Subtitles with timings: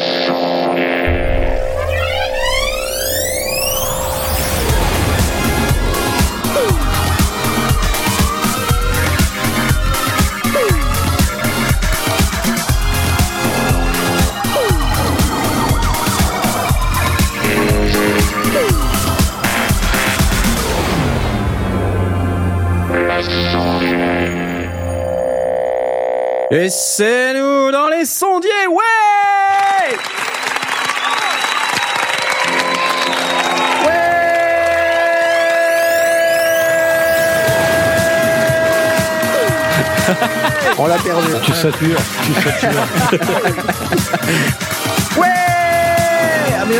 [0.00, 0.39] Et
[40.90, 41.26] l'a perdu.
[41.44, 42.86] Tu satures, tu satures.
[45.20, 45.26] Ouais
[46.62, 46.76] ah mais,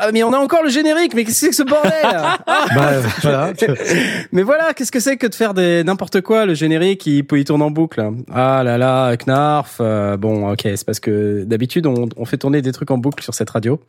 [0.00, 2.38] ah, mais on a encore le générique, mais qu'est-ce que c'est que ce bordel Ah,
[2.74, 2.90] bah,
[3.22, 3.52] voilà.
[4.32, 7.44] Mais voilà, qu'est-ce que c'est que de faire des n'importe quoi, le générique, il, il
[7.44, 8.06] tourne en boucle.
[8.32, 9.78] Ah là là, Knarf.
[9.80, 13.22] euh, bon, ok, c'est parce que d'habitude, on, on fait tourner des trucs en boucle
[13.24, 13.80] sur cette radio,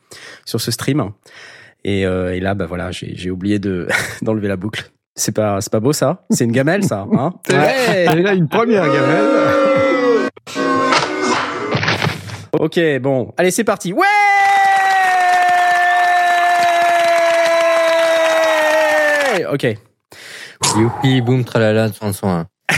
[0.45, 1.11] sur ce stream.
[1.83, 3.87] Et, euh, et là, bah voilà, j'ai oublié de
[4.21, 4.89] d'enlever la boucle.
[5.15, 6.25] C'est pas, c'est pas beau ça?
[6.29, 7.33] C'est une gamelle ça hein?
[7.49, 8.05] Ouais.
[8.17, 9.25] Et là, une première gamelle.
[12.59, 13.91] Ok, bon, allez, c'est parti.
[13.91, 14.05] Ouais
[19.51, 19.67] Ok.
[20.77, 22.45] Youpi, boum, tralala, chanson.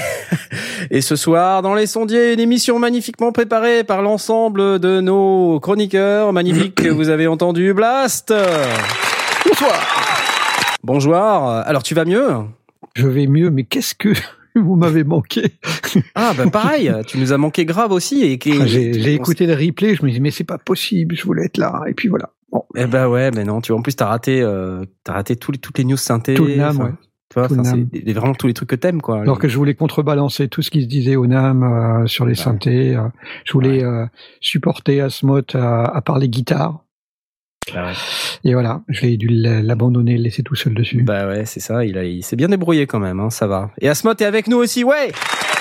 [0.90, 6.34] Et ce soir, dans les sondiers, une émission magnifiquement préparée par l'ensemble de nos chroniqueurs
[6.34, 7.74] magnifiques que vous avez entendu.
[7.74, 8.34] Blast
[9.46, 9.80] Bonsoir
[10.84, 11.16] Bonjour.
[11.16, 12.28] Alors, tu vas mieux?
[12.96, 14.14] Je vais mieux, mais qu'est-ce que
[14.60, 15.44] vous m'avez manqué
[16.16, 18.24] Ah, bah pareil, tu nous as manqué grave aussi.
[18.24, 21.46] Et Ah, J'ai écouté le replay, je me dis mais c'est pas possible, je voulais
[21.46, 21.84] être là.
[21.88, 22.30] Et puis voilà.
[22.52, 25.36] Bon, Eh ben ouais, mais non, tu vois, en plus, t'as raté, euh, t'as raté
[25.36, 26.34] les, toutes les news synthé.
[26.34, 26.92] Tout le NAM, ouais.
[27.30, 27.64] Tu vois, Tout le
[28.06, 29.20] c'est vraiment tous les trucs que t'aimes, quoi.
[29.20, 32.36] alors que je voulais contrebalancer tout ce qui se disait au NAM euh, sur les
[32.36, 32.96] synthés.
[32.96, 33.02] euh,
[33.44, 34.06] je voulais euh,
[34.40, 36.86] supporter Asmoth à, à parler guitare.
[37.74, 37.94] Ouais.
[38.44, 41.04] Et voilà, j'ai dû l'abandonner, le laisser tout seul dessus.
[41.04, 43.72] Bah ouais, c'est ça, il, a, il s'est bien débrouillé quand même, hein, ça va.
[43.82, 45.12] Et Asmot est avec nous aussi, ouais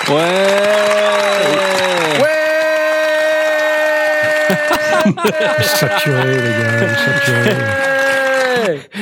[5.63, 7.57] saturé, les gars, saturé.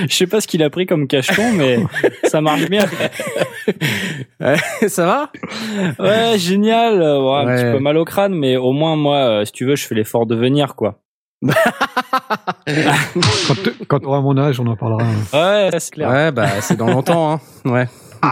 [0.08, 1.78] Je sais pas ce qu'il a pris comme cacheton, mais
[2.24, 2.84] ça marche bien.
[4.40, 4.56] Ouais,
[4.88, 5.30] ça va?
[5.98, 6.98] Ouais, génial.
[7.00, 7.56] Ouais, Un Ouais.
[7.56, 9.94] petit peu mal au crâne, mais au moins, moi, euh, si tu veux, je fais
[9.94, 11.00] l'effort de venir, quoi.
[12.66, 13.54] Quand,
[13.88, 15.04] quand on aura mon âge, on en parlera.
[15.32, 16.08] Ouais, c'est clair.
[16.08, 17.40] Ouais, bah c'est dans longtemps, hein.
[17.64, 17.86] Ouais.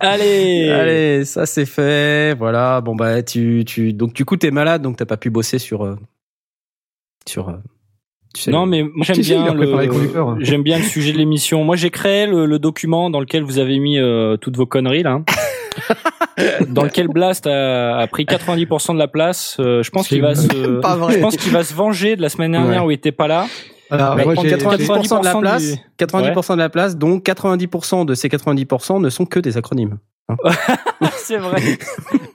[0.00, 0.68] Allez.
[0.70, 2.34] Allez, ça c'est fait.
[2.38, 2.80] Voilà.
[2.80, 5.84] Bon bah tu tu donc du coup t'es malade donc t'as pas pu bosser sur
[5.84, 5.96] euh,
[7.26, 7.48] sur.
[7.48, 7.54] euh,
[8.34, 10.34] tu sais, Non, mais moi, j'aime bien le conducteur.
[10.36, 11.64] le, j'aime bien le sujet de l'émission.
[11.64, 15.02] Moi, j'ai créé le, le document dans lequel vous avez mis euh, toutes vos conneries
[15.02, 15.20] là.
[16.68, 19.56] Dans lequel Blast a, a pris 90% de la place.
[19.60, 21.14] Euh, je pense qu'il va se, pas vrai.
[21.14, 22.88] je pense qu'il va se venger de la semaine dernière Ouais.
[22.88, 23.46] où il était pas là.
[23.90, 26.96] Alors, Mais moi, prend j'ai- 90% de la 90% place, du- 90% de la place,
[26.96, 29.98] donc 90% de ces 90% ne sont que des acronymes
[31.18, 31.60] c'est vrai.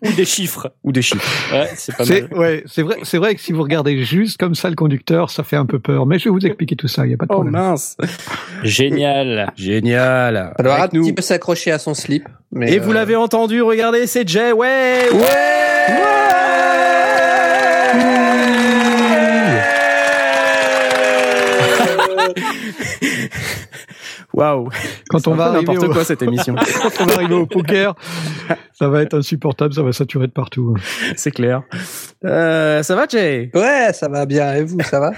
[0.03, 0.72] Ou des chiffres.
[0.83, 1.53] ou des chiffres.
[1.53, 2.39] Ouais, c'est pas C'est mal.
[2.39, 5.44] ouais, c'est vrai, c'est vrai que si vous regardez juste comme ça le conducteur, ça
[5.44, 6.06] fait un peu peur.
[6.06, 7.53] Mais je vais vous expliquer tout ça, il y a pas de Oh problème.
[7.53, 7.97] mince,
[8.63, 9.51] Génial.
[9.56, 10.53] génial.
[10.59, 11.03] Un Avec nous.
[11.03, 12.28] petit peu s'accrocher à son slip.
[12.51, 15.09] Mais Et euh, vous l'avez entendu, regardez, c'est Jay, ouais,
[24.35, 24.69] Waouh,
[25.09, 26.56] Quand on va n'importe au, quoi cette émission,
[26.97, 27.96] quand on va arriver au poker,
[28.73, 30.75] ça va être insupportable, ça va saturer de partout.
[31.16, 31.63] c'est clair.
[32.25, 33.50] Euh, ça va Jay?
[33.53, 34.53] Ouais, ça va bien.
[34.56, 35.12] Et vous, ça va?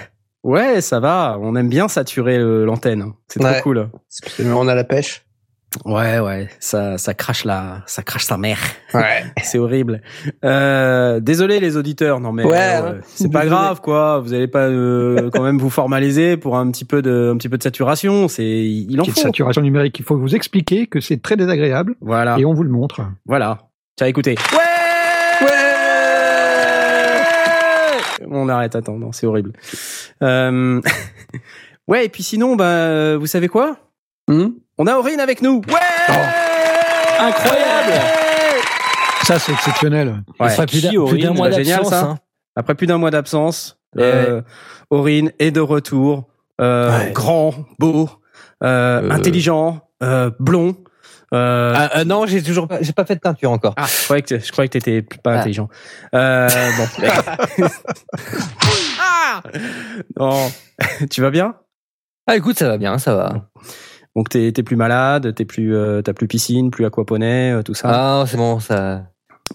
[0.43, 1.37] Ouais, ça va.
[1.41, 3.11] On aime bien saturer euh, l'antenne.
[3.27, 3.61] C'est trop Ouais.
[3.61, 3.89] cool.
[4.53, 5.25] On a la pêche.
[5.85, 8.59] Ouais, ouais, ça, ça crache la, ça crache sa mère.
[8.93, 9.23] Ouais.
[9.43, 10.01] C'est horrible.
[10.43, 13.01] Euh, désolé les auditeurs, non mais Ouais, euh, hein.
[13.05, 14.19] c'est pas grave quoi.
[14.19, 17.49] Vous allez pas euh, quand même vous formaliser pour un petit peu de, un petit
[17.49, 18.27] peu de saturation.
[18.27, 19.11] C'est, il en faut.
[19.11, 22.69] saturation numérique, il faut vous expliquer que c'est très désagréable Voilà, et on vous le
[22.71, 23.01] montre.
[23.25, 23.59] voilà.
[23.95, 24.35] Tiens, écoutez.
[24.53, 25.47] Ouais,
[28.29, 28.75] On arrête.
[28.75, 29.53] Attends, non, c'est horrible.
[30.21, 30.81] Euh...
[31.87, 33.77] ouais, et puis sinon, bah, vous savez quoi?
[34.27, 34.47] Hmm?
[34.77, 35.61] On a Aurine avec nous.
[35.67, 36.15] Ouais.
[37.19, 37.93] Incroyable.
[39.23, 40.23] Ça, c'est exceptionnel.
[40.39, 40.51] Ouais.
[40.51, 42.01] Après plus d'un mois génial, d'absence, ça.
[42.01, 42.19] hein.
[42.55, 44.41] Après plus d'un mois d'absence, Eh euh,
[44.89, 46.25] Aurine est de retour.
[46.61, 47.11] Euh, Ouais.
[47.11, 48.09] Grand, beau,
[48.63, 49.11] euh, Euh.
[49.11, 50.75] intelligent, euh, blond.
[51.33, 53.73] Euh, Ah, ah, non, j'ai toujours pas, j'ai pas fait de teinture encore.
[53.77, 55.39] ah, je croyais que je croyais que t'étais pas Ah.
[55.39, 55.67] intelligent.
[56.15, 56.47] Euh,
[56.77, 57.67] bon.
[58.99, 59.41] ah
[60.19, 60.51] non,
[61.09, 61.55] tu vas bien?
[62.27, 63.33] Ah, écoute, ça va bien, ça va.
[64.17, 67.75] Donc t'es t'es plus malade, t'es plus euh, t'as plus piscine, plus aquaponie, euh, tout
[67.75, 67.89] ça.
[67.93, 69.03] Ah, c'est bon, ça.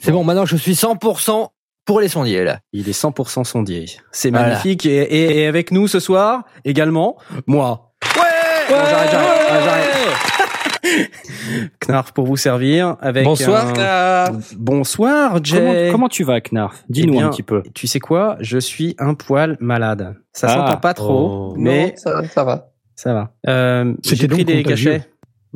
[0.01, 1.49] C'est bon, maintenant je suis 100%
[1.85, 2.61] pour les sondiers, là.
[2.73, 3.87] Il est 100% sondier.
[4.13, 4.51] C'est Voilà.
[4.51, 4.87] magnifique.
[4.87, 7.17] Et, et- et avec nous ce soir, également,
[7.49, 7.93] moi.
[8.17, 8.23] Ouais,
[8.71, 11.11] Non, j'arrête, j'arrête, ah, j'arrête.
[11.89, 12.97] Knarf pour vous servir.
[13.01, 14.55] Avec Bonsoir, un- Knarf.
[14.57, 15.59] Bonsoir, Jay.
[15.59, 16.85] Comment, comment tu vas, Knarf?
[16.89, 17.63] Dis-nous Eh bien, un petit peu.
[17.75, 18.37] Tu sais quoi?
[18.41, 20.15] Je suis un poil malade.
[20.33, 20.55] Ça Ah.
[20.55, 21.55] s'entend pas trop, Oh.
[21.59, 22.72] mais Non, ça, ça va.
[22.95, 23.35] Ça va.
[23.49, 25.09] Euh, C'était j'ai pris des cachets.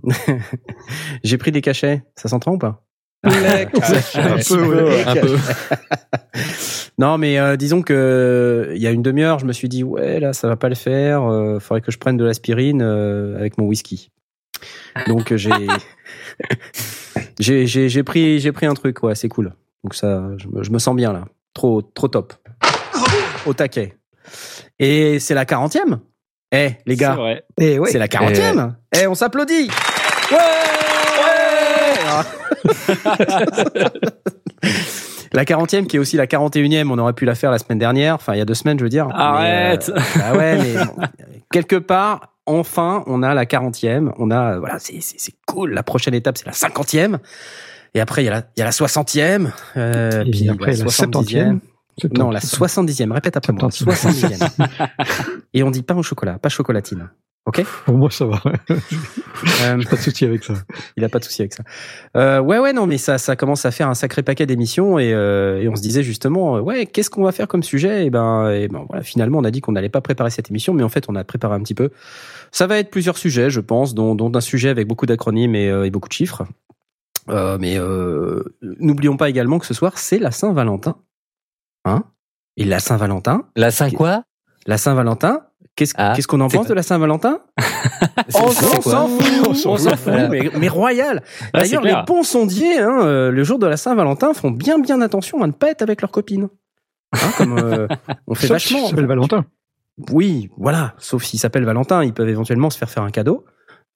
[1.25, 2.05] j'ai pris des cachets.
[2.17, 2.83] Ça s'entend ou pas
[3.25, 5.05] Un peu, ouais.
[5.07, 5.37] Un peu.
[6.99, 10.19] Non, mais euh, disons que il y a une demi-heure, je me suis dit ouais
[10.19, 11.25] là ça va pas le faire.
[11.25, 14.11] Euh, faudrait que je prenne de l'aspirine euh, avec mon whisky.
[15.07, 15.51] Donc j'ai
[17.39, 19.53] j'ai j'ai j'ai pris j'ai pris un truc ouais c'est cool.
[19.85, 21.27] Donc ça je me, je me sens bien là.
[21.53, 22.33] Trop trop top.
[23.45, 23.97] Au taquet.
[24.79, 26.01] Et c'est la quarantième.
[26.57, 27.45] Eh les C'est gars, vrai.
[27.61, 27.91] Et ouais.
[27.91, 28.77] c'est la quarantième.
[28.99, 29.71] Eh on s'applaudit.
[35.33, 38.15] La 40e qui est aussi la 41e, on aurait pu la faire la semaine dernière,
[38.15, 39.09] enfin il y a deux semaines je veux dire.
[39.13, 39.91] Arrête.
[39.95, 41.03] Mais, euh, bah ouais, mais bon,
[41.53, 45.73] quelque part, enfin, on a la 40e, on a, voilà, c'est, c'est, c'est cool.
[45.75, 47.19] La prochaine étape, c'est la 50e.
[47.95, 49.49] Et après, il y a la, il y a la 60e.
[49.77, 51.11] Euh, Et puis après, la 70e.
[51.11, 51.59] 70e.
[52.17, 53.13] Non, la 70e.
[53.13, 53.69] Répète après moi.
[53.69, 54.39] 70e.
[54.39, 54.69] 70e.
[55.55, 57.09] Et on dit pain au chocolat, pas chocolatine.
[57.47, 57.63] Ok?
[57.85, 58.43] Pour moi, ça va.
[59.63, 60.55] Euh, Pas de souci avec ça.
[60.97, 61.63] Il a pas de souci avec ça.
[62.17, 65.15] Euh, ouais, ouais, non, mais ça, ça commence à faire un sacré paquet d'émissions et,
[65.15, 68.05] euh, et on se disait justement, euh, ouais, qu'est-ce qu'on va faire comme sujet?
[68.05, 70.75] Et ben, et ben, voilà, finalement, on a dit qu'on n'allait pas préparer cette émission,
[70.75, 71.91] mais en fait, on a préparé un petit peu.
[72.51, 75.67] Ça va être plusieurs sujets, je pense, dont, dont un sujet avec beaucoup d'acronymes et,
[75.67, 76.45] et beaucoup de chiffres.
[77.29, 80.97] Euh, mais euh, n'oublions pas également que ce soir, c'est la Saint-Valentin.
[81.87, 82.03] Hein
[82.57, 84.23] Et la Saint-Valentin, La 5 quoi?
[84.67, 85.43] La Saint-Valentin,
[85.77, 87.41] qu'est-ce Ah, qu'est-ce qu'on en pense de la Saint-Valentin?
[88.35, 90.13] On s'en fout, On s'en fout.
[90.31, 91.23] mais, mais royal.
[91.53, 95.01] Ah, D'ailleurs, les bons sondiers, hein, euh, le jour de la Saint-Valentin, font bien bien
[95.01, 96.49] attention à ne pas être avec leurs copines.
[97.13, 97.87] Hein, comme euh,
[98.27, 98.89] on fait Sauf si vachement.
[98.89, 99.45] s'appelle Valentin.
[100.11, 100.95] Oui, voilà.
[100.99, 103.45] Sauf s'ils s'appellent Valentin, ils peuvent éventuellement se faire faire un cadeau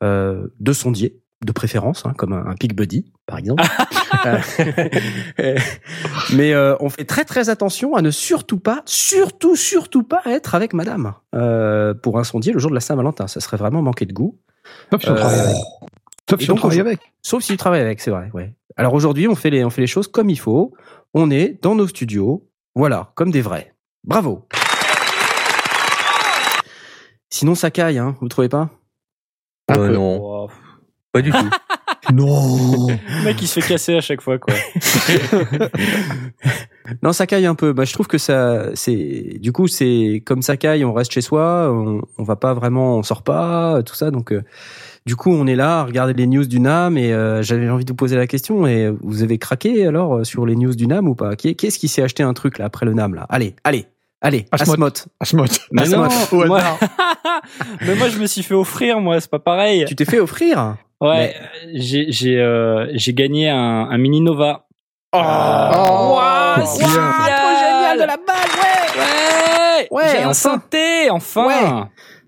[0.02, 3.62] euh, de sondier, de préférence, hein, comme un, un Pig Buddy, par exemple.
[5.40, 5.56] Euh,
[6.34, 10.54] mais euh, on fait très très attention à ne surtout pas, surtout surtout pas être
[10.54, 13.26] avec Madame euh, pour un sondier le jour de la Saint-Valentin.
[13.28, 14.38] Ça serait vraiment manquer de goût.
[14.90, 15.56] Sauf si on Euh, travaille avec.
[16.28, 17.00] Sauf si on travaille on- avec.
[17.22, 18.30] Sauf si tu travailles avec, c'est vrai.
[18.34, 18.52] Ouais.
[18.76, 20.74] Alors aujourd'hui, on fait les on fait les choses comme il faut.
[21.14, 23.74] On est dans nos studios, voilà, comme des vrais.
[24.04, 24.46] Bravo.
[27.30, 28.68] Sinon, ça caille, hein, vous trouvez pas?
[29.68, 29.88] Un Euh.
[29.94, 30.48] Non,
[31.12, 31.38] pas du tout.
[32.14, 32.88] Non.
[32.88, 34.54] le mec, il se fait casser à chaque fois, quoi.
[37.02, 37.72] Non, ça caille un peu.
[37.72, 41.20] Bah, je trouve que ça, c'est, du coup, c'est comme ça caille, on reste chez
[41.20, 44.10] soi, on, on va pas vraiment, on sort pas, tout ça.
[44.10, 44.42] Donc, euh,
[45.06, 47.84] du coup, on est là à regarder les news du NAM et euh, j'avais envie
[47.84, 48.66] de vous poser la question.
[48.66, 51.36] Et vous avez craqué alors euh, sur les news du NAM ou pas?
[51.36, 53.26] Qui, qui est-ce qui s'est acheté un truc là après le NAM là?
[53.28, 53.86] Allez, allez,
[54.20, 54.46] allez.
[54.52, 54.98] Asmod.
[55.20, 55.50] Asmod.
[55.72, 56.08] Mais Ah, non,
[56.46, 56.60] moi...
[57.80, 59.84] mais moi, je me suis fait offrir, moi, c'est pas pareil.
[59.86, 60.76] Tu t'es fait offrir?
[61.00, 61.34] Ouais,
[61.74, 64.66] j'ai j'ai euh, j'ai gagné un, un mini Nova.
[65.12, 66.18] Oh,
[66.66, 66.88] c'est bien.
[66.88, 67.40] génial.
[67.40, 68.50] trop génial de la balle,
[68.98, 70.32] ouais Ouais, Ouais, j'ai un enfin.
[70.34, 71.46] synthé, enfin.
[71.46, 71.84] Ouais.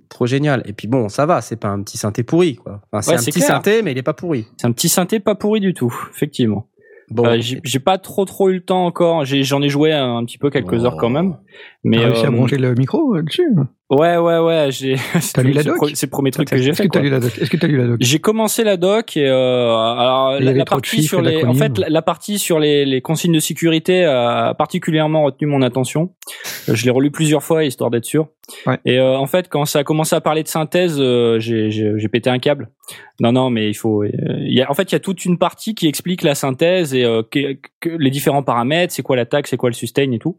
[0.08, 0.62] Trop génial.
[0.66, 2.80] Et puis bon, ça va, c'est pas un petit synthé pourri, quoi.
[2.90, 3.46] Enfin, c'est Ouais, un petit clair.
[3.48, 4.46] synthé, mais il est pas pourri.
[4.56, 6.66] C'est un petit synthé pas pourri du tout, effectivement.
[7.12, 9.24] Bon, Euh, j'ai pas trop trop eu le temps encore.
[9.24, 10.84] J'ai- J'en ai, joué un, un petit peu quelques Oh.
[10.86, 11.36] heures quand même.
[11.84, 13.46] Mais T'as réussi à euh, brancher le micro euh, dessus
[13.92, 14.96] ouais ouais ouais, j'ai.
[15.20, 16.88] c'est lu la c'est le doc pro- C'est le premier truc que j'ai Est-ce fait.
[16.88, 17.38] que t'as lu la doc?
[17.38, 17.96] Est-ce que t'as lu la doc?
[18.00, 22.02] J'ai commencé la doc et euh, alors la, partie sur les en fait la, la
[22.02, 26.10] partie sur les, les consignes de sécurité a particulièrement retenu mon attention.
[26.68, 28.28] Euh, Je l'ai relu plusieurs fois histoire d'être sûr.
[28.66, 28.78] Ouais.
[28.84, 31.92] Et euh, en fait quand ça a commencé à parler de synthèse, euh, j'ai j'ai
[31.96, 32.70] j'ai pété un câble.
[33.20, 35.24] Non non mais il faut euh, il y a en fait il y a toute
[35.24, 39.16] une partie qui explique la synthèse et euh, que- que les différents paramètres, c'est quoi
[39.16, 40.36] l'attaque, c'est quoi le sustain et tout.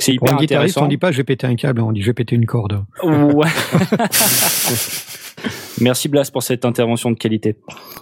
[0.00, 0.86] C'est Pour hyper un guitariste, intéressant.
[0.86, 2.84] on dit pas je vais péter un câble, on dit je vais péter une corde.
[3.02, 3.48] Ouais.
[5.80, 7.56] Merci Blas pour cette intervention de qualité.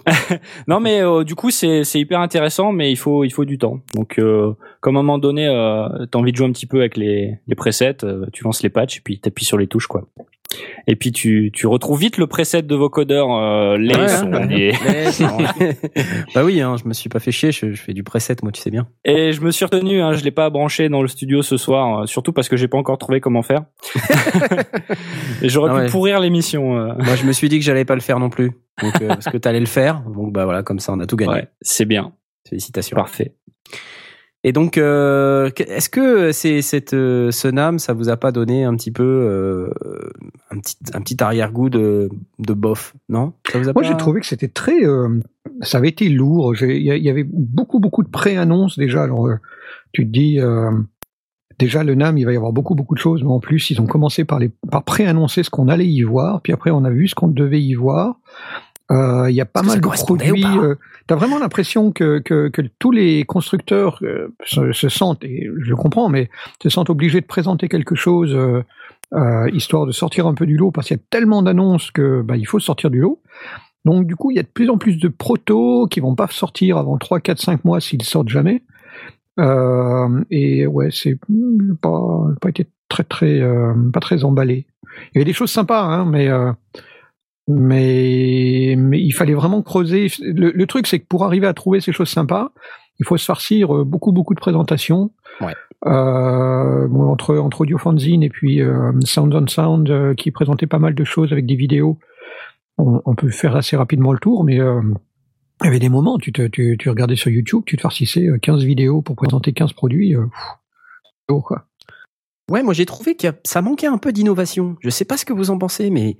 [0.67, 3.57] non mais euh, du coup c'est c'est hyper intéressant mais il faut il faut du
[3.57, 3.79] temps.
[3.95, 6.79] Donc euh, comme à un moment donné euh, t'as envie de jouer un petit peu
[6.79, 7.97] avec les les presets,
[8.31, 10.07] tu lances les patchs et puis t'appuies sur les touches quoi.
[10.87, 14.47] Et puis tu tu retrouves vite le preset de vocodeur euh, les Ouais, sons, ouais.
[14.47, 14.71] les-
[16.33, 18.51] bah oui, hein, je me suis pas fait chier, je, je fais du preset, moi,
[18.53, 18.87] tu sais bien.
[19.03, 21.99] Et je me suis retenu, hein, je l'ai pas branché dans le studio ce soir,
[22.01, 23.65] euh, surtout parce que j'ai pas encore trouvé comment faire.
[25.41, 26.77] et j'aurais Ah pu pourrir l'émission.
[26.77, 26.93] euh.
[26.97, 28.51] Moi, je me suis dit que j'allais pas le faire non plus.
[28.81, 30.01] Donc, euh, parce que t'allais le faire.
[30.01, 31.43] Donc, bah voilà, comme ça, on a tout gagné.
[31.61, 32.13] C'est bien,
[32.47, 32.95] Félicitations.
[32.95, 33.33] parfait.
[34.43, 38.63] Et donc, euh, est-ce que c'est cette euh, ce NAM, ça vous a pas donné
[38.63, 39.69] un petit peu euh,
[40.51, 43.33] un petit un petit arrière-goût de de bof, non?
[43.51, 44.77] Ça vous a Moi, pas j'ai trouvé que c'était très.
[45.61, 46.55] ça avait été lourd.
[46.61, 49.03] Il y, avait beaucoup, beaucoup de pré-annonces déjà.
[49.03, 49.27] Alors,
[49.91, 50.39] tu te dis,
[51.59, 53.81] déjà le NAM, il va y avoir beaucoup beaucoup de choses, mais en plus ils
[53.81, 56.89] ont commencé par les par préannoncer ce qu'on allait y voir, puis après on a
[56.89, 58.19] vu ce qu'on devait y voir.
[58.91, 60.43] Euh, Il y a pas mal de produits.
[60.63, 60.75] euh,
[61.07, 65.73] T'as vraiment l'impression que, que que tous les constructeurs euh, se, se sentent, et je
[65.73, 66.29] comprends, mais
[66.61, 68.63] se sentent obligés de présenter quelque chose euh,
[69.13, 72.21] euh, histoire de sortir un peu du lot, parce qu'il y a tellement d'annonces que
[72.21, 73.21] bah, il faut sortir du lot.
[73.85, 76.27] Donc du coup, il y a de plus en plus de protos qui vont pas
[76.27, 78.63] sortir avant 3, 4, 5 mois s'ils sortent jamais.
[79.39, 81.17] Euh, et ouais, c'est
[81.81, 84.65] pas pas été très très euh, pas très emballé.
[85.13, 86.51] Il y avait des choses sympas, hein, mais euh,
[87.47, 90.07] mais mais il fallait vraiment creuser.
[90.21, 92.51] Le, le truc, c'est que pour arriver à trouver ces choses sympas,
[92.99, 95.11] il faut se farcir euh, beaucoup beaucoup de présentations.
[95.41, 95.53] Ouais.
[95.85, 100.65] Euh, bon, entre entre Audio Fanzine et puis euh, Sound on Sound euh, qui présentait
[100.65, 101.99] pas mal de choses avec des vidéos.
[102.77, 106.31] On, on peut faire assez rapidement le tour, mais il y avait des moments, tu,
[106.31, 109.73] te, tu, tu regardais sur YouTube, tu te farcissais euh, 15 vidéos pour présenter 15
[109.73, 110.15] produits.
[110.15, 111.65] Pff, quoi.
[112.49, 114.77] Ouais, moi j'ai trouvé que ça manquait un peu d'innovation.
[114.81, 116.17] Je sais pas ce que vous en pensez, mais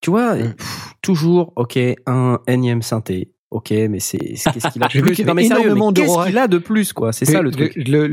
[0.00, 0.54] tu vois, Mm.
[0.54, 3.30] pff, toujours, ok, un énième synthé.
[3.50, 6.58] Ok, mais c'est qu'est-ce qu'il a de plus Non mais sérieux, qu'est-ce qu'il a de
[6.58, 7.12] plus quoi?
[7.12, 7.72] C'est ça le truc.
[7.76, 8.08] Le,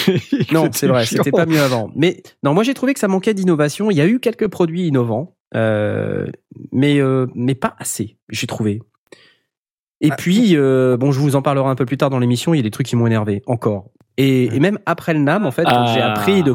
[0.52, 1.90] Non, c'est vrai, c'était pas mieux avant.
[1.94, 3.90] Mais non, moi j'ai trouvé que ça manquait d'innovation.
[3.90, 6.26] Il y a eu quelques produits innovants, euh,
[6.72, 8.16] mais euh, mais pas assez.
[8.28, 8.80] J'ai trouvé.
[10.00, 12.54] Et puis euh, bon, je vous en parlerai un peu plus tard dans l'émission.
[12.54, 13.86] Il y a des trucs qui m'ont énervé encore.
[14.16, 15.92] Et, et même après le Nam, en fait, quand Ah.
[15.94, 16.54] j'ai appris de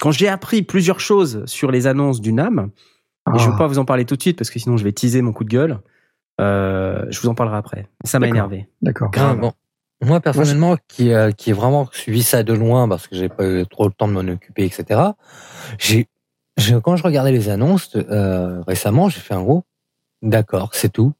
[0.00, 2.70] quand j'ai appris plusieurs choses sur les annonces du Nam,
[3.34, 3.50] et je Ah.
[3.50, 5.32] veux pas vous en parler tout de suite parce que sinon je vais teaser mon
[5.32, 5.78] coup de gueule.
[6.40, 7.86] Euh, je vous en parlerai après.
[8.04, 8.36] Ça m'a D'accord.
[8.36, 8.68] énervé.
[8.80, 9.10] D'accord.
[9.10, 9.34] Grave.
[9.38, 9.52] Ah, bon.
[10.04, 13.46] Moi, personnellement, qui, euh, qui ai vraiment suivi ça de loin parce que j'ai pas
[13.46, 15.00] eu trop le temps de m'en occuper, etc.
[15.78, 16.08] J'ai,
[16.82, 19.62] quand je regardais les annonces euh, récemment, j'ai fait un gros.
[20.22, 21.12] D'accord, c'est tout.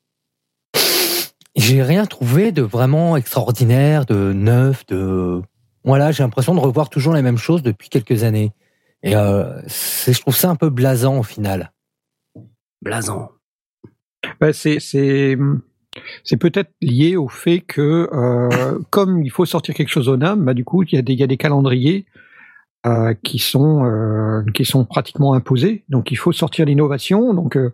[1.55, 5.43] J'ai rien trouvé de vraiment extraordinaire, de neuf, de
[5.85, 6.13] voilà.
[6.13, 8.53] J'ai l'impression de revoir toujours les mêmes choses depuis quelques années.
[9.03, 11.73] Et euh, c'est, je trouve ça un peu blasant au final.
[12.81, 13.31] Blasant.
[14.41, 15.37] Bah, c'est c'est
[16.25, 20.45] c'est peut-être lié au fait que euh, comme il faut sortir quelque chose au NAM,
[20.45, 22.07] bah du coup il y a des il y a des calendriers
[22.85, 25.85] euh, qui sont euh, qui sont pratiquement imposés.
[25.89, 27.33] Donc il faut sortir l'innovation.
[27.33, 27.73] Donc euh,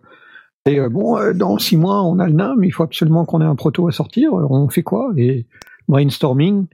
[0.65, 3.41] et, euh, bon euh, dans six mois on a le NAM, il faut absolument qu'on
[3.41, 4.33] ait un proto à sortir.
[4.33, 5.11] On fait quoi?
[5.17, 5.45] Et
[5.87, 6.65] brainstorming,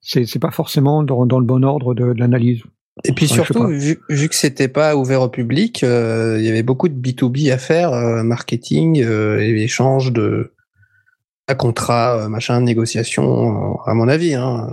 [0.00, 2.62] c'est c'est pas forcément dans, dans le bon ordre de, de l'analyse.
[3.04, 6.62] Et puis surtout, vu, vu que c'était pas ouvert au public, euh, il y avait
[6.62, 10.52] beaucoup de B2B à faire, euh, marketing, euh, et échange de
[11.48, 14.34] à contrat, euh, machin, négociation, euh, à mon avis.
[14.34, 14.68] Hein.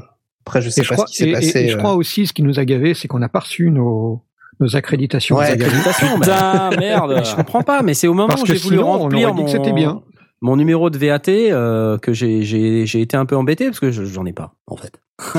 [0.46, 1.60] Après, je sais Et je, pas crois, ce qui s'est et- passé.
[1.62, 1.78] et je euh.
[1.80, 4.22] crois aussi ce qui nous a gavé, c'est qu'on n'a pas reçu nos
[4.60, 5.38] nos accréditations.
[5.38, 6.08] Ouais, accréditations.
[6.08, 7.22] Accréditation, Putain, merde.
[7.26, 9.46] Je comprends pas, mais c'est au moment Parce où j'ai voulu sinon, remplir dit mon,
[9.46, 10.02] que c'était bien.
[10.42, 13.92] mon numéro de VAT euh, que j'ai j'ai j'ai été un peu embêté parce que
[13.92, 15.00] je- j'en ai pas en fait.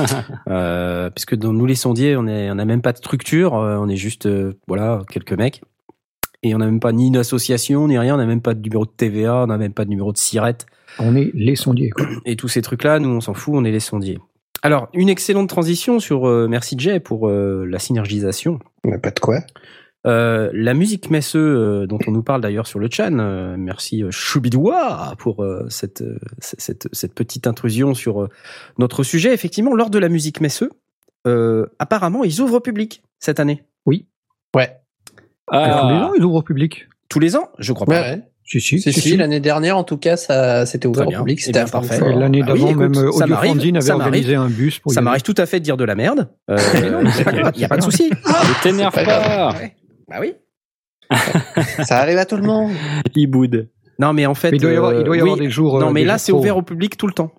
[0.49, 3.77] euh, puisque dans nous les sondiers, on est on a même pas de structure, euh,
[3.79, 5.61] on est juste euh, voilà quelques mecs
[6.43, 8.61] et on n'a même pas ni une association ni rien, on n'a même pas de
[8.61, 10.57] numéro de TVA, on n'a même pas de numéro de SIRET
[10.99, 11.89] On est les sondiers.
[11.91, 12.05] Quoi.
[12.25, 14.19] et tous ces trucs là, nous on s'en fout, on est les sondiers.
[14.63, 18.59] Alors une excellente transition sur euh, merci Jay pour euh, la synergisation.
[18.85, 19.39] Mais pas de quoi.
[20.07, 21.39] Euh, la musique Messeux,
[21.83, 25.65] euh, dont on nous parle d'ailleurs sur le chan, euh, merci euh, Choubidoua pour euh,
[25.69, 28.29] cette, euh, cette, cette petite intrusion sur euh,
[28.79, 29.31] notre sujet.
[29.33, 30.71] Effectivement, lors de la musique Messeux,
[31.27, 33.63] euh, apparemment, ils ouvrent au public cette année.
[33.85, 34.05] Ouais.
[35.47, 36.87] Alors, les Ah, gens, ils ouvrent au public.
[37.09, 37.49] Tous les ans?
[37.59, 38.09] Je crois Ouais, pas.
[38.15, 38.23] ouais.
[38.51, 38.81] Si, si.
[38.81, 41.39] Si, si, l'année dernière, en tout cas, ça, c'était ouvert au public.
[41.41, 41.99] Eh C'était parfait.
[42.01, 45.35] L'année Bah oui, d'avant, même ça Audio avait organisé un bus pour Ça m'arrive tout
[45.37, 46.29] à fait de dire de la merde.
[46.49, 46.57] Euh,
[47.55, 48.09] Il n'y a pas de souci.
[48.09, 49.23] ne t'énerve pas grave.
[49.23, 49.57] pas.
[49.57, 49.75] Ouais.
[50.09, 50.33] Bah oui.
[51.85, 52.73] Ça arrive à tout le monde.
[53.15, 53.69] Il boude.
[53.99, 55.45] Non, mais en fait, Mais il doit y avoir, il doit y euh, avoir oui.
[55.45, 55.79] des jours.
[55.79, 57.31] Non, euh, mais des là, c'est ouvert au public tout le temps.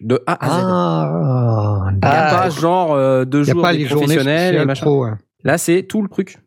[0.00, 0.62] De A à Z.
[0.64, 4.86] Ah, Il n'y a Ah, pas genre euh, deux jours pas les professionnels et machin.
[4.86, 5.06] pro.
[5.44, 6.38] Là, c'est tout le truc.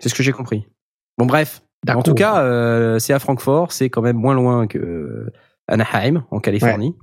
[0.00, 0.66] C'est ce que j'ai compris.
[1.18, 1.62] Bon, bref.
[1.86, 5.30] En tout cas, euh, c'est à Francfort, c'est quand même moins loin que
[5.68, 6.96] Anaheim, en Californie.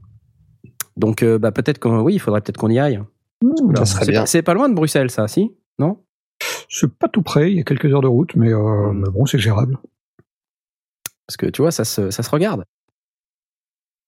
[0.97, 3.01] Donc, euh, bah, peut-être qu'on, oui, il faudrait peut-être qu'on y aille.
[3.41, 4.21] Mmh, ça serait C'est bien.
[4.21, 5.55] pas- C'est pas loin de Bruxelles, ça, si?
[5.79, 6.01] Non?
[6.69, 8.99] C'est pas tout près, il y a quelques heures de route, mais, euh, Mm.
[9.01, 9.77] mais bon, c'est gérable.
[11.27, 12.65] Parce que tu vois, ça se, ça se regarde.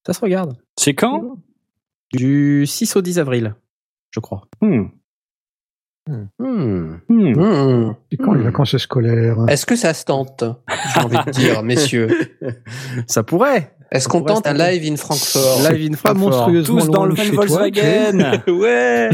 [0.05, 0.57] Ça se regarde.
[0.77, 1.37] C'est quand?
[2.13, 3.55] Du 6 au 10 avril,
[4.11, 4.43] je crois.
[4.61, 4.85] Hmm.
[6.07, 6.27] Hmm.
[6.39, 6.97] Hmm.
[7.09, 7.95] Mmh.
[8.11, 8.45] C'est quand les Hmm.
[8.45, 10.43] vacances scolaires Est-ce que ça se tente
[10.93, 12.09] J'ai envie de dire, messieurs?
[13.07, 13.75] Ça pourrait.
[13.91, 15.69] Est-ce qu'on tente un live in Francfort?
[15.71, 16.29] Live in Pas Francfort.
[16.29, 18.47] monstrueusement Tous dans loin le de van chez toi.
[18.53, 19.09] Ouais.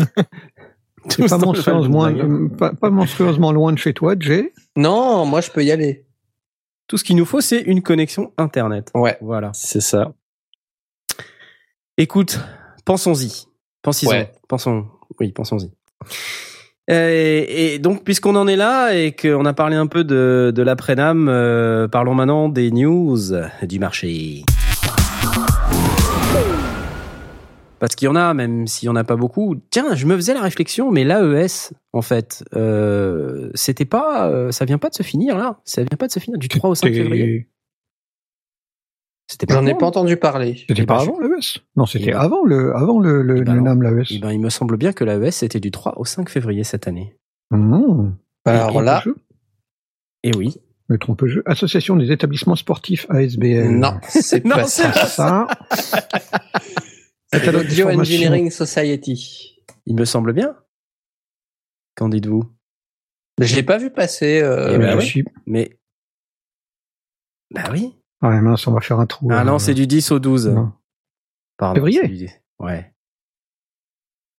[1.09, 4.53] Tous pas monstrueusement, euh, pas, pas monstrueusement loin de chez toi, Jay.
[4.77, 6.05] Non, moi je peux y aller.
[6.87, 8.89] Tout ce qu'il nous faut, c'est une connexion Internet.
[8.95, 9.17] Ouais.
[9.21, 9.51] Voilà.
[9.53, 10.13] C'est ça.
[11.97, 12.39] Écoute,
[12.85, 13.47] pensons-y.
[13.81, 14.09] Pensons-y.
[14.09, 14.31] Ouais.
[14.47, 14.85] Pensons.
[15.19, 15.71] Oui, pensons-y.
[16.89, 20.61] Et, et donc, puisqu'on en est là et qu'on a parlé un peu de, de
[20.61, 23.17] l'après-nam, euh, parlons maintenant des news
[23.61, 24.43] du marché.
[27.79, 29.55] Parce qu'il y en a, même s'il y en a pas beaucoup.
[29.69, 34.63] Tiens, je me faisais la réflexion, mais l'AES, en fait, euh, c'était pas, euh, ça
[34.63, 35.59] vient pas de se finir là.
[35.65, 37.47] Ça vient pas de se finir du 3 au 5 février.
[39.27, 40.63] C'était J'en ai pas entendu parler.
[40.67, 43.37] C'était Eh pas ben, avant l'AES Non, Eh c'était ben- avant le, avant le, le,
[43.37, 43.61] Eh ben le.
[43.61, 44.07] NAM, l'AES.
[44.11, 46.87] Eh ben, il me semble bien que l'AES c'était du 3 au 5 février cette
[46.87, 47.15] année.
[47.51, 48.15] Non.
[48.45, 49.03] Alors là,
[50.23, 50.57] Et oui.
[50.89, 51.41] Me trompe jeu.
[51.45, 53.69] Association des établissements sportifs ASBL.
[53.69, 55.05] non, c'est pas c'est ça.
[55.07, 55.47] Ça.
[57.31, 57.67] C'est Catalogue.
[57.99, 59.63] Engineering Society.
[59.85, 60.55] Il me semble bien.
[61.95, 62.43] Qu'en dites-vous?
[63.39, 64.41] Je l'ai pas vu passer.
[64.41, 65.05] euh, Eh ben oui.
[65.07, 65.23] si.
[65.45, 65.77] Mais.
[67.51, 67.95] Bah oui.
[68.23, 69.27] Ouais, mince, on va faire un trou.
[69.31, 70.47] Ah euh, non, c'est du 10 au 12.
[70.49, 70.71] non.
[71.57, 71.75] Pardon.
[71.75, 72.91] Février du- Ouais.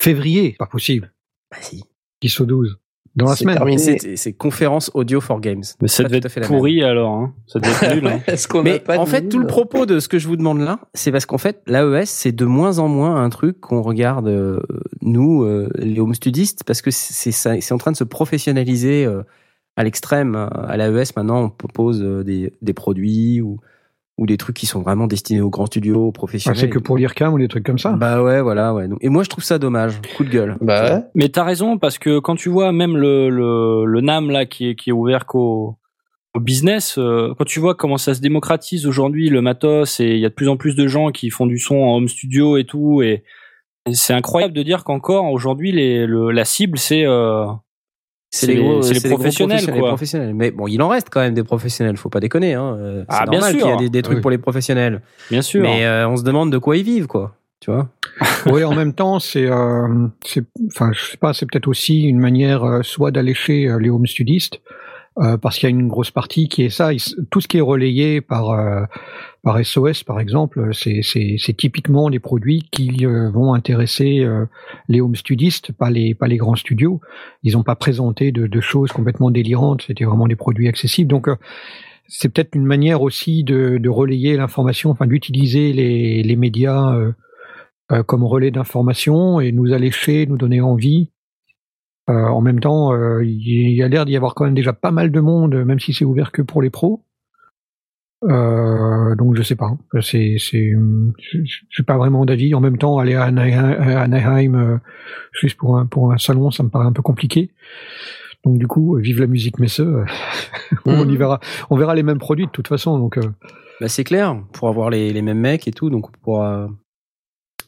[0.01, 1.13] Février, pas possible.
[1.51, 1.85] Bah si.
[2.21, 2.79] 10 au 12.
[3.17, 3.57] Dans la semaine.
[3.57, 3.79] terminé.
[3.79, 5.63] C'est c'est conférence audio for games.
[5.81, 7.13] Mais ça devait tout à fait être la pourri alors.
[7.13, 7.35] Hein.
[7.47, 8.07] Ça devait être nul.
[8.09, 8.21] Hein.
[8.27, 10.37] Est-ce qu'on a Mais pas en fait, tout le propos de ce que je vous
[10.37, 13.83] demande là, c'est parce qu'en fait, l'AES, c'est de moins en moins un truc qu'on
[13.83, 14.59] regarde, euh,
[15.01, 19.05] nous, euh, les home studistes, parce que c'est ça- c'est en train de se professionnaliser
[19.07, 19.23] euh,
[19.77, 20.35] à l'extrême.
[20.35, 23.61] À l'AES, maintenant, on propose euh, des, des produits ou,
[24.17, 26.59] ou des trucs qui sont vraiment destinés aux grands studios, aux Ah, professionnels.
[26.61, 27.93] c'est que pour l'IRCAM ou des trucs comme ça.
[27.93, 28.89] Bah ouais, voilà, ouais.
[29.01, 30.01] Et moi, je trouve ça dommage.
[30.17, 30.57] Coup de gueule.
[30.61, 31.03] Bah ouais.
[31.17, 34.69] Mais t'as raison parce que quand tu vois même le le, le NAM là qui
[34.71, 35.79] est qui est ouvert qu'au
[36.37, 40.19] au business, euh, quand tu vois comment ça se démocratise aujourd'hui le matos et il
[40.19, 42.57] y a de plus en plus de gens qui font du son en home studio
[42.57, 43.23] et tout et,
[43.87, 47.47] et c'est incroyable de dire qu'encore aujourd'hui les le, la cible c'est euh,
[48.37, 49.89] C'est les, gros, c'est les c'est gros professionnels les quoi.
[49.89, 50.35] professionnels.
[50.35, 51.97] Mais bon, il en reste quand même des professionnels.
[51.97, 52.55] Faut pas déconner.
[52.55, 52.77] Hein.
[52.81, 53.61] Euh, C'est Ah, bien normal sûr.
[53.63, 54.23] qu'il y a des, des trucs Oui.
[54.23, 55.03] pour les professionnels.
[55.31, 55.63] Bien sûr.
[55.63, 57.37] Mais euh, on se demande de quoi ils vivent, quoi.
[57.61, 57.89] Tu vois
[58.47, 62.19] Oui, en même temps, c'est, euh, c'est, enfin, je sais pas, c'est peut-être aussi une
[62.19, 64.61] manière euh, soit d'allécher euh, les home studistes,
[65.19, 66.91] euh, parce qu'il y a une grosse partie qui est ça.
[67.31, 68.85] Tout ce qui est relayé par euh,
[69.45, 74.47] par SOS, par exemple, c'est typiquement les produits qui euh, vont intéresser euh,
[74.89, 77.01] les home studistes, pas les pas les grands studios.
[77.43, 79.83] Ils n'ont pas présenté de, de choses complètement délirantes.
[79.87, 81.11] C'était vraiment des produits accessibles.
[81.11, 81.37] Donc euh,
[82.09, 86.95] c'est peut-être une manière aussi de, de relayer l'information, enfin d'utiliser les, les médias
[88.07, 91.11] comme relais d'information et nous allécher, nous donner envie.
[92.11, 94.91] Euh, en même temps, euh, il y a l'air d'y avoir quand même déjà pas
[94.91, 97.05] mal de monde, même si c'est ouvert que pour les pros.
[98.31, 100.71] Euh, donc je sais pas, c'est c'est
[101.19, 102.55] je je suis pas vraiment d'avis.
[102.55, 104.79] En même temps, aller à Anaheim, euh,
[105.33, 107.51] juste pour un pour un salon, ça me paraît un peu compliqué.
[108.45, 110.05] Donc du coup, vive la musique Messe, euh,
[110.87, 111.41] on y verra,
[111.71, 112.99] on verra les mêmes produits de toute façon.
[112.99, 113.33] Donc euh,
[113.81, 116.69] bah, C'est clair, pour avoir les, les mêmes mecs et tout, donc on pourra,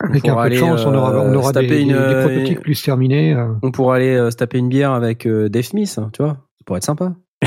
[0.01, 2.23] avec un peu de chance, on aura, euh, on aura se des, une, des euh,
[2.27, 3.33] prototypes plus terminés.
[3.35, 3.55] euh.
[3.63, 6.33] on pourra aller euh, se taper une bière avec euh, Dave Smith, hein, tu vois
[6.35, 7.15] Ça pourrait être sympa.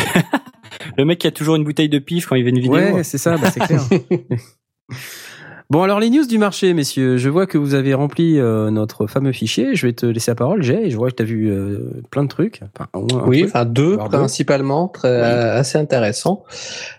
[0.98, 2.74] Le mec qui a toujours une bouteille de pif quand il fait une vidéo.
[2.74, 3.82] Ouais, c'est ça, bah, c'est clair.
[5.72, 7.18] Bon, alors les news du marché, messieurs.
[7.18, 9.76] Je vois que vous avez rempli euh, notre fameux fichier.
[9.76, 10.86] Je vais te laisser la parole, Jay.
[10.86, 12.62] et Je vois que tu as vu euh, plein de trucs.
[12.76, 13.52] Enfin, un Oui, truc.
[13.54, 15.16] enfin deux principalement, très, Oui.
[15.28, 16.44] euh, assez intéressant.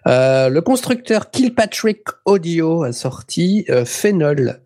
[0.06, 4.60] Euh, le constructeur Kilpatrick Audio a sorti euh, Phenol,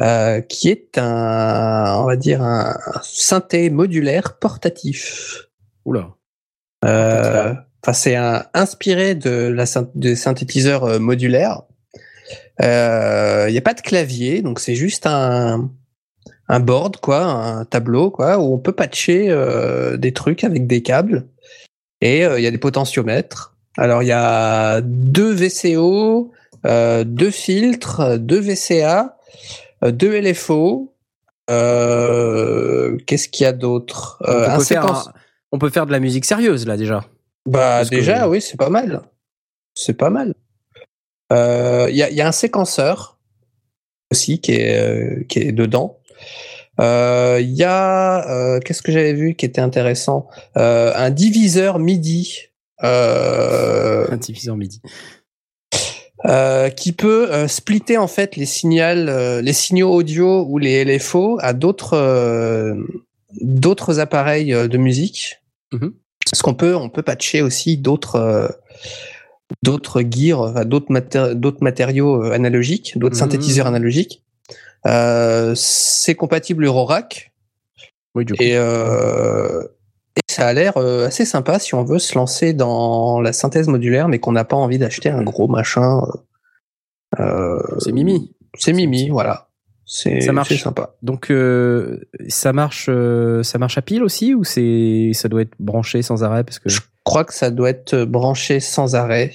[0.00, 5.44] euh, qui est un, on va dire un synthé modulaire portatif.
[5.84, 6.08] Oula.
[6.84, 8.16] Euh, Enfin, c'est
[8.54, 10.98] inspiré de la des synthétiseurs euh,
[12.58, 13.44] modulaires.
[13.44, 15.70] Euh, Il n'y a pas de clavier, donc c'est juste un
[16.50, 20.82] un board quoi, un tableau quoi, où on peut patcher euh, des trucs avec des
[20.82, 21.26] câbles.
[22.00, 23.54] Et euh, il y a des potentiomètres.
[23.76, 26.32] Alors il y a deux VCO,
[26.66, 29.18] euh, deux filtres, deux VCA,
[29.84, 30.94] euh, deux LFO.
[31.50, 34.18] Euh, Qu'est-ce qu'il y a d'autre?
[34.26, 35.12] Euh, on, séquence- un-
[35.52, 37.04] on peut faire de la musique sérieuse là déjà.
[37.46, 39.02] Bah Parce que- déjà oui c'est pas mal.
[39.74, 40.34] c'est pas mal.
[41.32, 43.18] Euh, Il y, a, il y a un séquenceur
[44.10, 45.98] aussi qui est, euh, qui est dedans.
[46.80, 50.28] Euh, Il y a, euh, qu'est-ce que j'avais vu qui était intéressant?
[50.56, 52.38] Euh, Un diviseur MIDI.
[52.84, 54.80] Euh, Un diviseur midi.
[56.26, 60.84] euh, qui peut euh, splitter en fait les signaux, euh, les signaux audio ou les
[60.84, 62.74] LFO à d'autres euh,
[63.40, 65.40] d'autres appareils euh, de musique.
[65.72, 65.92] Mhm.
[66.30, 68.48] Parce qu'on peut on peut patcher aussi d'autres euh,
[69.62, 73.20] d'autres gears, d'autres maté- d'autres matériaux euh, analogiques, d'autres Mhm.
[73.20, 74.22] synthétiseurs analogiques.
[74.86, 77.32] Euh, c'est compatible Eurorack
[78.14, 78.42] Oui, du coup.
[78.42, 79.62] et, euh,
[80.16, 84.08] et ça a l'air assez sympa si on veut se lancer dans la synthèse modulaire,
[84.08, 86.00] mais qu'on n'a pas envie d'acheter un gros machin.
[87.18, 88.34] euh, C'est Mimi.
[88.56, 89.47] c'est Mimi, voilà.
[89.90, 90.54] C'est Ça marche.
[90.62, 90.94] sympa.
[91.02, 95.54] Donc euh, ça marche, euh, ça marche à pile aussi ou c'est, ça doit être
[95.58, 96.68] branché sans arrêt parce que.
[96.68, 99.32] Je crois que ça doit être branché sans arrêt.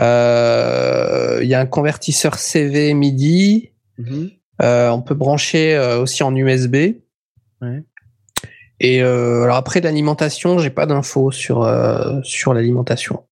[0.00, 3.70] Euh, Il y a un convertisseur CV MIDI.
[3.98, 4.30] Mhm.
[4.62, 6.74] Euh, on peut brancher euh, aussi en USB.
[7.60, 7.84] Ouais.
[8.80, 13.24] Et euh, alors après l'alimentation, j'ai pas d'infos sur euh, sur l'alimentation.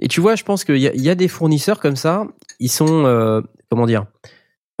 [0.00, 2.24] Et tu vois, je pense qu'il y, y a des fournisseurs comme ça.
[2.58, 4.06] Ils sont, euh, comment dire,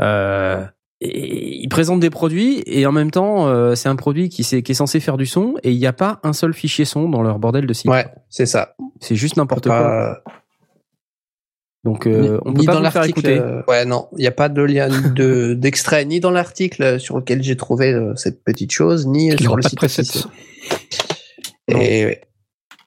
[0.00, 0.64] euh,
[1.00, 4.74] et- ils présentent des produits et en même temps, euh, c'est un produit qui, est
[4.74, 7.38] censé faire du son et il n'y a pas un seul fichier son dans leur
[7.38, 7.90] bordel de site.
[7.90, 8.74] Ouais, c'est ça.
[9.00, 9.78] C'est juste n'importe quoi.
[9.78, 10.22] Pas-
[11.84, 13.18] Donc euh, on peut ni pas dans vous faire l'article.
[13.18, 13.38] écouter.
[13.40, 17.16] euh, ouais, non, il n'y a pas de lien de d'extrait ni dans l'article sur
[17.16, 20.24] lequel j'ai trouvé euh, cette petite chose, ni Il sur le site officiel.
[21.68, 22.20] Et ouais.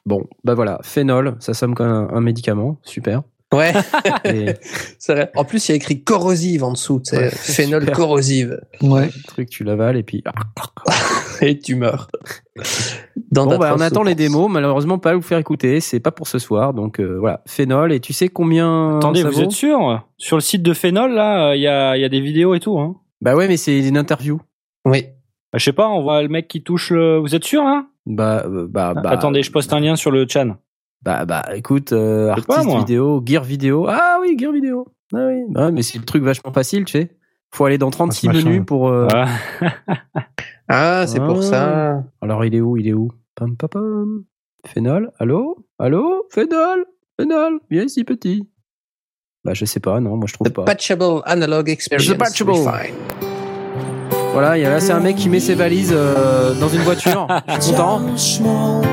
[0.06, 3.24] Bon, bah voilà, phénol, ça somme comme un, un médicament, super.
[3.56, 3.74] Ouais,
[4.26, 4.54] Et
[5.00, 5.32] c'est vrai.
[5.36, 7.96] En plus, il y a écrit corrosive en dessous, tu sais, Ouais, phénol super.
[7.96, 8.60] corrosive.
[8.82, 9.06] Ouais.
[9.08, 10.24] le truc, tu l'avales et puis.
[11.42, 12.08] Et tu meurs.
[13.32, 14.50] Dans Bon, bah, on attend les démos.
[14.50, 15.80] Malheureusement, pas à vous faire écouter.
[15.82, 16.74] C'est pas pour ce soir.
[16.74, 17.92] Donc euh, voilà, phénol.
[17.92, 20.06] Et tu sais combien Attendez, ça vous vaut êtes sûr?
[20.18, 22.60] Sur le site de Phénol, là, il y a, il y a des vidéos et
[22.60, 22.80] tout.
[22.80, 22.96] Hein.
[23.22, 24.40] Bah ouais, mais c'est une interview.
[24.86, 25.04] Oui.
[25.52, 27.18] Bah, je sais pas, on voit le mec qui touche le.
[27.20, 29.10] Vous êtes sûr, là Bah, euh, bah, bah.
[29.10, 30.56] Attendez, je poste un lien sur le chan.
[31.06, 33.86] Bah, bah, écoute, euh, pas, artiste vidéo, gear vidéo.
[33.88, 34.88] Ah oui, gear vidéo.
[35.14, 35.44] Ah oui.
[35.50, 37.12] Bah, mais c'est le truc vachement facile, tu sais.
[37.54, 38.90] Faut aller dans 36 Ah, menus pour.
[38.90, 39.28] euh, Voilà.
[40.68, 41.26] Ah, c'est Ah.
[41.26, 42.04] pour ça.
[42.22, 43.12] Alors, il est où Il est où?
[43.36, 44.24] Pam, pam, pam.
[44.66, 45.58] Phénol Allô?
[45.78, 46.26] Allô?
[46.32, 46.86] Phénol
[47.20, 48.50] Phénol Viens ici, petit.
[49.44, 50.64] Bah, je sais pas, non, moi je trouve The pas.
[50.66, 52.08] patchable analog experience.
[52.12, 52.54] The patchable.
[52.54, 52.96] refined.
[54.36, 56.82] Voilà, il y a là, c'est un mec qui met ses valises euh, dans une
[56.82, 58.02] voiture, je suis content,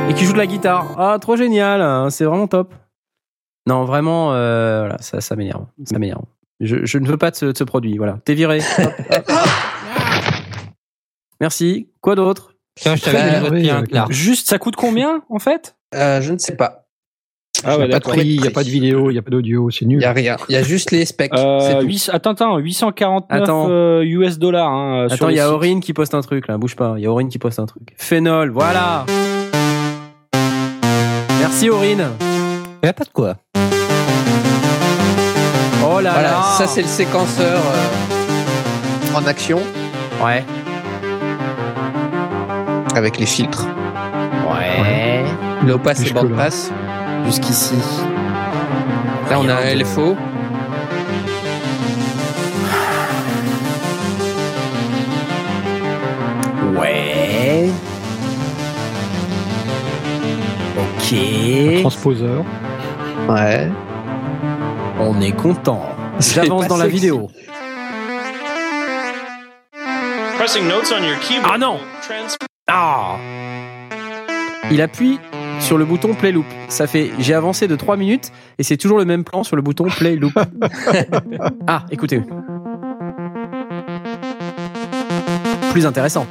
[0.09, 0.95] et qui joue de la guitare.
[0.97, 2.73] Ah, trop génial, hein, c'est vraiment top.
[3.67, 6.23] Non, vraiment, euh, voilà, ça, ça m'énerve, ça m'énerve.
[6.61, 8.21] Je, je ne veux pas de ce, de ce produit, voilà.
[8.25, 8.61] T'es viré.
[8.79, 9.39] Hop, hop.
[11.41, 11.89] Merci.
[12.01, 12.55] Quoi d'autre?
[14.11, 15.75] Juste, ça coûte combien, en fait?
[15.97, 16.82] Euh, je ne sais pas.
[17.65, 19.19] Ah Il n'y a pas de prix, il n'y a pas de vidéo, il n'y
[19.19, 20.01] a pas d'audio, c'est Il nul.
[20.03, 20.37] y a rien.
[20.49, 21.33] Il y a juste les specs.
[21.35, 21.87] Euh, tout.
[21.87, 23.67] 800 attends, attends, 849 Attends.
[23.71, 24.71] euh, US dollars.
[24.73, 25.53] Hein, sur Attends, il y a.
[25.53, 26.95] Aurine qui poste un truc là, bouge pas.
[26.97, 27.95] Il y a Aurine qui poste un truc.
[27.97, 29.05] Phénol, voilà.
[31.41, 32.05] Merci Aurine.
[32.21, 33.37] Il n'y a pas de quoi.
[35.85, 36.43] Oh là Voilà, là.
[36.59, 39.61] ça c'est le séquenceur euh, en action
[40.25, 40.45] Ouais.
[42.95, 43.67] avec les filtres.
[44.49, 45.25] Ouais.
[45.67, 46.71] Low pass et band pass.
[47.27, 47.75] Jusqu'ici.
[49.31, 50.17] Là on a un LFO.
[56.77, 57.69] Ouais.
[60.79, 61.81] Ok.
[61.81, 62.45] Transposeur.
[63.29, 63.69] Ouais.
[64.99, 65.83] On est content.
[66.21, 67.31] J'avance dans la vidéo.
[70.39, 71.53] Pressing notes on your keyboard.
[71.55, 71.79] Ah non.
[72.03, 72.37] Trans-
[72.69, 73.17] Ah
[74.71, 75.19] Il appuie
[75.63, 76.47] sur le bouton play loop.
[76.69, 79.63] Ça fait j'ai avancé de 3 minutes et c'est toujours le même plan sur le
[79.63, 80.33] bouton play loop.
[81.67, 82.23] ah, écoutez.
[85.71, 86.27] Plus intéressant.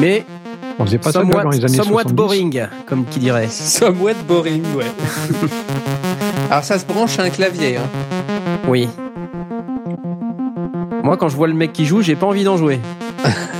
[0.00, 0.24] Mais
[0.78, 2.14] On faisait pas ça somewhat, dans les années somewhat 70.
[2.14, 3.48] boring, comme qui dirait.
[3.48, 4.84] Somewhat boring, ouais.
[6.50, 7.78] Alors ça se branche à un clavier.
[7.78, 7.88] Hein.
[8.68, 8.88] Oui.
[11.02, 12.78] Moi, quand je vois le mec qui joue, j'ai pas envie d'en jouer.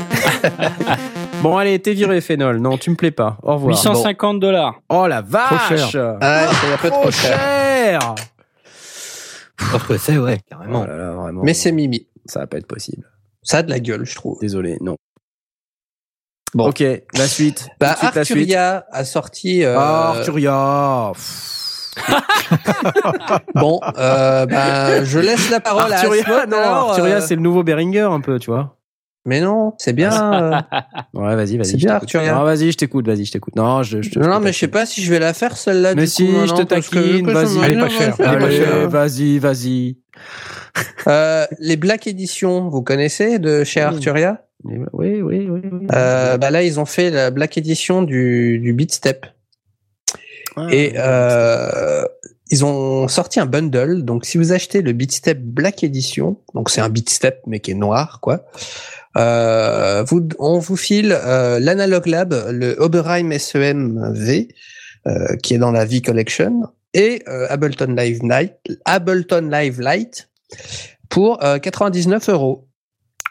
[1.42, 2.58] bon, allez, t'es viré, Phénol.
[2.58, 3.38] Non, tu me plais pas.
[3.42, 3.70] Au revoir.
[3.76, 4.80] 850 dollars.
[4.88, 5.02] Bon.
[5.02, 6.16] Oh la vache cher.
[6.20, 7.38] Ah, c'est un peu trop cher.
[7.38, 8.14] cher
[9.72, 10.82] Parce que c'est, ouais, carrément.
[10.84, 11.42] Oh là là, vraiment.
[11.42, 12.06] Mais c'est Mimi.
[12.26, 13.04] Ça va pas être possible.
[13.42, 14.38] Ça a de la gueule, je trouve.
[14.40, 14.96] Désolé, non.
[16.54, 16.68] Bon.
[16.68, 16.80] Ok,
[17.14, 17.68] la suite.
[17.80, 18.36] Bah, suite, la suite.
[18.38, 19.62] Arturia a sorti.
[19.64, 21.10] euh, Ah, Arturia.
[21.12, 21.52] Pff.
[23.54, 26.50] Bon, euh, bah, je laisse la parole Arturia, à Asmod.
[26.50, 28.76] non, alors, Arturia, euh, c'est le nouveau Behringer un peu, tu vois.
[29.26, 30.10] Mais non, c'est bien.
[30.32, 30.50] euh,
[31.14, 31.66] Ouais, vas-y, vas-y.
[31.66, 32.14] C'est je bien, t'écoute.
[32.14, 32.32] Arthuria.
[32.34, 33.56] Non, vas-y, je t'écoute, vas-y, je t'écoute.
[33.56, 35.94] Non, je, je, non, mais je sais pas si je vais la faire celle-là.
[35.94, 37.58] Mais du si, coup, je maintenant, te parce que- taquine, que vas-y.
[37.58, 38.88] me- Elle est pas non, chère, vas-y, elle est pas Allez, chère.
[38.88, 39.96] vas-y, vas-y.
[41.08, 43.86] Euh, les Black Edition, vous connaissez de chez Oui.
[43.86, 44.42] Arturia?
[44.64, 45.48] Oui, oui, oui.
[45.50, 45.86] oui.
[45.94, 49.26] euh, bah Là, ils ont fait la Black Edition du, du Beat Step.
[50.56, 52.02] Ah, Et euh,
[52.50, 54.02] ils ont sorti un bundle.
[54.04, 57.60] Donc, si vous achetez le Beat Step Black Edition, donc c'est un Beat Step mais
[57.60, 58.44] qui est noir, quoi.
[59.16, 64.48] Euh, vous, on vous file euh, l'Analog Lab, le Oberheim SEM V,
[65.06, 70.28] euh, qui est dans la V Collection, et euh, Ableton Live Night, Ableton Live Light
[71.08, 72.68] pour euh, 99 euros.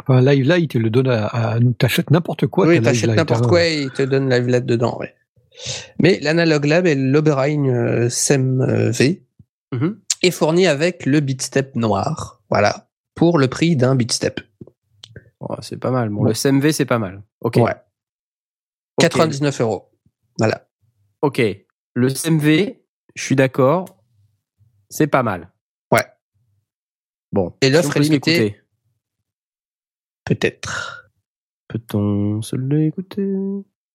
[0.01, 2.67] Enfin, Live Light, il le donne à, à t'achètes n'importe quoi.
[2.67, 3.47] oui, t'achètes n'importe hein.
[3.47, 5.13] quoi et il te donne Live Light dedans, ouais.
[5.99, 9.21] Mais l'Analog Lab et l'Oberheim euh, SEM euh, V
[9.73, 9.97] Mhm.
[10.21, 14.39] est fourni avec le Beatstep noir, voilà, pour le prix d'un Beatstep.
[15.47, 16.09] Oh, c'est pas mal.
[16.09, 17.23] Bon, le CMV, c'est pas mal.
[17.41, 17.57] Ok.
[17.57, 17.75] Ouais.
[18.97, 19.01] Ok.
[19.01, 19.91] 99 euros.
[20.39, 20.67] Voilà.
[21.21, 21.41] Ok.
[21.93, 22.79] Le CMV,
[23.13, 23.85] je suis d'accord.
[24.89, 25.51] C'est pas mal.
[25.91, 26.05] Ouais.
[27.31, 27.55] Bon.
[27.61, 28.61] Et l'offre est limitée.
[30.25, 31.11] Peut-être.
[31.67, 33.31] Peut-on se l'écouter?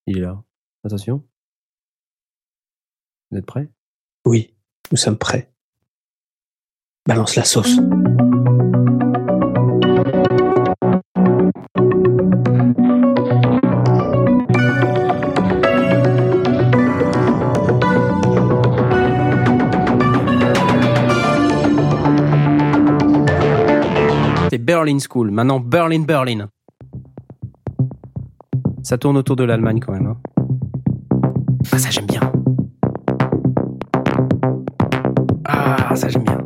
[0.06, 0.42] Il est là.
[0.84, 1.26] Attention.
[3.30, 3.68] Vous êtes prêts?
[4.24, 4.56] Oui,
[4.90, 5.52] nous sommes prêts.
[7.06, 7.76] Balance la sauce.
[24.50, 25.30] C'est Berlin School.
[25.30, 26.48] Maintenant, Berlin, Berlin.
[28.82, 30.06] Ça tourne autour de l'Allemagne quand même.
[30.06, 30.16] hein.
[31.72, 32.32] Ah, ça j'aime bien.
[35.44, 36.38] Ah, ça j'aime bien.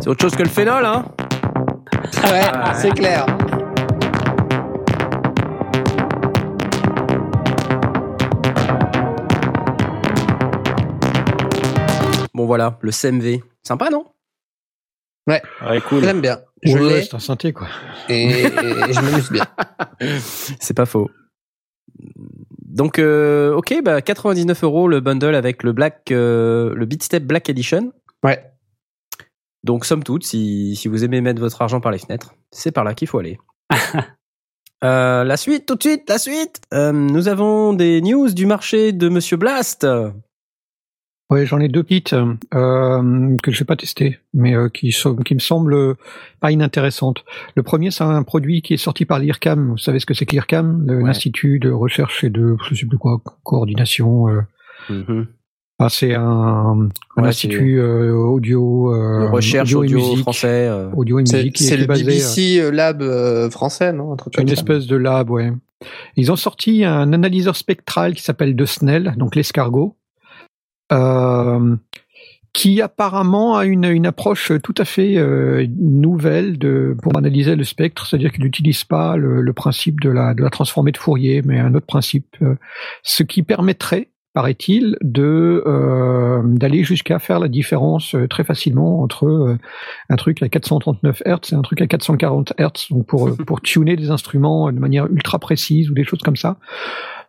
[0.00, 1.04] C'est autre chose que le phénol, hein
[2.24, 3.26] Ouais, Ah, c'est clair.
[12.34, 13.42] Bon voilà, le CMV.
[13.62, 14.04] Sympa, non?
[15.26, 15.42] Ouais,
[15.88, 16.00] cool.
[16.00, 16.40] Je l'aime bien.
[16.62, 17.66] Je Ouais, l'ai c'est un synthé, quoi.
[18.08, 18.44] et, et
[18.92, 19.44] je m'amuse bien.
[20.60, 21.10] C'est pas faux.
[22.66, 27.48] Donc, euh, ok, bah 99 euros le bundle avec le Black, euh, le Beatstep Black
[27.48, 27.92] Edition.
[28.22, 28.50] Ouais.
[29.62, 32.84] Donc, somme toute, si, si vous aimez mettre votre argent par les fenêtres, c'est par
[32.84, 33.38] là qu'il faut aller.
[34.82, 36.60] Euh, la suite, tout de suite, la suite.
[36.74, 39.86] Euh, nous avons des news du marché de Monsieur Blast.
[41.30, 45.16] Ouais, j'en ai deux petites euh, que je vais pas tester, mais euh, qui, sont,
[45.16, 45.94] qui me semblent euh,
[46.40, 47.24] pas inintéressantes.
[47.56, 49.70] Le premier, c'est un produit qui est sorti par l'IRCAM.
[49.70, 51.02] Vous savez ce que c'est que l'IRCAM Ouais.
[51.02, 54.28] L'Institut de recherche et de, je sais plus quoi, coordination.
[54.28, 54.40] euh.
[54.90, 55.26] Mhm.
[55.80, 56.22] Ah, c'est un,
[57.16, 60.68] un Ouais, institut euh, audio, euh, recherche audio, et musique, français.
[60.68, 60.90] euh.
[60.94, 64.86] audio et C'est musique, c'est le basé, euh, BBC Lab euh, français, non Une espèce
[64.86, 65.52] de lab, ouais.
[66.16, 70.03] Ils ont sorti un analyseur spectral qui s'appelle de Snell, donc l'escargot, euh,
[72.54, 77.64] qui apparemment a une, une approche tout à fait euh, nouvelle de, pour analyser le
[77.64, 81.42] spectre, c'est-à-dire qu'il n'utilise pas le, le principe de la, de la transformée de Fourier,
[81.44, 82.54] mais un autre principe, euh,
[83.02, 89.26] ce qui permettrait paraît-il, de euh, d'aller jusqu'à faire la différence euh, très facilement entre
[89.26, 89.58] euh,
[90.08, 93.60] un truc à 439 Hz et un truc à 440 Hz, donc pour euh, pour
[93.62, 96.58] tuner des instruments de manière ultra précise ou des choses comme ça.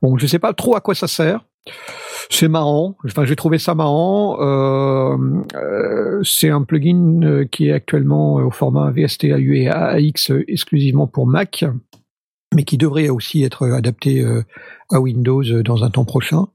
[0.02, 1.46] Bon, je sais pas trop à quoi ça sert.
[2.30, 2.96] C'est marrant.
[3.06, 4.38] Enfin, j'ai trouvé ça marrant.
[4.40, 5.18] Euh,
[5.56, 11.08] euh, c'est un plugin euh, qui est actuellement au format VST AU et AX exclusivement
[11.08, 11.66] pour Mac,
[12.54, 14.26] mais qui devrait aussi être adapté
[14.92, 16.48] à Windows dans un temps prochain.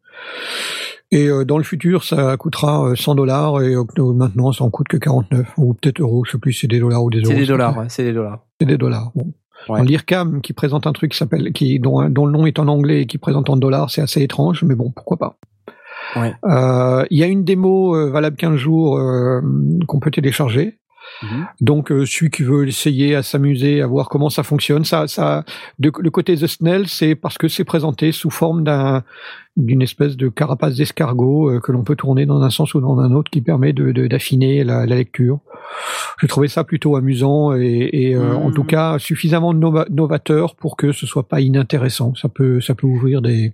[1.12, 4.96] Et dans le futur, ça coûtera euh, 100 dollars et maintenant, ça en coûte que
[4.96, 6.24] 49 ou peut-être euros.
[6.24, 7.32] Je sais plus si c'est des dollars ou des euros.
[7.32, 8.44] C'est des dollars, ouais, c'est des dollars.
[8.60, 9.10] C'est des dollars.
[9.16, 9.32] Bon.
[9.68, 9.84] Ouais.
[9.84, 13.02] L'IRCAM qui présente un truc qui s'appelle, qui dont, dont le nom est en anglais
[13.02, 15.36] et qui présente en dollars, c'est assez étrange, mais bon, pourquoi pas.
[16.16, 16.34] Ouais.
[16.44, 19.40] Euh, Il y a une démo euh, valable 15 jours euh,
[19.86, 20.76] qu'on peut télécharger.
[21.22, 21.46] Mhm.
[21.60, 25.44] Donc euh, celui qui veut essayer à s'amuser, à voir comment ça fonctionne, ça, ça,
[25.78, 29.02] de, le côté The Snell, c'est parce que c'est présenté sous forme d'un
[29.56, 32.98] d'une espèce de carapace d'escargot euh, que l'on peut tourner dans un sens ou dans
[33.00, 35.40] un autre, qui permet de de- d'affiner la, la lecture.
[36.20, 40.76] J'ai trouvé ça plutôt amusant et, et, euh, en tout cas suffisamment nova- novateur pour
[40.76, 42.14] que ce soit pas inintéressant.
[42.14, 43.52] Ça peut ça peut ouvrir des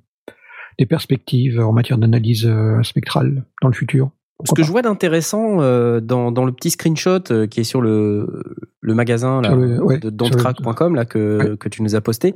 [0.78, 4.10] des perspectives en matière d'analyse euh, spectrale dans le futur.
[4.44, 7.80] Ce que je vois d'intéressant euh, dans, dans le petit screenshot euh, qui est sur
[7.80, 8.42] le,
[8.82, 12.02] le magasin là, Sur le- ouais, de sur don'tcrack.com là que, que tu nous as
[12.02, 12.34] posté,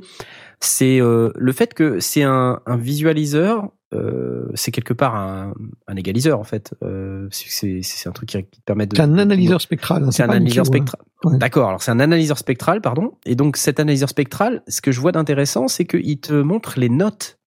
[0.59, 5.53] c'est euh, le fait que c'est un, un visualiseur, euh, c'est quelque part un,
[5.87, 6.73] un égaliseur en fait.
[6.81, 8.95] Euh, c'est- un truc qui, qui te permet de.
[8.95, 10.03] C'est un analyseur spectral.
[10.03, 10.67] hein, C'est un analyseur ouais.
[10.77, 11.01] spectral.
[11.23, 11.37] Ouais.
[11.37, 11.67] D'accord.
[11.69, 13.11] Alors c'est un analyseur spectral, pardon.
[13.27, 16.89] Et donc cet analyseur spectral, ce que je vois d'intéressant, c'est qu'il te montre les
[16.89, 17.37] notes.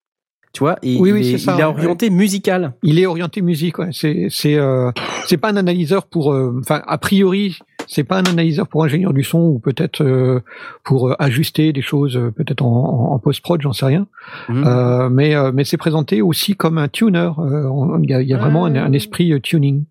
[0.54, 1.68] Tu vois, et Oui, il, oui, est, c'est ça, il est ouais.
[1.70, 2.74] orienté musical.
[2.84, 3.78] Il est orienté musique.
[3.80, 3.88] Ouais.
[3.90, 4.92] C'est c'est euh,
[5.26, 6.32] c'est pas un analyseur pour.
[6.32, 10.40] euh, Enfin, a priori, c'est pas un analyseur pour ingénieur du son ou peut-être euh,
[10.84, 14.06] pour euh, ajuster des choses, euh, peut-être en, post prod, j'en sais rien.
[14.48, 14.64] Mhm.
[14.64, 17.30] Euh, mais euh, mais c'est présenté aussi comme un tuner.
[17.40, 19.82] Euh, Il y a, il y a vraiment un, un esprit tuning.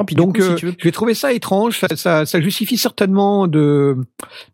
[0.00, 1.78] Ah, puis du Donc, coup, si euh, j'ai trouvé ça étrange.
[1.80, 3.96] Ça, ça, ça justifie certainement de,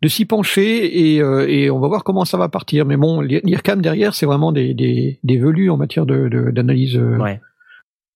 [0.01, 2.85] de s'y pencher et, euh, et on va voir comment ça va partir.
[2.85, 6.97] Mais bon, l'IRCAM derrière, c'est vraiment des, des, des velus en matière de, de- d'analyse,
[6.97, 7.39] euh, Ouais.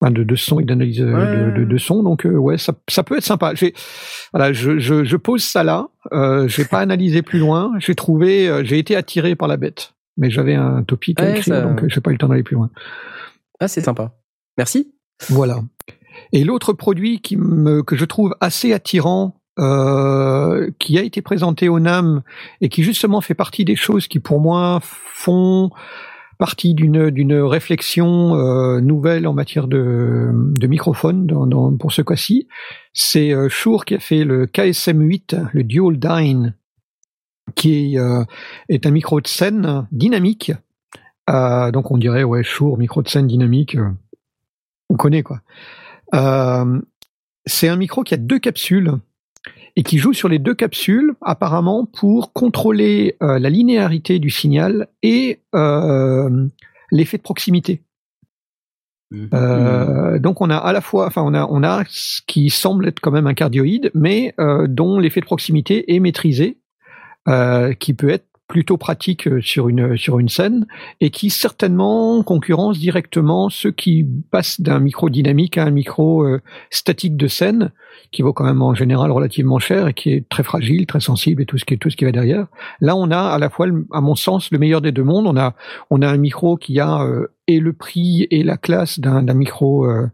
[0.10, 1.66] de, de son et d'analyse Ouais.
[1.66, 2.02] de, son.
[2.02, 3.54] Donc, euh, ouais, ça, ça peut être sympa.
[4.34, 5.88] Voilà, je, je, je pose ça là.
[6.12, 7.74] Euh, j'ai pas analysé plus loin.
[7.78, 9.94] J'ai trouvé, j'ai été attiré par la bête.
[10.18, 12.44] Mais j'avais un topic à Ouais, écrire, ça- donc j'ai pas eu le temps d'aller
[12.44, 12.72] plus loin.
[13.60, 14.14] Ah, c'est sympa.
[14.58, 14.92] Merci.
[15.30, 15.60] Voilà.
[16.32, 22.22] Et l'autre produit que je trouve assez attirant, euh, qui a été présenté au NAM
[22.62, 25.70] et qui justement fait partie des choses qui pour moi font
[26.40, 31.28] partie d'une réflexion euh, nouvelle en matière de, de microphone
[31.78, 32.48] pour ce cas-ci,
[32.94, 36.56] c'est euh, Shure qui a fait le KSM8, le Dual Dyne,
[37.56, 38.24] qui est, euh,
[38.70, 40.54] est un micro de scène dynamique.
[41.28, 43.78] Donc on dirait ouais Shure micro de scène dynamique.
[44.90, 45.42] on connaît quoi.
[46.14, 46.82] Euh,
[47.46, 48.94] c'est un micro qui a deux capsules
[49.76, 54.88] et qui joue sur les deux capsules apparemment pour contrôler euh, la linéarité du signal
[55.04, 56.48] et euh,
[56.92, 57.84] l'effet de proximité.
[59.34, 62.88] Euh, donc on a à la fois, enfin on a on a ce qui semble
[62.88, 66.60] être quand même un cardioïde, mais euh, dont l'effet de proximité est maîtrisé,
[67.28, 70.66] euh, qui peut être plutôt pratique euh, sur une sur une scène
[71.00, 76.42] et qui certainement concurrence directement ceux qui passent d'un micro dynamique à un micro euh,
[76.72, 77.72] statique de scène,
[78.12, 81.44] qui vaut quand même en général relativement cher et qui est très fragile, très sensible
[81.44, 82.48] et tout ce qui tout ce qui va derrière.
[82.82, 85.28] Là, on a à la fois, à mon sens, le meilleur des deux mondes.
[85.28, 85.56] On a
[85.92, 89.86] on a un micro qui a euh, et le prix et la classe d'un micro
[89.86, 90.08] euh,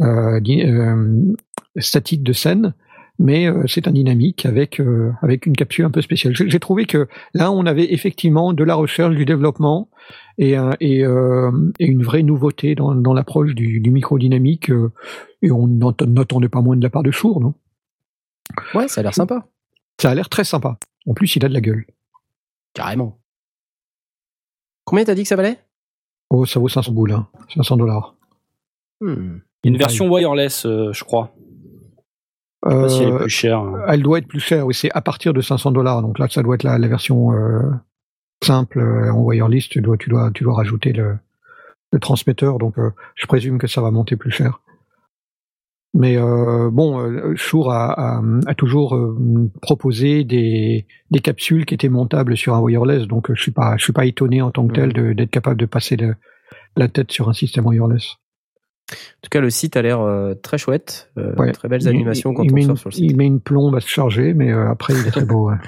[0.00, 1.34] euh, euh,
[1.76, 2.74] statique de scène,
[3.18, 6.34] mais euh, c'est un dynamique avec euh, avec une capsule un peu spéciale.
[6.36, 9.88] J'ai trouvé que là, on avait effectivement de la recherche, du développement
[10.38, 14.70] et un- et, euh, et une vraie nouveauté dans, dans l'approche du, du micro dynamique.
[14.70, 14.92] euh,
[15.42, 17.54] et on n'attendait pas moins de la part de Shure, non?
[18.74, 19.46] Ouais, ça a l'air sympa.
[20.00, 20.78] Ça a l'air très sympa.
[21.06, 21.86] En plus, il a de la gueule.
[22.74, 23.18] Carrément.
[24.84, 25.58] Combien t'as dit que ça valait?
[26.30, 27.28] Oh, ça vaut 500 boules, hein.
[27.54, 28.14] 500 dollars.
[29.00, 29.38] Hmm.
[29.64, 31.34] Une version wireless, euh, je crois.
[32.66, 33.62] Si elle est plus chère.
[33.86, 36.02] Elle doit être plus chère, oui, c'est à partir de 500 dollars.
[36.02, 37.62] Donc là, ça doit être la, la version euh,
[38.42, 39.68] simple euh, en wireless.
[39.68, 41.18] Tu dois, tu dois, tu dois rajouter le,
[41.92, 42.58] le transmetteur.
[42.58, 44.60] Donc, euh, je présume que ça va monter plus cher.
[45.94, 51.74] Mais euh, bon, euh, Shure a, a, a toujours euh, proposé des, des capsules qui
[51.74, 53.06] étaient montables sur un wireless.
[53.06, 55.58] Donc, euh, je suis pas, je suis pas étonné en tant que tel d'être capable
[55.58, 55.96] de passer
[56.76, 58.16] la tête sur un système wireless.
[58.90, 61.10] En tout cas, le site a l'air euh, très chouette.
[61.18, 61.52] Euh, Ouais.
[61.52, 63.04] Très belles animations il- quand il on sort une- sur le site.
[63.04, 65.50] Il met une plombe à se charger, mais euh, après, il est très beau.
[65.50, 65.56] ouais.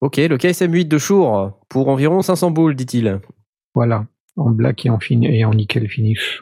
[0.00, 3.20] Ok, le KSM8 de Shure pour environ 500 boules, dit-il.
[3.74, 6.40] Voilà, en black et en, fin et en nickel finish.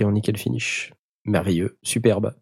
[0.00, 0.92] Et en nickel finish.
[1.24, 2.34] Merveilleux, superbe.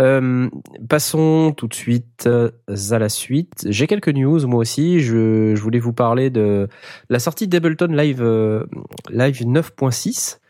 [0.00, 0.50] Euh,
[0.88, 3.66] passons tout de suite à la suite.
[3.70, 4.98] J'ai quelques news, moi aussi.
[4.98, 6.66] Je, je voulais vous parler de
[7.08, 8.66] la sortie d'Ableton Live, euh,
[9.10, 10.40] Live 9.6.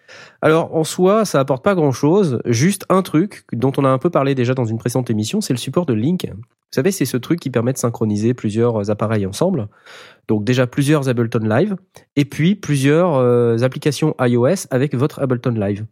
[0.42, 2.40] Alors, en soi, ça apporte pas grand-chose.
[2.44, 5.52] Juste un truc dont on a un peu parlé déjà dans une précédente émission, c'est
[5.52, 6.26] le support de Link.
[6.30, 9.68] Vous savez, c'est ce truc qui permet de synchroniser plusieurs appareils ensemble.
[10.28, 11.76] Donc déjà plusieurs Ableton Live
[12.16, 15.84] et puis plusieurs euh, applications iOS avec votre Ableton Live.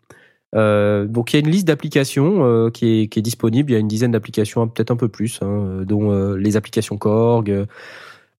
[0.54, 3.70] Euh, donc il y a une liste d'applications euh, qui, est, disponible.
[3.70, 6.56] Il y a une dizaine d'applications, peut-être un peu plus, hein, euh, dont euh, les
[6.56, 7.66] applications Korg, euh,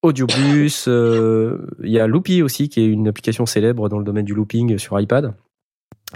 [0.04, 0.86] Audiobus.
[0.88, 4.36] euh, il y a Loopy aussi, qui est une application célèbre dans le domaine du
[4.36, 5.34] looping sur iPad,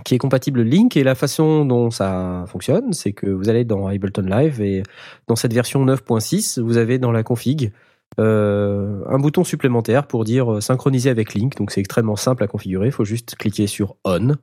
[0.03, 0.97] qui est compatible Link.
[0.97, 4.83] Et la façon dont ça fonctionne, c'est que vous allez dans Ableton Live et
[5.27, 7.71] dans cette version 9.6, vous avez dans la config
[8.19, 11.55] euh, un bouton supplémentaire pour dire euh, synchroniser avec Link.
[11.57, 12.87] Donc c'est extrêmement simple à configurer.
[12.87, 14.35] Il faut juste cliquer sur On.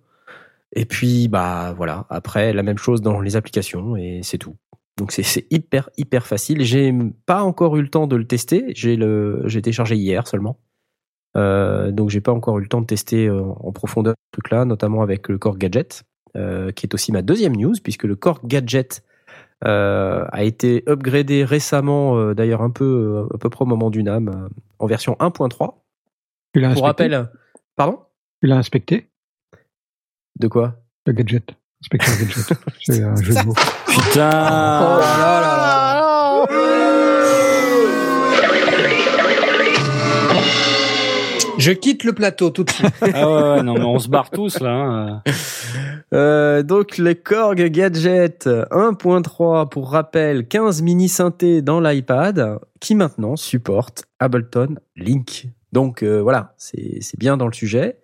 [0.76, 2.06] Et puis bah voilà.
[2.10, 4.56] Après la même chose dans les applications et c'est tout.
[4.96, 6.62] Donc c'est hyper hyper facile.
[6.62, 6.92] J'ai
[7.26, 8.72] pas encore eu le temps de le tester.
[8.74, 10.58] J'ai le j'ai téléchargé hier seulement.
[11.36, 14.64] Euh, donc j'ai pas encore eu le temps de tester euh, en profondeur ce truc-là,
[14.64, 16.04] notamment avec le Core Gadget,
[16.36, 19.02] euh, qui est aussi ma deuxième news puisque le Core Gadget
[19.64, 22.84] euh, a été upgradé récemment, euh, d'ailleurs un peu
[23.30, 25.74] euh, à peu près au moment du NAM, euh, en version 1.3.
[26.52, 27.30] Tu l'as Pour inspecté rappel,
[27.76, 28.00] pardon
[28.40, 29.08] Tu l'as inspecté
[30.38, 30.76] De quoi
[31.06, 31.54] Le gadget.
[31.82, 32.52] Inspecteur gadget.
[32.80, 33.54] C'est un jeu de mots.
[33.86, 36.73] Putain Oh là là
[41.64, 42.92] Je quitte le plateau tout de suite.
[43.14, 44.70] Ah ouais, ouais, non, mais on se barre tous là.
[44.70, 45.22] hein.
[46.12, 53.36] Euh, donc les Korg Gadget 1.3 pour rappel 15 mini synthés dans l'iPad qui maintenant
[53.36, 55.48] supporte Ableton Link.
[55.72, 57.96] Donc euh, voilà, c'est bien dans le sujet.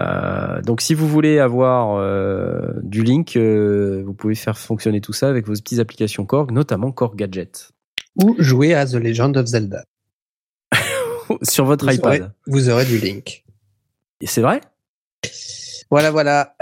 [0.00, 5.12] Euh, donc si vous voulez avoir euh, du Link, euh, vous pouvez faire fonctionner tout
[5.12, 7.70] ça avec vos petites applications Korg, notamment Korg Gadget
[8.16, 9.84] Ou jouer à The Legend of Zelda.
[11.42, 12.20] sur votre Vous iPad.
[12.20, 13.44] aurez, vous aurez du link.
[14.20, 14.60] Et c'est vrai?
[15.90, 16.54] Voilà, voilà.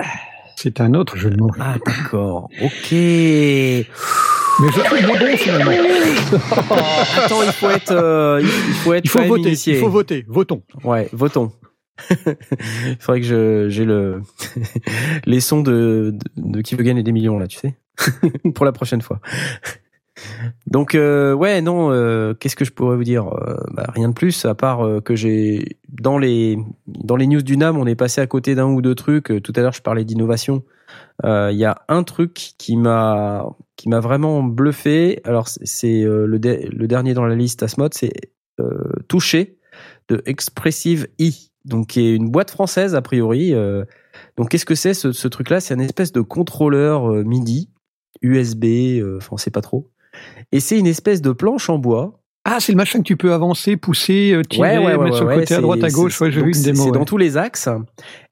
[0.56, 1.50] C'est un autre jeu de mots.
[1.58, 2.48] Ah d'accord.
[2.62, 2.92] Ok.
[4.58, 5.70] Mais je trouve bon finalement.
[7.18, 9.42] Attends, il faut être, euh, il faut être Il faut voter.
[9.48, 9.74] initié.
[9.74, 10.24] Il faut voter.
[10.28, 10.62] Votons.
[10.82, 11.52] Ouais, votons.
[12.10, 14.20] Il faudrait que je j'ai le
[15.24, 17.74] les sons de, de de qui veut gagner des millions là, tu sais,
[18.54, 19.18] pour la prochaine fois.
[20.66, 24.14] Donc euh, ouais non, euh, qu'est-ce que je pourrais vous dire Euh, bah, Rien de
[24.14, 26.56] plus à part que j'ai dans les
[27.26, 29.32] news du NAM, on est passé à côté d'un ou deux trucs.
[29.42, 30.62] Tout à l'heure, je parlais d'innovation.
[31.24, 33.44] Il y a un truc qui m'a
[33.86, 35.20] vraiment bluffé.
[35.24, 38.12] Alors c'est- c'est le de- le dernier dans la liste Asmod, c'est
[38.60, 39.58] euh, touché
[40.08, 41.30] de Expressive E,
[41.64, 43.54] donc qui est une boîte française a priori.
[44.36, 45.60] donc qu'est-ce que c'est ce, ce truc-là?
[45.60, 47.68] C'est une espèce de contrôleur MIDI,
[48.22, 48.64] USB,
[49.18, 49.90] enfin on sait pas trop.
[50.52, 52.20] Et c'est une espèce de planche en bois.
[52.44, 55.54] Ah, c'est le machin que tu peux avancer, pousser, euh, tirer, mettre sur le côté
[55.54, 56.18] à droite, à gauche.
[56.20, 56.82] j'ai donc vu une c'est- démo.
[56.84, 56.98] C'est ouais.
[56.98, 57.68] dans tous les axes.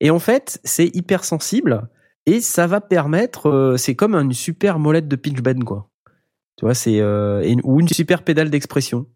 [0.00, 1.88] Et en fait, c'est hyper sensible
[2.26, 3.48] et ça va permettre.
[3.50, 5.88] euh, c'est comme une super molette de pitch bend quoi.
[6.56, 9.06] Tu vois, c'est euh, ou une super pédale d'expression,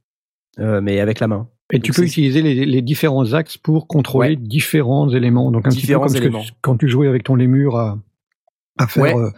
[0.59, 1.49] euh, mais avec la main.
[1.73, 4.37] Et tu peux utiliser les, les différents axes pour contrôler Ouais.
[4.37, 5.53] différents éléments.
[5.53, 6.43] Donc un Différents petit peu comme que éléments.
[6.45, 7.99] tu- quand tu jouais avec ton lémur à,
[8.79, 9.31] à faire Ouais.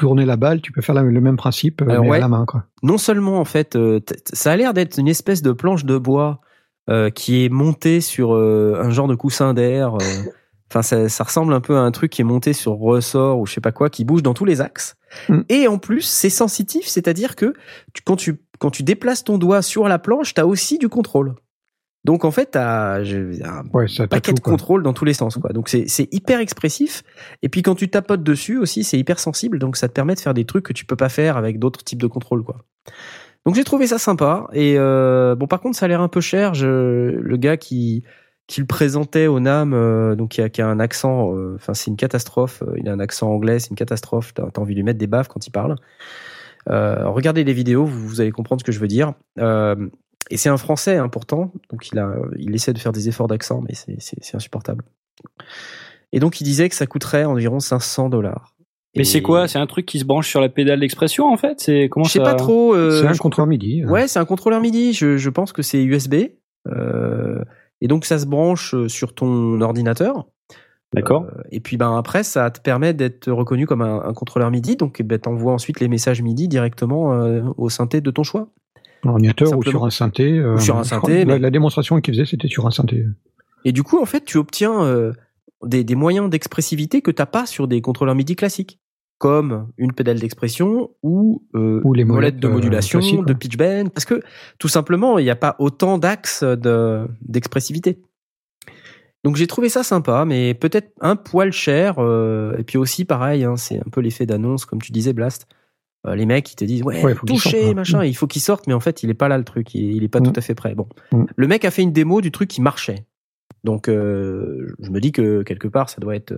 [0.00, 2.16] Tourner la balle, tu peux faire la- le même principe euh, mais ouais.
[2.16, 2.44] à la main.
[2.46, 2.64] Quoi.
[2.82, 4.00] non seulement en fait, euh,
[4.32, 6.40] ça a l'air d'être une espèce de planche de bois
[6.88, 9.96] euh, qui est montée sur un genre de coussin d'air.
[10.72, 13.44] Enfin, ça, ça ressemble un peu à un truc qui est monté sur ressort ou
[13.46, 14.94] je sais pas quoi, qui bouge dans tous les axes.
[15.28, 15.40] Mm.
[15.48, 17.54] Et en plus, c'est sensitif, c'est-à-dire que
[17.92, 21.34] tu- quand tu quand tu déplaces ton doigt sur la planche, t'as aussi du contrôle.
[22.04, 24.52] Donc en fait, t'as un Ouais, ça t'as paquet tout, de quoi.
[24.52, 25.52] contrôle dans tous les sens quoi.
[25.52, 27.02] Donc c'est hyper expressif
[27.42, 30.20] et puis quand tu tapotes dessus aussi c'est hyper sensible donc ça te permet de
[30.20, 32.64] faire des trucs que tu peux pas faire avec d'autres types de contrôle quoi.
[33.44, 36.20] Donc j'ai trouvé ça sympa et euh, bon par contre ça a l'air un peu
[36.20, 36.54] cher.
[36.54, 38.02] Je, le gars qui
[38.46, 41.74] qui le présentait au Nam euh, donc qui a, qui a un accent euh, enfin
[41.74, 42.62] c'est une catastrophe.
[42.78, 44.32] Il a un accent anglais c'est une catastrophe.
[44.32, 45.76] T'as as envie de lui mettre des baffes quand il parle.
[46.66, 49.12] Regardez les vidéos vous, vous allez comprendre ce que je veux dire.
[50.30, 51.52] Et c'est un Français, hein, pourtant.
[51.70, 54.84] Donc il a, il essaie de faire des efforts d'accent, mais c'est, insupportable.
[56.12, 58.54] Et donc il disait que ça coûterait environ 500 dollars.
[58.96, 59.46] Mais c'est quoi?
[59.46, 61.60] C'est un truc qui se branche sur la pédale d'expression en fait?
[61.60, 62.74] C'est comment Je sais ça pas trop.
[62.74, 63.82] euh, C'est un contrôleur MIDI.
[63.82, 63.88] hein.
[63.90, 64.92] Ouais, c'est un contrôleur MIDI.
[64.92, 66.14] Je, je pense que c'est USB.
[66.68, 67.44] Euh,
[67.80, 70.26] et donc ça se branche euh, sur ton ordinateur.
[70.92, 71.22] D'accord.
[71.24, 74.76] Euh, et puis ben après, ça te permet d'être reconnu comme un, un contrôleur MIDI.
[74.76, 78.48] Donc ben, t'envoies ensuite les messages MIDI directement euh, au synthé de ton choix.
[79.04, 80.38] Un ordinateur ou sur un synthé.
[80.38, 83.06] euh, Ou sur un synthé, La, démonstration qu'il faisait, c'était sur un synthé.
[83.64, 85.12] Et du coup, en fait, tu obtiens euh,
[85.64, 88.78] des, des moyens d'expressivité que t'as pas sur des contrôleurs MIDI classiques,
[89.18, 93.32] comme une pédale d'expression ou, euh, Ou les une molette molettes, de euh, modulation, de
[93.34, 94.22] pitch bend, parce que
[94.58, 97.98] tout simplement, il n'y a pas autant d'axes de- d'expressivité.
[99.22, 101.96] Donc j'ai trouvé ça sympa, mais peut-être un poil cher.
[101.98, 105.46] euh, et puis aussi, pareil, hein, c'est un peu l'effet d'annonce, comme tu disais, Blast.
[106.06, 107.74] Euh, les mecs, ils te disent ouais, Ouais, faut qu'il toucher, sorte, hein.
[107.74, 109.96] machin, il faut qu'il sorte, mais en fait, il est pas là le truc, il,
[109.96, 110.24] il est pas Mm.
[110.32, 110.74] tout à fait prêt.
[110.74, 111.24] Bon, Mm.
[111.36, 113.04] le mec a fait une démo du truc qui marchait.
[113.64, 116.32] Donc euh, je me dis que quelque part ça doit être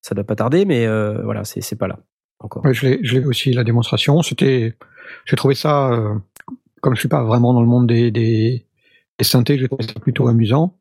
[0.00, 2.00] ça doit pas tarder mais euh, voilà, c'est c'est pas là
[2.40, 2.64] encore.
[2.64, 4.22] Ouais, je l'ai aussi la démonstration.
[4.22, 4.74] C'était,
[5.26, 6.14] j'ai trouvé ça, euh,
[6.80, 8.64] comme je suis pas vraiment dans le monde des, des,
[9.18, 10.76] des synthés, j'ai trouvé ça plutôt amusant.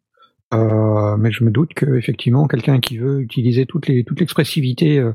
[0.53, 5.13] Euh, mais je me doute que effectivement, quelqu'un qui veut utiliser toute l'expressivité, euh,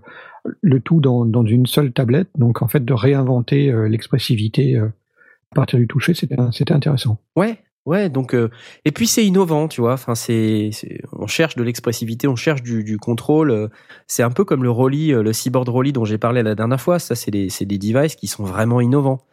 [0.60, 5.78] le tout dans, une seule tablette, donc en fait de réinventer euh, l'expressivité à partir
[5.78, 7.18] du toucher, c'était intéressant.
[7.36, 8.34] Ouais, ouais, donc
[8.84, 9.94] et puis c'est innovant, tu vois.
[9.94, 10.70] Enfin, c'est,
[11.12, 13.70] on cherche de l'expressivité, on cherche du, contrôle.
[14.06, 16.98] C'est un peu comme le Rolly, le Seaboard Rolly dont j'ai parlé la dernière fois.
[16.98, 19.24] Ça, c'est des, devices qui sont vraiment innovants.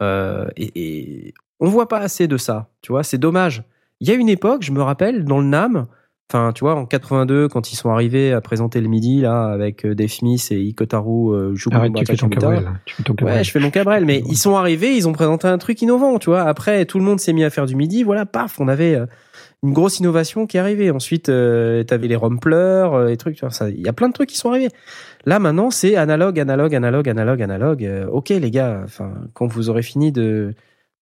[0.00, 3.02] Et, et on voit pas assez de ça, tu vois.
[3.02, 3.64] C'est dommage.
[4.00, 5.86] Il y a une époque, je me rappelle, dans le Nam.
[6.28, 9.86] Enfin, tu vois, en 82, quand ils sont arrivés à présenter le midi là avec
[9.86, 12.28] euh, Dave Smith et Ikotaru euh, Arrête, tu fais ton.
[12.28, 12.68] Cabrel.
[13.22, 16.18] Ouais, je fais mon Cabrel, mais ils sont arrivés, ils ont présenté un truc innovant,
[16.18, 16.42] tu vois.
[16.42, 19.06] Après, tout le monde s'est mis à faire du midi, voilà, paf, on avait euh,
[19.62, 20.90] une grosse innovation qui est arrivée.
[20.90, 24.08] Ensuite, euh, t'avais les rumplers, euh, les trucs, tu vois, ça, il y a plein
[24.08, 24.68] de trucs qui sont arrivés.
[25.24, 27.84] Là, maintenant, c'est analogue, analogue, analogue, analogue, analogue.
[27.84, 30.54] Euh, ok, les gars, enfin, quand vous aurez fini de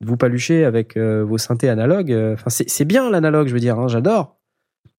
[0.05, 2.13] vous palucher avec euh, vos synthés analogues.
[2.13, 4.37] euh, Enfin, c'est bien l'analogue, je veux dire, hein, j'adore.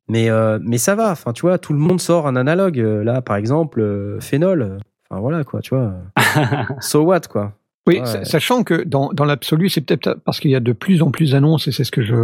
[0.08, 1.12] Mais euh, mais ça va.
[1.12, 2.78] Enfin, tu vois, tout le monde sort un analogue.
[2.78, 4.78] Là, par exemple, Phénol.
[5.10, 5.93] Enfin voilà quoi, tu vois.
[6.80, 7.53] so what quoi.
[7.88, 8.26] Oui, Ouais.
[8.26, 11.32] sachant que dans, dans l'absolu, c'est peut-être parce qu'il y a de plus en plus
[11.34, 12.16] d'annonces, et c'est ce que je,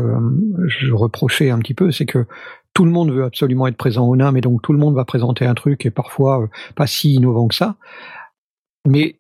[0.68, 2.26] je reprochais un petit peu, c'est que
[2.74, 5.06] tout le monde veut absolument être présent au NAM, et donc tout le monde va
[5.06, 7.76] présenter un truc, et parfois pas si innovant que ça.
[8.88, 9.20] Mais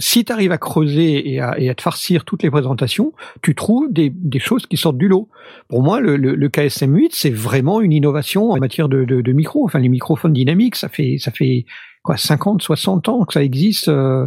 [0.00, 4.12] si tu arrives à creuser et à, te farcir toutes les présentations, tu trouves des,
[4.38, 5.28] choses qui sortent du lot.
[5.68, 9.64] Pour moi, le, le, le KSM8, c'est vraiment une innovation en matière de, de, micro.
[9.64, 11.66] Enfin, les microphones dynamiques, ça fait, ça fait
[12.02, 13.88] quoi, 50, 60 ans que ça existe.
[13.88, 14.26] euh,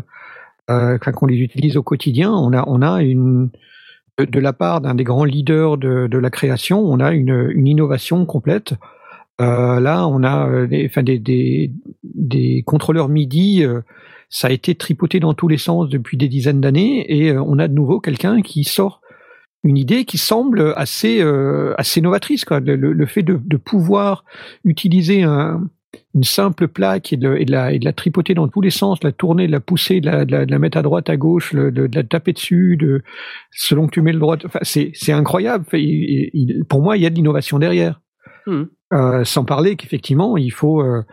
[0.69, 3.49] euh, qu'on les utilise au quotidien, on a, on a une,
[4.17, 8.73] de, la part d'un des grands leaders de, la création, on a une, innovation complète.
[9.41, 13.65] Euh, là, on a euh, enfin, des contrôleurs MIDI.
[14.35, 17.59] Ça a été tripoté dans tous les sens depuis des dizaines d'années, et euh, on
[17.59, 18.99] a de nouveau quelqu'un qui sort
[19.63, 22.43] une idée qui semble assez euh, assez novatrice.
[22.43, 22.59] Quoi.
[22.59, 24.25] Le, fait de, de pouvoir
[24.65, 25.69] utiliser un,
[26.15, 28.71] une simple plaque et de, et, de la, et de la tripoter dans tous les
[28.71, 31.87] sens, la tourner, de la pousser, de la, mettre à droite, à gauche, le- de,
[31.93, 33.03] la taper dessus, de,
[33.51, 34.37] selon que tu mets le droit.
[34.43, 35.63] Enfin, c'est, incroyable.
[35.67, 38.01] Enfin, il- il- pour moi, il y a de l'innovation derrière.
[38.47, 38.67] Mhm.
[38.93, 41.03] Euh, sans parler qu'effectivement, il faut euh,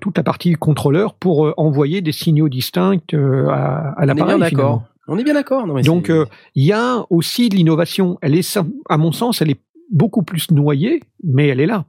[0.00, 4.14] toute la partie contrôleur pour euh, envoyer des signaux distincts euh, à, à On est
[4.14, 4.40] bien l'appareil.
[4.40, 4.82] d'accord.
[5.08, 5.66] On est bien d'accord.
[5.82, 8.18] Donc, euh, il y a aussi de l'innovation.
[8.22, 8.58] Elle est,
[8.88, 9.60] à mon sens, elle est
[9.90, 11.84] beaucoup plus noyée, mais elle est là.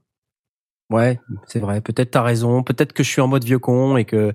[0.89, 1.81] Ouais, c'est vrai.
[1.81, 2.63] Peut-être t'as raison.
[2.63, 4.33] Peut-être que je suis en mode vieux con et que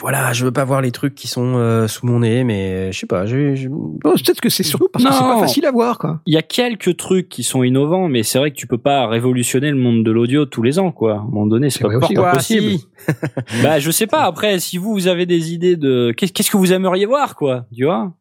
[0.00, 2.98] voilà, je veux pas voir les trucs qui sont euh, sous mon nez, mais je
[2.98, 3.24] sais pas.
[3.26, 3.68] Je,
[4.02, 6.20] peut-être que c'est surtout parce que c'est pas facile à voir, quoi.
[6.26, 9.06] Il y a quelques trucs qui sont innovants, mais c'est vrai que tu peux pas
[9.06, 11.14] révolutionner le monde de l'audio tous les ans, quoi.
[11.14, 12.70] À un moment donné, c'est C'est pas, vrai pas possible.
[12.72, 12.86] si
[13.62, 14.22] Bah, je sais pas.
[14.22, 17.66] Après, si vous, vous avez des idées de qu'est- qu'est-ce que vous aimeriez voir, quoi,
[17.76, 18.12] tu vois?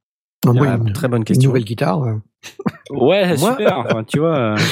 [0.46, 1.50] Non, moi, Ah, une, Très bonne une question.
[1.50, 2.04] nouvelle guitare.
[2.04, 2.16] euh,
[2.92, 3.80] Ouais, Moi- super.
[3.80, 4.56] Enfin, tu vois.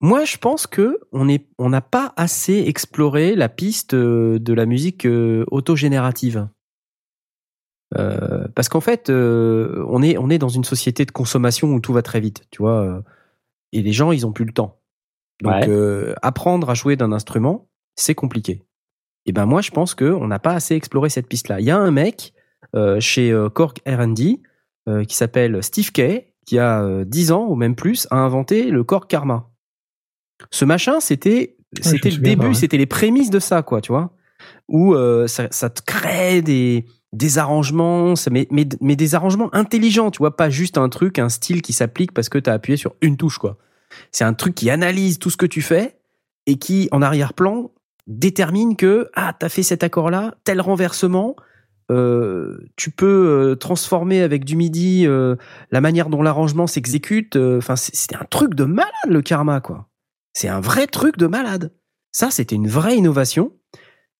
[0.00, 4.52] Moi, je pense que on est, on n'a pas assez exploré la piste euh, de
[4.52, 6.48] la musique euh, autogénérative.
[7.96, 11.80] Euh, parce qu'en fait, euh, on est, on est dans une société de consommation où
[11.80, 12.80] tout va très vite, tu vois.
[12.82, 13.00] euh,
[13.72, 14.80] et les gens, ils ont plus le temps.
[15.42, 16.14] Donc, Ouais.
[16.22, 18.64] apprendre à jouer d'un instrument, c'est compliqué.
[19.26, 21.60] Et ben moi, je pense que on n'a pas assez exploré cette piste-là.
[21.60, 22.32] Il y a un mec
[23.00, 24.40] chez Korg R&D
[25.08, 28.84] qui s'appelle Steve Kay, qui a euh, 10 ans ou même plus, a inventé le
[28.84, 29.50] Korg Karma.
[30.50, 34.12] Ce machin, c'était c'était le début, c'était les prémices de ça, quoi, tu vois,
[34.68, 40.10] où euh, ça, ça te crée des des arrangements, mais, mais mais des arrangements intelligents,
[40.10, 42.76] tu vois, pas juste un truc, un style qui s'applique parce que tu as appuyé
[42.76, 43.56] sur une touche, quoi.
[44.12, 45.96] C'est un truc qui analyse tout ce que tu fais
[46.46, 47.70] et qui, en arrière-plan,
[48.06, 51.36] détermine que ah t'as fait cet accord-là, tel renversement.
[51.90, 55.36] euh, tu peux euh, transformer avec du MIDI euh,
[55.70, 57.36] la manière dont l'arrangement s'exécute.
[57.36, 59.86] Enfin, c'est- c'était un truc de malade le karma, quoi.
[60.36, 61.72] C'est un vrai truc de malade.
[62.12, 63.52] Ça, c'était une vraie innovation.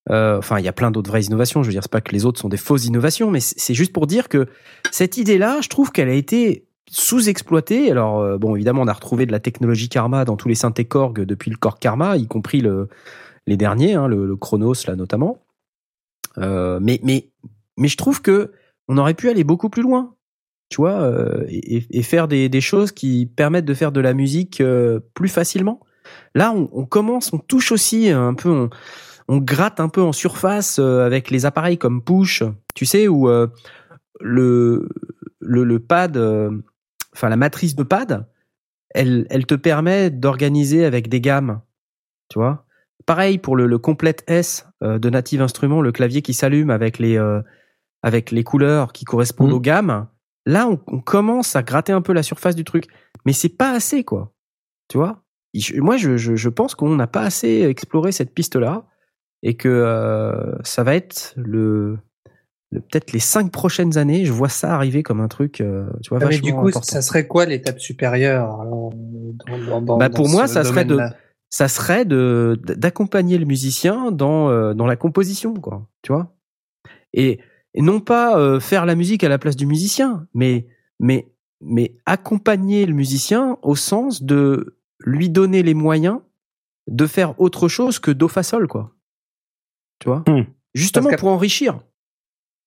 [0.09, 1.63] Euh, Enfin, il y a plein d'autres vraies innovations.
[1.63, 3.93] Je veux dire, c'est pas que les autres sont des fausses innovations, mais c'est juste
[3.93, 4.47] pour dire que
[4.91, 7.91] cette idée-là, je trouve qu'elle a été sous-exploitée.
[7.91, 10.87] Alors, euh, bon, évidemment, on a retrouvé de la technologie Karma dans tous les synthés
[10.87, 12.89] Korg depuis le Korg Karma, y compris le,
[13.47, 15.43] les derniers, hein, le, Chronos là notamment.
[16.39, 17.29] Euh, mais,
[17.79, 18.53] je trouve que
[18.89, 20.15] on aurait pu aller beaucoup plus loin,
[20.71, 21.13] tu vois,
[21.51, 24.63] et, faire des, choses qui permettent de faire de la musique
[25.13, 25.83] plus facilement.
[26.37, 28.71] Là, on, on commence, on touche aussi un peu, on,
[29.29, 32.43] on gratte un peu en surface euh, avec les appareils comme Push,
[32.75, 33.49] tu sais, où euh,
[34.21, 34.89] le,
[35.41, 36.51] le, le pad, euh,
[37.15, 38.29] enfin la matrice de pad,
[38.91, 41.63] elle, elle te permet d'organiser avec des gammes,
[42.29, 42.67] tu vois?
[43.07, 47.17] Pareil pour le, le complète S de Native Instruments, le clavier qui s'allume avec les
[47.17, 47.41] euh,
[48.03, 49.57] avec les couleurs qui correspondent Mhm.
[49.57, 50.07] aux gammes.
[50.45, 52.87] Là, on, on commence à gratter un peu la surface du truc,
[53.25, 54.33] mais c'est pas assez, quoi.
[54.89, 55.23] Tu vois?
[55.77, 58.85] Moi, je, je, je pense qu'on n'a pas assez exploré cette piste-là
[59.43, 61.99] et que euh, ça va être le,
[62.73, 64.25] le- peut-être les cinq prochaines années.
[64.25, 66.69] Je vois ça arriver comme un truc, euh, tu vois, Ah, mais vachement du coup,
[66.69, 66.81] important.
[66.83, 70.85] ça serait quoi l'étape supérieure alors, dans, dans, dans, Bah, dans pour moi, ça serait
[70.85, 71.01] de-
[71.49, 76.35] ça serait de d'accompagner le musicien dans euh, dans la composition quoi tu vois?
[77.15, 77.39] Et,
[77.75, 80.67] et non pas euh, faire la musique à la place du musicien mais
[80.99, 81.29] mais
[81.61, 84.76] mais accompagner le musicien au sens de
[85.07, 86.21] lui donner les moyens
[86.89, 88.93] de faire autre chose que do fa sol quoi
[90.01, 90.23] tu vois?
[90.29, 90.45] Hmm.
[90.75, 91.81] justement pour enrichir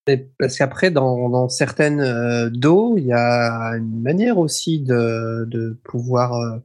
[0.08, 5.46] Et Parce qu'après, dans, dans certaines euh, dos, il y a une manière aussi de,
[5.46, 6.58] de pouvoir euh,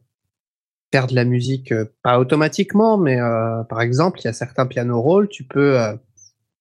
[0.95, 4.65] faire de la musique, euh, pas automatiquement, mais euh, par exemple, il y a certains
[4.65, 5.95] piano roll, tu peux euh,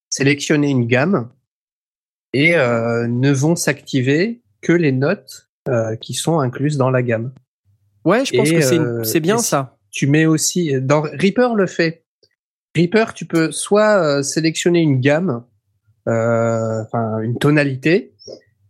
[0.10, 1.30] sélectionner une gamme
[2.34, 7.32] et euh, ne vont s'activer que les notes euh, qui sont incluses dans la gamme.
[8.06, 8.62] Ouais, je pense Et, que
[9.04, 9.78] c'est euh, bien ça.
[9.92, 12.06] Tu mets aussi dans Reaper le fait.
[12.76, 15.44] Reaper, tu peux soit euh, sélectionner une gamme,
[16.08, 18.14] euh, enfin une tonalité,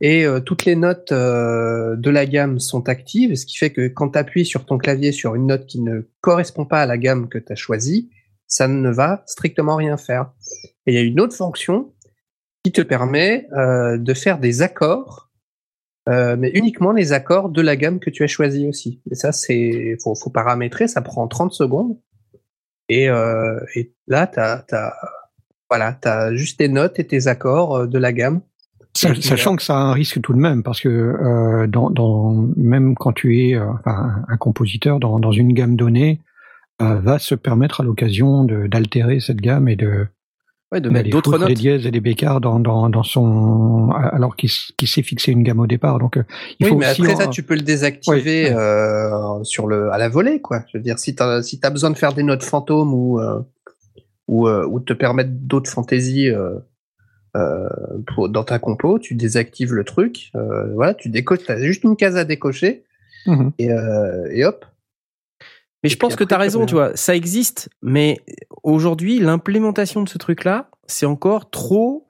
[0.01, 3.87] et euh, toutes les notes euh, de la gamme sont actives, ce qui fait que
[3.87, 6.97] quand tu appuies sur ton clavier sur une note qui ne correspond pas à la
[6.97, 8.09] gamme que tu as choisie,
[8.45, 10.33] ça ne va strictement rien faire.
[10.85, 11.93] Et il y a une autre fonction
[12.65, 15.29] qui te permet euh, de faire des accords,
[16.09, 19.01] euh, mais uniquement les accords de la gamme que tu as choisi aussi.
[19.09, 21.97] Et ça, c'est faut, faut paramétrer, ça prend 30 secondes.
[22.89, 24.93] Et, euh, et là, t'as as,
[25.69, 28.41] voilà, t'as juste tes notes et tes accords euh, de la gamme.
[28.95, 32.31] Sa- Sachant que ça a un risque tout de même, parce que euh, dans, dans,
[32.57, 36.19] même quand tu es euh, enfin, un compositeur dans, dans une gamme donnée,
[36.81, 40.07] euh, va se permettre à l'occasion d'altérer cette gamme et de
[40.73, 41.53] Ouais, de mettre d'autres des notes.
[41.53, 45.67] dièses et des bécards dans, dans, dans son alors qu'il s'est fixé une gamme au
[45.67, 45.99] départ.
[45.99, 46.23] Donc euh,
[46.59, 48.55] il oui, faut mais aussi après en- ça, tu peux le désactiver Oui.
[48.55, 50.63] euh, sur le à la volée, quoi.
[50.71, 53.39] Je veux dire, si t'as si t'as besoin de faire des notes fantômes ou euh,
[54.27, 56.31] ou, euh, ou te permettre d'autres fantaisies
[58.07, 60.31] pour, dans ta compo, tu désactives le truc.
[60.75, 61.39] Voilà, tu décoches.
[61.45, 62.83] T'as juste une case à décocher
[63.25, 63.51] Mhm.
[63.57, 63.69] et,
[64.31, 64.65] et hop.
[65.83, 68.19] Mais je pense que tu as raison, tu vois, ça existe, mais
[68.63, 72.07] aujourd'hui, l'implémentation de ce truc-là, c'est encore trop,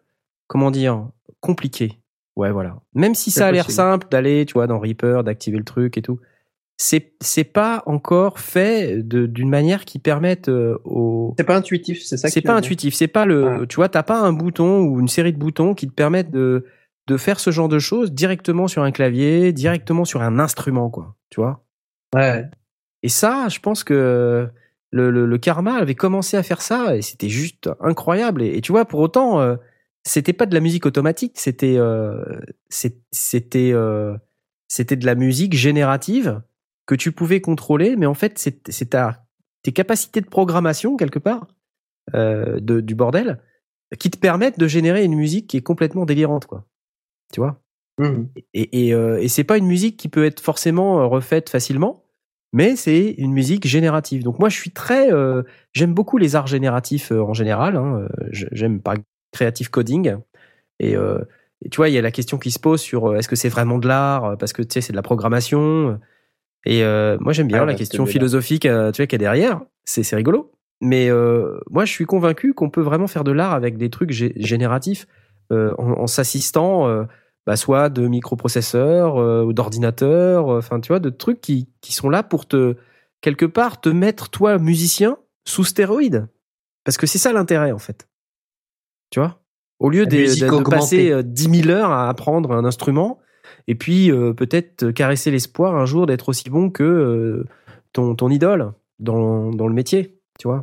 [0.48, 1.08] comment dire,
[1.40, 2.00] compliqué.
[2.36, 2.78] Ouais, voilà.
[2.94, 6.02] Même si ça a l'air simple d'aller, tu vois, dans Reaper, d'activer le truc et
[6.02, 6.20] tout,
[6.78, 12.18] c'est c'est pas encore fait d'une manière qui permette euh, aux C'est pas intuitif, c'est
[12.18, 12.30] ça.
[12.30, 13.68] c'est pas intuitif, c'est pas le Ouais.
[13.68, 16.66] tu vois, t'as pas un bouton ou une série de boutons qui te permettent de
[17.08, 21.16] de faire ce genre de choses directement sur un clavier, directement sur un instrument quoi,
[21.30, 21.64] tu vois.
[22.16, 22.46] Ouais.
[23.04, 24.50] Et ça, je pense que
[24.94, 28.42] le, le, le Karma avait commencé à faire ça et c'était juste incroyable.
[28.42, 29.56] Et, et tu vois, pour autant, euh,
[30.04, 32.24] c'était pas de la musique automatique, c'était euh,
[32.70, 34.16] c'était euh,
[34.68, 36.42] c'était de la musique générative
[36.86, 39.26] que tu pouvais contrôler, mais en fait, c'est ta
[39.64, 41.48] tes capacités de programmation quelque part
[42.12, 43.42] de, du bordel
[43.98, 46.66] qui te permettent de générer une musique qui est complètement délirante, quoi.
[47.32, 47.62] Tu vois?
[47.98, 48.28] Mhm.
[48.54, 52.03] et, et, et c'est pas une musique qui peut être forcément refaite facilement,
[52.54, 54.24] mais c'est une musique générative.
[54.24, 55.44] Donc moi, je suis très, euh,
[55.74, 57.76] j'aime beaucoup les arts génératifs euh, en général.
[57.76, 58.08] hein.
[58.22, 58.96] Euh, J'aime par
[59.34, 60.16] creative coding.
[60.80, 61.20] Et, euh,
[61.66, 63.50] et tu vois, il y a la question qui se pose sur est-ce que c'est
[63.50, 66.00] vraiment de l'art parce que tu sais, c'est de la programmation.
[66.66, 66.84] Et
[67.20, 69.62] moi, j'aime bien Ah, la question philosophique, tu vois, qu'il y a derrière.
[69.86, 70.52] C'est c'est rigolo.
[70.82, 71.10] Mais
[71.70, 75.08] moi, je suis convaincu qu'on peut vraiment faire de l'art avec des trucs gé- génératifs
[75.52, 77.06] en, en s'assistant.
[77.48, 81.70] Euh, bah, soit de microprocesseurs euh, ou d'ordinateurs, euh, enfin tu vois, de trucs qui,
[81.82, 82.76] qui sont là pour te
[83.22, 86.28] quelque part te mettre toi musicien sous stéroïde,
[86.84, 88.08] parce que c'est ça l'intérêt en fait,
[89.10, 89.40] tu vois?
[89.80, 93.20] Au lieu de, de- passer euh, 10 000 heures à apprendre un instrument
[93.68, 97.46] et puis euh, peut-être caresser l'espoir un jour d'être aussi bon que euh,
[97.92, 100.62] ton, ton idole dans, dans le métier, tu vois?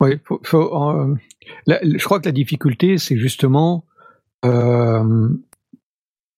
[0.00, 1.14] Oui, faut, faut, euh,
[1.66, 3.84] je crois que la difficulté, c'est justement
[4.44, 5.28] euh,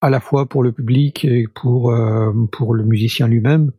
[0.01, 3.73] à la fois pour le public et pour euh, pour le musicien lui-même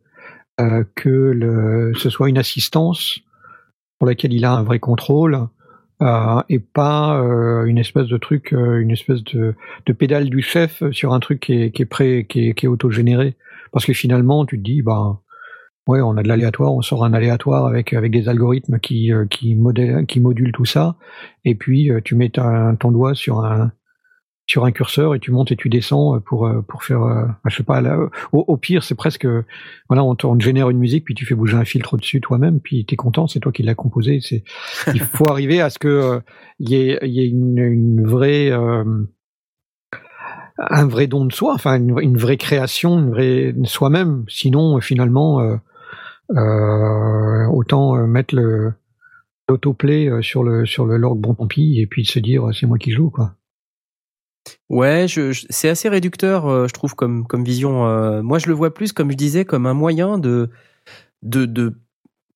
[0.60, 3.20] euh, que ce soit une assistance
[3.98, 5.48] pour laquelle il a un vrai contrôle
[6.48, 7.14] et pas
[7.64, 9.54] une espèce de truc, une espèce de,
[9.86, 12.66] de pédale du chef sur un truc qui est, qui est prêt, qui est, qui
[12.66, 13.34] est autogénéré.
[13.72, 15.20] Parce que finalement, tu te dis, bah,
[15.86, 19.26] ouais, on a de l'aléatoire, on sort un aléatoire avec avec des algorithmes qui euh,
[19.26, 20.96] qui modèlent, qui modulent tout ça,
[21.44, 23.72] et puis euh, tu mets ta- ton doigt sur un
[24.48, 27.56] sur un curseur et tu montes et tu descends pour euh, pour faire, euh, je
[27.56, 27.98] sais pas, là,
[28.32, 29.26] au, au pire c'est presque,
[29.88, 32.20] voilà, on te, on te génère une musique puis tu fais bouger un filtre au-dessus
[32.20, 34.20] toi-même puis t'es content, c'est toi qui l'as composé.
[34.22, 34.44] C'est
[34.94, 36.20] il faut arriver à ce que euh,
[36.60, 38.84] il y ait il y ait une, une vraie euh,
[40.58, 44.24] un vrai don de soi, enfin une, une vraie création, une vraie soi-même.
[44.28, 45.56] Sinon, finalement, euh,
[46.30, 48.34] autant euh, mettre
[49.48, 52.78] l'autoplay euh, sur le sur le log bon et puis se dire euh, c'est moi
[52.78, 53.34] qui joue quoi.
[54.68, 55.06] Ouais,
[55.50, 57.88] c'est assez réducteur, euh, je trouve, comme, comme vision.
[57.88, 60.50] Euh, moi, je le vois plus, comme je disais, comme un moyen de,
[61.22, 61.80] de, de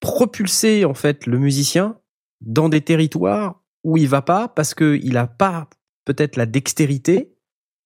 [0.01, 1.99] propulser en fait le musicien
[2.41, 5.69] dans des territoires où il va pas parce que il a pas
[6.05, 7.33] peut-être la dextérité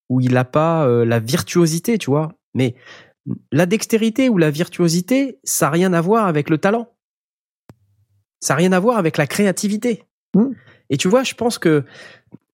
[0.09, 2.33] ou il a pas euh, la virtuosité, tu vois.
[2.53, 2.75] Mais
[3.51, 6.89] la dextérité ou la virtuosité, ça a rien à voir avec le talent.
[8.39, 10.03] Ça a rien à voir avec la créativité.
[10.33, 10.51] Mm.
[10.89, 11.83] Et tu vois, je pense que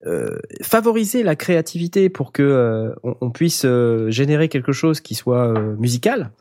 [0.07, 5.13] euh, favoriser la créativité pour que euh, on, on puisse euh, générer quelque chose qui
[5.13, 6.31] soit musical,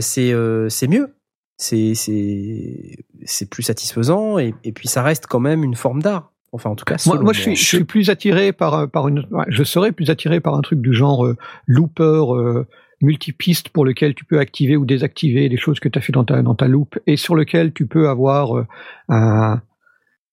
[0.00, 0.32] c'est
[0.68, 1.14] c'est mieux.
[1.56, 6.32] C'est c'est c'est plus satisfaisant et, et puis ça reste quand même une forme d'art
[6.52, 9.26] Enfin, en tout cas, Moi, moi, je suis, je suis plus attiré par par une,
[9.48, 11.28] je serais plus attiré par un truc du genre
[11.66, 12.64] looper
[13.00, 16.24] multipiste pour lequel tu peux activer ou désactiver les choses que tu as fait dans
[16.24, 18.66] ta dans ta loop et sur lequel tu peux avoir euh,
[19.08, 19.60] un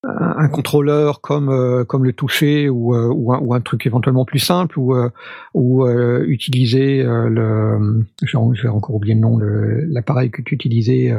[0.04, 4.24] un contrôleur comme euh, comme le toucher ou euh, ou, un, ou un truc éventuellement
[4.24, 5.10] plus simple ou euh,
[5.54, 5.86] ou
[6.26, 11.14] utiliser le j'ai encore oublié le nom l'appareil que tu utilisais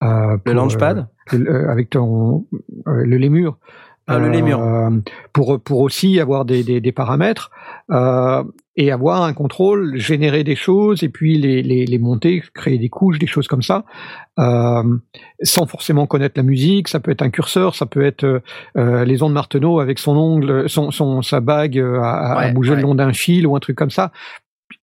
[0.00, 1.08] Le launchpad?
[1.32, 2.46] avec ton
[2.86, 3.58] le lémur
[4.08, 4.60] Ah, le lémur.
[4.60, 4.90] euh,
[5.32, 7.50] pour pour aussi avoir des des, des paramètres
[7.90, 8.44] euh,
[8.76, 12.88] et avoir un contrôle, générer des choses et puis les les, les monter, créer des
[12.88, 13.84] couches, des choses comme ça,
[14.38, 14.82] euh,
[15.42, 16.86] sans forcément connaître la musique.
[16.88, 18.40] Ça peut être un curseur, ça peut être euh,
[18.76, 22.70] euh, les ondes Marteneau avec son ongle, son son sa bague euh, à, à bouger
[22.70, 22.76] ouais.
[22.76, 24.12] le long d'un fil ou un truc comme ça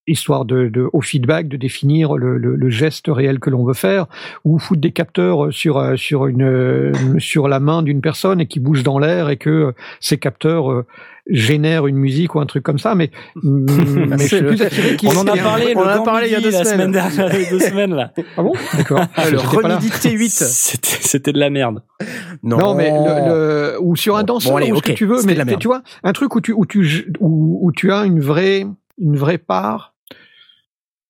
[0.08, 3.74] histoire de, de au feedback de définir le, le, le geste réel que l'on veut
[3.74, 4.08] faire
[4.44, 8.46] ou foutre des capteurs sur euh, sur une euh, sur la main d'une personne et
[8.48, 10.86] qui bouge dans l'air et que ces capteurs euh,
[11.30, 13.12] génèrent une musique ou un truc comme ça mais
[13.44, 16.28] mm, mais je suis plus attiré On en a un- parlé, on en a parlé
[16.28, 16.74] il y a deux la semaines.
[16.74, 18.12] semaine dernière, il y a deux semaines là.
[18.38, 18.52] ah bon?
[18.78, 19.76] D'accord Ah, le J'étais pas là.
[19.78, 20.30] Remedy T8.
[20.30, 21.82] C'était c'était de la merde.
[22.44, 23.28] Non, mais le,
[23.76, 25.46] le- ou sur un danseur bon, allez, ou ce que tu veux, mais de la
[25.46, 25.62] merde.
[25.62, 28.66] tu vois un truc où tu où tu où, où tu as une vraie
[28.98, 29.94] une vraie part.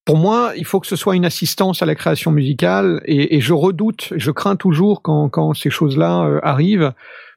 [0.06, 3.42] Pour moi, il faut que ce soit une assistance à la création musicale et, et
[3.42, 6.92] je redoute, je crains toujours quand quand ces choses-là euh, arrivent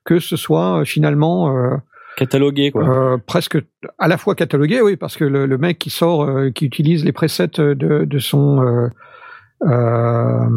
[0.04, 1.76] que ce soit euh, finalement euh,
[2.16, 2.82] Catalogué quoi.
[2.88, 3.58] euh, presque
[3.98, 7.04] à la fois catalogué, oui, parce que le, le mec qui sort, euh, qui utilise
[7.04, 8.90] les presets de, de son
[9.64, 10.48] euh,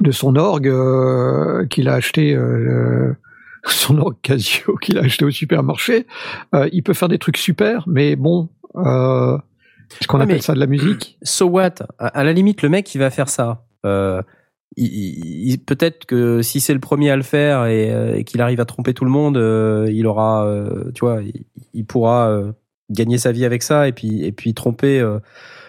[0.00, 0.72] de son orgue
[1.68, 2.36] qu'il a acheté,
[3.64, 6.06] son orgue Casio qu'il a acheté au supermarché,
[6.72, 9.38] il peut faire des trucs super, mais bon, euh,
[10.00, 11.74] est-ce qu'on Ouais, appelle ça de la musique So what?
[11.98, 14.22] À, à la limite, le mec qui va faire ça, euh,
[14.76, 18.24] il, il- il- peut-être que si c'est le premier à le faire et, euh, et
[18.24, 21.44] qu'il arrive à tromper tout le monde, euh, il aura, euh, tu vois, il,
[21.74, 22.52] il pourra euh,
[22.90, 25.18] gagner sa vie avec ça et puis et puis tromper euh,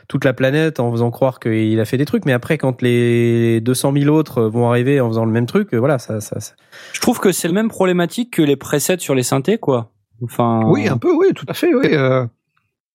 [0.09, 2.25] toute la planète en faisant croire qu'il a fait des trucs.
[2.25, 5.99] Mais après, quand les 200 000 autres vont arriver en faisant le même truc, voilà,
[5.99, 6.53] ça, ça, ça-
[6.93, 9.91] Je trouve que c'est le même problématique que les presets sur les synthés quoi.
[10.21, 10.61] Enfin.
[10.67, 11.87] Oui, un peu, oui, tout à fait, oui.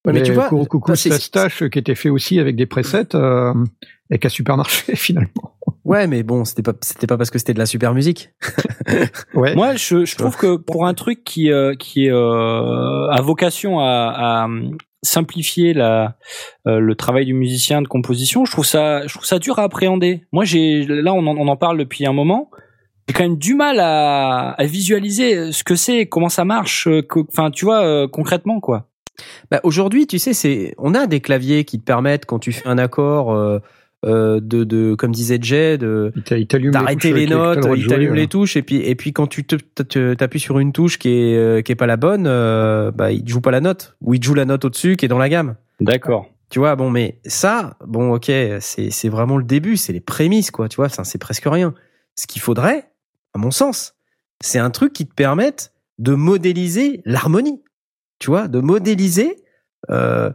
[0.09, 2.09] Euh, Ouais, mais les tu vois, Coucou, coucou, bah, c'est- Stache, euh, qui était fait
[2.09, 3.53] aussi avec des presets euh,
[4.11, 5.55] et qu'à supermarché finalement.
[5.85, 8.31] ouais, mais bon, c'était pas, c'était pas parce que c'était de la super musique.
[9.35, 9.55] Ouais.
[9.55, 14.15] Moi, je, je trouve que pour un truc qui euh, qui euh, a vocation à,
[14.17, 16.17] à hum, simplifier la
[16.67, 19.65] euh, le travail du musicien de composition, je trouve ça je trouve ça dur à
[19.65, 20.23] appréhender.
[20.33, 22.51] Moi, j'ai là on en, on en parle depuis un moment.
[23.09, 27.03] J'ai quand même du mal à, à visualiser ce que c'est, comment ça marche, euh,
[27.03, 28.88] que- enfin tu vois euh, concrètement quoi.
[29.51, 32.69] Bah, aujourd'hui, tu sais, c'est on a des claviers qui te permettent quand tu fais
[32.69, 33.59] un accord euh,
[34.07, 36.13] euh, de, de comme disait Jay de
[36.71, 40.61] d'arrêter les notes, il t'allume les touches et puis et puis quand tu t'appuies sur
[40.61, 43.41] une touche qui est euh, qui est pas la bonne, euh, bah il te joue
[43.41, 45.57] pas la note ou il te joue la note au-dessus qui est dans la gamme.
[45.81, 46.31] D'accord.
[46.49, 50.53] Tu vois, bon, mais ça, bon, ok, c'est c'est vraiment le début, c'est les prémices,
[50.53, 50.69] quoi.
[50.69, 51.75] Tu vois, ça c'est presque rien.
[52.15, 52.91] Ce qu'il faudrait,
[53.35, 53.97] à mon sens,
[54.41, 57.61] c'est un truc qui te permette de modéliser l'harmonie.
[58.19, 59.37] Tu vois, de modéliser,
[59.91, 60.31] euh,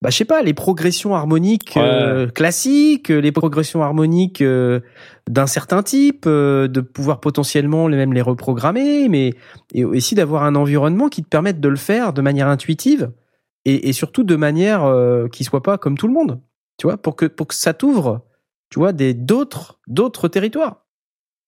[0.00, 4.78] bah, je sais pas, les progressions harmoniques euh, classiques, les progressions harmoniques euh,
[5.28, 9.34] d'un certain type, euh, de pouvoir potentiellement les même les reprogrammer, mais
[9.74, 13.10] et aussi d'avoir un environnement qui te permette de le faire de manière intuitive
[13.64, 16.40] et, et surtout de manière euh, qui soit pas comme tout le monde.
[16.76, 18.24] Tu vois, pour que pour que ça t'ouvre,
[18.70, 20.86] tu vois, des d'autres d'autres territoires.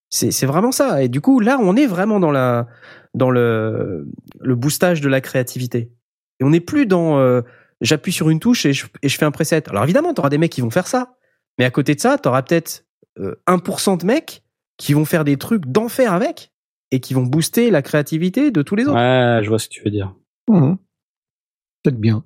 [0.09, 1.05] C'est c'est vraiment ça.
[1.05, 2.67] Et du coup, là, on est vraiment dans la
[3.15, 4.07] dans le
[4.41, 5.91] le boostage de la créativité.
[6.41, 7.43] Et on n'est plus dans euh,
[7.81, 9.69] j'appuie sur une touche et je, et je fais un preset.
[9.69, 11.15] Alors évidemment, tu auras des mecs qui vont faire ça.
[11.59, 12.87] Mais à côté de ça, tu auras peut-être
[13.19, 14.43] euh, 1% de mecs
[14.79, 16.53] qui vont faire des trucs d'enfer avec
[16.93, 18.95] et qui vont booster la créativité de tous les autres.
[18.95, 20.15] Ouais, je vois ce que tu veux dire.
[20.49, 20.79] Mhm.
[21.83, 22.25] Peut-être bien.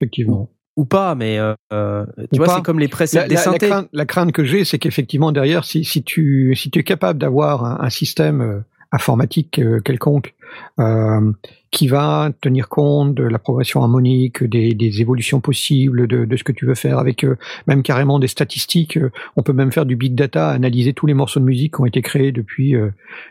[0.00, 0.50] Effectivement.
[0.76, 3.40] Ou pas, mais euh, euh, tu Ou vois, c'est comme les presets La, des la-
[3.40, 3.68] la synthés.
[3.68, 7.18] crainte, la crainte que j'ai, c'est qu'effectivement derrière, si, si tu si tu es capable
[7.20, 8.60] d'avoir un, un système euh,
[8.94, 10.34] informatique euh, quelconque
[10.78, 11.32] euh,
[11.70, 16.44] qui va tenir compte de la progression harmonique, des, des évolutions possibles de, de ce
[16.44, 17.36] que tu veux faire, avec euh,
[17.66, 18.96] même carrément des statistiques.
[19.34, 21.86] on peut même faire du big data, analyser tous les morceaux de musique qui ont
[21.86, 22.90] été créés depuis euh,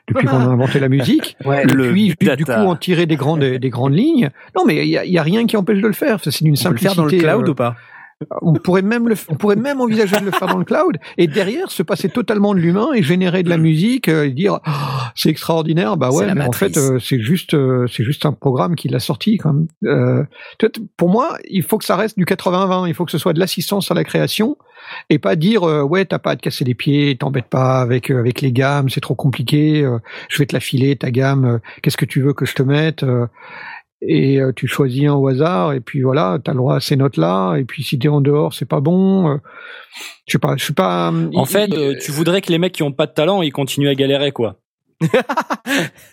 [0.09, 1.37] depuis qu'on a inventé la musique.
[1.45, 1.63] Ouais.
[1.63, 4.29] Et Le puis, du, du coup, en tirer des grandes, des grandes lignes.
[4.55, 6.19] Non, mais il y a, il y a rien qui empêche de le faire.
[6.23, 6.87] C'est d'une On peut le simplicité.
[6.89, 7.75] faire dans le cloud euh, ou pas?
[8.41, 11.27] On pourrait même le, on pourrait même envisager de le faire dans le cloud et
[11.27, 15.11] derrière se passer totalement de l'humain et générer de la musique euh, et dire Ah,
[15.15, 15.97] c'est extraordinaire.
[15.97, 18.99] Bah ouais, mais en fait, euh, c'est juste, euh, c'est juste un programme qui l'a
[18.99, 19.67] sorti quand même.
[19.85, 20.23] Euh,
[20.97, 22.87] pour moi, il faut que ça reste du 80-20.
[22.87, 24.57] Il faut que ce soit de l'assistance à la création
[25.09, 28.11] et pas dire euh, ouais, t'as pas à te casser les pieds, t'embête pas avec
[28.11, 29.81] euh, avec les gammes, c'est trop compliqué.
[29.81, 29.99] euh,
[30.29, 31.59] je vais te la filer ta gamme.
[31.81, 33.05] Qu'est-ce que tu veux que je te mette
[34.07, 36.95] et euh, tu choisis un au hasard et puis voilà, t'as le droit à ces
[36.95, 39.29] notes là et puis si t'es en dehors, c'est pas bon.
[39.29, 39.37] euh,
[40.27, 41.11] je sais pas, je suis pas.
[41.11, 43.41] En il- fait, il- euh, tu voudrais que les mecs qui ont pas de talent,
[43.41, 44.57] ils continuent à galérer, quoi.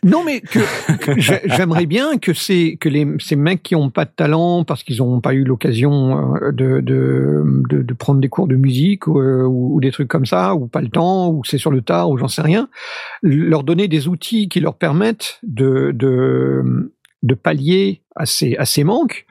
[0.05, 0.59] Non, mais que,
[0.97, 4.65] que j'ai- j'aimerais bien que ces que les ces mecs qui ont pas de talent
[4.65, 8.57] parce qu'ils ont pas eu l'occasion euh, de, de de de prendre des cours de
[8.57, 11.59] musique ou, euh, ou, ou des trucs comme ça ou pas le temps ou c'est
[11.59, 12.69] sur le tard ou j'en sais rien,
[13.23, 18.85] leur donner des outils qui leur permettent de de de pallier à ces à ces
[18.85, 19.27] manques.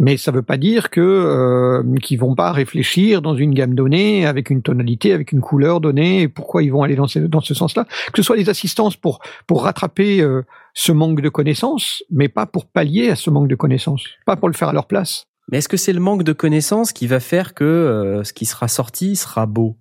[0.00, 4.26] Mais ça veut pas dire que euh, qu'ils vont pas réfléchir dans une gamme donnée,
[4.26, 7.40] avec une tonalité, avec une couleur donnée, et pourquoi ils vont aller dans ce, dans
[7.40, 7.84] ce sens-là.
[7.84, 10.42] Que ce soit des assistances pour pour rattraper euh,
[10.74, 14.48] ce manque de connaissances, mais pas pour pallier à ce manque de connaissances, pas pour
[14.48, 15.26] le faire à leur place.
[15.50, 18.46] Mais est-ce que c'est le manque de connaissances qui va faire que euh, ce qui
[18.46, 19.76] sera sorti sera beau?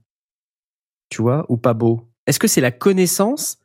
[1.09, 2.09] Tu vois Ou pas beau?
[2.27, 3.57] Est-ce que c'est la connaissance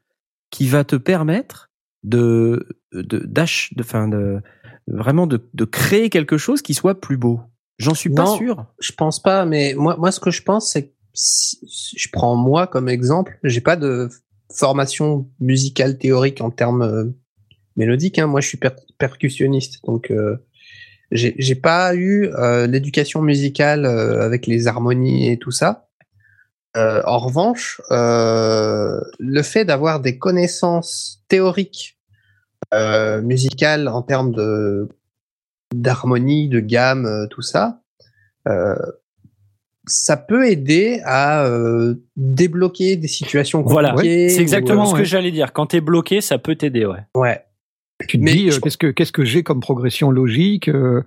[0.50, 1.67] qui va te permettre
[2.08, 4.40] de, de, d'ach- de, enfin de,
[4.86, 7.40] vraiment de, de créer quelque chose qui soit plus beau
[7.78, 8.66] J'en suis pas sûr.
[8.80, 11.58] Je pense pas, mais moi, moi, ce que je pense, c'est que si,
[11.96, 14.08] je prends moi comme exemple, j'ai pas de
[14.52, 17.04] formation musicale théorique en termes euh,
[17.76, 18.18] mélodiques.
[18.18, 18.26] Hein.
[18.26, 20.38] Moi, je suis per- percussionniste, donc euh,
[21.12, 25.88] j'ai j'ai pas eu euh, l'éducation musicale euh, avec les harmonies et tout ça.
[26.76, 31.97] Euh, en revanche, le fait d'avoir des connaissances théoriques
[32.74, 34.88] euh, musicales en termes de
[35.74, 37.82] d'harmonie, de gamme, euh, tout ça,
[38.48, 38.74] euh,
[39.86, 44.28] ça peut aider à euh, débloquer des situations Voilà, compliquées.
[44.30, 44.90] c'est ou, exactement ouais.
[44.90, 45.52] ce que j'allais dire.
[45.52, 47.00] Quand t'es bloqué, ça peut t'aider, ouais.
[47.14, 47.44] ouais.
[48.06, 51.02] Tu te Mais dis euh, qu'est-ce que qu'est-ce que j'ai comme progression logique euh,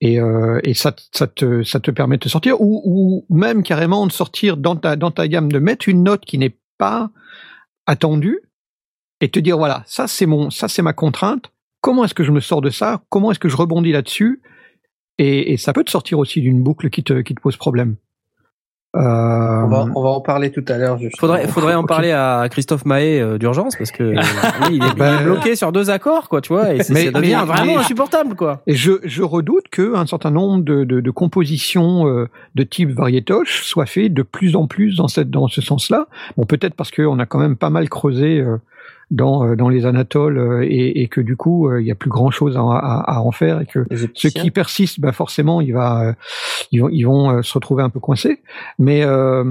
[0.00, 3.34] et euh, et ça te- ça te ça te permet de te sortir ou ou
[3.34, 6.56] même carrément de sortir dans ta dans ta gamme de mettre une note qui n'est
[6.78, 7.10] pas
[7.86, 8.38] attendue
[9.22, 11.50] et te dire voilà ça c'est mon ça c'est ma contrainte
[11.80, 13.00] comment est-ce que je me sors de ça?
[13.08, 14.40] Comment est-ce que je rebondis là-dessus?
[15.18, 17.96] Et, et ça peut te sortir aussi d'une boucle qui te qui te pose problème
[18.94, 20.98] Euh, On va, on va en parler tout à l'heure.
[21.18, 24.12] Faudrait, faudrait en parler à Christophe Mahé euh, d'urgence parce que euh,
[24.68, 26.92] lui, il, est, il Ben, est bloqué sur deux accords, quoi, tu vois, et c'est-
[26.92, 28.62] Mais- ça devient mais- vraiment mais- insupportable, quoi.
[28.66, 32.90] Et je, je redoute que un certain nombre de, de, de compositions euh, de type
[32.90, 36.06] variétoche soient faites de plus en plus dans, cette, dans ce sens-là.
[36.36, 38.58] Bon, peut-être parce qu'on a quand même pas mal creusé euh,
[39.12, 41.94] dans, euh, dans les anatoles euh, et, et que du coup, euh, il y a
[41.94, 45.74] plus grand-chose à, à, à en faire et que ceux qui persistent, bah forcément, il
[45.74, 46.14] va,
[46.72, 48.40] ils vont, ils vont se retrouver un peu coincés.
[48.78, 49.44] Mais, euh,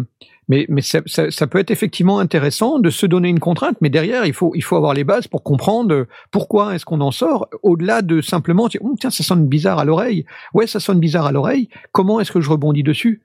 [0.49, 3.89] mais, mais ça, ça, ça peut être effectivement intéressant de se donner une contrainte, mais
[3.89, 7.47] derrière, il faut, il faut avoir les bases pour comprendre pourquoi est-ce qu'on en sort,
[7.61, 10.25] au-delà de simplement dire, Hum, tiens, ça sonne bizarre à l'oreille.
[10.53, 11.69] Ouais, ça sonne bizarre à l'oreille.
[11.91, 13.21] Comment est-ce que je rebondis dessus?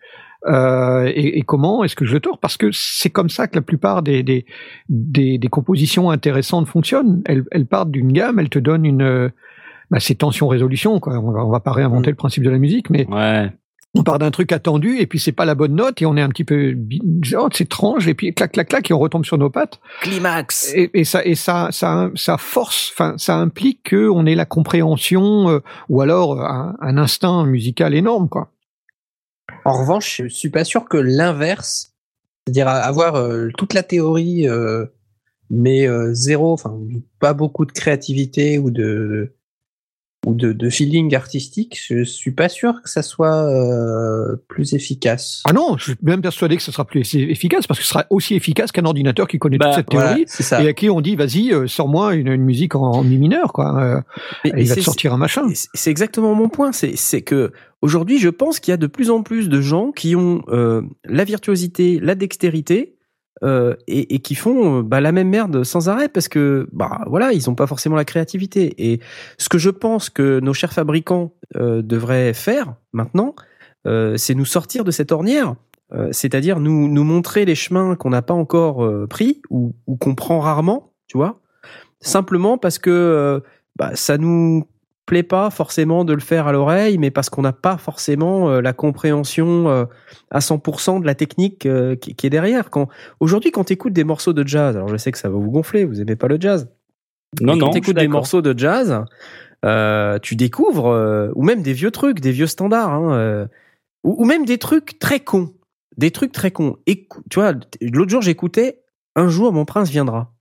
[0.49, 2.39] Euh, et, et comment est-ce que je le tords?
[2.39, 4.47] Parce que c'est comme ça que la plupart des, des,
[4.89, 7.23] des, des compositions intéressantes fonctionnent.
[7.27, 9.29] Elles, elles partent d'une gamme, elles te donnent une euh,
[9.91, 11.01] bah, c'est tension-résolution.
[11.01, 11.19] Quoi.
[11.19, 12.13] On va, on va pas réinventer Mm.
[12.13, 13.51] le principe de la musique, mais Ouais.
[13.95, 16.21] on part d'un truc attendu et puis c'est pas la bonne note et on est
[16.21, 16.77] un petit peu
[17.39, 20.73] oh, c'est étrange et puis clac clac clac et on retombe sur nos pattes Climax.
[20.75, 24.45] et, et ça et ça ça ça force enfin ça implique que on ait la
[24.45, 28.51] compréhension euh, ou alors un, un instinct musical énorme quoi
[29.65, 31.95] En revanche, je suis pas sûr que l'inverse,
[32.47, 34.87] c'est-à-dire avoir euh, toute la théorie, euh,
[35.51, 36.79] mais euh, zéro, enfin
[37.19, 39.35] pas beaucoup de créativité ou de
[40.27, 45.43] ou de, de feeling artistique, je suis pas sûr que ça soit euh, plus efficace.
[45.49, 48.05] ah non je suis même persuadé que ce sera plus efficace parce que ce sera
[48.11, 51.01] aussi efficace qu'un ordinateur qui connaît Bah, toute cette Voilà, théorie et à qui on
[51.01, 54.01] dit vas-y euh, sors-moi une, une musique en, en mi mineur quoi Euh,
[54.45, 56.73] Et- il va te sortir un machin c'est- exactement mon point.
[56.73, 59.93] C'est c'est que aujourd'hui, je pense qu'il y a de plus en plus de gens
[59.93, 62.96] qui ont euh, la virtuosité, la dextérité.
[63.45, 67.05] Euh, et, et qui font euh, bah, la même merde sans arrêt parce que bah
[67.07, 68.75] voilà ils ont pas forcément la créativité.
[68.79, 69.01] Et
[69.37, 73.35] ce que je pense que nos chers fabricants euh, devraient faire maintenant
[73.87, 75.55] euh, c'est nous sortir de cette ornière
[75.93, 79.97] euh, c'est-à-dire nous nous montrer les chemins qu'on n'a pas encore euh, pris ou, ou
[79.97, 81.41] qu'on prend rarement tu vois.
[82.01, 83.43] Simplement parce que
[83.77, 84.67] bah, ça nous
[85.07, 88.61] plaît pas forcément de le faire à l'oreille, mais parce qu'on n'a pas forcément euh,
[88.61, 89.85] la compréhension euh,
[90.31, 92.71] à 100% de la technique euh, qui, qui est derrière.
[92.71, 92.89] Quand
[93.21, 95.85] aujourd'hui, quand écoutes des morceaux de jazz, alors je sais que ça va vous gonfler,
[95.85, 96.69] vous aimez pas le jazz.
[97.41, 97.67] Non, mais non.
[97.67, 99.05] Quand t'écoutes des morceaux de jazz,
[99.65, 103.47] euh, tu découvres euh, ou même des vieux trucs, des vieux standards, hein, euh,
[104.05, 105.53] ou, ou même des trucs très cons,
[105.97, 106.77] des trucs très cons.
[106.87, 108.83] Écou- tu vois, l'autre jour j'écoutais
[109.15, 110.33] Un jour mon prince viendra.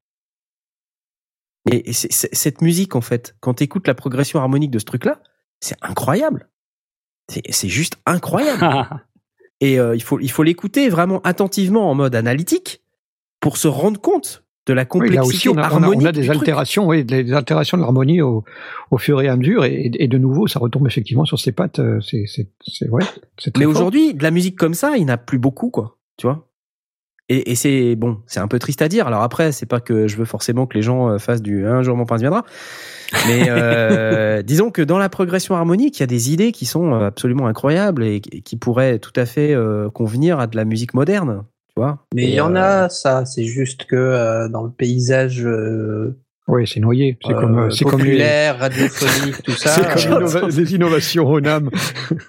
[1.92, 5.20] C'est- cette musique, en fait, quand tu écoutes la progression harmonique de ce truc-là,
[5.60, 6.50] c'est incroyable.
[7.50, 8.62] C'est juste incroyable.
[9.62, 12.84] Et euh, il faut il faut l'écouter vraiment attentivement en mode analytique
[13.40, 15.72] pour se rendre compte de la Oui, complexité là aussi, on a, on a- on
[15.72, 18.44] a harmonique des altérations, oui, des, altérations de l'harmonie au,
[18.92, 21.80] au fur et à mesure, et, et de nouveau, ça retombe effectivement sur ses pattes.
[21.80, 23.04] euh, C'est, c'est, c'est, ouais,
[23.58, 25.98] Mais aujourd'hui, de la musique comme ça, il n'y en a plus beaucoup, quoi.
[26.18, 26.48] Tu vois
[27.28, 29.08] Et, et c'est bon, c'est un peu triste à dire.
[29.08, 31.82] Alors après, c'est pas que je veux forcément que les gens euh, fassent du un
[31.82, 32.46] jour mon prince viendra.
[33.28, 36.94] Mais euh, disons que dans la progression harmonique, il y a des idées qui sont
[36.94, 40.66] euh, absolument incroyables et qui qui pourraient tout à fait euh, convenir à de la
[40.66, 41.44] musique moderne.
[41.76, 43.26] Tu vois Mais il y en euh, a, ça.
[43.26, 46.18] C'est juste que euh, dans le paysage euh,
[46.48, 47.18] Oui, c'est noyé.
[47.26, 49.70] C'est euh, comme, euh, c'est comme les, populaire, radiophonique, tout ça.
[49.72, 51.72] c'est comme innova- les innovations au NAM.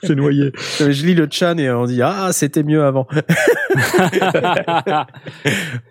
[0.02, 0.52] c'est noyé.
[0.80, 3.06] Euh, Je lis le chan et on dit ah c'était mieux avant.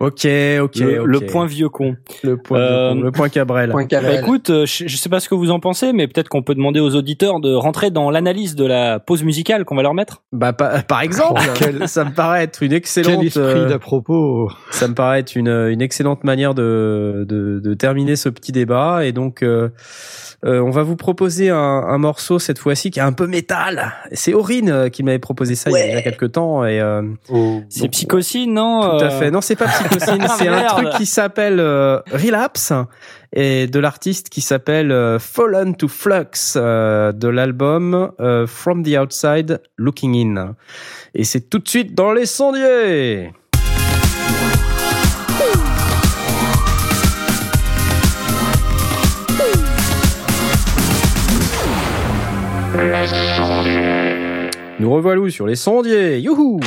[0.00, 1.06] ok, le, ok.
[1.06, 1.96] le point vieux con.
[2.24, 3.70] le point, Euh, le point Cabrel.
[3.70, 4.20] point Bah, Cabrel.
[4.20, 6.54] écoute, euh, je, je sais pas ce que vous en pensez, mais peut-être qu'on peut
[6.54, 10.22] demander aux auditeurs de rentrer dans l'analyse de la pause musicale qu'on va leur mettre.
[10.32, 13.22] Bah pa- par exemple, Oh, quel- ça me paraît être une Quel excellente.
[13.22, 14.50] esprit euh, d'à propos.
[14.70, 19.04] ça me paraît être une, une excellente manière de, de, de terminer ce petit débat.
[19.04, 19.68] Et donc, euh,
[20.44, 23.92] euh, on va vous proposer un, un morceau cette fois-ci qui est un peu métal.
[24.12, 26.64] C'est Aurine euh, qui m'avait proposé ça il y a quelques temps.
[26.64, 27.02] Et euh,
[27.68, 29.30] C'est Psychocine, non tout à fait.
[29.30, 30.18] Non, c'est pas Psychocine.
[30.28, 32.72] Ah, c'est un truc qui s'appelle euh, Relapse
[33.32, 38.96] et de l'artiste qui s'appelle euh, Fallen to Flux euh, de l'album euh, From the
[38.98, 40.54] Outside Looking In.
[41.14, 43.32] Et c'est tout de suite dans les sondiers.
[54.78, 56.18] Nous revoilà sur les sondiers.
[56.18, 56.60] Youhou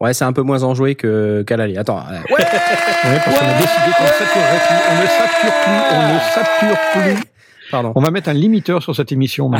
[0.00, 1.76] Ouais, c'est un peu moins enjoué que qu'à l'aller.
[1.76, 1.98] Attends.
[1.98, 4.76] euh, Ouais Ouais, parce qu'on a décidé qu'on ne saturerait plus.
[4.90, 5.80] On ne sature plus.
[5.92, 7.24] On ne sature plus.
[7.70, 7.92] Pardon.
[7.94, 9.50] On va mettre un limiteur sur cette émission.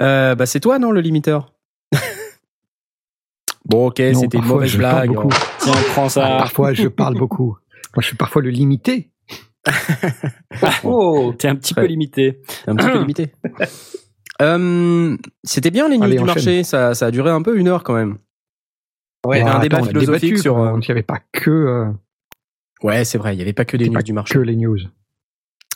[0.00, 1.52] Euh, bah c'est toi non le limiteur?
[3.64, 5.12] bon ok, c'était une mauvaise blague.
[5.58, 6.22] Tiens, prends ça.
[6.38, 7.56] Parfois, je parle beaucoup.
[7.94, 9.10] Moi, je suis parfois le limité.
[10.84, 11.82] Oh, T'es un petit Ouais.
[11.82, 12.40] peu limité.
[12.66, 13.32] Un petit peu limité.
[14.42, 16.34] Euh, c'était bien les news Allez, du enchaîne.
[16.34, 16.64] marché.
[16.64, 18.18] Ça, ça a duré un peu une heure quand même.
[19.24, 19.38] ouais.
[19.38, 21.86] Il y avait un débat philosophique débattu, sur, euh, Il n'y avait pas que, euh,
[22.82, 23.36] Ouais, c'est vrai.
[23.36, 24.34] Il y avait pas que des news pas du marché.
[24.34, 24.78] que les news.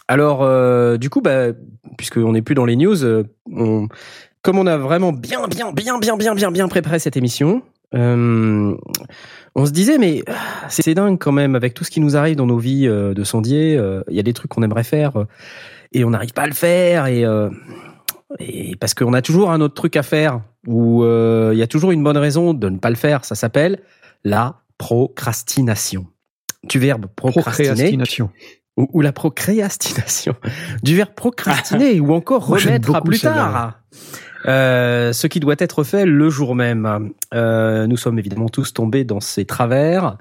[0.09, 1.53] Alors, euh, du coup, bah,
[1.99, 3.86] puisqu'on n'est plus dans les news, euh, on,
[4.43, 7.62] comme on a vraiment bien, bien, bien, bien, bien, bien, bien préparé cette émission,
[7.95, 8.74] euh,
[9.59, 12.37] on se disait, mais ah, c'est dingue quand même, avec tout ce qui nous arrive
[12.37, 15.17] dans nos vies euh, de sondier, euh, il y a des trucs qu'on aimerait faire
[15.19, 15.25] euh,
[15.93, 17.51] et on n'arrive pas à le faire, et, euh,
[18.39, 21.67] et parce qu'on a toujours un autre truc à faire, ou euh, il y a
[21.67, 23.81] toujours une bonne raison de ne pas le faire, ça s'appelle
[24.23, 26.07] la procrastination.
[26.65, 28.31] Du verbe procrastiner Procrastination.
[28.77, 30.35] ou, ou la procrastination,
[30.83, 33.81] du verbe procrastiner ou encore Moi, j'aime remettre à plus tard.
[34.49, 37.11] Euh, ce qui doit être fait le jour même.
[37.34, 40.16] Euh, nous sommes évidemment tous tombés dans ces travers.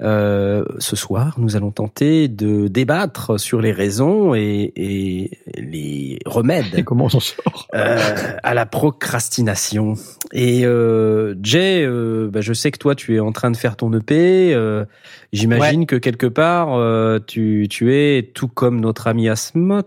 [0.00, 6.18] Euh, ce soir, nous allons tenter de débattre sur les raisons et, et les Et
[6.24, 7.68] remèdes comment on s'en sort?
[7.74, 7.98] Euh,
[8.42, 9.94] à la procrastination.
[10.32, 13.76] Et euh, Jay, euh, bah, je sais que toi, tu es en train de faire
[13.76, 14.54] ton EP.
[14.54, 14.84] euh,
[15.32, 19.82] J'imagine que quelque part, euh, tu, tu es tout comme notre ami Asmot.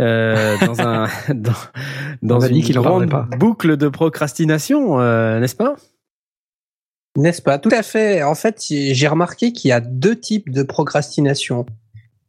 [0.00, 1.52] Euh, dans un dans,
[2.22, 3.28] dans dit une grande pas.
[3.38, 5.76] boucle de procrastination, euh, n'est-ce pas?
[7.16, 7.58] N'est-ce pas?
[7.58, 8.22] Tout à fait.
[8.22, 11.66] En fait, j'ai remarqué qu'il y a deux types de procrastination.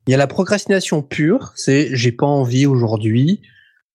[0.07, 3.41] Il y a la procrastination pure, c'est j'ai pas envie aujourd'hui,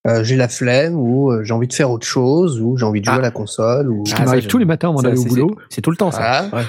[0.06, 3.00] euh, j'ai la flemme ou euh, j'ai envie de faire autre chose ou j'ai envie
[3.00, 3.18] de jouer Ah.
[3.18, 5.22] à la console ou Ce Ah, qui ça, m'arrive tous les matins avant d'aller au
[5.24, 5.56] c'est- boulot.
[5.68, 6.46] c'est- tout le temps ça.
[6.48, 6.56] Voilà.
[6.64, 6.68] Ouais.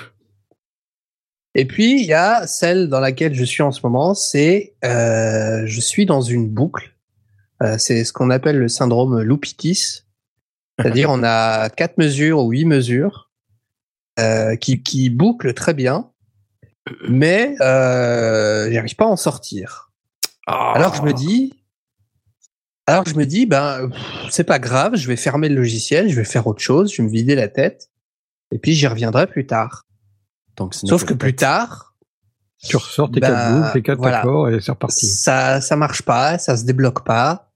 [1.56, 5.64] Et puis il y a celle dans laquelle je suis en ce moment, c'est euh,
[5.66, 6.94] je suis dans une boucle.
[7.62, 10.04] Euh, c'est ce qu'on appelle le syndrome Loupitis,
[10.78, 13.30] c'est-à-dire on a quatre mesures ou huit mesures
[14.20, 16.12] euh, qui qui bouclent très bien,
[17.10, 19.92] mais euh, j'arrive pas à en sortir.
[20.48, 21.54] Alors je me dis,
[22.88, 23.90] alors je me dis, ben
[24.30, 27.08] c'est pas grave, je vais fermer le logiciel, je vais faire autre chose, je vais
[27.08, 27.90] me vider la tête,
[28.52, 29.86] et puis j'y reviendrai plus tard.
[30.72, 31.40] Sauf que plus tête.
[31.40, 31.96] tard,
[32.62, 34.20] Tu ressors tes Bah, quatre tes quatre voilà.
[34.20, 35.06] accords et c'est reparti.
[35.08, 37.52] ça ça marche pas, ça se débloque pas.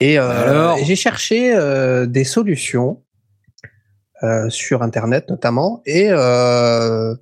[0.00, 3.02] Et euh, j'ai cherché euh, des solutions
[4.22, 7.14] euh, sur internet notamment, et euh,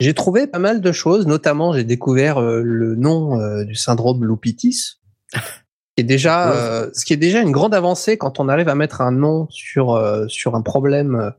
[0.00, 1.26] j'ai trouvé pas mal de choses.
[1.26, 4.98] Notamment, j'ai découvert euh, le nom euh, du syndrome Loupitis,
[5.34, 6.56] qui est déjà, Ouais.
[6.56, 9.46] euh, ce qui est déjà une grande avancée quand on arrive à mettre un nom
[9.50, 11.32] sur euh, sur un problème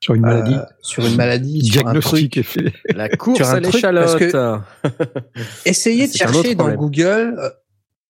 [0.00, 0.54] Sur une maladie.
[0.54, 2.02] euh, sur une maladie, sur un truc.
[2.02, 2.72] Diagnostic est fait.
[2.94, 4.36] La course Sur un à l'échalote.
[5.64, 6.72] Essayez de chercher dans.
[6.74, 7.36] Google.
[7.38, 7.50] euh,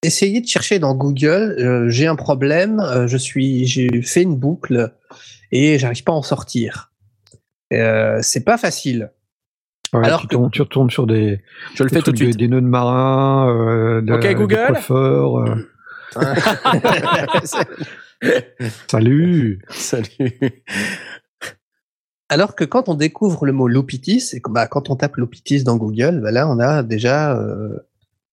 [0.02, 1.56] essayez de chercher dans Google.
[1.58, 2.80] euh, j'ai un problème.
[2.80, 4.92] euh, je suis, j'ai fait une boucle
[5.52, 6.92] et j'arrive pas à en sortir.
[7.72, 9.10] Euh, c'est pas facile.
[9.92, 11.40] Ouais, Alors tu, que- tombes, tu retombes sur des,
[11.76, 12.36] Je le fais tout de suite.
[12.36, 14.66] des nœuds de marin, euh, de, Ok, des Google.
[14.66, 15.54] coiffeurs, euh,
[18.88, 19.60] salut.
[19.70, 20.38] Salut.
[22.28, 25.76] Alors que quand on découvre le mot loupitis, et bah, quand on tape loupitis dans
[25.76, 27.78] Google, bah là on a déjà, euh,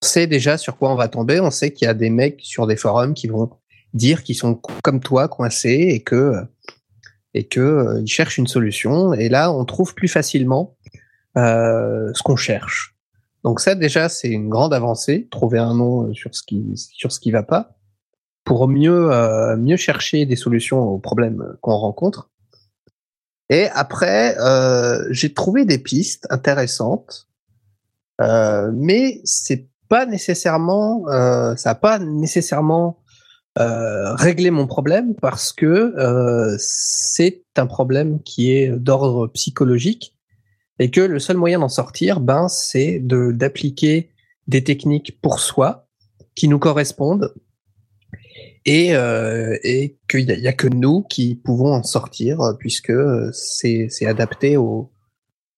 [0.01, 1.39] on sait déjà sur quoi on va tomber.
[1.39, 3.51] On sait qu'il y a des mecs sur des forums qui vont
[3.93, 6.33] dire qu'ils sont co- comme toi coincés et que
[7.35, 9.13] et que euh, ils cherchent une solution.
[9.13, 10.75] Et là on trouve plus facilement
[11.37, 12.95] euh, ce qu'on cherche.
[13.43, 17.11] Donc ça déjà c'est une grande avancée, trouver un nom euh, sur ce qui sur
[17.11, 17.77] ce qui va pas
[18.43, 22.31] pour mieux euh, mieux chercher des solutions aux problèmes qu'on rencontre.
[23.49, 27.27] Et après, euh, j'ai trouvé des pistes intéressantes,
[28.21, 32.99] euh, mais c'est pas nécessairement, euh, ça n'a pas nécessairement
[33.55, 35.93] réglé mon problème parce que
[36.57, 40.17] c'est un problème qui est d'ordre psychologique
[40.79, 44.09] et que le seul moyen d'en sortir, ben, c'est de d'appliquer
[44.47, 45.87] des techniques pour soi
[46.33, 47.31] qui nous correspondent
[48.65, 53.29] et, euh, et qu'il n'y a, que nous qui pouvons en sortir euh, puisque euh,
[53.33, 54.91] c'est c'est adapté aux,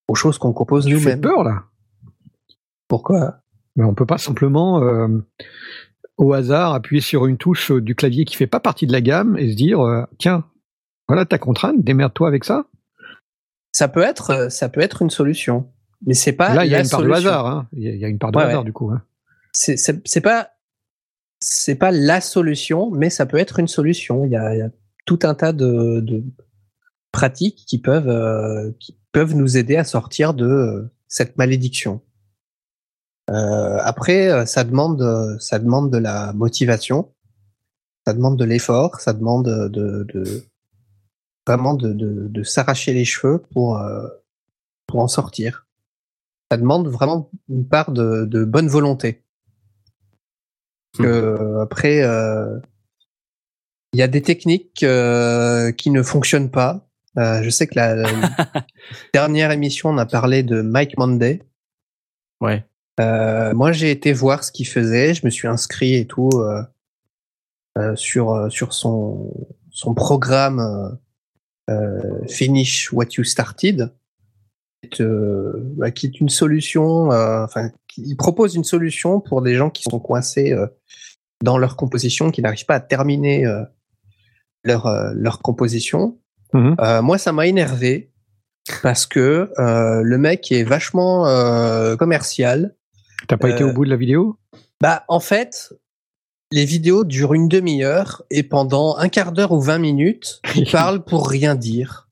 [0.08, 1.22] aux choses qu'on propose Tu nous-mêmes.
[1.22, 1.64] peur là.
[2.88, 3.40] Pourquoi?
[3.76, 5.08] Mais on peut pas simplement, euh,
[6.18, 9.38] au hasard, appuyer sur une touche du clavier qui fait pas partie de la gamme
[9.38, 10.46] et se dire, euh, tiens,
[11.08, 12.66] voilà ta contrainte, démerde-toi avec ça.
[13.74, 15.70] Ça peut être ça peut être une solution,
[16.06, 17.46] mais c'est pas Là, il y a une part de hasard.
[17.48, 17.68] Hein.
[17.74, 18.66] Il y a- il y a une part de Ouais, hasard ouais.
[18.66, 18.90] du coup.
[18.92, 19.02] Hein.
[19.52, 20.52] C'est c'est c'est pas
[21.46, 24.26] c'est pas la solution, mais ça peut être une solution.
[24.26, 24.70] Il y a,
[25.06, 26.24] tout un tas de,
[27.12, 32.02] pratiques qui peuvent euh, qui peuvent nous aider à sortir de euh, cette malédiction.
[33.30, 37.14] Euh, après, ça demande ça demande de la motivation,
[38.08, 40.44] ça demande de l'effort, ça demande de,
[41.46, 43.80] vraiment de, s'arracher les cheveux pour
[44.88, 45.68] pour en sortir.
[46.52, 49.25] Ça demande vraiment une part de bonne volonté.
[50.98, 52.60] Que, euh, après, euh,
[53.94, 56.88] il y a des techniques euh, qui ne fonctionnent pas.
[57.18, 58.04] Euh, je sais que la,
[59.14, 61.42] dernière émission, on a parlé de Mike Monday.
[62.42, 62.66] Ouais.
[63.00, 65.14] Euh, moi, j'ai été voir ce qu'il faisait.
[65.14, 66.62] Je me suis inscrit et tout euh,
[67.78, 69.34] euh, sur sur son
[69.72, 70.98] son programme
[72.28, 73.92] Finish What You Started,
[75.02, 77.12] euh, bah, qui est une solution.
[77.12, 80.68] euh, Enfin, qui- il propose une solution pour des gens qui sont coincés euh,
[81.44, 83.64] dans leur composition, qui n'arrivent pas à terminer euh,
[84.64, 86.18] leur euh, leur composition.
[86.54, 86.76] Mhm.
[87.02, 88.12] Moi, ça m'a énervé
[88.82, 91.26] parce que le mec est vachement
[91.98, 92.76] commercial.
[93.28, 94.38] T'as pas été au bout de la vidéo?
[94.82, 95.74] Bah, en fait,
[96.52, 101.04] les vidéos durent une demi-heure et pendant un quart d'heure ou 20 minutes, il parle
[101.04, 102.08] pour rien dire.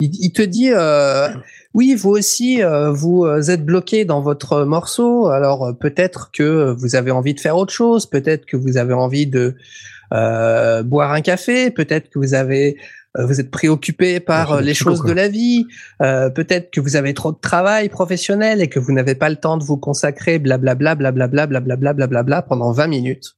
[0.00, 1.28] Il, il te dit, euh,
[1.74, 5.28] oui, vous aussi, euh, vous euh, êtes bloqué dans votre morceau.
[5.28, 8.06] Alors euh, peut-être que vous avez envie de faire autre chose.
[8.06, 9.54] Peut-être que vous avez envie de
[10.12, 11.70] euh, boire un café.
[11.70, 12.78] Peut-être que vous avez
[13.18, 15.66] euh, vous êtes préoccupé par Ouais, les choses de la vie.
[16.02, 19.36] Euh, peut-être que vous avez trop de travail professionnel et que vous n'avez pas le
[19.36, 23.36] temps de vous consacrer, blablabla, blablabla, blablabla, blablabla, pendant 20 minutes.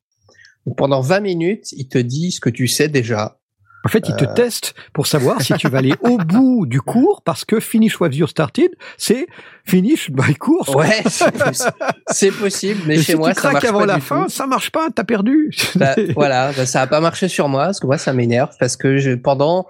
[0.67, 3.40] Donc, pendant 20 minutes, il te dit ce que tu sais déjà.
[3.85, 4.35] En fait, il te Euh.
[4.35, 8.11] teste pour savoir si tu vas aller au bout du cours parce que finish what
[8.11, 9.27] you started, c'est
[9.65, 10.69] finish by course.
[10.75, 11.73] Ouais, c'est possi-
[12.11, 14.25] c'est possible, mais Et chez si moi, tu ça marche avant pas la du fin,
[14.25, 14.31] tout.
[14.31, 15.51] ça marche pas, t'as perdu.
[15.77, 18.77] Bah, voilà, bah, ça a pas marché sur moi, parce que moi, ça m'énerve, parce
[18.77, 19.67] que je, pendant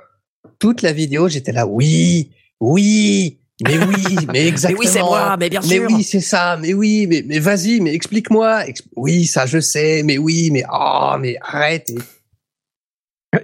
[0.58, 5.36] toute la vidéo, j'étais là, oui, oui, mais oui, mais exactement.
[5.38, 6.56] mais bien Mais oui, c'est ça.
[6.60, 8.66] Mais oui, mais, mais vas-y, mais explique-moi.
[8.66, 10.02] Ex- oui, ça, je sais.
[10.04, 11.90] Mais oui, mais oh, mais arrête.
[11.90, 11.98] Et-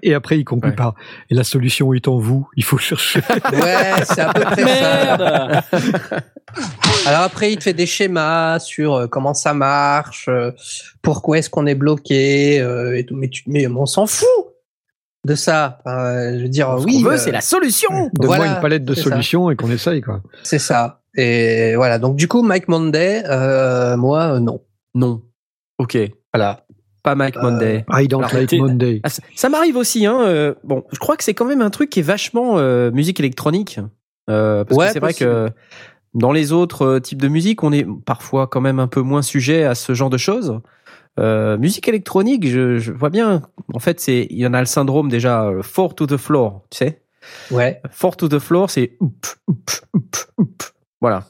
[0.02, 0.76] Et après, il conclut Ouais.
[0.76, 0.94] par
[1.30, 2.48] et la solution est en vous.
[2.56, 3.20] Il faut chercher.
[3.52, 5.16] Ouais, c'est à peu près ça.
[5.18, 5.62] Merde
[7.06, 10.50] Alors après, il te fait des schémas sur euh, comment ça marche, euh,
[11.02, 13.14] pourquoi est-ce qu'on est bloqué, euh, et tout.
[13.16, 14.26] Mais, tu, mais on s'en fout
[15.24, 15.78] de ça.
[15.84, 17.90] Enfin, je veux dire, Ce oui, euh, c'est la solution.
[18.14, 19.02] Donne-moi Voilà, une palette de ça.
[19.02, 20.22] solutions et qu'on essaye quoi.
[20.42, 21.02] c'est ça.
[21.16, 21.98] Et voilà.
[21.98, 24.62] Donc du coup, Mike Monday, euh, moi, non.
[24.94, 25.22] Non.
[25.78, 25.96] Ok.
[26.32, 26.65] Voilà.
[27.06, 27.84] Pas Mike Euh, Monday.
[27.88, 29.00] I don't Alors, like Monday.
[29.04, 30.18] Ah, ça ça m'arrive aussi, hein.
[30.22, 33.20] euh, bon, je crois que c'est quand même un truc qui est vachement euh, musique
[33.20, 33.78] électronique.
[34.28, 35.48] Euh, parce Ouais, que c'est vrai que
[36.14, 39.22] dans les autres euh, types de musique, on est parfois quand même un peu moins
[39.22, 40.58] sujet à ce genre de choses.
[41.20, 43.42] Euh, musique électronique, je, je vois bien.
[43.72, 46.64] En fait, c'est il y en a le syndrome déjà euh, four to the floor,
[46.72, 47.02] tu sais?
[47.52, 48.98] Ouais, Four to the floor, c'est
[51.00, 51.24] voilà.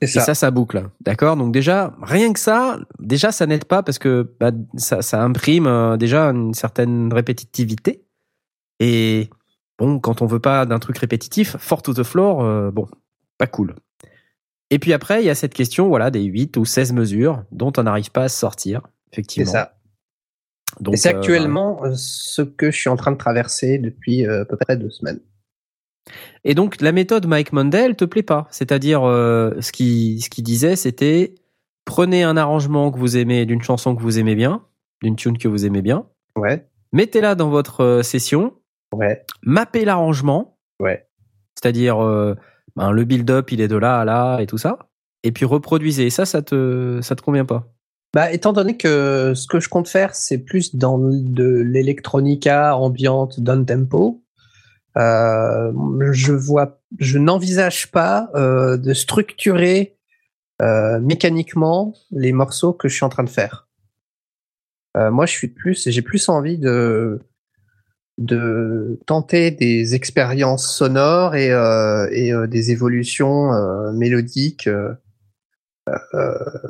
[0.00, 0.20] C'est Et ça.
[0.20, 0.88] ça, ça boucle.
[1.00, 1.36] D'accord?
[1.36, 5.66] Donc déjà, rien que ça, déjà, ça n'aide pas parce que bah, ça, ça imprime
[5.66, 8.04] euh, déjà une certaine répétitivité.
[8.80, 9.30] Et
[9.78, 12.86] bon, quand on veut pas d'un truc répétitif, Four to the floor, euh, bon,
[13.38, 13.74] pas cool.
[14.70, 17.72] Et puis après, il y a cette question voilà, des 8 ou 16 mesures dont
[17.78, 18.80] on n'arrive pas à sortir,
[19.12, 19.52] C'est effectivement.
[19.52, 19.72] ça.
[20.80, 24.26] Donc, Et c'est euh, actuellement euh, ce que je suis en train de traverser depuis
[24.26, 25.20] à peu près deux semaines.
[26.44, 30.44] Et donc la méthode Mike Mondale te plaît pas, c'est-à-dire euh, ce qui ce qu'il
[30.44, 31.34] disait c'était
[31.84, 34.62] prenez un arrangement que vous aimez d'une chanson que vous aimez bien,
[35.02, 36.06] d'une tune que vous aimez bien,
[36.36, 38.54] Ouais, mettez-la dans votre euh, session,
[38.92, 41.06] ouais, mappez l'arrangement, ouais.
[41.54, 42.34] c'est-à-dire euh,
[42.76, 44.78] ben, le build-up il est de là à là et tout ça,
[45.22, 46.06] et puis reproduisez.
[46.06, 47.72] Et ça ça te ça te convient pas.
[48.14, 53.40] Bah, étant donné que ce que je compte faire, c'est plus dans de l'électronica ambiante
[53.40, 54.22] down tempo,
[54.96, 55.72] euh,
[56.12, 59.96] je vois, je n'envisage pas euh, de structurer
[60.62, 63.64] euh, mécaniquement les morceaux que je suis en train de faire.
[64.98, 67.20] Moi, je suis plus, j'ai plus envie de
[68.16, 71.50] de tenter des expériences sonores et,
[72.12, 73.50] et des évolutions
[73.92, 74.70] mélodiques.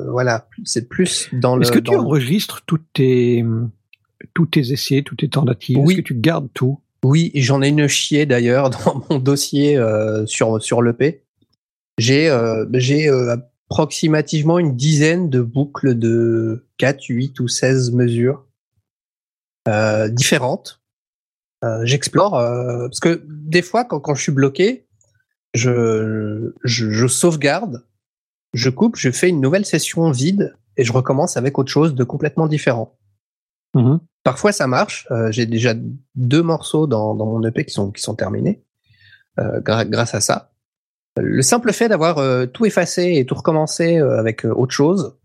[0.09, 1.61] voilà, c'est plus dans le.
[1.61, 3.45] Est-ce que tu enregistres toutes tes,
[4.33, 5.77] tous tes essais, toutes tes tentatives?
[5.77, 5.93] Oui.
[5.93, 6.81] Est-ce que tu gardes tout?
[7.03, 11.23] Oui, j'en ai une chier d'ailleurs dans mon dossier euh, sur l'EP.
[11.97, 13.37] J'ai euh, euh,
[13.69, 18.45] approximativement une dizaine de boucles de 4, 8 ou 16 mesures
[20.11, 20.81] différentes.
[21.83, 24.87] J'explore parce que des fois quand, quand je suis bloqué,
[25.53, 27.83] je je sauvegarde,
[28.53, 32.03] je coupe, je fais une nouvelle session vide et je recommence avec autre chose de
[32.05, 32.96] complètement différent.
[33.77, 33.99] Mhm.
[34.23, 35.07] Parfois ça marche.
[35.11, 35.73] Euh, J'ai déjà
[36.15, 38.63] deux morceaux dans, dans mon EP qui sont, qui sont terminés
[39.39, 40.51] euh, gra- grâce à ça.
[41.19, 45.17] Le simple fait d'avoir euh, tout effacé et tout recommencé avec autre chose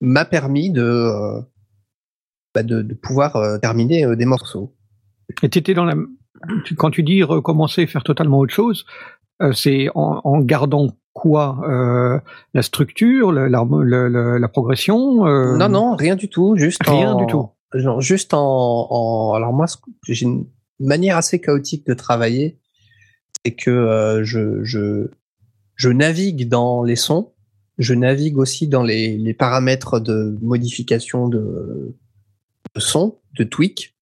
[0.00, 1.40] m'a permis de,
[2.54, 4.74] bah, de, de pouvoir terminer des morceaux.
[5.42, 5.94] Et t'étais dans la.
[6.64, 8.86] tu- Quand tu dis recommencer, faire totalement autre chose,
[9.52, 12.18] c'est en, en gardant quoi euh,
[12.54, 16.56] La structure, la, le- la progression euh, Non, non, rien du tout.
[16.56, 17.48] Juste Rien en- du tout.
[17.74, 19.66] genre, juste en, en- alors moi,
[20.06, 20.46] j'ai une
[20.80, 22.58] manière assez chaotique de travailler,
[23.44, 25.08] c'est que euh, je, je
[25.74, 27.32] je navigue dans les sons,
[27.78, 31.94] je navigue aussi dans les, les paramètres de modification de,
[32.74, 33.94] de son, de tweak,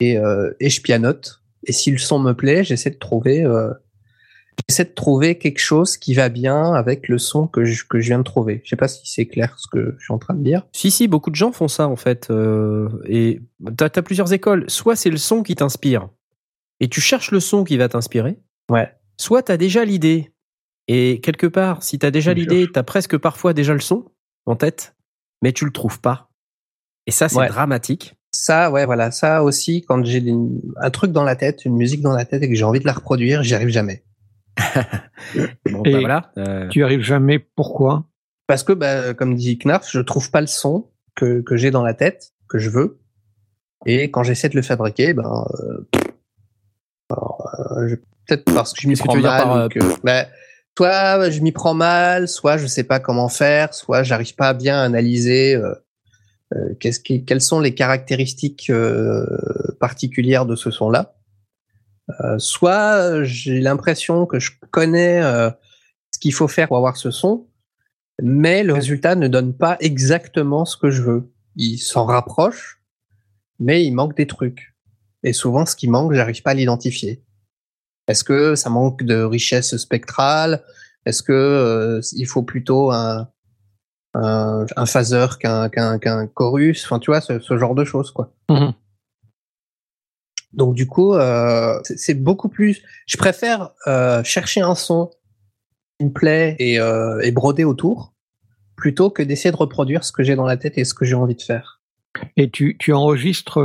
[0.00, 1.42] et, euh, et je pianote.
[1.64, 3.72] Et si le son me plaît, j'essaie de trouver euh,
[4.68, 8.08] j'essaie de trouver quelque chose qui va bien avec le son que je, que je
[8.08, 8.60] viens de trouver.
[8.64, 10.66] Je sais pas si c'est clair ce que je suis en train de dire.
[10.72, 12.28] Si, si, beaucoup de gens font ça en fait.
[12.30, 13.40] euh, et
[13.76, 14.64] t'as as plusieurs écoles.
[14.68, 16.08] Soit c'est le son qui t'inspire
[16.80, 18.38] et tu cherches le son qui va t'inspirer.
[18.70, 18.92] Ouais.
[19.18, 20.32] Soit t'as déjà l'idée
[20.88, 24.04] et quelque part, si t'as déjà l'idée, t'as presque parfois déjà le son
[24.46, 24.94] en tête,
[25.42, 26.30] mais tu le trouves pas.
[27.06, 27.48] Et ça, c'est Ouais.
[27.48, 28.14] dramatique.
[28.32, 30.22] Ça, ouais, voilà, ça aussi, quand j'ai
[30.80, 32.84] un truc dans la tête, une musique dans la tête et que j'ai envie de
[32.86, 34.04] la reproduire, j'y arrive jamais.
[35.70, 36.32] Bon, Et bah voilà.
[36.38, 37.38] euh, Tu arrives jamais.
[37.38, 38.04] Pourquoi?
[38.46, 41.82] Parce que, bah, comme dit Knarf, je trouve pas le son que, que j'ai dans
[41.82, 42.98] la tête, que je veux.
[43.84, 46.00] Et quand j'essaie de le fabriquer, ben, euh,
[47.10, 47.94] alors, euh, je-
[48.26, 49.42] peut-être parce que je m'y que prends mal.
[49.42, 50.26] par, euh, que- bah,
[50.76, 54.54] soit je m'y prends mal, soit je sais pas comment faire, soit j'arrive pas à
[54.54, 55.74] bien analyser euh,
[56.54, 59.26] euh, qu'est-ce qui, quelles sont les caractéristiques euh,
[59.80, 61.14] particulières de ce son-là.
[62.20, 65.50] Euh, soit euh, j'ai l'impression que je connais euh,
[66.12, 67.48] ce qu'il faut faire pour avoir ce son,
[68.22, 71.32] mais le résultat ne donne pas exactement ce que je veux.
[71.56, 72.80] Il s'en rapproche,
[73.58, 74.74] mais il manque des trucs.
[75.22, 77.24] Et souvent, ce qui manque, j'arrive pas à l'identifier.
[78.06, 80.62] Est-ce que ça manque de richesse spectrale?
[81.06, 83.28] Est-ce que il faut plutôt un
[84.14, 86.84] un, phaser qu'un qu'un chorus?
[86.84, 88.32] Enfin, tu vois, ce, genre de choses, quoi.
[88.48, 88.72] Mhm.
[90.56, 92.82] Donc du coup, euh, c'est- beaucoup plus.
[93.06, 95.10] Je préfère euh, chercher un son
[95.98, 98.14] qui me plaît et, euh, et broder autour,
[98.74, 101.14] plutôt que d'essayer de reproduire ce que j'ai dans la tête et ce que j'ai
[101.14, 101.82] envie de faire.
[102.38, 103.60] Et tu, enregistres,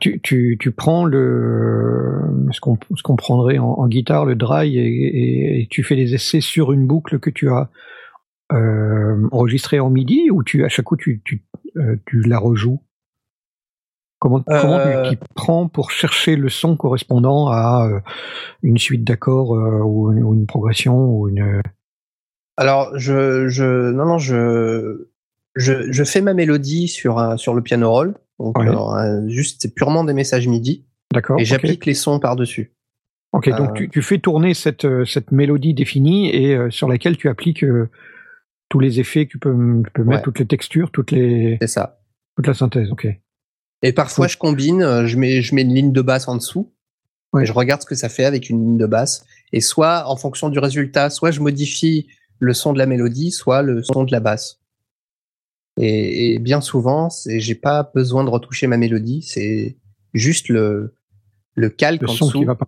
[0.00, 2.20] tu, tu, prends le,
[2.52, 7.18] ce qu'on prendrait en, guitare, le dry, et, tu fais des essais sur une boucle
[7.18, 7.70] que tu as
[8.50, 11.42] enregistrée en MIDI, ou tu, à chaque coup, tu, tu
[12.26, 12.80] la rejoues?
[14.18, 18.00] Comment, comment Euh, tu prends pour chercher le son correspondant à euh,
[18.62, 21.60] une suite d'accords euh, ou, une, ou une progression ou une
[22.56, 25.08] Alors, je, je, non, non, je,
[25.54, 28.14] je, je fais ma mélodie sur un, sur le piano roll.
[28.38, 28.66] Donc, Ouais.
[28.68, 30.84] alors, un- juste, c'est purement des messages MIDI.
[31.12, 31.38] D'accord.
[31.38, 32.72] et j'applique les sons par-dessus.
[33.32, 37.64] Ok, donc tu, tu fais tourner cette, cette mélodie définie et sur laquelle tu appliques
[38.70, 39.52] tous les effets que tu peux,
[39.84, 40.22] tu peux mettre, Ouais.
[40.22, 42.00] toutes les textures, toutes les, C'est ça.
[42.36, 42.90] toute la synthèse.
[42.90, 43.06] Ok.
[43.86, 46.72] Et parfois, je combine, euh, je mets, je mets une ligne de basse en dessous.
[47.32, 47.42] Ouais.
[47.42, 49.24] Et je regarde ce que ça fait avec une ligne de basse.
[49.52, 52.08] Et soit, en fonction du résultat, soit je modifie
[52.38, 54.60] le son de la mélodie, soit le son de la basse.
[55.78, 59.76] Et, et bien souvent, c'est, j'ai pas besoin de retoucher ma mélodie, c'est
[60.14, 60.94] juste le,
[61.54, 62.66] le calque Le en son dessous qui va pas.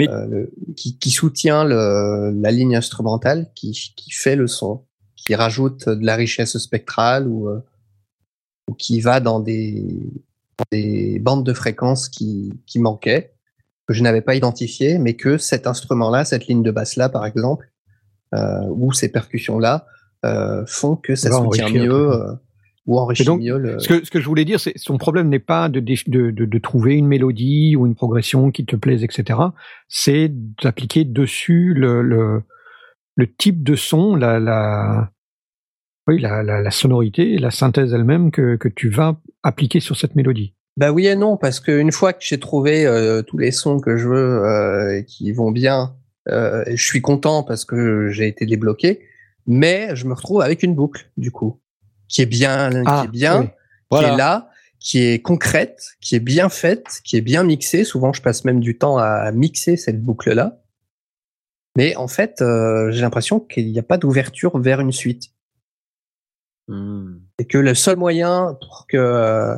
[0.00, 4.84] euh, le- qui, qui soutient le, la ligne instrumentale, qui, qui fait le son,
[5.16, 7.60] qui rajoute de la richesse spectrale ou, euh,
[8.70, 9.84] ou qui va dans des,
[10.70, 13.34] des bandes de fréquences qui, qui manquaient,
[13.86, 17.70] que je n'avais pas identifiées, mais que cet instrument-là, cette ligne de basse-là, par exemple,
[18.34, 19.86] euh, ou ces percussions-là,
[20.24, 22.32] euh, font que ça soutient mieux euh,
[22.86, 23.78] ou enrichit donc, mieux le.
[23.78, 26.44] Ce que, ce que je voulais dire, c'est son problème n'est pas de, de, de,
[26.44, 29.38] de trouver une mélodie ou une progression qui te plaise, etc.
[29.88, 30.30] C'est
[30.62, 32.42] d'appliquer dessus le, le,
[33.16, 35.10] le type de son, la, la,
[36.06, 40.16] oui, la, la, la sonorité, la synthèse elle-même que, que tu vas appliquer sur cette
[40.16, 40.54] mélodie.
[40.76, 43.96] Bah oui et non, parce qu'une fois que j'ai trouvé euh, tous les sons que
[43.96, 45.94] je veux euh, et qui vont bien,
[46.28, 49.06] euh, je suis content parce que j'ai été débloqué,
[49.46, 51.60] mais je me retrouve avec une boucle du coup,
[52.08, 53.46] qui est bien, Ah, qui est bien, oui.
[53.46, 53.52] qui
[53.90, 54.14] Voilà.
[54.14, 54.50] est là,
[54.80, 57.84] qui est concrète, qui est bien faite, qui est bien mixée.
[57.84, 60.60] Souvent, je passe même du temps à mixer cette boucle-là.
[61.76, 65.30] Mais en fait, euh, j'ai l'impression qu'il n'y a pas d'ouverture vers une suite.
[67.38, 69.56] Et que le seul moyen pour que,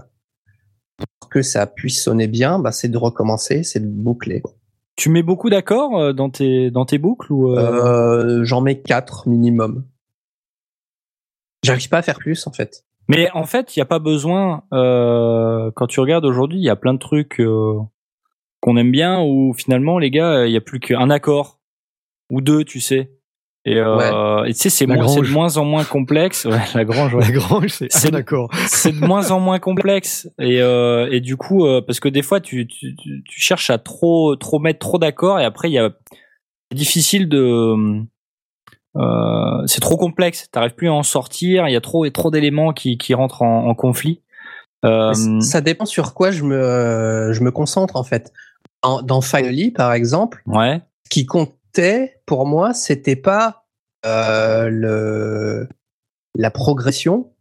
[1.20, 4.40] pour que ça puisse sonner bien, bah, c'est de recommencer, c'est de boucler.
[4.40, 4.52] quoi.
[4.96, 8.80] Tu mets beaucoup d'accords euh, dans tes dans tes boucles ou euh, Euh, J'en mets
[8.80, 9.84] quatre minimum.
[11.62, 12.84] J'arrive pas à faire plus en fait.
[13.08, 14.64] Mais en fait, il n'y a pas besoin.
[14.72, 17.78] Euh, quand tu regardes aujourd'hui, il y a plein de trucs euh,
[18.60, 21.60] qu'on aime bien où finalement, les gars, il n'y a plus qu'un accord
[22.32, 23.15] ou deux, tu sais.
[23.68, 26.44] Et euh, et tu sais, c'est de moins en moins complexe.
[26.44, 27.12] Ouais, la grange.
[27.14, 27.24] ouais.
[27.24, 28.48] La grange, c'est C'est- un accord.
[28.68, 32.22] c'est de moins en moins complexe et euh, et du coup euh, parce que des
[32.22, 35.72] fois tu, tu tu tu cherches à trop trop mettre trop d'accords et après il
[35.72, 35.90] y a
[36.70, 37.74] c'est difficile de
[38.96, 42.30] euh, c'est trop complexe t'arrives plus à en sortir il y a trop et trop
[42.30, 44.22] d'éléments qui qui rentrent en, en conflit
[44.84, 48.32] euh, Ça dépend sur quoi je me, je me concentre en fait.
[48.84, 51.26] Dans, dans Finally, par exemple, ouais ce qui
[51.76, 53.66] comptait pour moi, c'était pas
[54.04, 55.68] euh, le,
[56.34, 57.32] la progression,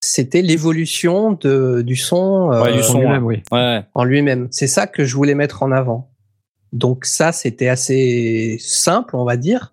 [0.00, 3.42] c'était l'évolution de, du son, euh, Ouais, du En lui-même, oui.
[3.52, 4.48] ouais en lui-même.
[4.50, 6.10] C'est ça que je voulais mettre en avant.
[6.72, 9.72] Donc ça, c'était assez simple, on va dire,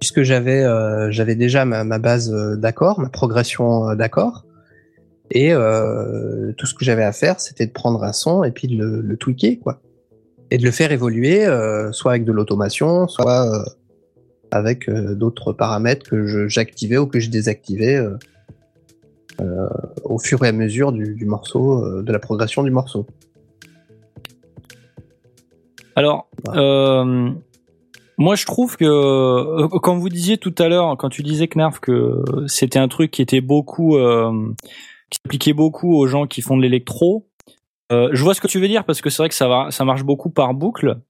[0.00, 4.44] puisque j'avais euh, j'avais déjà ma, ma base euh, d'accords, ma progression d'accords.
[5.30, 8.68] Et euh, tout ce que j'avais à faire, c'était de prendre un son et puis
[8.68, 9.80] de le, le tweaker, quoi.
[10.54, 13.64] Et de le faire évoluer, euh, soit avec de l'automation, soit euh,
[14.52, 18.00] avec euh, d'autres paramètres que j'activais ou que je désactivais
[20.04, 23.04] au fur et à mesure du, du morceau, de la progression du morceau.
[25.96, 26.28] Alors,
[28.16, 32.22] moi, je trouve que quand vous disiez tout à l'heure, quand tu disais Knarf que
[32.46, 33.96] c'était un truc qui était beaucoup,
[35.10, 37.26] qui s'appliquait beaucoup aux gens qui font de l'électro.
[37.92, 40.04] Euh, je vois ce que tu veux dire parce que c'est vrai que ça marche
[40.04, 41.00] beaucoup par boucle.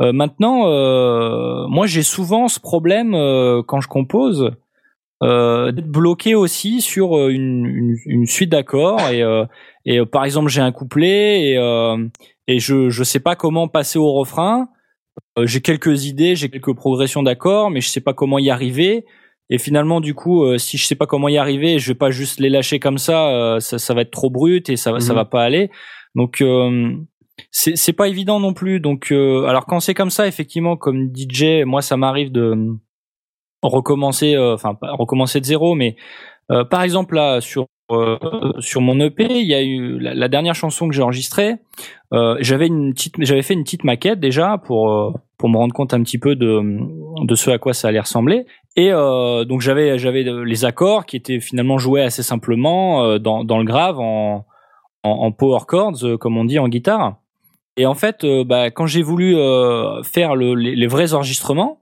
[0.00, 3.12] Euh, maintenant, euh, moi, j'ai souvent ce problème
[3.66, 4.50] quand je compose
[5.20, 7.96] d'être bloqué aussi sur une,
[8.26, 9.00] suite d'accords
[9.84, 11.52] et, par exemple j'ai un couplet
[12.48, 14.68] et je je sais pas comment passer au refrain.
[15.40, 19.04] J'ai quelques idées, j'ai quelques progressions d'accords, mais je sais pas comment y arriver.
[19.54, 22.10] Et finalement, du coup, euh, si je sais pas comment y arriver, je vais pas
[22.10, 23.28] juste les lâcher comme ça.
[23.28, 25.16] euh, ça, ça va être trop brut et ça va ça Mhm.
[25.18, 25.70] va pas aller.
[26.14, 26.92] Donc euh,
[27.50, 28.80] c'est pas évident non plus.
[28.80, 32.54] Donc alors quand c'est comme ça, effectivement, comme DJ, moi ça m'arrive de
[33.62, 35.96] recommencer, enfin pas recommencer de zéro, mais
[36.70, 38.16] par exemple là sur euh,
[38.60, 41.56] sur mon EP, il y a eu la, la dernière chanson que j'ai enregistrée.
[42.14, 45.74] Euh, j'avais une petite, j'avais fait une petite maquette déjà pour euh, pour me rendre
[45.74, 46.60] compte un petit peu de
[47.26, 48.46] de ce à quoi ça allait ressembler.
[48.76, 53.44] Et euh, donc j'avais j'avais les accords qui étaient finalement joués assez simplement euh, dans
[53.44, 54.46] dans le grave en
[55.02, 57.16] en, en power chords euh, comme on dit en guitare.
[57.76, 61.80] Et en fait, euh, bah, quand j'ai voulu euh, faire le, les, les vrais enregistrements,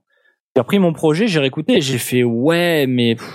[0.57, 3.29] j'ai repris mon projet, j'ai réécouté et j'ai fait ouais, mais pff,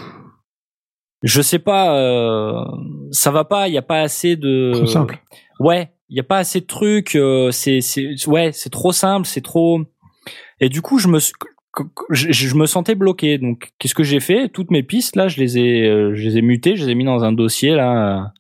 [1.24, 2.64] je sais pas, euh,
[3.12, 5.20] ça va pas, il y a pas assez de Trop simple.
[5.60, 7.16] Ouais, il y a pas assez de trucs.
[7.16, 9.80] euh, c'est c'est ouais, c'est trop simple, c'est trop.
[10.60, 11.34] Et du coup, je me suis-
[12.10, 13.38] je, je me sentais bloqué.
[13.38, 14.50] Donc, qu'est-ce que j'ai fait?
[14.50, 16.96] Toutes mes pistes là, je les ai euh, je les ai mutées, je les ai
[16.96, 18.34] mis dans un dossier là.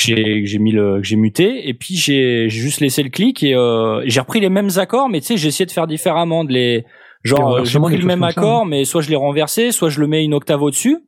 [0.00, 1.68] j'ai j'ai mis le que j'ai muté.
[1.68, 5.08] Et puis j'ai j'ai juste laissé le clic et euh, j'ai repris les mêmes accords
[5.08, 6.84] mais tu sais j'ai essayé de faire différemment de les
[7.24, 10.06] genre j'ai pris le même ça, accord mais soit je l'ai renversé soit je le
[10.06, 10.98] mets une octave au dessus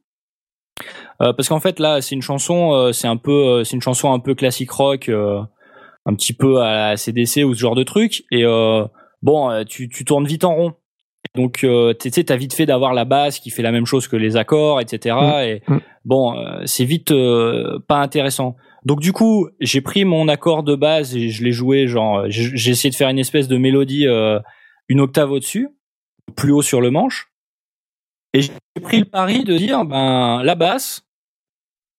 [1.22, 3.82] euh, parce qu'en fait là c'est une chanson euh, c'est un peu euh, c'est une
[3.82, 5.40] chanson un peu classique rock euh,
[6.06, 8.24] un petit peu à la CDC ou ce genre de truc.
[8.30, 8.84] Et euh,
[9.22, 10.74] bon tu tu tournes vite en rond
[11.34, 14.08] donc euh, tu sais t'as vite fait d'avoir la basse qui fait la même chose
[14.08, 15.78] que les accords etc et Mm.
[16.04, 18.56] bon euh, c'est vite euh, pas intéressant.
[18.84, 22.70] Donc du coup j'ai pris mon accord de base et je l'ai joué genre j'ai
[22.70, 24.40] essayé de faire une espèce de mélodie euh,
[24.88, 25.68] une octave au dessus
[26.36, 27.28] plus haut sur le manche.
[28.32, 28.52] Et j'ai
[28.82, 31.02] pris le pari de dire ben la basse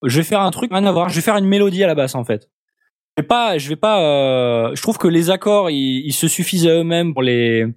[0.04, 1.96] je vais faire un truc rien à voir je vais faire une mélodie à la
[1.96, 2.50] basse en fait.
[3.18, 6.28] Je vais pas je vais pas euh, je trouve que les accords ils, ils se
[6.28, 7.68] suffisent à eux-mêmes pour les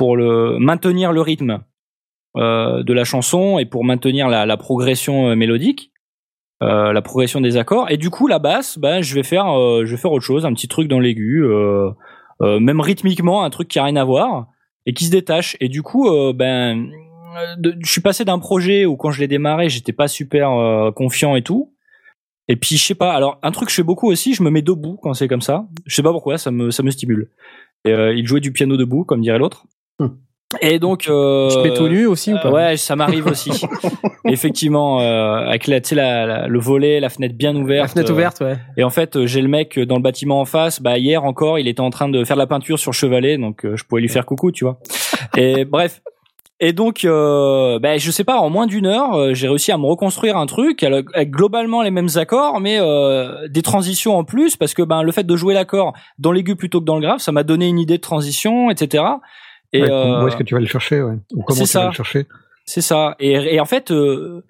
[0.00, 1.62] pour maintenir le rythme
[2.34, 5.92] euh, de la chanson et pour maintenir la, progression euh, mélodique
[6.62, 7.90] euh, la progression des accords.
[7.90, 9.44] Et du coup la basse ben je vais faire
[9.84, 11.44] je vais faire autre chose un petit truc dans l'aigu
[12.40, 14.46] même rythmiquement un truc qui a rien à voir
[14.86, 15.58] et qui se détache.
[15.60, 16.90] Et du coup ben
[17.82, 20.48] je suis passé d'un projet où quand je l'ai démarré j'étais pas super
[20.94, 21.74] confiant et tout.
[22.48, 24.48] Et puis je sais pas alors un truc que je fais beaucoup aussi je me
[24.48, 25.66] mets debout quand c'est comme ça.
[25.84, 27.28] Je sais pas pourquoi ça me ça me stimule.
[27.84, 29.66] Et, il jouait du piano debout comme dirait l'autre.
[30.60, 32.48] Et donc euh, te mets tout nu aussi ou pas?
[32.48, 33.50] Euh, Ouais, ça m'arrive aussi.
[34.24, 37.82] Effectivement, euh, avec la, tu sais, la, la- le volet, la fenêtre bien ouverte.
[37.82, 38.56] La fenêtre euh, ouverte, ouais.
[38.76, 40.80] et en fait, euh, j'ai le mec dans le bâtiment en face.
[40.82, 43.64] Bah hier encore, il était en train de faire de la peinture sur chevalet, donc
[43.64, 44.78] euh, je pouvais lui faire coucou, tu vois.
[45.36, 46.00] Et bref.
[46.62, 49.78] Et donc, euh, bah, je sais pas, en moins d'une heure, euh, j'ai réussi à
[49.78, 54.24] me reconstruire un truc avec avec globalement les mêmes accords, mais euh, des transitions en
[54.24, 57.00] plus, parce que ben le fait de jouer l'accord dans l'aigu plutôt que dans le
[57.00, 59.04] grave, ça m'a donné une idée de transition, etc.
[59.72, 61.14] Et Ouais, euh, Où est-ce que tu vas le chercher ouais.
[61.34, 61.86] Ou comment tu vas ça.
[61.86, 62.26] le chercher
[62.66, 63.16] c'est ça.
[63.18, 64.44] Et, et en fait, euh,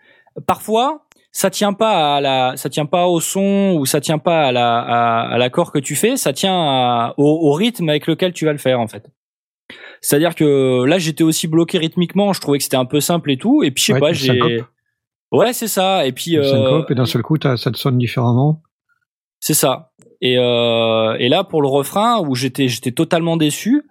[0.47, 4.49] parfois, ça tient pas à la, ça tient pas au son ou ça tient pas
[4.49, 6.17] à la, à, à l'accord que tu fais.
[6.17, 9.09] Ça tient à- au, au rythme avec lequel tu vas le faire, en fait.
[10.03, 12.33] C'est-à-dire que là, j'étais aussi bloqué rythmiquement.
[12.35, 13.63] Je trouvais que c'était un peu simple et tout.
[13.63, 14.39] Et puis, je sais Ouais, pas, j'ai.
[15.33, 16.05] Ouais, c'est ça.
[16.07, 18.63] Et puis, euh, et d'un seul coup, ça te sonne différemment.
[19.39, 19.93] c'est ça.
[20.21, 23.83] Et, euh, et là, pour le refrain, où j'étais, j'étais totalement déçu,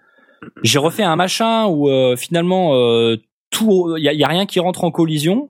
[0.63, 3.17] j'ai refait un machin où euh, finalement euh,
[3.49, 5.49] tout, il y a, y a rien qui rentre en collision.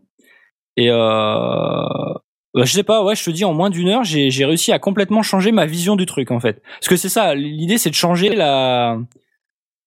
[0.77, 0.95] Et euh,
[2.53, 4.79] bah, je sais pas, ouais, je te dis, en moins d'une heure, j'ai, réussi à
[4.79, 6.61] complètement changer ma vision du truc, en fait.
[6.79, 8.97] Parce que c'est ça, l'idée, c'est de changer la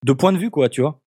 [0.05, 1.01] de point de vue, quoi, tu vois.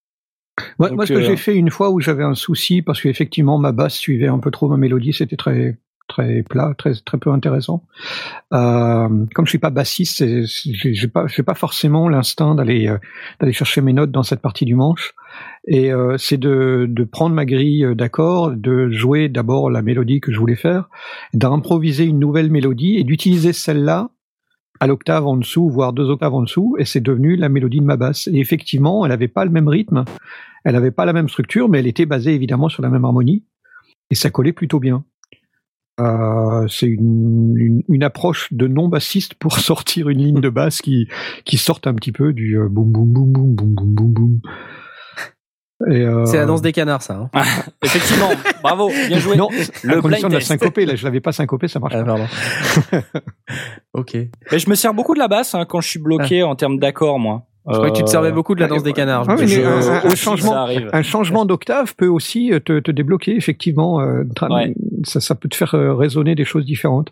[0.80, 3.58] Moi, Donc, moi, ce que j'ai fait une fois où j'avais un souci, parce qu'effectivement,
[3.58, 7.32] ma basse suivait un peu trop ma mélodie, c'était très très plat, très très peu
[7.32, 7.84] intéressant.
[8.54, 12.98] Euh, comme je suis pas bassiste, j'ai pas j'ai pas forcément l'instinct d'aller euh,
[13.40, 15.14] d'aller chercher mes notes dans cette partie du manche.
[15.68, 20.32] Et euh, c'est de de prendre ma grille d'accords, de jouer d'abord la mélodie que
[20.32, 20.90] je voulais faire,
[21.34, 24.10] d'improviser une nouvelle mélodie et d'utiliser celle-là
[24.80, 27.86] à l'octave en dessous, voire deux octaves en dessous, et c'est devenu la mélodie de
[27.86, 28.28] ma basse.
[28.28, 30.04] Et effectivement, elle n'avait pas le même rythme,
[30.66, 33.46] elle n'avait pas la même structure, mais elle était basée évidemment sur la même harmonie,
[34.10, 35.04] et ça collait plutôt bien.
[36.02, 40.82] Euh, c'est une, une, une approche de non bassiste pour sortir une ligne de basse
[40.82, 41.08] qui
[41.46, 44.40] qui sorte un petit peu du euh, boum boum boum boum boum boum boum boum.
[45.92, 47.30] Et, euh, C'est la danse des canards, ça.
[47.34, 47.42] Hein.
[47.84, 48.30] Effectivement,
[48.64, 49.36] bravo, bien joué.
[49.36, 49.50] Non,
[49.84, 50.48] Le condition de la test.
[50.48, 50.86] syncoper.
[50.86, 53.02] Là, je l'avais pas syncopé, ça marche Ah, pas.
[53.94, 54.18] ok.
[54.52, 56.80] Mais je me sers beaucoup de la basse hein, quand je suis bloqué en termes
[56.80, 57.48] d'accords, moi.
[57.68, 59.26] Je croyais que tu te servais beaucoup de la danse des canards.
[59.28, 61.42] Ah Je- mais un- un- un aussi, changement-.
[61.42, 64.02] Un d'octave peut aussi euh, te, te débloquer, effectivement.
[64.02, 64.76] euh, Ouais.
[65.04, 67.12] ça, ça peut te faire euh, résonner des choses différentes.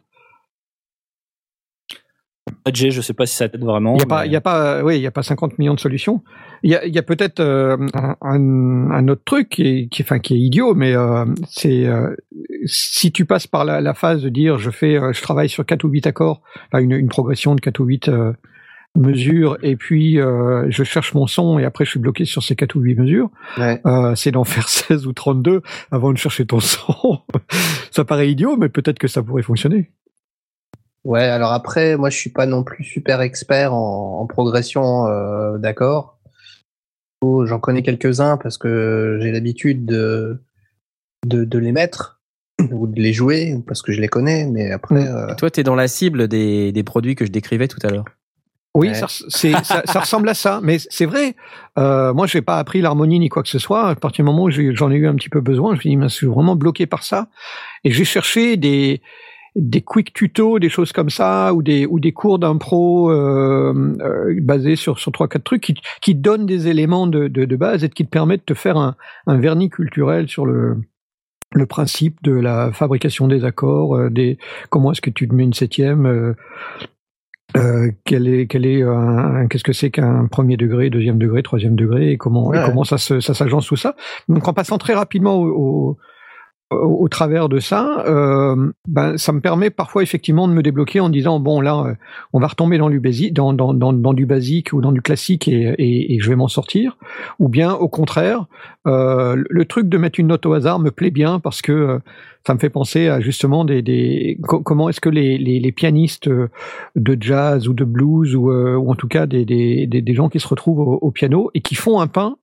[2.73, 3.95] G, je sais pas si ça t'aide vraiment.
[3.95, 5.57] Il n'y a pas, mais- il y a pas, oui, il y a pas 50
[5.59, 6.21] millions de solutions.
[6.61, 7.75] Il y a, peut-être euh,
[8.21, 12.15] un, autre truc qui est, qui, enfin, qui est idiot, mais euh, c'est euh,
[12.65, 15.65] si tu passes par la, la phase de dire je fais, euh, je travaille sur
[15.65, 18.31] 4 ou 8 accords, enfin une, une progression de 4 ou 8 euh,
[18.95, 22.55] mesures, et puis euh, je cherche mon son et après je suis bloqué sur ces
[22.55, 23.29] 4 ou 8 mesures.
[23.57, 23.81] Ouais.
[23.85, 25.61] Euh, c'est d'en faire 16 ou 32
[25.91, 27.21] avant de chercher ton son.
[27.91, 29.91] ça paraît idiot, mais peut-être que ça pourrait fonctionner.
[31.03, 35.57] Ouais, alors après, moi je suis pas non plus super expert en, en progression euh,
[35.57, 36.19] d'accords.
[37.21, 40.43] Oh, J'en connais quelques-uns parce que j'ai l'habitude de,
[41.25, 42.21] de, de les mettre
[42.71, 45.07] ou de les jouer parce que je les connais, mais après,
[45.37, 48.05] Toi, t'es dans la cible des, des produits que je décrivais tout à l'heure.
[48.75, 48.93] Oui, Ouais.
[48.95, 49.07] ça,
[49.63, 51.35] ça, ça ressemble à ça, mais c'est vrai.
[51.77, 53.89] Euh, moi, j'ai pas appris l'harmonie ni quoi que ce soit.
[53.89, 55.79] À partir du moment où j'ai- j'en ai eu un petit peu besoin, je me
[55.81, 57.27] suis dit, mais je suis vraiment bloqué par ça.
[57.83, 59.01] Et j'ai cherché des
[59.55, 64.35] des quick tutos, des choses comme ça, ou des ou des cours d'impro euh, euh,
[64.41, 67.83] basés sur sur trois quatre trucs qui qui donnent des éléments de, de de base
[67.83, 68.95] et qui te permettent de te faire un
[69.27, 70.77] un vernis culturel sur le
[71.53, 74.39] le principe de la fabrication des accords, euh, des
[74.71, 76.07] comment est-ce que tu te mets une septième,
[77.57, 78.83] euh, quel est quel est
[79.49, 82.97] qu'est-ce que c'est qu'un premier degré, deuxième degré, troisième degré, et comment et comment ça
[82.97, 83.95] se, ça s'agence tout ça?
[84.29, 85.97] Donc en passant très rapidement au, au,
[86.71, 91.09] au- travers de ça, euh, ben ça me permet parfois effectivement de me débloquer en
[91.09, 91.93] disant bon là euh,
[92.33, 95.01] on va retomber dans du basique, dans, dans, dans, dans du basique ou dans du
[95.01, 96.97] classique et, et, et je vais m'en sortir,
[97.39, 98.45] ou bien au contraire
[98.87, 101.99] euh, le- truc de mettre une note au hasard me plaît bien parce que euh,
[102.47, 105.71] ça me fait penser à justement des, des co- comment est-ce que les, les, les
[105.71, 106.49] pianistes euh,
[106.95, 110.27] de jazz ou de blues ou, ou en tout cas des, des, des, des gens
[110.29, 112.37] qui se retrouvent au, au piano et qui font un pain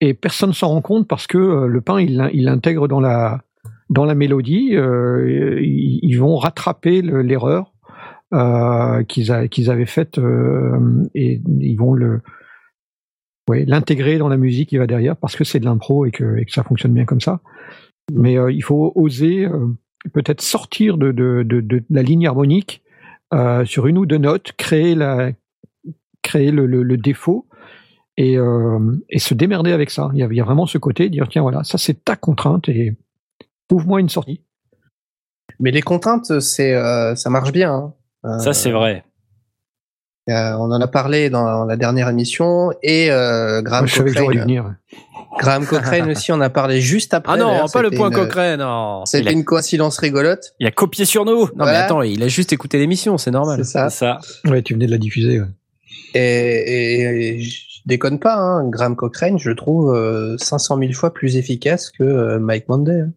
[0.00, 3.00] et personne s'en rend compte parce que euh, le pain il l'in- il l'intègre dans
[3.00, 3.42] la
[3.88, 7.72] dans la mélodie euh, ils, vont rattraper le- l'erreur
[8.32, 9.30] euh, qu'ils
[9.70, 10.20] avaient faite
[11.14, 11.96] et ils vont
[13.48, 16.62] l'intégrer dans la musique qui va derrière parce que c'est de l'impro et que, ça
[16.62, 17.40] fonctionne bien comme ça.
[18.12, 19.48] Mais il faut oser
[20.12, 22.84] peut-être sortir de, la ligne harmonique
[23.64, 25.32] sur une ou deux notes, créer, la,
[26.22, 27.48] créer le défaut
[28.22, 28.78] et, euh,
[29.08, 30.10] et se démerder avec ça.
[30.12, 32.16] Il y, a, il y a vraiment ce côté, dire tiens voilà, ça c'est ta
[32.16, 32.96] contrainte et
[33.72, 34.42] ouvre-moi une sortie.
[35.58, 37.72] Mais les contraintes, c'est euh, ça marche bien.
[37.74, 37.94] hein.
[38.26, 39.04] Euh, Ça, c'est vrai.
[40.28, 44.38] euh, on en a parlé dans la dernière émission et euh, Graham Moi, Cochrane.
[44.40, 44.74] venir.
[45.38, 47.32] Graham Cochrane aussi, on a parlé juste après.
[47.34, 48.60] Ah non, pas le point une- Cochrane.
[48.60, 49.04] non.
[49.06, 50.54] C'était a- une coïncidence rigolote.
[50.60, 51.40] Il a copié sur nous.
[51.46, 51.84] Non mais Voilà.
[51.84, 53.64] attends, il a juste écouté l'émission, c'est normal.
[53.64, 53.88] C'est ça.
[53.90, 54.18] Ça.
[54.46, 55.40] Ouais, tu venais de la diffuser.
[55.40, 55.46] ouais.
[56.14, 60.92] Et, et- et je déconne pas, hein, Graham Cochrane, je le trouve euh, 500 000
[60.92, 63.00] fois plus efficace que euh, Mike Monday.
[63.00, 63.12] hein.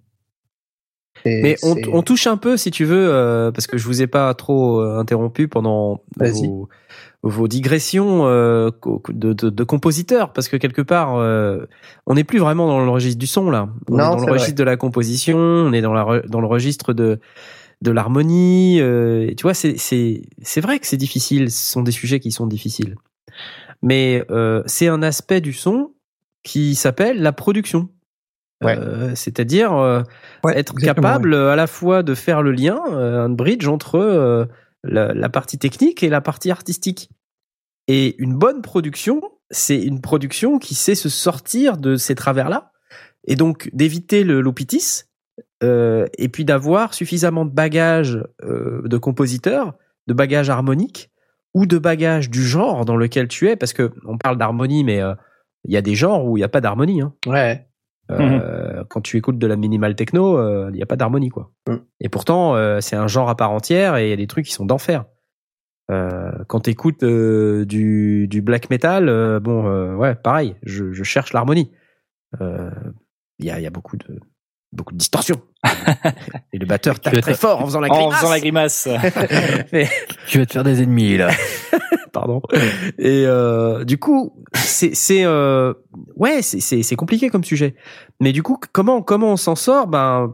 [1.26, 4.34] Mais on, touche un peu, si tu veux, euh, parce que je vous ai pas
[4.34, 6.68] trop euh, interrompu pendant vos,
[7.22, 8.74] vos digressions de,
[9.10, 11.14] de, de compositeurs, parce que quelque part,
[12.08, 13.70] on n'est plus vraiment dans le registre du son là.
[13.90, 16.42] On Non, est dans le registre de la composition, on est dans, la, re- dans
[16.42, 17.20] le registre de
[17.82, 18.80] de l'harmonie.
[18.80, 21.52] et tu vois, c'est vrai que c'est difficile.
[21.52, 22.96] Ce sont des sujets qui sont difficiles,
[23.84, 25.92] mais euh, c'est un aspect du son
[26.42, 27.90] qui s'appelle la production.
[28.64, 28.78] Ouais.
[28.78, 30.02] Euh, C'est-à-dire euh,
[30.44, 34.48] Ouais, être capable à la fois de faire le lien, un bridge entre
[34.84, 37.10] la, la partie technique et la partie artistique.
[37.90, 42.72] Et une bonne production, c'est une production qui sait se sortir de ces travers-là,
[43.28, 45.04] et donc d'éviter le l'opitis,
[45.62, 49.74] euh, et puis d'avoir suffisamment de bagages de compositeurs,
[50.08, 51.13] de bagages harmoniques,
[51.54, 55.02] ou de bagages du genre dans lequel tu es, parce que on parle d'harmonie, mais
[55.02, 55.14] euh,
[55.66, 57.02] il y a des genres où il n'y a pas d'harmonie.
[57.02, 57.14] Hein.
[57.28, 57.68] Ouais.
[58.12, 61.52] Euh, Quand tu écoutes de la minimal techno, euh, il n'y a pas d'harmonie, quoi.
[62.02, 64.46] Et pourtant, euh, c'est un genre à part entière et il y a des trucs
[64.46, 65.06] qui sont d'enfer.
[65.92, 71.04] Euh, quand tu écoutes du, du black metal, euh, bon, euh, ouais, pareil, je, je
[71.04, 71.72] cherche l'harmonie.
[72.42, 72.72] Euh,
[73.40, 74.20] Il y, a, il y a beaucoup de
[74.74, 75.42] beaucoup de distorsion.
[76.54, 78.20] et le batteur tape très fort en faisant la En grimace.
[78.20, 78.88] faisant la grimace.
[79.74, 79.90] Mais-
[80.28, 81.30] Tu vas te faire des ennemis là.
[82.12, 82.42] pardon.
[82.98, 85.74] Et euh, du coup, c'est c'est euh,
[86.16, 87.76] ouais, c'est compliqué comme sujet.
[88.20, 89.88] Mais du coup, comment comment on s'en sort?
[89.88, 90.34] Ben,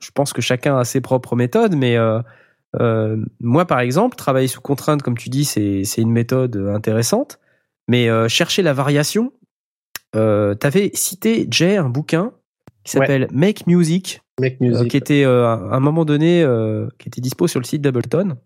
[0.00, 2.20] je pense que chacun a ses propres méthodes, mais euh,
[2.80, 7.38] euh, moi, par exemple, travailler sous contrainte, comme tu dis, c'est c'est une méthode intéressante.
[7.88, 9.32] Mais chercher la variation,
[10.16, 12.32] euh, t'avais cité Jay un bouquin
[12.84, 13.02] qui Ouais.
[13.06, 14.90] s'appelle Make Music, Make euh, music.
[14.90, 18.36] qui était euh, à un moment donné euh, qui était dispo sur le site d'Ableton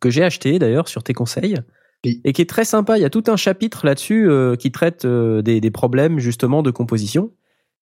[0.00, 1.56] que j'ai acheté d'ailleurs sur tes conseils
[2.04, 2.20] Oui.
[2.24, 2.96] et qui est très sympa.
[2.96, 7.32] Il y a tout un chapitre là-dessus qui traite des, des problèmes justement de composition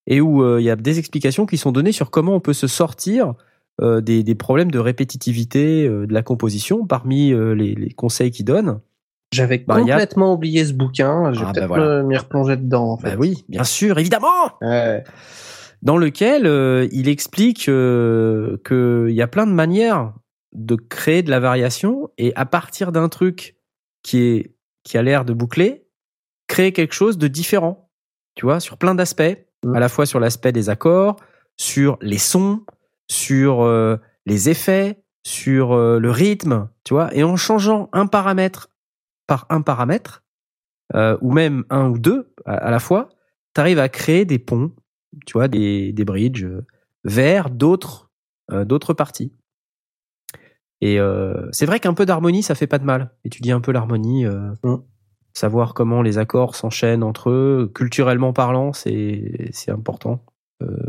[0.07, 2.55] et où euh, il y a des explications qui sont données sur comment on peut
[2.55, 3.35] se sortir
[3.83, 8.47] euh, des, des problèmes de répétitivité euh, de la composition parmi les, les conseils qu'il
[8.47, 8.81] donne.
[9.31, 11.35] J'avais Bah, a- complètement oublié ce bouquin.
[11.35, 12.03] Je vais Ah, bah, peut-être voilà.
[12.03, 12.93] me- m'y replonger dedans.
[12.93, 13.11] En fait.
[13.11, 14.57] Bah oui, bien sûr, évidemment.
[14.63, 15.05] Ouais.
[15.83, 20.15] Dans lequel euh, il explique euh, qu'il y a plein de manières
[20.53, 23.57] de créer de la variation et à partir d'un truc
[24.03, 25.87] qui est qui a l'air de boucler,
[26.47, 27.91] créer quelque chose de différent.
[28.35, 29.75] Tu vois, sur plein d'aspects, Mm.
[29.75, 31.17] à la fois sur l'aspect des accords,
[31.57, 32.65] sur les sons,
[33.11, 33.97] sur euh,
[34.27, 38.71] les effets, sur le rythme, tu vois, et en changeant un paramètre
[39.27, 40.25] par un paramètre,
[41.21, 43.11] ou même un ou deux à, à la fois,
[43.55, 44.73] tu arrives à créer des ponts,
[45.27, 46.67] tu vois, des, des bridges euh,
[47.05, 48.11] vers d'autres
[48.51, 49.33] euh, d'autres parties.
[50.81, 53.11] Et euh, c'est vrai qu'un peu d'harmonie, ça fait pas de mal.
[53.25, 54.77] Étudier un peu l'harmonie, euh, Mm.
[55.35, 60.25] savoir comment les accords s'enchaînent entre eux, culturellement parlant, c'est c'est important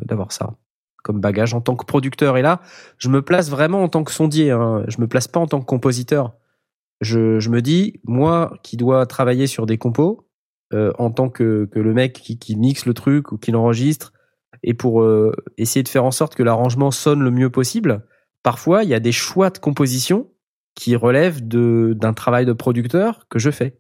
[0.06, 0.56] d'avoir ça
[1.04, 2.38] comme bagage en tant que producteur.
[2.38, 2.62] Et là,
[2.98, 4.52] je me place vraiment en tant que sondier.
[4.52, 4.84] Hein.
[4.88, 6.34] Je me place pas en tant que compositeur.
[7.02, 10.29] Je, je me dis, moi qui dois travailler sur des compos,
[10.74, 14.14] euh, en tant que, que le mec qui, qui mixe le truc ou qui l'enregistre
[14.64, 18.06] et pour euh, essayer de faire en sorte que l'arrangement sonne le mieux possible,
[18.44, 20.32] parfois il y a des choix de composition
[20.76, 23.80] qui relèvent de d'un travail de producteur que je fais.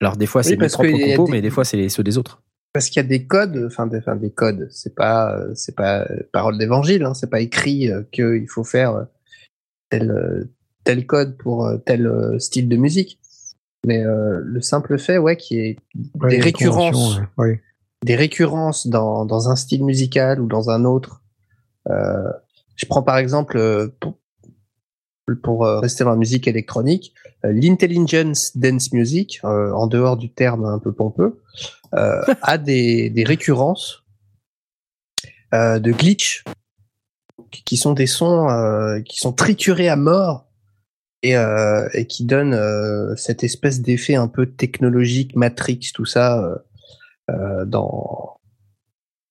[0.00, 2.18] Alors des fois c'est Oui, mes propres compos, des- mais des fois c'est ceux des
[2.18, 2.42] autres.
[2.72, 4.68] Parce qu'il y a des codes, enfin des, enfin, des codes.
[4.70, 7.04] C'est pas, c'est pas euh, parole d'évangile.
[7.04, 9.06] Hein, c'est pas écrit qu'il faut faire
[9.88, 10.50] tel
[10.84, 13.18] tel code pour tel style de musique.
[13.86, 15.76] Mais euh, le simple fait, ouais, qu'il y ait
[16.20, 17.46] Ouais, des récurrences, conventions, ouais.
[17.46, 17.62] Ouais.
[18.04, 21.22] des récurrences dans dans un style musical ou dans un autre.
[21.88, 22.30] Euh,
[22.74, 24.18] je prends par exemple euh, pour,
[25.42, 27.14] pour rester dans la musique électronique,
[27.44, 31.40] l'intelligence dance music, euh, en dehors du terme un peu pompeux,
[31.92, 34.02] a des, des récurrences
[35.52, 36.44] de glitch
[37.50, 40.45] qui- sont des sons qui sont triturés à mort
[41.22, 46.42] et, euh, et qui donnent euh, cette espèce d'effet un peu technologique, Matrix, tout ça
[46.44, 46.56] euh,
[47.30, 48.38] euh, dans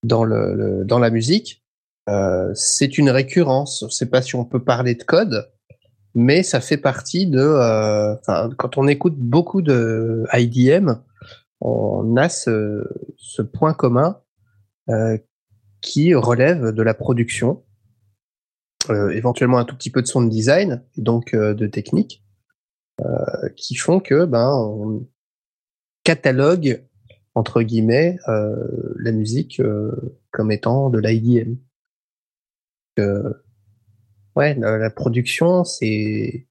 [0.03, 1.63] dans le, le- dans la musique.
[2.09, 3.83] Euh, c'est une récurrence.
[3.89, 5.49] Je sais pas si on peut parler de code,
[6.13, 8.15] mais ça fait partie de.
[8.57, 10.91] quand on écoute beaucoup de IDM,
[11.61, 12.83] on a ce,
[13.17, 14.19] ce point commun
[15.81, 17.63] qui relève de la production,
[18.93, 22.23] éventuellement un tout petit peu de sound design, et donc euh, de technique,
[23.01, 25.07] euh, qui font que ben on
[26.03, 26.85] catalogue
[27.33, 29.91] entre guillemets euh, la musique euh,
[30.31, 31.55] comme étant de l'IDM.
[32.99, 33.33] Euh,
[34.35, 36.47] ouais, la, production, c'est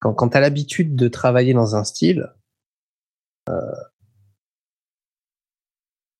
[0.00, 2.32] quand, quand tu as l'habitude de travailler dans un style,
[3.48, 3.74] euh,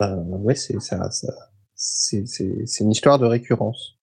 [0.02, 1.32] euh, ouais, c'est ça, ça
[1.77, 3.95] c'est une histoire de récurrence.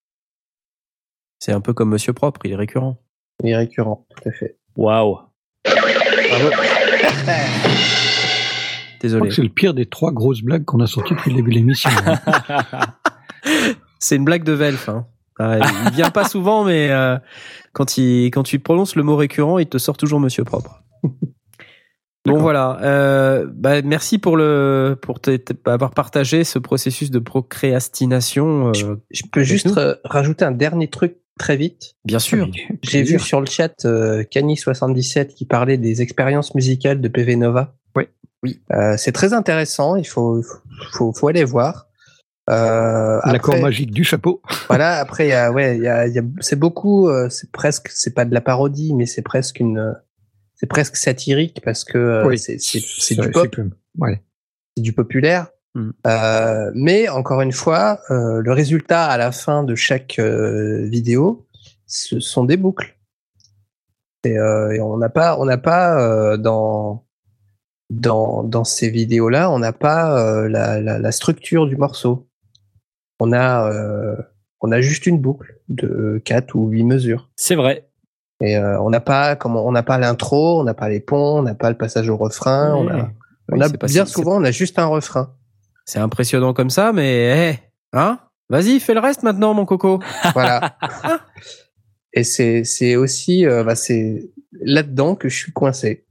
[1.45, 2.95] C'est un peu comme Monsieur Propre, il est récurrent.
[3.43, 4.55] Il est récurrent, tout à fait.
[4.77, 5.19] Waouh.
[5.65, 6.49] Bravo.
[9.01, 9.29] Désolé.
[9.29, 11.89] c'est le pire des trois grosses blagues qu'on a sorties depuis le début de l'émission.
[12.05, 12.17] hein.
[13.99, 14.87] C'est une blague de Velf.
[14.87, 15.05] Hein.
[15.37, 15.57] Ah,
[15.87, 17.17] il vient pas souvent, mais euh,
[17.73, 20.81] quand il quand tu prononces le mot récurrent, il te sort toujours Monsieur Propre.
[22.25, 22.79] Bon voilà.
[22.83, 28.69] Euh, bah, merci pour le pour t- t- avoir partagé ce processus de procrastination.
[28.69, 29.75] euh, Je peux juste nous.
[30.05, 31.95] rajouter un dernier truc très vite.
[32.05, 32.47] bien sûr.
[32.83, 37.75] J'ai vu sur le chat euh, Cani77 qui parlait des expériences musicales de PV Nova.
[37.95, 38.05] Oui.
[38.43, 38.61] Oui.
[38.71, 40.41] Euh, c'est très intéressant, il faut,
[40.91, 41.87] faut, faut aller voir.
[42.49, 44.41] Euh, L'accord magique du chapeau.
[44.67, 47.51] Voilà, après, il y a, ouais, il y a, y a- c'est beaucoup, euh, c'est
[47.51, 49.93] presque, c'est pas de la parodie, mais c'est presque une, euh,
[50.55, 52.37] c'est presque satirique parce que euh, Oui.
[52.37, 53.55] c'est, c'est, c'est Ça, du pop,
[53.97, 54.21] Ouais.
[54.75, 55.47] c'est du populaire.
[55.75, 55.89] Mm.
[56.05, 61.47] Euh, mais encore une fois, euh, le résultat à la fin de chaque euh, vidéo,
[61.87, 62.97] ce sont des boucles.
[64.25, 67.05] Et, et on n'a pas, on n'a pas dans
[67.89, 72.29] dans dans ces vidéos-là, on n'a pas la, la, la structure du morceau.
[73.19, 73.69] On a
[74.61, 77.29] on a juste une boucle de 4 ou 8 mesures.
[77.35, 77.89] C'est vrai.
[78.39, 81.43] Et on n'a pas comment on n'a pas l'intro, on n'a pas les ponts, on
[81.43, 83.01] n'a pas le passage au refrain, on a Oui,
[83.51, 85.35] on a bien souvent on a juste un refrain.
[85.85, 87.59] C'est impressionnant comme ça, mais
[87.93, 88.19] eh, hein?
[88.49, 89.99] Vas-y, fais le reste maintenant, mon coco.
[90.33, 90.77] Voilà.
[92.13, 94.29] Et c'est c'est aussi euh, bah, c'est
[94.61, 96.05] là-dedans que je suis coincé.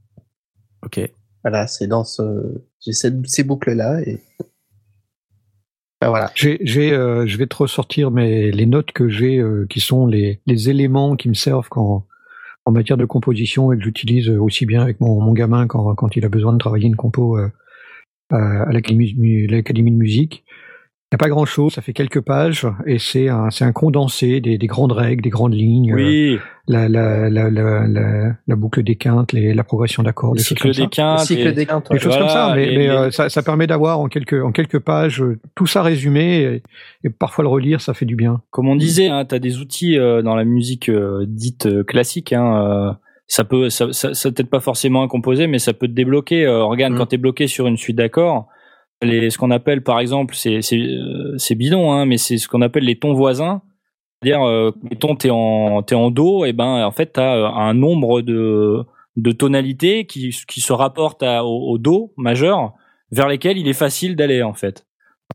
[0.85, 1.01] Ok.
[1.45, 2.23] Voilà, c'est dans ce
[2.85, 4.21] j'ai cette- ces boucles là et
[6.01, 6.31] Ben voilà.
[6.35, 10.07] J'ai, j'ai, euh, je vais te ressortir mes, les notes que j'ai, euh, qui sont
[10.07, 12.05] les, les éléments qui me servent quand,
[12.65, 16.17] en matière de composition et que j'utilise aussi bien avec mon, mon gamin quand, quand
[16.17, 17.53] il a besoin de travailler une compo euh,
[18.33, 20.45] à l'académie, de musique.
[21.11, 23.73] Il n'y a pas grand chose, ça fait quelques pages et c'est un, c'est un
[23.73, 26.39] condensé des, des grandes règles, des grandes lignes, euh, Oui.
[26.67, 30.49] la, la, la, la, la, la boucle des quintes, les, la progression d'accords, des choses
[30.49, 30.81] cycle comme ça.
[30.83, 31.19] des quintes.
[31.19, 31.93] Le cycle des quintes.
[31.93, 35.21] Des choses comme ça, mais, euh, ça, ça permet d'avoir en quelques, en quelques pages
[35.21, 36.63] euh, tout ça résumé et,
[37.05, 38.41] et parfois le relire, ça fait du bien.
[38.51, 42.33] Comme on disait, hein, tu as des outils euh, dans la musique euh, dite classique.
[42.33, 42.93] Hein, euh,
[43.33, 46.45] ça peut, ça, ça, ça t'aide pas forcément à composer, mais ça peut te débloquer.
[46.45, 46.99] Euh, regarde, Mm.
[46.99, 48.47] quand tu es bloqué sur une suite d'accords,
[49.01, 52.47] les, ce qu'on appelle, par exemple, c'est c'est euh, c'est bidon, hein, mais c'est ce
[52.47, 53.63] qu'on appelle les tons voisins.
[54.23, 57.73] C'est-à-dire, euh, mettons, t'es en t'es en do, et ben en fait t'as euh, un
[57.73, 58.85] nombre de
[59.17, 62.75] de tonalités qui qui se rapportent à, au, au do majeur,
[63.13, 64.87] vers lesquelles il est facile d'aller en fait.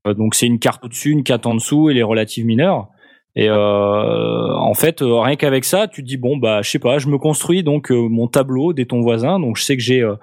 [0.05, 2.89] Euh, donc c'est une carte au-dessus, une carte en dessous et les relatives mineures.
[3.39, 6.97] Et euh, en fait, euh, rien qu'avec ça, tu dis bon bah je sais pas,
[6.97, 9.39] je me construis donc euh, mon tableau des tons voisins.
[9.39, 10.15] Donc je sais que j'ai euh,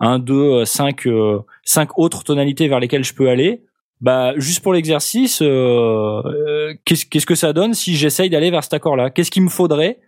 [0.00, 3.62] un, deux, euh, cinq, euh, cinq autres tonalités vers lesquelles je peux aller.
[4.00, 9.10] Bah juste pour l'exercice, qu'est-ce qu'est-ce que ça donne si j'essaye d'aller vers cet accord-là?
[9.10, 10.00] Qu'est-ce qu'il me faudrait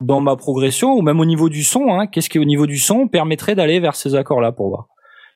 [0.00, 2.78] dans ma progression ou même au niveau du son hein, Qu'est-ce qui au niveau du
[2.78, 4.86] son permettrait d'aller vers ces accords-là pour voir?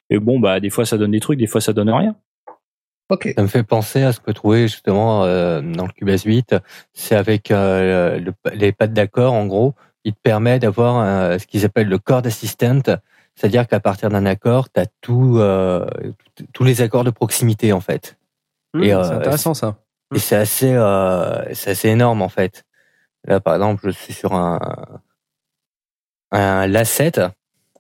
[0.09, 2.17] Et bon bah des fois ça donne des trucs, des fois ça donne rien.
[3.11, 3.33] Ok.
[3.37, 6.55] Ça me fait penser à ce que trouver justement euh, dans le Cubase 8.
[6.95, 9.75] C'est avec euh, le- les pattes d'accord, en gros,
[10.05, 12.81] il te permet d'avoir ce qu'ils appellent le chord assistant,
[13.35, 15.87] c'est-à-dire qu'à partir d'un accord, tu as tout, euh,
[16.55, 18.17] tous les accords de proximité en fait.
[18.81, 19.77] Et, euh, c'est intéressant ça.
[20.15, 22.65] Et c'est assez, euh, c'est assez énorme en fait.
[23.27, 24.59] Là, par exemple, je suis sur un
[26.31, 27.19] un La 7,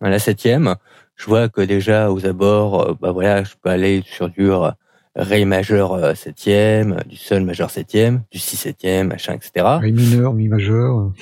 [0.01, 0.75] un La 7e.
[1.17, 4.71] Je vois que déjà aux abords, bah voilà, je peux aller sur du euh,
[5.17, 9.67] Ré majeur euh, 7e, du Sol majeur 7e, du Si 7e, machin, etc.
[9.83, 11.13] Mi mineur, mi majeur.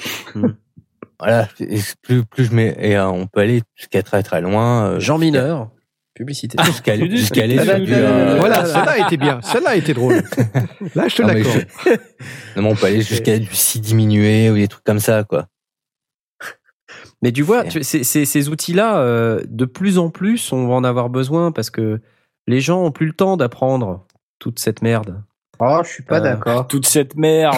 [1.18, 4.84] Voilà, et plus plus je mets et euh, on peut aller jusqu'à très très loin.
[4.92, 5.70] euh, Jean Mineur,
[6.14, 6.56] publicité.
[6.64, 7.92] Jusqu'à jusqu'à aller sur du.
[7.94, 9.40] euh, Voilà, celle-là a été bien.
[9.42, 10.22] Celle-là a été drôle.
[10.94, 11.66] Là, je te l'accorde.
[11.84, 11.90] je-
[12.56, 15.46] non, mais on peut aller jusqu'à du Si diminué ou des trucs comme ça, quoi.
[17.22, 20.74] Mais tu vois, tu- ces, ces, ces outils-là, euh, de plus en plus, on va
[20.74, 22.00] en avoir besoin parce que
[22.48, 24.06] les gens ont plus le temps d'apprendre
[24.38, 25.22] toute cette merde.
[25.60, 26.66] Oh, je suis pas Euh, d'accord.
[26.66, 27.56] Toute cette merde.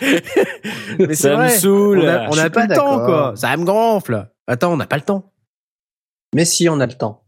[0.98, 2.00] Mais ça me vrai, saoule.
[2.00, 3.32] On a, on Je a suis plus pas le temps, quoi.
[3.36, 4.28] Ça me gonfle.
[4.46, 5.32] Attends, on n'a pas le temps.
[6.34, 7.24] Mais si, on a le temps.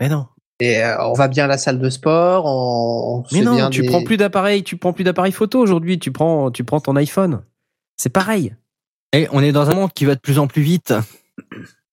[0.00, 0.26] Mais non.
[0.60, 2.44] Et euh, on va bien à la salle de sport.
[2.46, 5.58] On, on Mais non, bien tu des- prends plus d'appareil, tu prends plus d'appareil photo
[5.60, 5.98] aujourd'hui.
[5.98, 7.42] Tu prends, tu prends ton iPhone.
[7.96, 8.54] C'est pareil.
[9.12, 10.94] Et on est dans un monde qui va de plus en plus vite.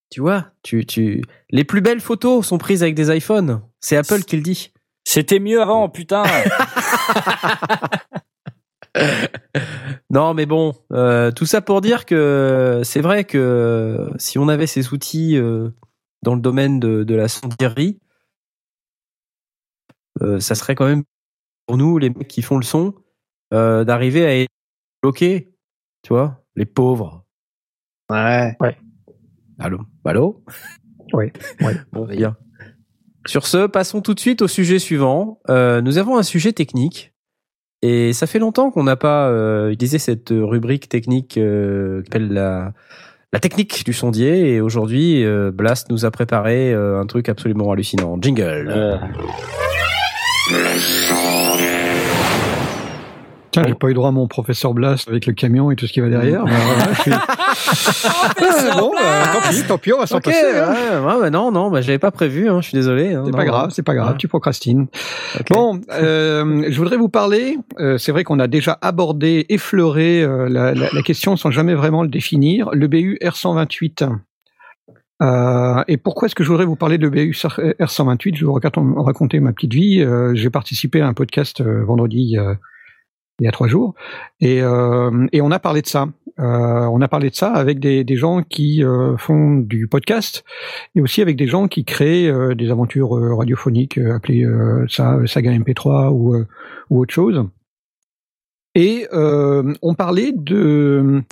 [0.10, 3.62] Tu vois, tu, tu, les plus belles photos sont prises avec des iPhones.
[3.82, 4.72] C'est Apple qui le dit.
[5.04, 6.24] C'était mieux avant, putain.
[10.10, 14.68] Non, mais bon, euh, tout ça pour dire que c'est vrai que si on avait
[14.68, 15.70] ces outils euh,
[16.24, 18.00] dans le domaine de, de la sondierie,
[20.22, 21.04] euh, ça serait quand même
[21.68, 22.94] pour nous, les mecs qui font le son,
[23.54, 24.52] euh, d'arriver à être
[25.04, 25.54] bloqués,
[26.02, 27.26] tu vois, les pauvres.
[28.10, 28.56] Ouais.
[29.60, 30.42] Allô Allô
[31.12, 31.32] Oui,
[31.62, 31.74] oui.
[31.92, 32.38] Bon, bien.
[33.26, 35.40] Sur ce, passons tout de suite au sujet suivant.
[35.50, 37.14] Euh, nous avons un sujet technique.
[37.82, 42.32] Et ça fait longtemps qu'on n'a pas euh, utilisé cette rubrique technique euh, qui s'appelle
[42.32, 42.74] la,
[43.34, 44.54] la technique du sondier.
[44.54, 48.18] Et aujourd'hui, euh, Blast nous a préparé euh, un truc absolument hallucinant.
[48.22, 49.00] Jingle.
[53.66, 56.00] J'ai pas eu droit à mon professeur Blast avec le camion et tout ce qui
[56.02, 56.44] va derrière.
[56.46, 57.12] Mais voilà, je suis-
[58.40, 60.38] Ah, bon, bah, tant pis, tant pis, on va s'en passer.
[60.56, 61.18] hein.
[61.20, 62.50] ouais, non, non, bah, j'avais pas prévu.
[62.50, 63.14] Hein, je suis désolé.
[63.14, 64.18] hein, C'est pas grave, c'est pas grave, Ouais.
[64.18, 64.88] tu procrastines.
[65.50, 67.58] Bon, euh, je voudrais vous parler.
[67.80, 71.74] euh, c'est vrai qu'on a déjà abordé, effleuré euh, la, la- la question sans jamais
[71.76, 72.70] vraiment le définir.
[72.74, 74.10] Le BU R128.
[75.24, 78.54] Euh, et pourquoi est-ce que je voudrais vous parler de BU R128 Je vais vous
[78.54, 80.02] raconter, raconter ma petite vie.
[80.02, 82.54] Euh, J'ai participé à un podcast euh, vendredi euh,
[83.40, 83.96] il y a trois jours,
[84.40, 86.08] et, euh, et on a parlé de ça.
[86.40, 90.44] Euh, on a parlé de ça avec des, gens qui euh, font du podcast
[90.96, 94.46] et aussi avec des gens qui créent euh, des aventures euh, radiophoniques, appelées
[94.88, 96.36] ça saga MP3 ou,
[96.90, 97.44] ou autre chose.
[98.76, 101.24] Et on parlait de,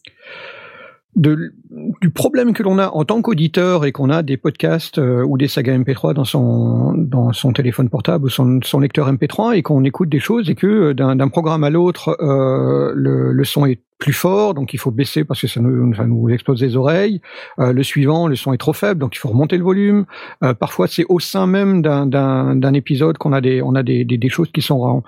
[1.16, 1.54] de
[2.02, 5.38] du problème que l'on a en tant qu'auditeur et qu'on a des podcasts euh, ou
[5.38, 9.62] des sagas MP3 dans son dans son téléphone portable ou son, son lecteur MP3 et
[9.62, 13.66] qu'on écoute des choses et que euh, d'un programme à l'autre euh, le, le son
[13.66, 16.76] est plus fort donc il faut baisser parce que ça nous, ça nous explose les
[16.76, 17.22] oreilles.
[17.60, 20.06] Euh, le suivant le son est trop faible donc il faut remonter le volume.
[20.44, 24.18] Euh, parfois c'est au sein même d'un épisode qu'on a des on a des, des
[24.18, 25.04] des choses qui sont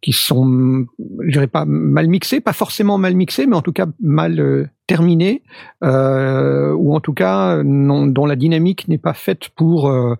[0.00, 0.86] qui sont
[1.24, 4.66] je dirais pas mal mixées pas forcément mal mixées mais en tout cas mal euh,
[4.86, 5.42] terminées
[5.84, 10.14] euh, ou en tout cas dont la dynamique n'est pas faite pour euh,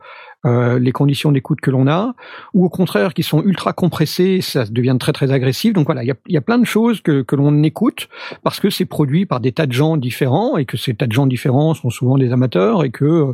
[0.47, 2.15] euh, les conditions d'écoute que l'on a,
[2.55, 5.73] ou au contraire qui sont ultra compressées, ça devient très très agressif.
[5.73, 8.09] Donc voilà, il y a, y a plein de choses que, que l'on écoute
[8.45, 11.13] parce que c'est produit par des tas de gens différents et que ces tas de
[11.13, 13.33] gens différents sont souvent des amateurs et que euh,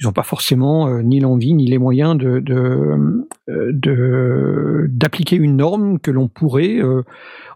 [0.00, 2.54] ils n'ont pas forcément ni l'envie ni les moyens de de
[3.48, 7.02] euh, de- d'appliquer une norme que l'on pourrait euh,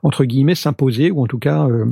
[0.03, 1.87] entre guillemets s'imposer ou en tout cas euh,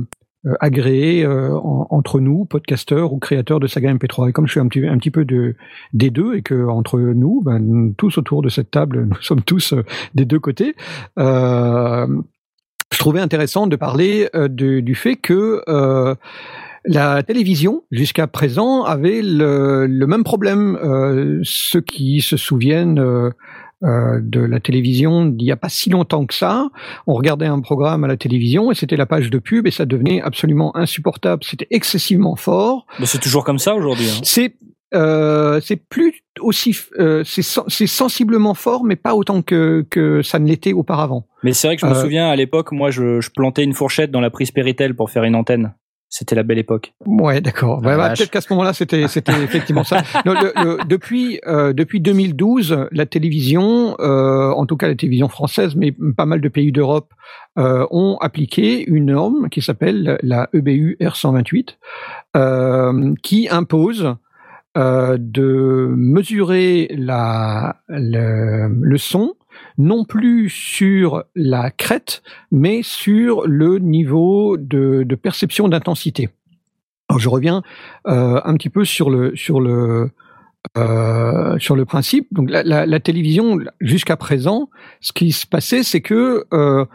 [0.45, 4.29] euh, agréer en- entre nous, podcasteurs ou créateurs de saga MP3.
[4.29, 5.55] Et comme je suis un petit, un petit peu de,
[5.93, 9.73] des deux et que entre nous, ben, tous autour de cette table, nous sommes tous
[10.15, 10.75] des deux côtés,
[11.17, 15.61] je trouvais intéressant de parler du fait que
[16.85, 20.79] la télévision, jusqu'à présent, avait le, même problème.
[21.43, 23.31] Ceux qui se souviennent
[23.83, 26.69] euh, de la télévision d'il n'y a pas si longtemps que ça,
[27.07, 29.85] on regardait un programme à la télévision et c'était la page de pub et ça
[29.85, 31.43] devenait absolument insupportable.
[31.43, 32.85] C'était excessivement fort.
[32.99, 34.07] mais c'est toujours comme ça aujourd'hui.
[34.09, 34.19] hein.
[34.23, 34.55] C'est
[34.95, 40.47] euh, c'est plus aussi euh, c'est sensiblement fort, mais pas autant que que ça ne
[40.47, 41.27] l'était auparavant.
[41.43, 43.73] Mais c'est vrai que je me Euh, souviens à l'époque, moi, je, je plantais une
[43.73, 45.73] fourchette dans la prise Péritel pour faire une antenne.
[46.11, 46.93] C'était la belle époque.
[47.05, 47.77] Ouais, d'accord.
[47.83, 48.09] Ouais, bah.
[48.17, 50.01] Peut-être qu'à ce moment-là, c'était c'était effectivement ça.
[50.25, 55.29] Non, le- le- depuis euh, depuis 2012, la télévision, euh, en tout cas la télévision
[55.29, 57.13] française, mais pas mal de pays d'Europe,
[57.59, 61.77] euh, ont appliqué une norme qui s'appelle la EBU R128,
[62.37, 64.15] euh, qui impose
[64.77, 69.33] euh, de mesurer la, le, le son
[69.79, 76.29] non plus sur la crête, mais sur le niveau de, perception d'intensité.
[77.09, 77.63] Alors je reviens
[78.07, 80.11] euh, un petit peu sur le sur le
[80.77, 82.27] euh, sur le principe.
[82.31, 84.69] Donc la, télévision jusqu'à présent,
[84.99, 86.85] ce qui se passait, c'est que euh,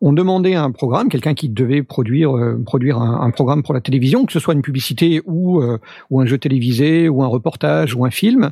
[0.00, 3.82] on demandait à un programme, quelqu'un qui devait produire euh, produire un, programme pour la
[3.82, 5.62] télévision, que ce soit une publicité ou
[6.08, 8.50] ou un jeu télévisé ou un reportage ou un film,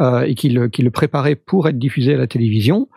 [0.00, 2.88] et qu'il qu'il le préparait pour être diffusé à la télévision.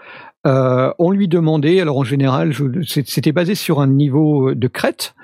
[0.45, 2.53] Euh, on lui demandait, alors en général,
[2.86, 5.15] c'était basé sur un niveau de crête.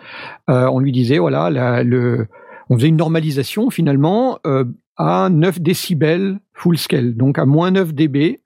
[0.50, 2.28] Euh, on lui disait, voilà, le,
[2.70, 4.64] on faisait une normalisation finalement euh,
[4.98, 8.40] à 9 décibels full scale, donc à moins 9 dB.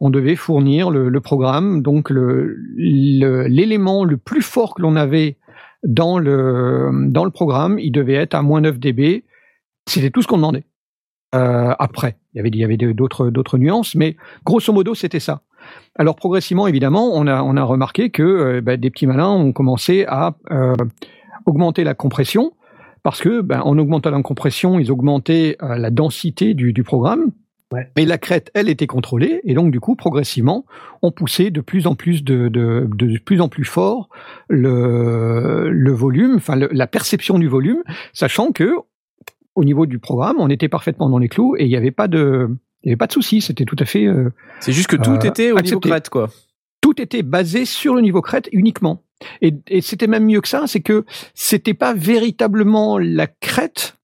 [0.00, 4.96] On devait fournir le, le programme, donc le- le- l'élément le, plus fort que l'on
[4.96, 5.36] avait
[5.82, 9.24] dans le, dans le programme, il devait être à moins 9 dB.
[9.86, 10.64] C'était tout ce qu'on demandait.
[11.34, 15.42] Euh, après, il y avait, avait d'autres, d'autres nuances, mais grosso modo, c'était ça.
[15.96, 19.52] Alors progressivement, évidemment, on a, on a remarqué que euh, bah, des petits malins ont
[19.52, 20.74] commencé à euh,
[21.46, 22.52] augmenter la compression,
[23.02, 27.30] parce que ben, en augmentant la compression, ils augmentaient euh, la densité du, du programme.
[27.72, 27.88] Ouais.
[27.96, 30.64] Mais la crête, elle, était contrôlée, et donc du coup, progressivement,
[31.02, 34.08] on poussait de plus en plus de, de, de plus en plus fort
[34.48, 37.82] le, le volume, enfin la perception du volume,
[38.12, 38.74] sachant que
[39.54, 42.08] au niveau du programme, on était parfaitement dans les clous et il n'y avait pas
[42.08, 42.48] de,
[42.84, 43.40] il y avait pas de souci.
[43.40, 44.30] C'était tout à fait, euh,
[44.60, 46.30] C'est juste que tout Euh, était au niveau crête, quoi.
[46.80, 49.02] tout était basé sur le niveau crête uniquement.
[49.40, 53.96] Et, et c'était même mieux que ça, c'est que c'était pas véritablement la crête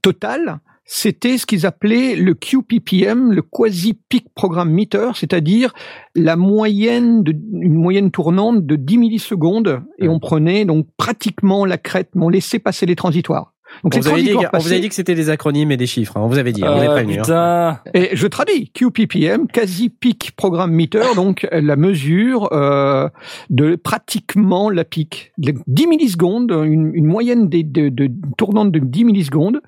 [0.00, 5.72] totale, c'était ce qu'ils appelaient le QPPM, le Quasi Peak Program Meter, c'est-à-dire
[6.14, 11.78] la moyenne de, une moyenne tournante de 10 millisecondes, et on prenait donc pratiquement la
[11.78, 13.51] crête, mais on laissait passer les transitoires.
[13.84, 15.72] Donc On vous, avait dit, transitoires on vous avait passaient- dit que c'était des acronymes
[15.72, 16.16] et des chiffres.
[16.16, 16.20] hein.
[16.22, 17.14] On vous avait dit, on vous avait Ah, prévenu.
[17.18, 17.22] hein.
[17.22, 17.80] putain.
[17.94, 23.08] Et je traduis QPPM, quasi peak program meter, donc euh, la mesure euh,
[23.50, 25.32] de pratiquement la pic.
[25.38, 29.60] De 10 millisecondes, une, une moyenne des, de, de tournante de 10 millisecondes.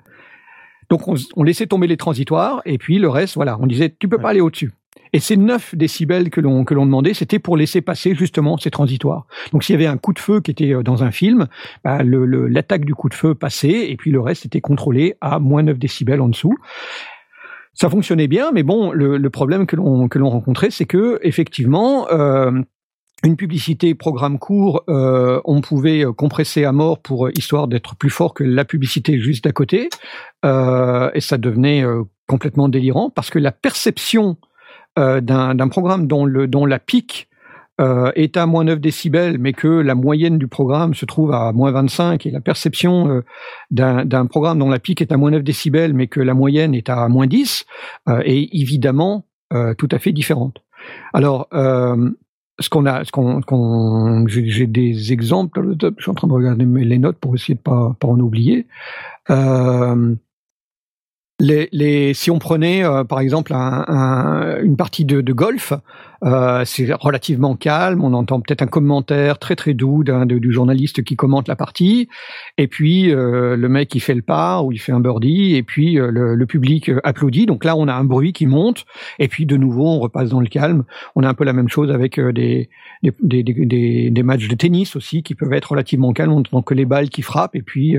[0.89, 4.07] Donc on, on laissait tomber les transitoires et puis le reste, voilà, on disait tu
[4.07, 4.71] peux pas aller au-dessus.
[5.15, 8.69] Et ces 9 décibels que l'on que l'on demandait, c'était pour laisser passer justement ces
[8.69, 9.27] transitoires.
[9.53, 11.47] Donc s'il y avait un coup de feu qui était euh, dans un film,
[11.85, 15.63] bah, l'attaque du coup de feu passait et puis le reste était contrôlé à moins
[15.63, 16.53] 9 décibels en dessous.
[17.73, 22.09] Ça fonctionnait bien, mais bon, le, problème que l'on que l'on rencontrait, c'est que effectivement,
[22.11, 22.51] euh,
[23.23, 28.33] une publicité programme court, euh, on pouvait compresser à mort pour histoire d'être plus fort
[28.33, 29.87] que la publicité juste d'à côté,
[30.43, 31.85] et ça devenait
[32.27, 34.35] complètement délirant parce que la perception
[34.97, 37.29] d'un d'un programme dont le dont la pique
[37.81, 41.51] euh, est à moins 9 décibels, mais que la moyenne du programme se trouve à
[41.51, 43.21] moins 25, et la perception euh,
[43.71, 46.89] d'un programme dont la pique est à moins 9 décibels, mais que la moyenne est
[46.89, 47.65] à moins 10,
[48.07, 50.63] euh, est évidemment euh, tout à fait différente.
[51.13, 52.11] Alors, euh,
[52.59, 55.61] ce qu'on a, ce qu'on, j'ai des exemples.
[55.77, 58.67] Je suis en train de regarder les notes pour essayer de pas, pas en oublier.
[59.29, 60.15] Euh,
[61.39, 65.73] les, les, si on prenait euh, par exemple un, un- une partie de, de golf,
[66.25, 68.03] euh, c'est relativement calme.
[68.03, 72.09] On entend peut-être un commentaire très très doux d'un du journaliste qui commente la partie,
[72.57, 75.63] et puis euh, le mec il fait le par ou il fait un birdie, et
[75.63, 77.45] puis euh, le, le public euh, applaudit.
[77.45, 78.85] Donc là on a un bruit qui monte,
[79.19, 80.83] et puis de nouveau on repasse dans le calme.
[81.15, 82.69] On a un peu la même chose avec euh, des,
[83.03, 86.31] des, des, des- des, matchs de tennis aussi qui peuvent être relativement calmes.
[86.31, 87.97] On entend que les balles qui frappent, et puis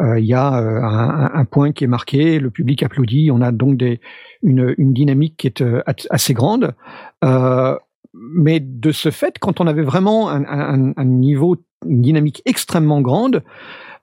[0.00, 3.30] il y a un, un point qui est marqué, le public applaudit.
[3.30, 4.00] On a donc des,
[4.42, 6.74] une, une dynamique qui est euh, assez grande.
[7.24, 7.76] Euh,
[8.14, 11.56] mais de ce fait, quand on avait vraiment un, niveau,
[11.86, 13.42] une dynamique extrêmement grande,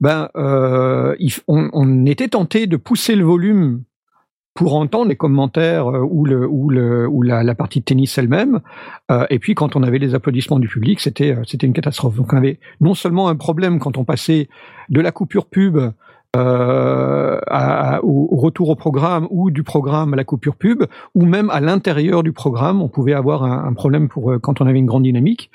[0.02, 1.16] ben, euh,
[1.48, 3.84] on, était tenté de pousser le volume
[4.56, 8.62] pour entendre les commentaires ou, le, ou, le, ou la, partie de tennis elle-même.
[9.30, 12.16] Et puis, quand on avait les applaudissements du public, c'était c'était une catastrophe.
[12.16, 14.50] Donc, on avait non seulement un problème quand on passait
[14.90, 15.78] de la coupure pub
[16.36, 17.40] euh,
[18.04, 20.84] au, retour au programme ou du programme à la coupure pub,
[21.16, 24.68] ou même à l'intérieur du programme, on pouvait avoir un, problème pour euh, quand on
[24.68, 25.52] avait une grande dynamique.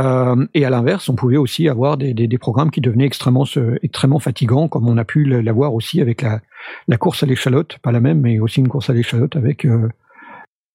[0.00, 3.44] Euh, et à l'inverse, on pouvait aussi avoir des, des, des programmes qui devenaient extrêmement,
[3.82, 6.40] extrêmement fatigants, comme on a pu l'avoir aussi avec la,
[6.88, 9.88] la course à l'échalote, pas la même, mais aussi une course à l'échalote avec euh,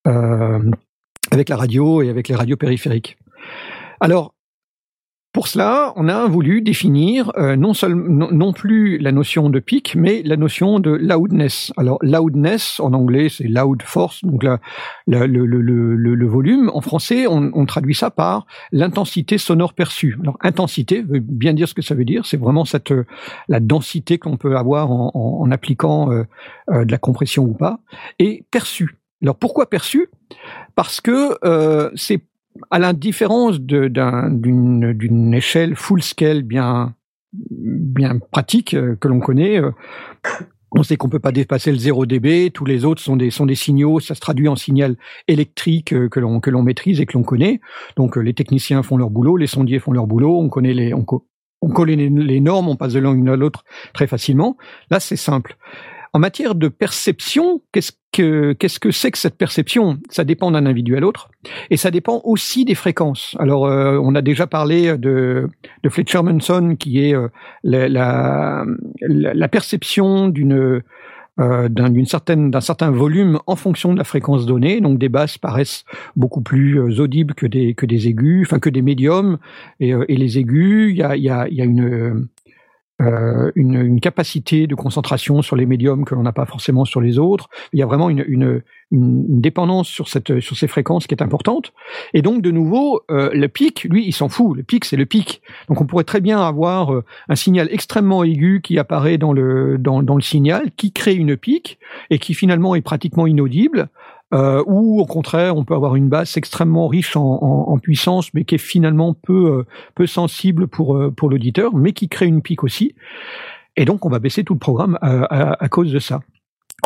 [0.07, 0.71] euh,
[1.31, 3.17] avec la radio et avec les radios périphériques.
[3.99, 4.33] Alors,
[5.37, 9.93] pour cela, on a voulu définir euh, non, seulement non, plus la notion de pic,
[9.95, 11.71] mais la notion de loudness.
[11.77, 14.43] Alors loudness en anglais c'est loud force, donc
[15.05, 16.71] le, volume.
[16.73, 20.17] En français, on, traduit ça par l'intensité sonore perçue.
[20.23, 22.25] Alors intensité veut bien dire ce que ça veut dire.
[22.25, 22.91] C'est vraiment cette
[23.47, 26.23] la densité qu'on peut avoir en, appliquant euh,
[26.71, 27.77] euh, de la compression ou pas,
[28.17, 28.97] et perçue.
[29.21, 30.09] Alors pourquoi perçue?
[30.73, 32.23] Parce que euh, c'est
[32.71, 36.95] à la différence d'une échelle full scale bien
[38.31, 39.59] pratique euh, que l'on connaît.
[39.59, 39.71] Euh,
[40.71, 42.51] on sait qu'on peut pas dépasser le 0 dB.
[42.53, 43.99] Tous les autres sont des signaux.
[43.99, 44.95] Ça se traduit en signal
[45.27, 47.61] électrique euh, que l'on maîtrise et que l'on connaît.
[47.95, 50.39] Donc les techniciens font leur boulot, les sondiers font leur boulot.
[50.39, 51.05] On connaît les on,
[51.61, 53.63] on connaît les normes, on passe de l'une à l'autre
[53.93, 54.57] très facilement.
[54.91, 55.57] Là, c'est simple.
[56.13, 59.99] En matière de perception, qu'est-ce que qu'est-ce que c'est que cette perception?
[60.09, 61.29] Ça dépend d'un individu à l'autre,
[61.69, 63.35] et ça dépend aussi des fréquences.
[63.39, 65.49] Alors, euh, on a déjà parlé de,
[65.83, 67.27] de Fletcher Manson, qui est euh,
[67.63, 68.65] la, la,
[69.01, 70.81] la, perception d'une
[71.39, 74.81] euh, d'un certaine d'un certain volume en fonction de la fréquence donnée.
[74.81, 75.85] Donc des basses paraissent
[76.15, 79.37] beaucoup plus euh, audibles que des que des aigus, enfin que des médiums
[79.79, 80.91] et, et les aigus.
[80.91, 82.27] Il y a il y a, il y a une
[82.99, 86.99] euh, une, une, capacité de concentration sur les médiums que l'on n'a pas forcément sur
[86.99, 87.47] les autres.
[87.71, 91.21] Il y a vraiment une, une, une, dépendance sur cette sur ces fréquences qui est
[91.21, 91.73] importante.
[92.15, 94.57] Et donc de nouveau, euh, le pic, lui, il s'en fout.
[94.57, 95.43] Le pic, c'est le pic.
[95.67, 99.77] Donc on pourrait très bien avoir euh, un signal extrêmement aigu qui apparaît dans le
[99.77, 101.77] dans, dans le signal, qui crée une pique
[102.09, 103.89] et qui finalement est pratiquement inaudible
[104.33, 108.55] euh, ou au contraire, on peut avoir une basse extrêmement riche en, puissance, mais qui
[108.55, 112.63] est finalement peu, euh, peu sensible pour, euh, pour l'auditeur, mais qui crée une pique
[112.63, 112.95] aussi.
[113.75, 116.21] Et donc, on va baisser tout le programme à, à, cause de ça.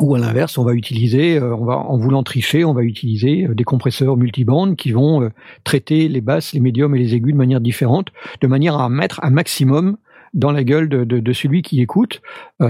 [0.02, 3.48] Ou à l'inverse, on va utiliser, euh, on va en voulant tricher, on va utiliser
[3.50, 5.32] des compresseurs multibandes qui vont
[5.64, 8.10] traiter les basses, les médiums et les aigus de manière différente,
[8.42, 9.98] de manière à mettre un maximum
[10.34, 12.22] dans la gueule de, celui qui écoute,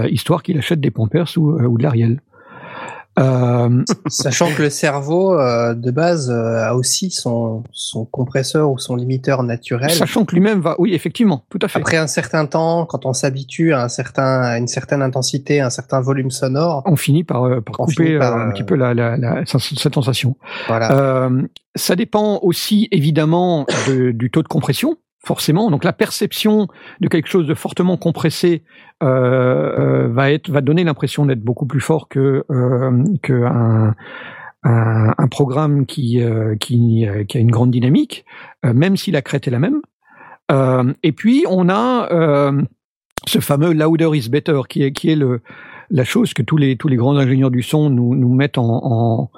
[0.08, 2.20] histoire qu'il achète des pompers ou, ou de l'Ariel.
[3.18, 8.78] Euh, Sachant que le cerveau euh, de base euh, a aussi son, son compresseur ou
[8.78, 9.90] son limiteur naturel.
[9.90, 11.78] Sachant que lui-même va, oui, effectivement, tout à fait.
[11.78, 15.66] Après un certain temps, quand on s'habitue à un certain, à une certaine intensité, à
[15.66, 19.16] un certain volume sonore, on finit par, par couper par, un petit peu la, la,
[19.18, 20.36] la, cette sensation.
[20.68, 21.30] Voilà.
[21.74, 25.70] ça dépend aussi évidemment de, du taux de compression forcément.
[25.70, 26.68] Donc la perception
[27.00, 28.62] de quelque chose de fortement compressé
[29.02, 33.94] euh, euh, va être va donner l'impression d'être beaucoup plus fort que euh, que un,
[34.64, 38.24] un, programme qui euh, qui, euh, qui a une grande dynamique,
[38.64, 39.80] euh, même si la crête est la même.
[41.02, 42.08] et puis on a
[43.26, 45.40] ce fameux louder is better qui est qui est le
[45.90, 48.80] la chose que tous les tous les grands ingénieurs du son nous nous mettent en,
[48.82, 49.30] en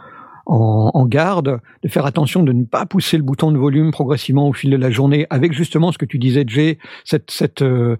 [0.46, 4.48] en, en, garde, de faire attention de ne pas pousser le bouton de volume progressivement
[4.48, 7.96] au fil de la journée, avec justement ce que tu disais, Jay, cette, cette euh,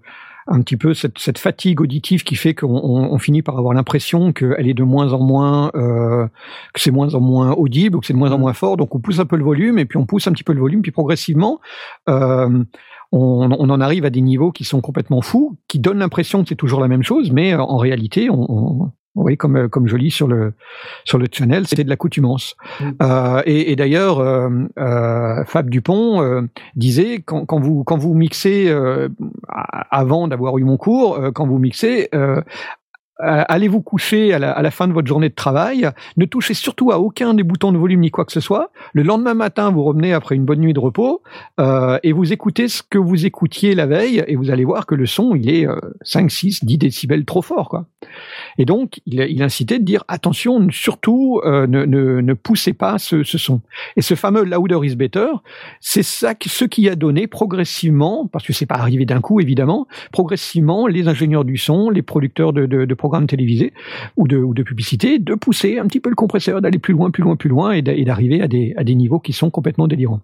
[0.47, 4.31] un petit peu cette, cette, fatigue auditive qui fait qu'on on, finit par avoir l'impression
[4.31, 6.27] qu'elle est de moins en moins, euh,
[6.73, 8.41] que c'est moins en moins audible, que c'est de moins en mmh.
[8.41, 8.77] moins fort.
[8.77, 10.59] Donc on pousse un peu le volume et puis on pousse un petit peu le
[10.59, 11.59] volume, puis progressivement.
[12.09, 12.63] Euh,
[13.11, 16.49] on, on, en arrive à des niveaux qui sont complètement fous, qui donnent l'impression que
[16.49, 19.95] c'est toujours la même chose, mais euh, en réalité, on, oui, comme euh, comme je
[19.95, 20.53] lis sur le
[21.05, 22.55] sur le channel, c'était de l'accoutumance.
[22.79, 22.91] Mm.
[23.01, 26.41] Euh, et, et d'ailleurs, euh, euh Fab Dupont euh,
[26.75, 28.73] disait quand, quand vous quand vous mixez
[29.91, 32.09] avant d'avoir eu mon cours, quand vous mixez,
[33.21, 36.25] euh, allez vous coucher à la, à la, fin de votre journée de travail, ne
[36.25, 38.71] touchez surtout à aucun des boutons de volume ni quoi que ce soit.
[38.91, 41.23] Le lendemain matin, vous revenez après une bonne nuit de repos
[41.59, 44.95] euh, et vous écoutez ce que vous écoutiez la veille et vous allez voir que
[44.95, 45.65] le son, il est
[46.01, 47.69] 5, 6, 10 décibels trop fort.
[47.69, 47.85] Quoi.
[48.57, 52.97] Et donc, il, il incitait de dire attention, surtout euh, ne, ne, ne, poussez pas
[52.97, 53.61] ce, son.
[53.95, 55.27] Et ce fameux louder is better,
[55.79, 59.87] c'est ça ce qui a donné progressivement, parce que c'est pas arrivé d'un coup évidemment,
[60.11, 63.73] progressivement les ingénieurs du son, les producteurs de programmes télévisés
[64.17, 67.11] ou de, ou de publicité, de pousser un petit peu le compresseur, d'aller plus loin,
[67.11, 70.21] plus loin, plus loin et d'arriver à des, à des niveaux qui sont complètement délirants.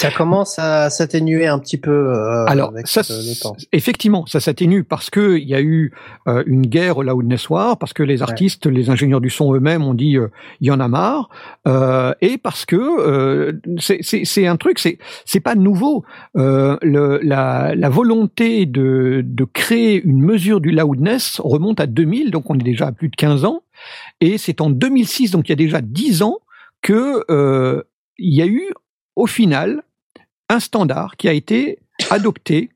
[0.00, 1.90] Ça commence à s'atténuer un petit peu.
[1.90, 3.56] Euh, Alors, avec ça, le temps.
[3.70, 5.92] effectivement, ça s'atténue parce que il y a eu
[6.26, 8.72] euh, une guerre au Loudness War, parce que les artistes, ouais.
[8.72, 10.28] les ingénieurs du son eux-mêmes ont dit euh,
[10.60, 11.28] il y en a marre,
[11.68, 16.04] euh, et parce que euh, c'est un truc, c'est c'est pas nouveau.
[16.34, 22.50] Le, la, la, volonté de, de créer une mesure du loudness remonte à 2000, donc
[22.50, 23.62] on est déjà à plus de 15 ans,
[24.20, 26.38] et c'est en 2006, donc il y a déjà 10 ans
[26.80, 27.84] que
[28.18, 28.72] il y a eu
[29.16, 29.82] au final
[30.48, 31.78] un standard qui a été
[32.10, 32.70] adopté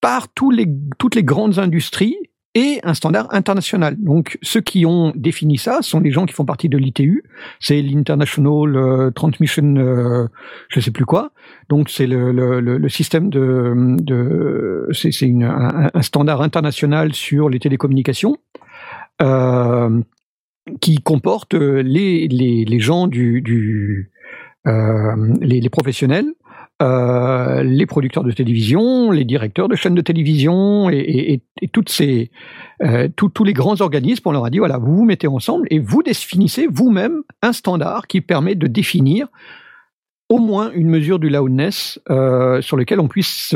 [0.00, 2.16] par toutes les grandes industries
[2.54, 3.96] et un standard international.
[3.98, 7.22] Donc ceux qui ont défini ça sont les gens qui font partie de l'ITU,
[7.60, 10.26] c'est l'International euh, Transmission, euh,
[10.68, 11.32] je sais plus quoi.
[11.68, 15.10] Donc c'est le, système de, c'est
[15.42, 18.36] un, standard international sur les télécommunications.
[19.22, 20.00] Euh,
[20.80, 24.10] qui comporte les, les, gens du, euh,
[24.66, 26.32] les, les, professionnels,
[26.80, 31.42] euh, les producteurs de télévision, les directeurs de chaînes de télévision et,
[31.74, 32.30] toutes ces,
[32.82, 35.78] euh, tous les grands organismes, on leur a dit voilà, vous vous mettez ensemble et
[35.78, 39.28] vous définissez vous-même un standard qui permet de définir
[40.30, 43.54] au moins une mesure du loudness euh, sur lequel on puisse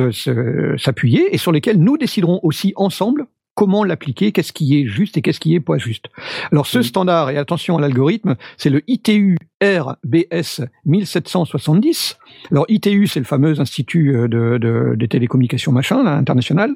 [0.77, 5.23] s'appuyer et sur lequel nous déciderons aussi ensemble comment l'appliquer, qu'est-ce qui est juste et
[5.23, 6.07] qu'est-ce qui est pas juste.
[6.53, 12.19] Alors ce standard, et attention à l'algorithme, c'est le ITU RBS 1770.
[12.51, 16.75] Alors ITU, c'est le fameux institut euh, de, de, de télécommunications machin, là, international.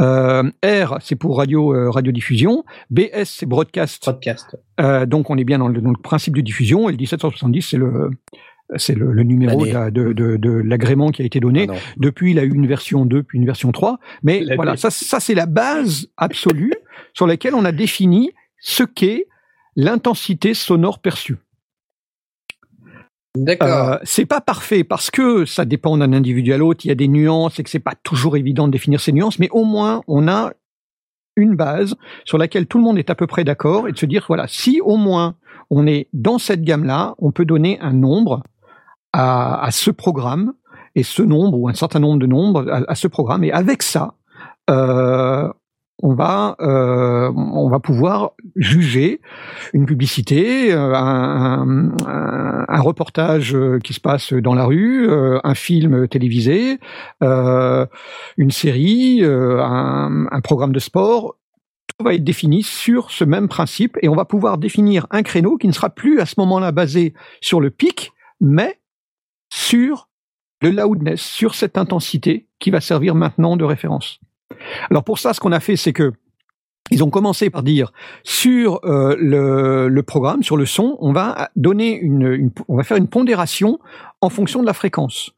[0.00, 2.64] Euh, R, c'est pour radio euh, radiodiffusion.
[2.90, 4.04] BS, c'est broadcast.
[4.04, 4.56] Broadcast.
[4.80, 6.88] Euh, donc on est bien dans le, dans le principe de diffusion.
[6.88, 8.10] Et le 1770, c'est le
[8.76, 11.66] c'est le, le, numéro de, de, de, de l'agrément qui a été donné.
[11.68, 13.98] Ah Depuis, il a eu une version 2, puis une version 3.
[14.22, 16.72] Mais voilà, ça, ça c'est la base absolue
[17.14, 19.26] sur laquelle on a défini ce qu'est
[19.76, 21.36] l'intensité sonore perçue.
[23.36, 23.68] D'accord.
[23.68, 26.84] Euh, c'est pas parfait parce que ça dépend d'un individu à l'autre.
[26.84, 29.38] Il y a des nuances et que c'est pas toujours évident de définir ces nuances,
[29.38, 30.52] mais au moins on a
[31.36, 31.94] une base
[32.24, 34.46] sur laquelle tout le monde est à peu près d'accord et de se dire voilà
[34.48, 35.36] si au moins
[35.70, 38.42] on est dans cette gamme-là, on peut donner un nombre
[39.12, 40.54] à, à, ce programme
[40.94, 44.14] et ce nombre ou un certain nombre de nombres à, ce programme et avec ça
[44.68, 45.48] euh,
[46.02, 49.20] on va euh, on va pouvoir juger
[49.72, 55.54] une publicité, euh, un, un, un, reportage qui se passe dans la rue, euh, un
[55.54, 56.78] film télévisé,
[57.22, 57.86] euh,
[58.36, 61.36] une série, un, un, programme de sport.
[61.86, 65.58] Tout va être défini sur ce même principe et on va pouvoir définir un créneau
[65.58, 68.79] qui ne sera plus à ce moment-là basé sur le pic, mais
[69.50, 70.08] sur
[70.62, 74.20] le loudness, sur cette intensité qui va servir maintenant de référence.
[74.90, 76.12] Alors pour ça, ce qu'on a fait, c'est que
[76.90, 77.92] ils ont commencé par dire
[78.24, 79.14] sur euh,
[79.88, 83.78] le, programme, sur le son, on va donner une, on va faire une pondération
[84.20, 85.30] en fonction de la fréquence.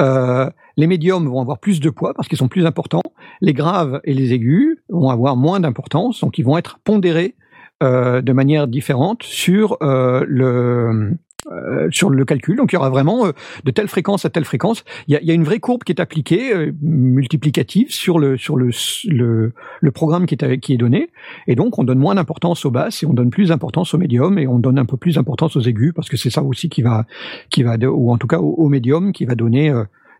[0.00, 3.02] Euh, les médiums vont avoir plus de poids parce qu'ils sont plus importants.
[3.42, 7.36] Les graves et les aigus vont avoir moins d'importance, donc ils vont être pondérés
[7.82, 11.16] euh, de manière différente sur le
[11.50, 12.56] euh, sur le calcul.
[12.56, 13.32] Donc il y aura vraiment euh,
[13.64, 14.84] de telle fréquence à telle fréquence.
[15.08, 18.36] Il y a, y a une vraie courbe qui est appliquée, euh, multiplicative, sur le
[18.36, 18.70] sur le,
[19.06, 21.10] le, le programme qui est, qui est donné.
[21.46, 24.38] Et donc on donne moins d'importance aux basses et on donne plus d'importance aux médiums
[24.38, 26.82] et on donne un peu plus d'importance aux aigus parce que c'est ça aussi qui
[26.82, 27.06] va
[27.50, 29.72] qui va ou en tout cas au, au médium qui va donner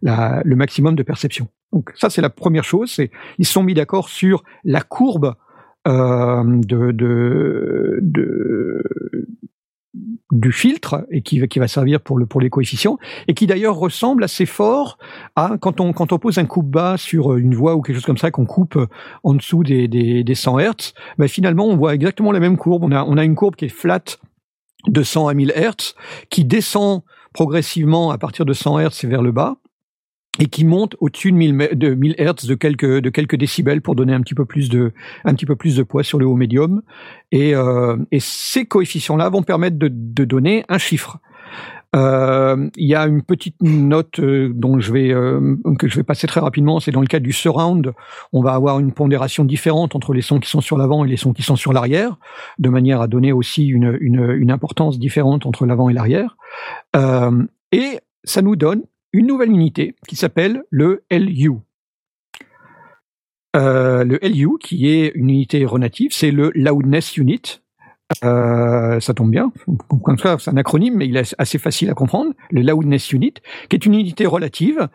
[0.03, 1.49] la, le maximum de perception.
[1.73, 2.91] Donc ça c'est la première chose.
[2.91, 5.35] C'est ils sont mis d'accord sur la courbe
[5.87, 8.83] euh, de, de, de,
[10.33, 12.99] du filtre et qui, qui va servir pour, le, pour les coefficients
[13.29, 14.99] et qui d'ailleurs ressemble assez fort
[15.37, 18.07] à quand on, quand on pose un coupe bas sur une voix ou quelque chose
[18.07, 18.79] comme ça qu'on coupe
[19.23, 22.85] en dessous des, des, des 100 Hertz, ben finalement on voit exactement la même courbe.
[22.85, 24.03] On a, on a une courbe qui est flat
[24.89, 25.95] de 100 à 1000 Hertz
[26.31, 27.03] qui descend
[27.33, 29.57] progressivement à partir de 100 Hertz vers le bas
[30.41, 34.21] et qui monte au-dessus de 1000, de 1000 Hertz de quelques, décibels pour donner un
[34.21, 36.83] petit peu plus de, poids sur le haut médium.
[37.31, 39.89] Et, euh, ces coefficients-là vont permettre de,
[40.25, 41.19] donner un chiffre.
[41.95, 45.15] Euh, il y a une petite note euh, dont je vais
[45.79, 46.81] que je vais passer très rapidement.
[46.81, 47.93] C'est dans le cas du surround,
[48.33, 51.17] on va avoir une pondération différente entre les sons qui sont sur l'avant et les
[51.17, 52.19] sons qui sont sur l'arrière,
[52.59, 56.37] de manière à donner aussi une, importance différente entre l'avant et l'arrière.
[57.71, 58.83] Et ça nous donne
[59.15, 61.53] une nouvelle unité qui s'appelle le LU.
[63.57, 67.61] Euh, le LU, qui est une unité relative, c'est le Loudness Unit.
[68.25, 69.53] Euh, ça tombe bien,
[70.39, 72.33] c'est un acronyme, mais il est assez facile à comprendre.
[72.51, 73.35] Le Loudness Unit,
[73.69, 74.89] qui est une unité relative,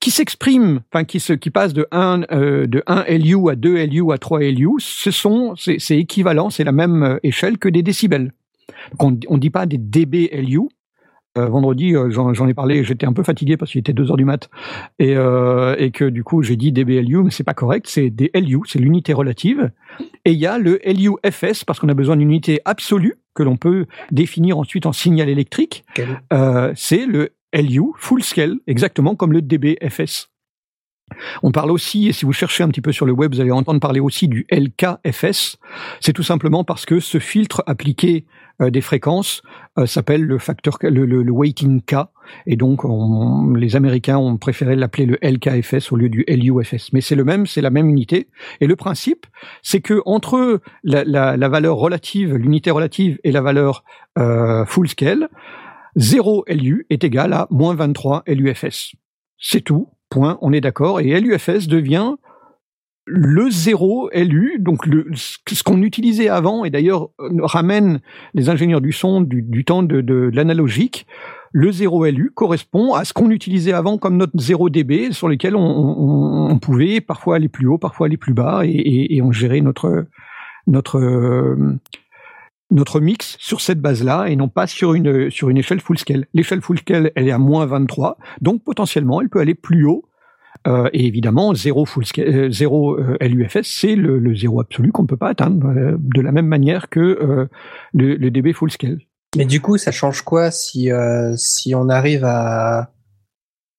[0.00, 3.84] qui s'exprime, enfin qui se, qui passe de 1 euh, de 1 LU à 2
[3.86, 4.70] LU à 3 LU.
[4.78, 8.32] Ce sont, c'est équivalent, c'est la même échelle que des décibels.
[8.98, 10.68] Donc on ne dit pas des dB LU,
[11.36, 14.16] euh, vendredi, euh, j'en ai parlé, j'étais un peu fatigué parce qu'il était 2 heures
[14.16, 14.48] du mat
[14.98, 18.30] et, euh, et que du coup j'ai dit dBLU, mais c'est pas correct, c'est des
[18.34, 19.70] LU, c'est l'unité relative.
[20.24, 23.56] Et il y a le LUFS parce qu'on a besoin d'une unité absolue que l'on
[23.56, 25.84] peut définir ensuite en signal électrique.
[26.74, 30.30] C'est le LU full scale, exactement comme le dBFS.
[31.42, 33.52] On parle aussi, et si vous cherchez un petit peu sur le web, vous allez
[33.52, 35.56] entendre parler aussi du LKFS.
[36.00, 38.26] C'est tout simplement parce que ce filtre appliqué
[38.60, 39.42] euh, des fréquences
[39.78, 41.96] euh, s'appelle le facteur le, weighting K
[42.46, 46.92] et donc on- les Américains ont préféré l'appeler le LKFS au lieu du LUFS.
[46.92, 48.28] Mais c'est le même, c'est la même unité.
[48.60, 49.26] Et le principe,
[49.62, 53.84] c'est que entre la, la, la valeur relative, l'unité relative et la valeur
[54.18, 55.28] euh, full scale,
[55.96, 58.96] 0 LU est égal à moins 23 LUFS.
[59.38, 59.88] C'est tout.
[60.10, 60.38] Point.
[60.40, 61.00] On est d'accord.
[61.00, 62.14] Et LUFS devient
[63.06, 64.84] le 0 LU, donc
[65.14, 68.00] ce qu'on utilisait avant, et d'ailleurs euh, ramène
[68.34, 71.06] les ingénieurs du son du, temps de, l'analogique,
[71.52, 75.54] le 0 LU correspond à ce qu'on utilisait avant comme notre 0 dB, sur lequel
[75.54, 79.60] on, pouvait parfois aller plus haut, parfois aller plus bas, et, et, et on gérait
[79.60, 80.06] notre
[80.66, 81.78] notre euh,
[82.70, 86.26] notre mix sur cette base-là et non pas sur une sur une échelle full scale.
[86.34, 90.04] L'échelle full scale, elle est à moins 23, donc potentiellement elle peut aller plus haut.
[90.66, 94.90] Euh, et évidemment, zéro full scale, euh, zéro euh, LUFS, c'est le, le zéro absolu
[94.90, 97.46] qu'on ne peut pas atteindre euh, de la même manière que euh,
[97.92, 98.98] le, le DB full scale.
[99.36, 102.90] Mais du coup, ça change quoi si euh, si on arrive à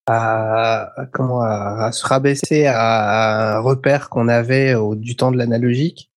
[0.05, 5.37] à comment à, à se rabaisser à un repère qu'on avait au, du temps de
[5.37, 6.11] l'analogique?
[6.11, 6.16] Euh,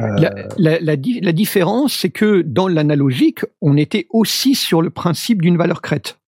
[0.00, 4.90] La, la, la, di- la différence, c'est que dans l'analogique, on était aussi sur le
[4.90, 6.18] principe d'une valeur crête.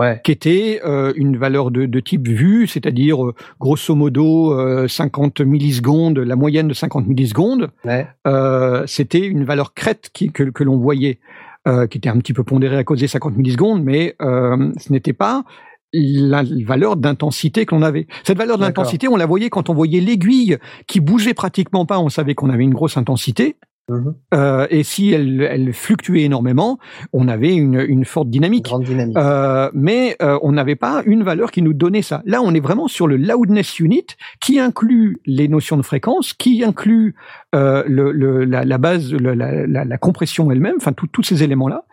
[0.00, 0.20] Ouais.
[0.24, 5.42] qui était euh, une valeur de, de type vue, c'est-à-dire euh, grosso modo euh, 50
[5.42, 8.08] millisecondes, la moyenne de 50 millisecondes, ouais.
[8.26, 11.20] euh, c'était une valeur crête qui, que, que l'on voyait,
[11.68, 14.90] euh, qui était un petit peu pondérée à cause des 50 millisecondes, mais euh, ce
[14.92, 15.44] n'était pas
[15.92, 18.06] la valeur d'intensité que l'on avait.
[18.24, 20.56] Cette valeur d'intensité, on la voyait quand on voyait l'aiguille
[20.86, 23.56] qui bougeait pratiquement pas, on savait qu'on avait une grosse intensité.
[23.90, 24.14] Mhm.
[24.32, 26.78] Euh, et si elle, elle fluctuait énormément,
[27.12, 28.64] on avait une, une forte dynamique.
[28.66, 29.16] Grande dynamique.
[29.18, 32.22] Euh, mais euh, on n'avait pas une valeur qui nous donnait ça.
[32.24, 34.06] Là, on est vraiment sur le loudness unit
[34.40, 37.16] qui inclut les notions de fréquence, qui inclut
[37.56, 41.84] euh, le, le- la, la base, la, la- la compression elle-même, enfin tous ces éléments-là.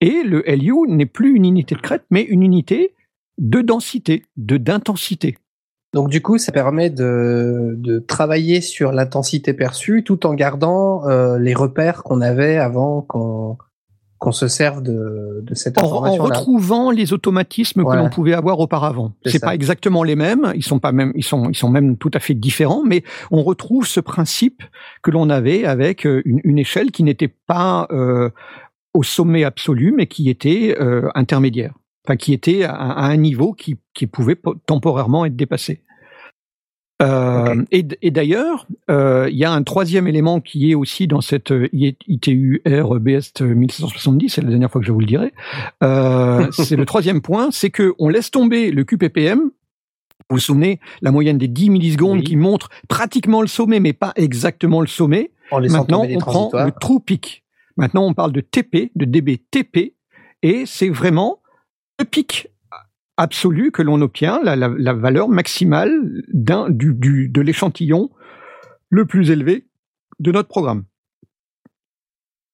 [0.00, 2.94] Et le LU n'est plus une unité de crête, mais une unité
[3.38, 5.38] de densité, de d'intensité.
[5.94, 11.38] Donc du coup, ça permet de, de travailler sur l'intensité perçue tout en gardant euh,
[11.38, 13.56] les repères qu'on avait avant qu'on
[14.18, 16.36] qu'on se serve de, de cette En, en information-là.
[16.36, 19.12] retrouvant les automatismes que l'on pouvait avoir auparavant.
[19.24, 22.10] C'est pas exactement les mêmes, ils sont pas même, ils sont, ils sont même tout
[22.12, 24.62] à fait différents, mais on retrouve ce principe
[25.02, 28.30] que l'on avait avec euh, une, une échelle qui n'était pas euh,
[28.92, 31.74] au sommet absolu, mais qui était euh, intermédiaire,
[32.08, 35.82] enfin qui était à, à un niveau qui, qui pouvait po- temporairement être dépassé.
[37.00, 41.52] Euh, Et, d'ailleurs, euh, il y a un troisième élément qui est aussi dans cette
[41.52, 45.32] euh, I- ITU R BS 1770, c'est la dernière fois que je vous le dirai.
[45.84, 49.38] Euh, c'est le troisième point, c'est que on laisse tomber le QPPM.
[50.30, 52.24] Vous vous souvenez, la moyenne des 10 millisecondes Oui.
[52.24, 55.30] qui montre pratiquement le sommet, mais pas exactement le sommet.
[55.52, 57.44] En Maintenant, on prend le true peak.
[57.76, 59.94] Maintenant, on parle de TP, de dB TP,
[60.42, 61.38] et c'est vraiment
[62.04, 62.48] pic
[63.16, 68.10] absolu que l'on obtient, la, la- la valeur maximale d'un du, du- de l'échantillon
[68.90, 69.66] le plus élevé
[70.20, 70.84] de notre programme.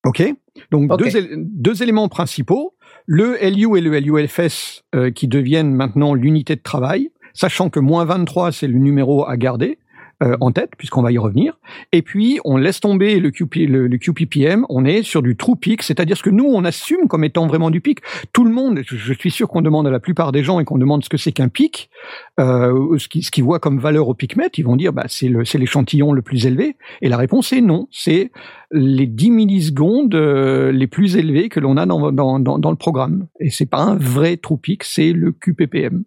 [0.06, 0.22] Ok?
[0.70, 0.90] Donc
[1.36, 2.74] deux éléments principaux
[3.06, 8.04] le LU et le LUFS euh, qui deviennent maintenant l'unité de travail, sachant que moins
[8.06, 9.78] 23 c'est le numéro à garder
[10.22, 11.58] euh, en tête puisqu'on va y revenir.
[11.92, 15.82] Et puis on laisse tomber le, QP, le, QPPM, on est sur du true peak,
[15.82, 17.98] c'est-à-dire ce que nous on assume comme étant vraiment du pic.
[18.32, 20.78] Tout le monde, je, suis sûr qu'on demande à la plupart des gens et qu'on
[20.78, 21.90] demande ce que c'est qu'un pic,
[22.38, 25.28] euh, ce qu'ils ce qu'ils voient comme valeur au picmètre, ils vont dire bah c'est
[25.58, 26.76] l'échantillon le plus élevé.
[27.02, 28.30] Et la réponse est non, c'est
[28.70, 32.76] les 10 millisecondes euh, les plus élevés que l'on a dans, dans, dans, dans le
[32.76, 33.26] programme.
[33.40, 36.04] Et c'est pas un vrai true peak, c'est le QPPM.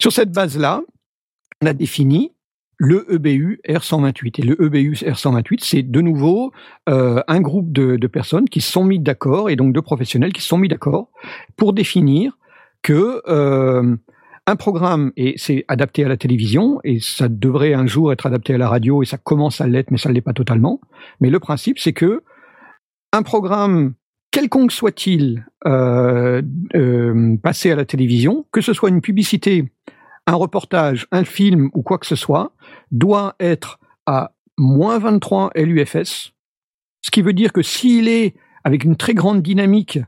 [0.00, 0.82] Sur cette base-là,
[1.62, 2.33] on a défini
[2.76, 4.40] le EBU R128.
[4.40, 6.52] Et le EBU R128, c'est de nouveau
[6.88, 10.42] euh, un groupe de, de personnes qui sont mis d'accord, et donc de professionnels qui
[10.42, 11.10] sont mis d'accord,
[11.56, 12.38] pour définir
[12.82, 13.96] que euh,
[14.46, 18.54] un programme, et c'est adapté à la télévision, et ça devrait un jour être adapté
[18.54, 20.80] à la radio, et ça commence à l'être, mais ça ne l'est pas totalement.
[21.20, 22.22] Mais le principe, c'est que
[23.12, 23.94] un programme,
[24.30, 26.42] quelconque soit-il, euh,
[26.74, 29.72] euh, passé à la télévision, que ce soit une publicité,
[30.26, 32.52] un reportage, un film ou quoi que ce soit,
[32.94, 36.32] doit être à moins 23 LUFS,
[37.02, 38.34] ce qui veut dire que s'il est
[38.64, 39.98] avec une très grande dynamique,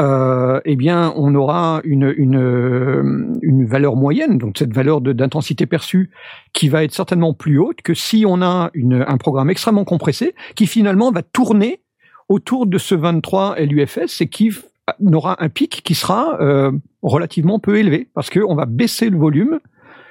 [0.00, 6.10] euh, eh bien, on aura une, une, euh, valeur moyenne, donc cette valeur d'intensité perçue,
[6.52, 10.34] qui va être certainement plus haute que si on a une, un programme extrêmement compressé,
[10.56, 11.80] qui finalement va tourner
[12.28, 14.50] autour de ce 23 LUFS et qui
[14.98, 19.60] n'aura un pic qui sera euh, relativement peu élevé, parce qu'on va baisser le volume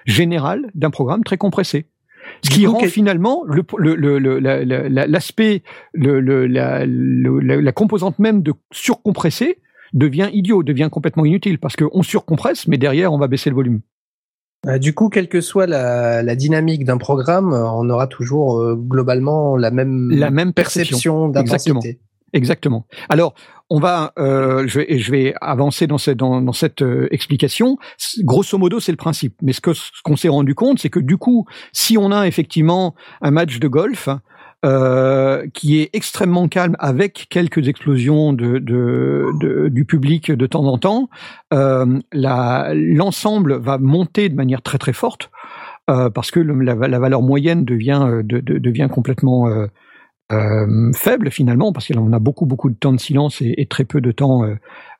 [0.05, 1.87] général d'un programme très compressé.
[2.43, 5.63] Ce qui coup, rend finalement le- le- le- le- la- la- la- l'aspect,
[5.93, 9.59] le, le- la, le- la- la composante même de surcompressé
[9.93, 13.81] devient idiot, devient complètement inutile parce qu'on surcompresse, mais derrière on va baisser le volume.
[14.67, 18.75] Euh, du coup, quelle que soit la, la dynamique d'un programme, on aura toujours euh,
[18.75, 21.29] globalement la même, La même perception.
[21.29, 21.99] perception d'intensité.
[22.33, 22.85] Exactement.
[23.09, 23.33] Alors,
[23.69, 27.77] on va, euh, je, vais, je vais avancer dans cette, dans, cette euh, explication.
[28.19, 29.35] Grosso modo, c'est le principe.
[29.41, 32.27] Mais ce que ce qu'on s'est rendu compte, c'est que du coup, si on a
[32.27, 34.09] effectivement un match de golf
[34.63, 40.65] euh, qui est extrêmement calme, avec quelques explosions de, de, de- du public de temps
[40.65, 41.09] en temps,
[41.53, 45.29] euh, l'ensemble va monter de manière très très forte.
[45.89, 49.47] euh, parce que la, la valeur moyenne devient, euh, de- de- devient complètement
[50.31, 54.01] euh, faible finalement, parce qu'on a beaucoup beaucoup de temps de silence et, très peu
[54.01, 54.55] de temps euh,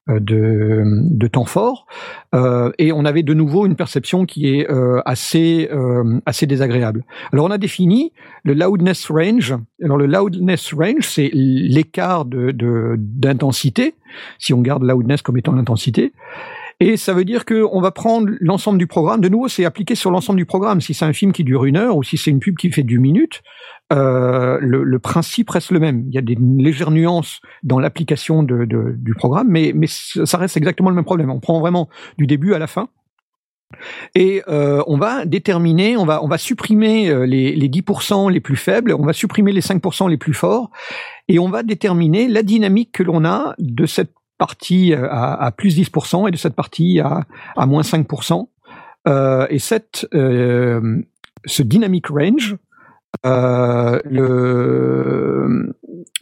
[0.10, 1.86] euh, de, de temps fort.
[2.34, 7.06] Euh, et on avait de nouveau une perception qui est euh, assez euh, assez désagréable.
[7.32, 8.12] Alors on a défini
[8.44, 9.56] le loudness range.
[9.84, 12.52] Alors le loudness range, c'est l'écart de
[12.98, 13.94] d'intensité,
[14.40, 16.14] si on garde loudness comme étant l'intensité.
[16.80, 19.22] Et ça veut dire que on va prendre l'ensemble du programme.
[19.22, 20.82] De nouveau, c'est appliqué sur l'ensemble du programme.
[20.82, 22.82] Si c'est un film qui dure une heure ou si c'est une pub qui fait
[22.82, 23.44] du minute,
[23.91, 26.05] euh, le, le principe reste le même.
[26.07, 30.38] Il y a des légères nuances dans l'application de, de- du programme, mais, mais ça
[30.38, 31.30] reste exactement le même problème.
[31.30, 32.89] On prend vraiment du début à la fin.
[34.15, 38.41] Et euh, on va déterminer, on va, on va supprimer euh, les, les 10% les
[38.41, 40.72] plus faibles, on va supprimer les 5% les plus forts,
[41.30, 45.51] et on va déterminer la dynamique que l'on a de cette partie euh, à, à
[45.51, 48.49] plus 10% et de cette partie à, à moins 5%.
[49.07, 51.01] Euh, et cette, euh,
[51.45, 52.57] ce dynamic range,
[53.23, 55.75] le,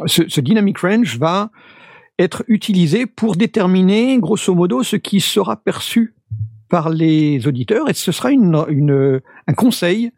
[0.06, 1.52] ce, ce dynamic range va
[2.18, 6.16] être utilisé pour déterminer grosso modo ce qui sera perçu
[6.70, 10.12] par les auditeurs et ce sera une, une, un conseil,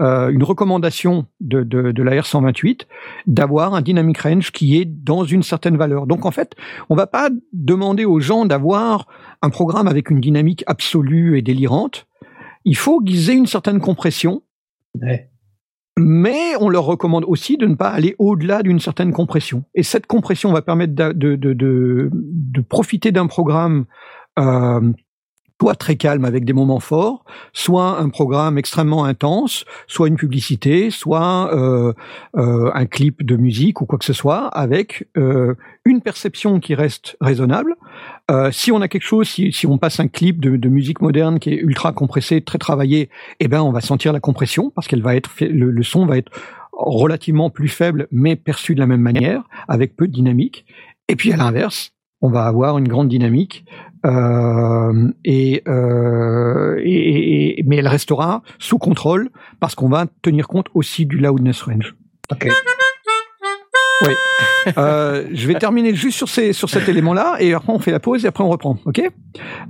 [0.00, 2.86] euh, une recommandation de, de, de la R128
[3.26, 6.06] d'avoir un dynamic range qui est dans une certaine valeur.
[6.06, 6.56] Donc en fait,
[6.88, 9.06] on va pas demander aux gens d'avoir
[9.42, 12.06] un programme avec une dynamique absolue et délirante.
[12.64, 14.42] Il faut qu'ils aient une certaine compression
[15.00, 15.30] Ouais.
[15.98, 19.64] Mais on leur recommande aussi de ne pas aller au-delà d'une certaine compression.
[19.74, 23.84] Et cette compression va permettre de, profiter d'un programme
[24.38, 24.92] euh,
[25.62, 30.90] soit très calme avec des moments forts, soit un programme extrêmement intense, soit une publicité,
[30.90, 31.92] soit euh,
[32.36, 36.74] euh, un clip de musique ou quoi que ce soit, avec euh, une perception qui
[36.74, 37.76] reste raisonnable.
[38.50, 41.58] Si on a quelque chose, si, on passe un clip de, musique moderne qui est
[41.58, 45.30] ultra compressé, très travaillé, eh ben on va sentir la compression parce qu'elle va être
[45.40, 46.32] le, le son va être
[46.72, 50.64] relativement plus faible mais perçu de la même manière avec peu de dynamique.
[51.08, 53.64] Et puis à l'inverse, on va avoir une grande dynamique
[54.04, 59.30] euh, et, euh, et, et- mais elle restera sous contrôle
[59.60, 61.94] parce qu'on va tenir compte aussi du loudness range.
[62.30, 62.48] Ok.
[64.04, 64.14] Oui.
[64.78, 68.00] Euh, je vais terminer juste sur, ces, sur cet élément-là et après on fait la
[68.00, 68.76] pause et après on reprend.
[68.84, 69.00] Ok?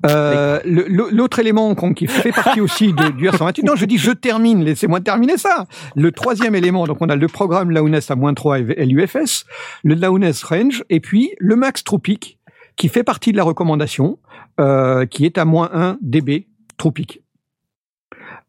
[0.07, 3.65] Euh, L'autre élément qui fait partie aussi de, du R128.
[3.65, 4.65] Non, je dis je termine.
[4.65, 5.67] Laissez-moi terminer ça.
[5.97, 9.45] Le troisième élément, donc on a le programme Loudness à moins 3 et LUFS,
[9.85, 12.39] le Loudness Range et puis le Max Tropic
[12.83, 14.19] qui fait partie de la recommandation,
[14.59, 17.23] euh, qui est à moins 1 dB Tropic.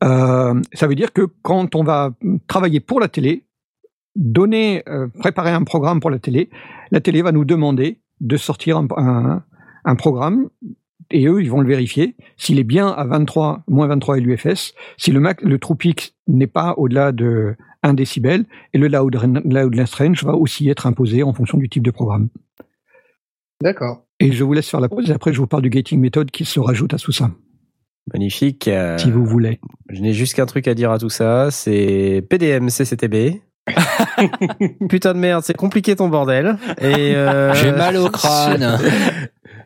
[0.04, 2.14] Euh, ça veut dire que quand on va
[2.48, 3.46] travailler pour la télé,
[4.16, 6.50] donner, euh, préparer un programme pour la télé,
[6.90, 10.50] la télé va nous demander de sortir un, programme
[11.12, 15.12] et eux, ils vont le vérifier s'il est bien à 23, moins 23 LUFS, si
[15.12, 15.78] le, max, le true
[16.28, 19.16] n'est pas au-delà de 1 décibel, et le loud,
[19.46, 22.30] loudness range va aussi être imposé en fonction du type de programme.
[23.62, 24.03] D'accord.
[24.20, 26.32] Et je vous laisse faire la pause, et après je vous parle du gating method
[26.32, 27.32] qui se rajoute à tout ça,
[28.14, 28.68] Magnifique.
[28.68, 29.60] euh, si vous voulez.
[29.90, 33.42] Je n'ai juste qu'un truc à dire à tout ça, c'est PDM, CCTB.
[34.90, 36.58] Putain de merde, c'est compliqué ton bordel.
[36.82, 38.78] Et euh, J'ai mal au crâne.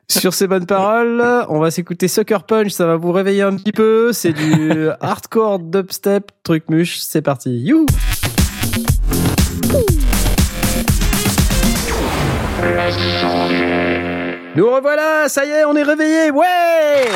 [0.07, 3.55] Sur, sur ces bonnes paroles, on va s'écouter Sucker Punch, ça va vous réveiller un
[3.55, 4.13] petit peu.
[4.13, 6.99] C'est du hardcore dubstep, truc muche.
[6.99, 7.57] C'est parti.
[7.59, 7.85] You.
[14.57, 17.05] Nous revoilà, ça y est, on est réveillés, ouais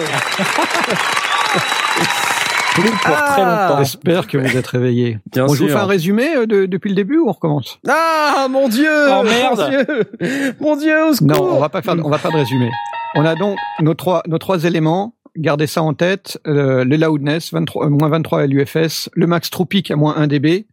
[2.76, 3.12] Plus pour très
[3.42, 3.68] Ah.
[3.70, 3.84] longtemps.
[3.84, 5.18] J'espère que vous êtes réveillés.
[5.34, 7.80] Bien Bon, je vous fais un résumé euh, de- depuis le début ou on recommence?
[7.90, 9.60] Ah, mon dieu Oh, merde.
[9.60, 12.36] Mon dieu Mon dieu, au secours Non, on va pas faire, on va pas de
[12.38, 12.70] résumé.
[13.16, 15.16] On a donc nos trois, nos trois éléments.
[15.36, 16.40] Gardez ça en tête.
[16.48, 20.68] euh, le loudness, 23, euh, moins 23 LUFS, le max tropique à moins 1 dB,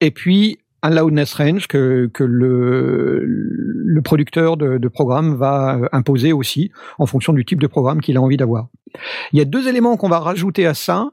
[0.00, 5.88] et puis un loudness range que, que le, le producteur de, de programme va euh,
[5.92, 8.68] imposer aussi en fonction du type de programme qu'il a envie d'avoir.
[9.32, 11.10] Il y a deux éléments qu'on va rajouter à ça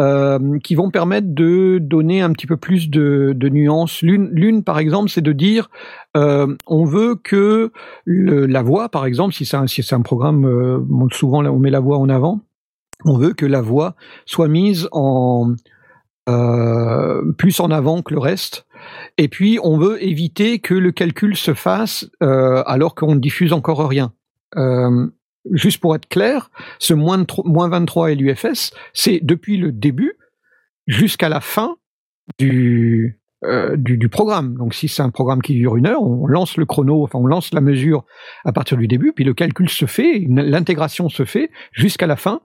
[0.00, 4.02] euh, qui vont permettre de donner un petit peu plus de, de nuances.
[4.02, 5.70] L'une, par exemple, c'est de dire
[6.16, 7.72] euh, on veut que
[8.04, 10.78] le, la voix, par exemple, si c'est un, si un programme, euh,
[11.12, 12.40] souvent on met la voix en avant,
[13.04, 13.94] on veut que la voix
[14.26, 15.54] soit mise en
[16.28, 18.66] euh, plus en avant que le reste.
[19.18, 23.52] Et puis, on veut éviter que le calcul se fasse euh, alors qu'on ne diffuse
[23.52, 24.12] encore rien.
[24.56, 25.06] Euh,
[25.52, 30.14] juste pour être clair, ce moins, moins 23 LUFS, c'est depuis le début
[30.86, 31.76] jusqu'à la fin
[32.38, 34.54] du, euh, du, programme.
[34.54, 37.26] Donc, si c'est un programme qui dure une heure, on lance le chrono, enfin, on
[37.26, 38.04] lance la mesure
[38.44, 42.40] à partir du début, puis le calcul se fait, l'intégration se fait jusqu'à la fin,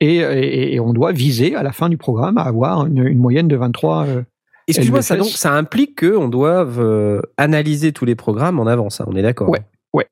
[0.00, 3.18] et, et, et on doit viser à la fin du programme à avoir une, une
[3.18, 4.06] moyenne de 23.
[4.06, 4.22] euh,
[4.70, 9.04] Excuse-moi, ça, donc, ça implique qu'on doive euh, analyser tous les programmes en avance, hein,
[9.08, 9.48] on est d'accord
[9.92, 10.06] Ouais.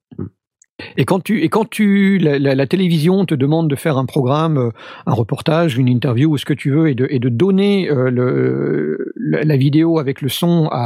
[0.97, 4.07] Et quand tu et quand tu la, la- la télévision te demande de faire un
[4.07, 4.71] programme, euh,
[5.07, 8.11] un reportage, une interview ou ce que tu veux, et de et de donner euh,
[8.11, 10.77] le la, vidéo avec le son à,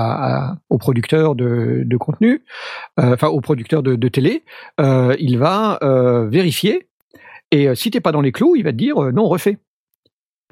[0.53, 2.43] à- au producteur de, de contenu,
[3.01, 4.45] euh, enfin au producteur de, de télé,
[4.81, 5.79] euh, il va
[6.31, 6.89] vérifier.
[7.51, 9.59] Et si t'es pas dans les clous, il va te dire non refais.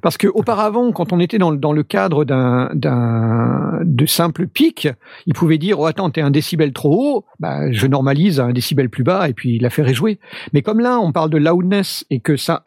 [0.02, 4.88] Parce que auparavant, quand on était dans, le- dans le cadre d'un, de simple pic,
[5.26, 8.52] il pouvait dire oh attends t'es un décibel trop haut, bah je normalise à un
[8.52, 10.18] décibel plus bas et puis l'affaire est jouée.
[10.52, 12.62] Mais comme là on parle de loudness et que ça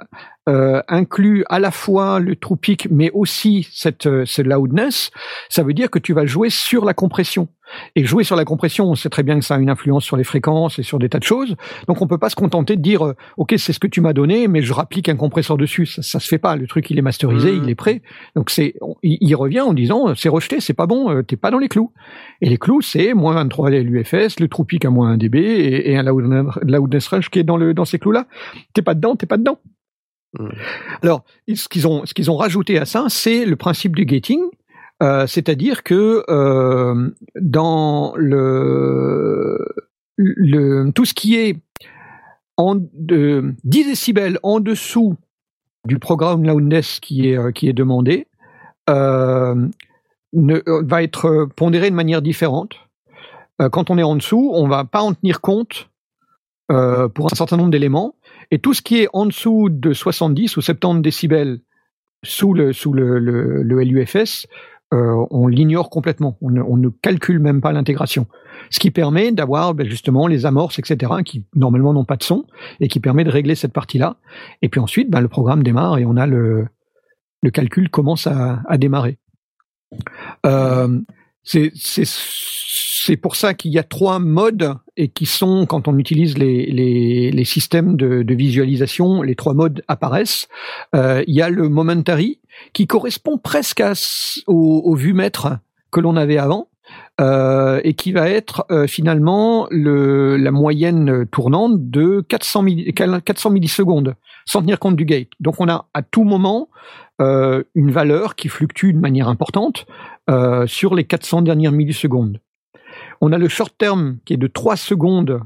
[0.50, 5.12] euh, inclut à la fois le true peak mais aussi cette euh, ce loudness,
[5.50, 7.48] ça veut dire que tu vas jouer sur la compression.
[7.96, 10.18] Et jouer sur la compression, on sait très bien que ça a une influence sur
[10.18, 11.56] les fréquences et sur des tas de choses.
[11.88, 14.14] Donc on peut pas se contenter de dire euh, ok c'est ce que tu m'as
[14.14, 15.86] donné mais je rapplique un compresseur dessus.
[15.86, 16.56] Ça, ça se fait pas.
[16.56, 17.64] Le truc il est masterisé, Mhm.
[17.64, 18.02] il est prêt.
[18.36, 21.36] Donc c'est il, il revient en disant euh, c'est rejeté, c'est pas bon, euh, t'es
[21.38, 21.92] pas dans les clous.
[22.42, 25.98] Et les clous, c'est moins 23 l'UFS, le peak à moins 1 dB et, et
[25.98, 28.28] un loudness, range qui est dans, le, dans ces clous-là.
[28.74, 29.60] T'es pas dedans, t'es pas dedans.
[30.40, 30.50] Mm.
[31.02, 31.24] Alors,
[31.54, 34.40] ce qu'ils ont, ce qu'ils ont rajouté à ça, c'est le principe du gating.
[35.04, 39.60] Euh, c'est-à-dire que euh, dans le,
[40.96, 41.60] tout ce qui est
[42.56, 45.16] en de 10 décibels en dessous
[45.86, 48.28] du programme loudness qui est euh, demandé
[48.88, 52.76] ne, va être pondéré de manière différente.
[53.72, 55.90] Quand on est en dessous, on va pas en tenir compte
[56.68, 58.16] pour un certain nombre d'éléments.
[58.50, 61.60] Et tout ce qui est en dessous de 70 ou 70 décibels
[62.24, 62.74] sous le
[63.62, 64.48] LUFS,
[64.94, 66.38] euh, on l'ignore complètement.
[66.42, 68.28] On ne, calcule même pas l'intégration.
[68.70, 72.46] Ce qui permet d'avoir ben, justement les amorces, etc., qui normalement n'ont pas de son,
[72.80, 74.18] et qui permet de régler cette partie-là.
[74.62, 76.68] Et puis ensuite, ben, le programme démarre et on a le,
[77.42, 79.18] le calcul commence à, à démarrer.
[80.46, 81.00] Euh,
[81.44, 86.38] c'est c'est- pour ça qu'il y a trois modes et qui sont, quand on utilise
[86.38, 90.48] les, les, les systèmes de, de visualisation, les trois modes apparaissent.
[90.96, 92.40] Euh, il y a le momentary
[92.72, 93.92] qui correspond presque à,
[94.48, 95.58] au, au vumètre
[95.92, 96.70] que l'on avait avant.
[97.22, 103.52] Euh, et qui va être euh, finalement le, la moyenne tournante de 400, milli- 400
[103.52, 104.16] millisecondes,
[104.46, 105.28] sans tenir compte du gate.
[105.40, 106.70] Donc on a à tout moment
[107.22, 109.86] euh, une valeur qui fluctue de manière importante
[110.68, 112.40] sur les 400 dernières millisecondes.
[113.20, 115.42] On a le short term qui est de 3 secondes,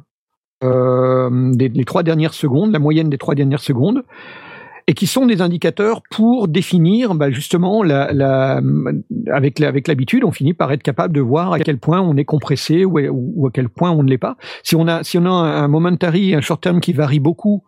[0.61, 4.03] des, les dernières secondes, la moyenne des trois dernières secondes,
[4.89, 8.61] et qui sont des indicateurs pour définir bah, justement la, la,
[9.31, 12.85] avec l'habitude, on finit par être capable de voir à quel point on est compressé
[12.85, 14.38] ou, à- ou à quel point on ne l'est pas.
[14.64, 17.64] Si on a si on a un, momentary, un short term qui varie beaucoup,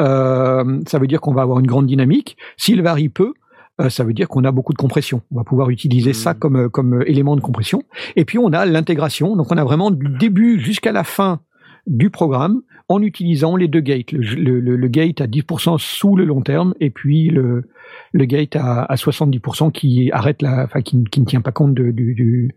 [0.00, 2.36] euh, ça veut dire qu'on va avoir une grande dynamique.
[2.56, 3.32] S'il varie peu,
[3.80, 5.22] euh, ça veut dire qu'on a beaucoup de compression.
[5.32, 6.38] On va pouvoir utiliser ça Mhm.
[6.38, 7.82] comme, comme élément de compression.
[8.16, 9.36] Et puis on a l'intégration.
[9.36, 11.40] Donc on a vraiment du début jusqu'à la fin
[11.88, 14.12] du programme en utilisant les deux gates.
[14.12, 17.68] Le, le- le- le gate à 10% sous le long terme et puis le,
[18.12, 21.74] le gate à, à 70% qui arrête la, enfin qui, qui ne tient pas compte
[21.74, 22.54] de, du, du-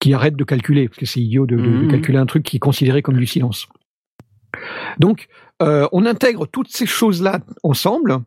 [0.00, 1.88] qui arrête de calculer parce que c'est idiot de, Mhm.
[1.88, 3.68] calculer un truc qui est considéré comme du silence.
[4.98, 5.28] Donc
[5.62, 8.18] euh, on intègre toutes ces choses-là ensemble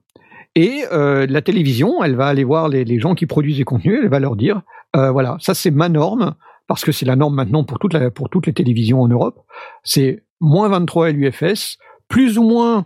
[0.56, 4.00] et euh, la télévision, elle va aller voir les, les gens qui produisent des contenus,
[4.02, 4.64] elle va leur dire,
[4.96, 6.34] euh, voilà, ça c'est ma norme,
[6.70, 9.44] parce que c'est la norme maintenant pour, toute la, pour toutes les télévisions en Europe,
[9.84, 12.86] c'est moins 23 LUFS, plus ou moins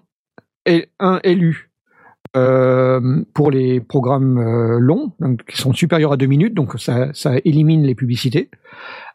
[1.00, 1.70] un LU
[2.38, 7.14] euh, pour les programmes euh, longs, donc, qui sont supérieurs à deux minutes, donc ça,
[7.14, 8.50] ça élimine les publicités.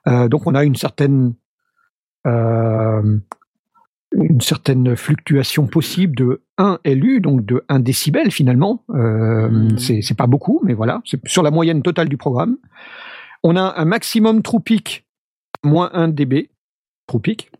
[0.06, 1.34] Euh, donc on a une certaine
[4.12, 8.84] une certaine fluctuation possible de 1 LU, donc de 1 décibel finalement.
[8.90, 12.58] Euh, c'est, c'est pas beaucoup, mais voilà, c'est sur la moyenne totale du programme.
[13.42, 15.06] On a un maximum peak,
[15.64, 16.50] moins 1 dB,
[17.22, 17.50] peak.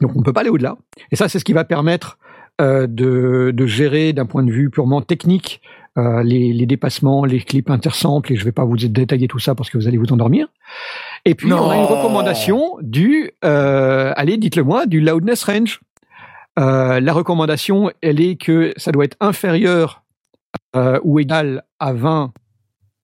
[0.00, 0.76] Donc on ne peut pas aller au-delà.
[1.10, 2.18] Et ça, c'est ce qui va permettre
[2.60, 5.60] euh, de, de gérer d'un point de vue purement technique
[5.96, 9.54] euh, les, les dépassements, les clips intersamples, et je vais pas vous détailler tout ça
[9.54, 10.48] parce que vous allez vous endormir.
[11.24, 15.80] Et puis on a une recommandation du, euh, allez, dites-le moi, du loudness range.
[16.56, 20.02] La recommandation, elle est que ça doit être inférieur
[21.04, 22.32] ou égal à 20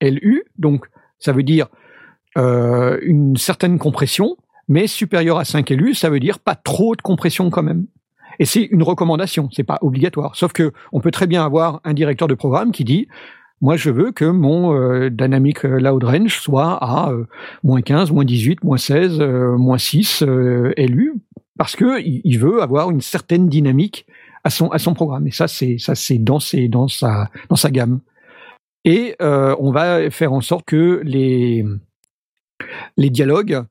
[0.03, 0.87] LU, donc
[1.21, 1.69] ça veut dire
[2.37, 4.37] euh, une certaine compression,
[4.69, 7.87] mais supérieur à 5 LU, ça veut dire pas trop de compression quand même.
[8.39, 10.35] Et c'est une recommandation, c'est pas obligatoire.
[10.37, 13.07] Sauf que on peut très bien avoir un directeur de programme qui dit
[13.61, 17.25] moi, je veux que mon euh, Dynamic Loud Range soit à euh,
[17.63, 21.15] moins 15, moins 18, moins 16, euh, moins 6 euh, LU,
[21.57, 24.07] parce que il veut avoir une certaine dynamique
[24.43, 25.27] à son à son programme.
[25.27, 28.01] Et ça, c'est ça, c'est dans ses dans sa dans sa gamme.
[28.85, 31.65] Et euh, on va faire en sorte que les
[32.97, 33.65] les dialogues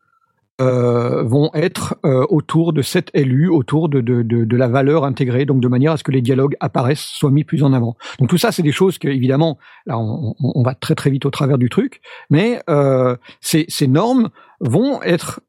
[0.61, 5.45] euh, vont être euh, autour de cette LU, autour de, de, de, la valeur intégrée,
[5.45, 7.97] donc de manière à ce que les dialogues apparaissent, soient mis plus en avant.
[8.19, 9.57] Donc tout ça, c'est des choses que, évidemment,
[9.87, 14.29] là, on, va très très vite au travers du truc, mais euh, ces, normes
[14.59, 15.41] vont être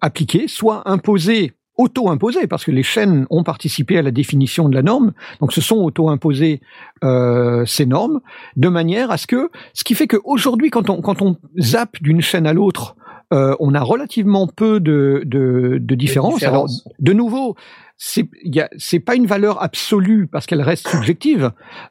[0.00, 4.82] appliquées, soit imposées auto-imposées, parce que les chaînes ont participé à la définition de la
[4.82, 6.60] norme, donc ce sont auto-imposées
[7.04, 8.20] euh, ces normes,
[8.56, 12.20] de manière à ce que, ce qui fait qu'aujourd'hui, quand on, quand on zappe d'une
[12.20, 12.96] chaîne à l'autre,
[13.32, 16.42] euh, on a relativement peu de, de, de différence.
[16.44, 17.56] Alors, de nouveau,
[17.98, 18.28] c'est
[18.58, 21.50] a- c'est pas une valeur absolue parce qu'elle reste subjective,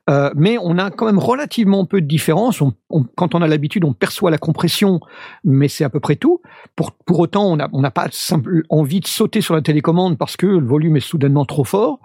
[0.10, 2.62] euh, mais on a quand même relativement peu de différence.
[2.62, 5.00] On, on- quand on a l'habitude, on perçoit la compression,
[5.44, 6.42] mais c'est à peu près tout.
[6.76, 10.18] Pour, pour autant, on n'a on n'a pas simple, envie de sauter sur la télécommande
[10.18, 12.00] parce que le volume est soudainement trop fort.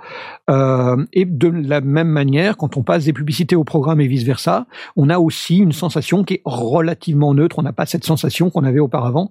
[0.49, 4.25] Euh, et de la même manière, quand on passe des publicités au programme et vice
[4.25, 4.67] versa,
[4.97, 7.59] on a aussi une sensation qui est relativement neutre.
[7.59, 9.31] On n'a pas cette sensation qu'on avait auparavant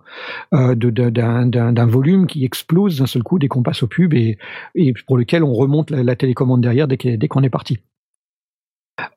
[0.53, 3.87] euh, de- de- d'un d'un volume qui explose d'un seul coup dès qu'on passe au
[3.87, 4.37] pub et,
[4.75, 7.79] et pour lequel on remonte la, télécommande derrière dès qu'on est parti.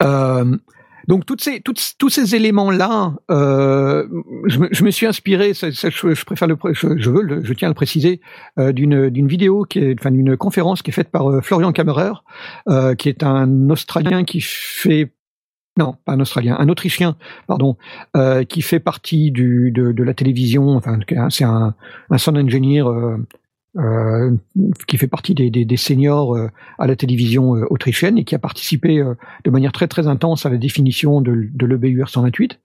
[0.02, 0.56] Euh,
[1.08, 4.06] donc tous ces éléments-là, euh,
[4.46, 8.20] je, me, suis inspiré, je, préfère le, je, veux, je tiens à le préciser,
[8.58, 12.12] euh, d'une vidéo qui est, enfin d'une conférence qui est faite par Florian Kammerer,
[12.98, 15.12] qui est un Australien qui fait
[15.78, 17.16] non, pas un Australien, un Autrichien,
[17.46, 17.76] pardon,
[18.48, 20.68] qui fait partie de, la télévision.
[20.76, 21.00] Enfin,
[21.30, 21.74] c'est un,
[22.10, 22.84] un sound engineer
[23.78, 24.32] euh,
[24.86, 28.34] qui fait partie des, des, des seniors euh, à la télévision euh, autrichienne et qui
[28.34, 32.60] a participé euh, de manière très très intense à la définition de, de l'EBUR 128.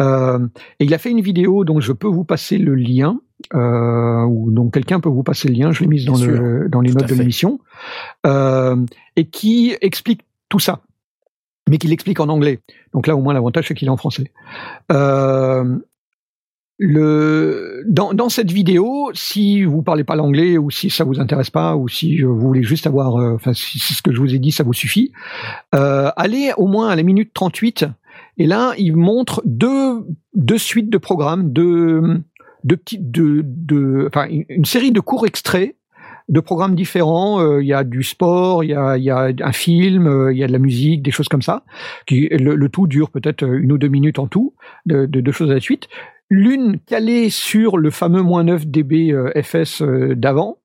[0.00, 0.46] Euh,
[0.78, 3.18] et il a fait une vidéo dont je peux vous passer le lien.
[3.54, 6.80] Euh, ou donc quelqu'un peut vous passer le lien, je l'ai mise dans, le, dans
[6.80, 7.58] les notes de l'émission,
[8.24, 8.76] euh,
[9.16, 10.80] et qui explique tout ça
[11.68, 12.60] mais qu'il explique en anglais.
[12.92, 14.32] Donc là, au moins, l'avantage, c'est qu'il est en français.
[16.84, 21.50] Le, dans, dans cette vidéo, si vous parlez pas l'anglais ou si ça vous intéresse
[21.50, 24.34] pas ou si vous voulez juste avoir, euh, enfin, si, si ce que je vous
[24.34, 25.12] ai dit, ça vous suffit,
[25.76, 27.84] euh, allez au moins à la minute 38
[28.38, 30.04] et là, il montre deux,
[30.34, 32.02] deux suites de programmes, deux,
[32.64, 35.76] deux petites, de, de, enfin, une, une série de courts extraits
[36.32, 37.40] de programmes différents.
[37.40, 40.38] Euh, Il y a du sport, il y a, y a un film, euh, il
[40.38, 41.62] y a de la musique, des choses comme ça.
[42.06, 44.54] Qui, le, le tout dure peut-être une ou deux minutes en tout,
[44.86, 45.88] de, de deux choses à la suite.
[46.30, 49.82] L'une calée sur le fameux moins 9 dB euh, FS
[50.16, 50.58] d'avant,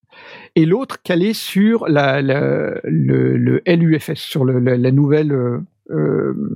[0.55, 5.31] et l'autre calée sur la, la- le, le LUFS, sur le- la, la nouvelle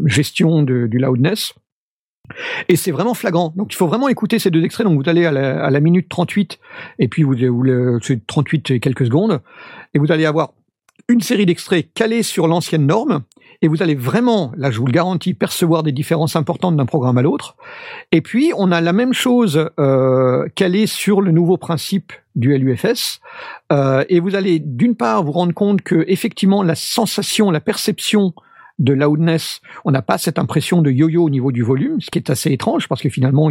[0.05, 1.53] gestion de- du loudness.
[2.69, 3.53] Et c'est vraiment flagrant.
[3.55, 4.85] Donc il faut vraiment écouter ces deux extraits.
[4.85, 6.59] Donc vous allez à la, à la minute 38,
[6.99, 9.41] et puis vous, vous le- c'est 38 et quelques secondes,
[9.93, 10.53] et vous allez avoir
[11.07, 13.23] une série d'extraits calés sur l'ancienne norme,
[13.63, 17.17] et vous allez vraiment, là je vous le garantis, percevoir des différences importantes d'un programme
[17.17, 17.55] à l'autre.
[18.11, 23.19] Et puis on a la même chose euh, calée sur le nouveau principe du LUFS,
[23.71, 28.33] euh, et vous allez d'une part vous rendre compte que effectivement la sensation, la perception
[28.81, 32.19] de loudness, on n'a pas cette impression de yo-yo au niveau du volume, ce qui
[32.19, 33.49] est assez étrange parce que finalement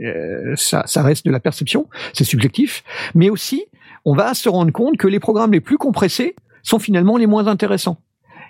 [0.00, 2.82] euh, ça, ça reste de la perception, c'est subjectif,
[3.14, 3.66] mais aussi
[4.04, 7.46] on va se rendre compte que les programmes les plus compressés sont finalement les moins
[7.46, 7.98] intéressants.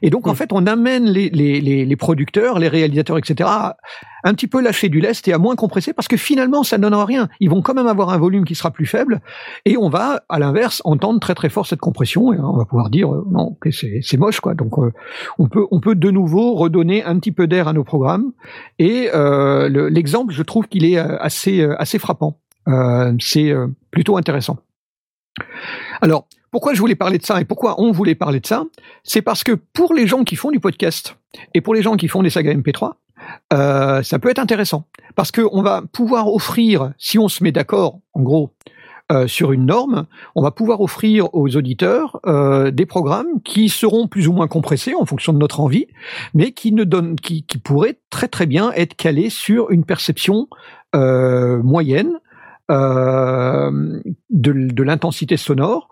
[0.02, 3.76] Et donc, en fait, on amène les, les, les, les producteurs, les réalisateurs, etc., à
[4.22, 6.82] un petit peu lâcher du lest et à moins compresser parce que finalement, ça ne
[6.82, 7.28] donnera rien.
[7.40, 9.22] Ils vont quand même avoir un volume qui sera plus faible
[9.64, 12.90] et on va, à l'inverse, entendre très très fort cette compression et on va pouvoir
[12.90, 14.54] dire euh, non, que c'est moche, quoi.
[14.54, 14.92] Donc, euh,
[15.38, 18.32] on peut on peut de nouveau redonner un petit peu d'air à nos programmes
[18.78, 22.38] et euh, le- l'exemple, je trouve qu'il est euh, assez euh, assez frappant.
[22.68, 23.52] Euh, c'est
[23.90, 24.58] plutôt intéressant.
[26.02, 28.64] Alors, pourquoi je voulais parler de ça et pourquoi on voulait parler de ça
[29.04, 31.16] C'est parce que pour les gens qui font du podcast
[31.54, 32.94] et pour les gens qui font des sagas MP3,
[33.52, 34.86] euh, ça peut être intéressant.
[35.14, 38.52] Parce que on va pouvoir offrir, si on se met d'accord, en gros,
[39.12, 40.06] euh, sur une norme,
[40.36, 44.94] on va pouvoir offrir aux auditeurs euh, des programmes qui seront plus ou moins compressés
[44.94, 45.86] en fonction de notre envie,
[46.32, 50.48] mais qui ne donnent, qui, qui pourraient très très bien être calés sur une perception
[50.92, 52.18] moyenne
[52.70, 55.88] de, de l'intensité sonore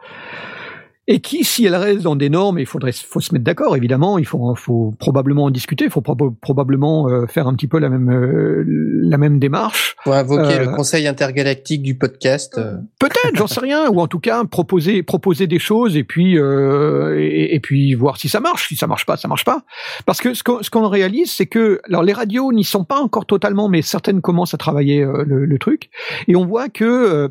[1.10, 3.74] et qui, si elle reste dans des normes, il faudrait, faut se mettre d'accord.
[3.76, 5.86] Évidemment, il faut, faut probablement en discuter.
[5.86, 8.62] Il faut prob- probablement euh, faire un petit peu la même, euh,
[9.02, 9.96] la même démarche.
[10.04, 12.58] Faut invoquer Euh, le Conseil intergalactique du podcast.
[12.58, 12.76] euh.
[13.00, 17.18] Peut-être, j'en sais rien, ou en tout cas proposer, proposer des choses et puis, euh,
[17.18, 18.68] et, et puis voir si ça marche.
[18.68, 19.62] Si ça marche pas, ça marche pas.
[20.04, 23.00] Parce que ce qu'on, ce qu'on réalise, c'est que, alors les radios n'y sont pas
[23.00, 25.88] encore totalement, mais certaines commencent à travailler euh, le, le truc,
[26.28, 27.28] et on voit que euh,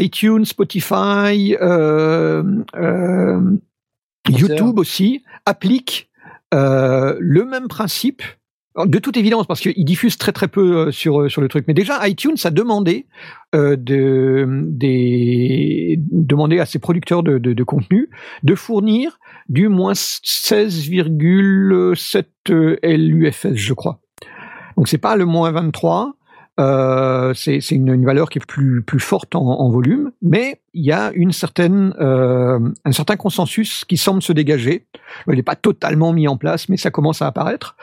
[0.00, 2.42] iTunes, Spotify, euh,
[2.76, 3.40] euh,
[4.28, 6.08] YouTube aussi appliquent
[6.54, 8.22] euh, le même principe.
[8.86, 11.64] De toute évidence, parce qu'ils diffusent très très peu sur sur le truc.
[11.66, 13.06] Mais déjà, iTunes a demandé
[13.56, 18.08] euh, de des demander à ses producteurs de, de, de contenu
[18.44, 19.18] de fournir
[19.48, 22.24] du moins 16,7
[22.84, 24.00] LUFS, je crois.
[24.76, 26.14] Donc c'est pas le moins 23.
[26.58, 30.84] Euh, c'est une, une valeur qui est plus plus forte en, en volume, mais il
[30.84, 34.86] y a une certaine euh, un certain consensus qui semble se dégager.
[35.28, 37.76] Il n'est pas totalement mis en place, mais ça commence à apparaître.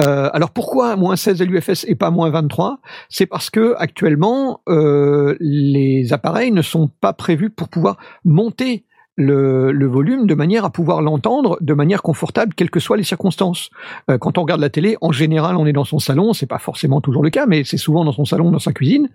[0.00, 5.36] Euh, alors pourquoi moins 16 LUFS et pas moins 23 C'est parce que actuellement euh,
[5.40, 8.84] les appareils ne sont pas prévus pour pouvoir monter
[9.18, 13.02] le, le volume de manière à pouvoir l'entendre de manière confortable, quelles que soient les
[13.02, 13.70] circonstances.
[14.08, 16.32] Euh, quand on regarde la télé, en général, on est dans son salon.
[16.32, 19.08] C'est pas forcément toujours le cas, mais c'est souvent dans son salon, dans sa cuisine.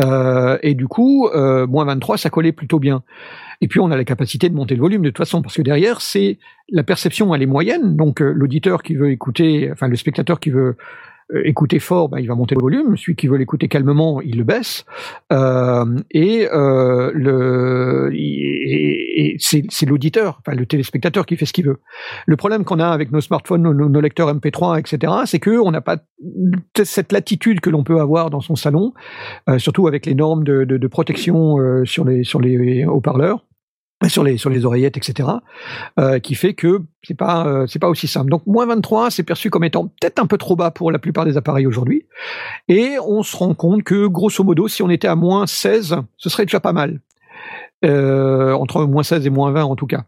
[0.00, 3.02] Euh, et du coup, euh, moins 23, ça collait plutôt bien.
[3.60, 5.62] Et puis, on a la capacité de monter le volume de toute façon, parce que
[5.62, 6.38] derrière, c'est
[6.70, 7.94] la perception, elle est moyenne.
[7.94, 10.76] Donc, euh, l'auditeur qui veut écouter, enfin, le spectateur qui veut
[11.44, 12.96] écouter fort, bah, il va monter le volume.
[12.96, 14.84] Celui qui veut l'écouter calmement, il le baisse.
[15.32, 21.66] Euh, et euh, le, et, et c'est l'auditeur, enfin le téléspectateur qui fait ce qu'il
[21.66, 21.80] veut.
[22.26, 25.70] Le problème qu'on a avec nos smartphones, nos, nos lecteurs MP3, etc., c'est que on
[25.70, 25.98] n'a pas
[26.82, 28.92] cette latitude que l'on peut avoir dans son salon,
[29.48, 33.44] euh, surtout avec les normes de, de, de protection euh, sur les sur les haut-parleurs
[34.08, 35.28] sur les sur les oreillettes etc
[35.98, 38.30] euh, qui fait que c'est pas euh, c'est pas aussi simple.
[38.30, 41.24] Donc moins 23 c'est perçu comme étant peut-être un peu trop bas pour la plupart
[41.24, 42.06] des appareils aujourd'hui.
[42.68, 46.28] Et on se rend compte que grosso modo si on était à moins 16 ce
[46.28, 47.00] serait déjà pas mal.
[47.84, 50.04] Euh, entre moins 16 et moins 20 en tout cas.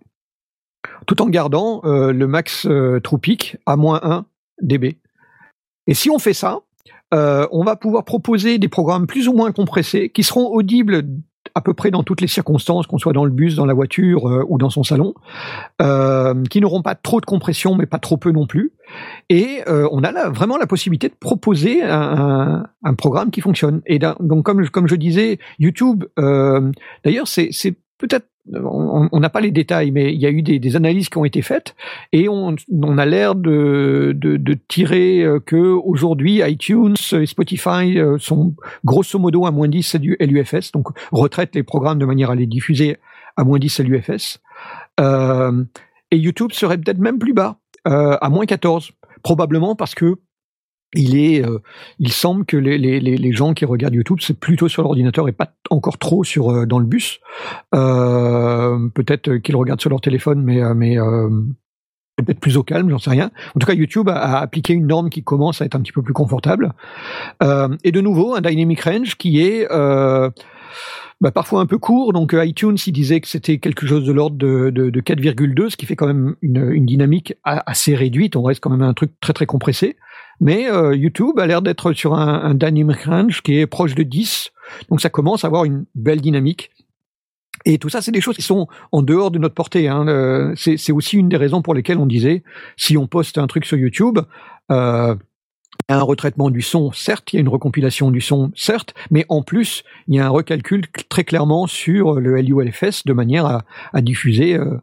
[1.07, 4.27] Tout en gardant euh, le max euh, peak à moins 1
[4.62, 4.99] dB.
[5.87, 6.61] Et si on fait ça
[7.12, 11.05] euh, on va pouvoir proposer des programmes plus ou moins compressés qui seront audibles
[11.55, 14.29] à peu près dans toutes les circonstances, qu'on soit dans le bus, dans la voiture
[14.29, 15.15] euh, ou dans son salon,
[15.83, 18.73] euh, qui n'auront pas trop de compression, mais pas trop peu non plus.
[19.29, 22.65] Et euh, on a là, vraiment la possibilité de proposer un,
[22.99, 23.83] programme qui fonctionne.
[23.87, 27.51] Et donc, comme, je- disais, YouTube, d'ailleurs, c'est
[27.99, 31.25] peut-être on n'a pas les détails, mais il y a eu des, analyses qui ont
[31.25, 31.75] été faites
[32.12, 32.57] et on,
[32.99, 34.15] a l'air de,
[34.69, 40.16] tirer euh, que aujourd'hui iTunes et Spotify euh, sont grosso modo à moins 10 LU-
[40.21, 42.98] LUFS, donc retraite les programmes de manière à les diffuser
[43.37, 44.40] à moins 10 LUFS.
[45.01, 45.64] Euh,
[46.11, 48.93] et YouTube serait peut-être même plus bas, à moins 14,
[49.23, 50.16] probablement parce que
[50.95, 51.59] il est, euh,
[51.98, 55.98] il semble que les, gens qui regardent YouTube, c'est plutôt sur l'ordinateur et pas encore
[55.98, 57.21] trop sur euh, dans le bus.
[57.74, 60.97] Euh, peut-être qu'ils regardent sur leur téléphone, mais
[62.16, 63.31] peut-être plus au calme, j'en sais rien.
[63.56, 66.03] En tout cas, YouTube a, appliqué une norme qui commence à être un petit peu
[66.03, 66.73] plus confortable.
[67.43, 69.66] Et de nouveau, un dynamic range qui est
[71.21, 72.13] bah, parfois un peu court.
[72.13, 75.77] Donc iTunes, il disait que c'était quelque chose de l'ordre de, de, de 4,2, ce
[75.77, 78.37] qui fait quand même une, une dynamique assez réduite.
[78.37, 79.97] On reste quand même à un truc très très compressé.
[80.40, 84.03] Mais euh, YouTube a l'air d'être sur un, un dynamic range qui est proche de
[84.03, 84.51] 10.
[84.90, 86.71] Donc ça commence à avoir une belle dynamique.
[87.64, 89.88] Et tout ça, c'est des choses qui sont en dehors de notre portée.
[89.88, 90.06] Hein.
[90.09, 92.43] Euh, C'est aussi une des raisons pour lesquelles on disait,
[92.77, 94.19] si on poste un truc sur YouTube,
[94.71, 95.14] euh,
[95.88, 98.53] il y a un retraitement du son, certes, il y a une recompilation du son,
[98.54, 103.13] certes, mais en plus, il y a un recalcul très clairement sur le LULFS de
[103.13, 104.79] manière à, à diffuser euh,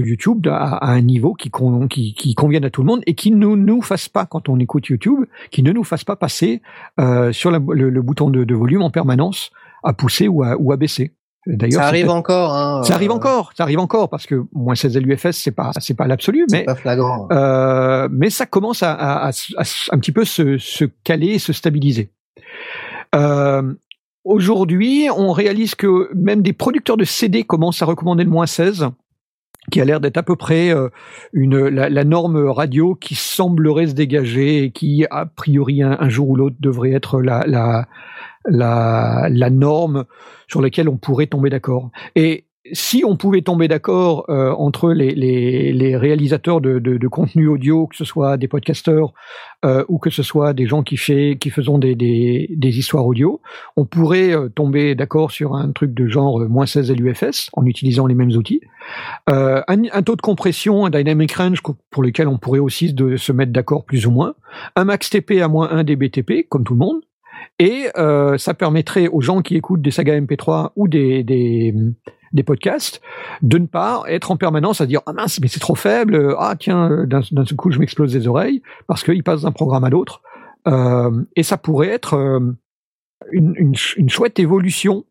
[0.00, 3.14] YouTube à, à un niveau qui, con- qui, qui convienne à tout le monde et
[3.14, 6.16] qui ne nous, nous fasse pas, quand on écoute YouTube, qui ne nous fasse pas
[6.16, 6.62] passer
[7.00, 9.50] euh, sur la- le, le bouton de, de volume en permanence
[9.84, 11.12] à pousser ou à, ou à baisser.
[11.46, 12.54] D'ailleurs, Ça arrive encore.
[12.54, 15.72] Hein, ça arrive euh, encore, ça arrive encore parce que moins 16 LUFS c'est pas
[15.80, 17.26] c'est pas l'absolu, mais pas flagrant.
[17.32, 20.84] euh, mais ça commence à, à- à s- à s- un petit peu se, se
[21.02, 22.10] caler, se stabiliser.
[23.14, 23.74] Euh,
[24.24, 28.86] Aujourd'hui, on réalise que même des producteurs de CD commencent à recommander le moins 16,
[29.72, 30.90] qui a l'air d'être à peu près euh,
[31.32, 36.28] une, la, norme radio qui semblerait se dégager et qui, a priori, un, un jour
[36.28, 37.88] ou l'autre, devrait être la, la,
[38.44, 40.04] la, la norme
[40.46, 41.90] sur laquelle on pourrait tomber d'accord.
[42.14, 47.08] Et si on pouvait tomber d'accord euh, entre les, les, les réalisateurs de, de, de,
[47.08, 49.12] contenu audio, que ce soit des podcasteurs
[49.64, 53.04] euh, ou que ce soit des gens qui, fait, qui faisons des, des, des histoires
[53.04, 53.40] audio,
[53.76, 57.66] on pourrait euh, tomber d'accord sur un truc de genre euh, moins 16 LUFS en
[57.66, 58.60] utilisant les mêmes outils.
[59.28, 63.32] Euh, un, un, taux de compression, un dynamic range pour lequel on pourrait aussi se
[63.32, 64.34] mettre d'accord plus ou moins.
[64.76, 67.00] Un max TP à moins 1 dBTP, comme tout le monde.
[67.58, 71.74] Et euh, ça permettrait aux gens qui écoutent des sagas MP3 ou des, des
[72.32, 73.00] des podcasts,
[73.42, 76.54] de ne pas être en permanence à dire ah mince mais c'est trop faible, ah
[76.58, 80.22] tiens d'un seul coup je m'explose les oreilles parce qu'il passe d'un programme à l'autre.
[80.68, 82.40] Euh, et ça pourrait être euh,
[83.32, 85.04] une, une, une, chouette évolution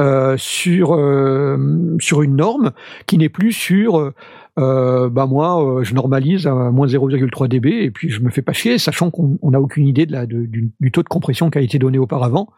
[0.00, 2.72] euh, sur euh, sur une norme
[3.06, 4.12] qui n'est plus sur
[4.60, 8.42] euh, bah moi euh, je normalise à moins 0,3 dB et puis je me fais
[8.42, 11.50] pas chier sachant qu'on n'a aucune idée de la, de, du, du, taux de compression
[11.50, 12.48] qui a été donné auparavant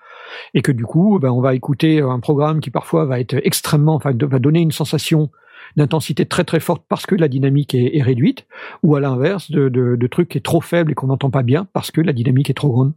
[0.55, 3.95] et que du coup, ben, on va écouter un programme qui parfois va être extrêmement,
[3.95, 5.31] enfin, va donner une sensation
[5.77, 8.47] d'intensité très très forte parce que la dynamique est, est réduite,
[8.83, 11.43] ou à l'inverse de, de, de, trucs qui est trop faible et qu'on n'entend pas
[11.43, 12.93] bien parce que la dynamique est trop grande.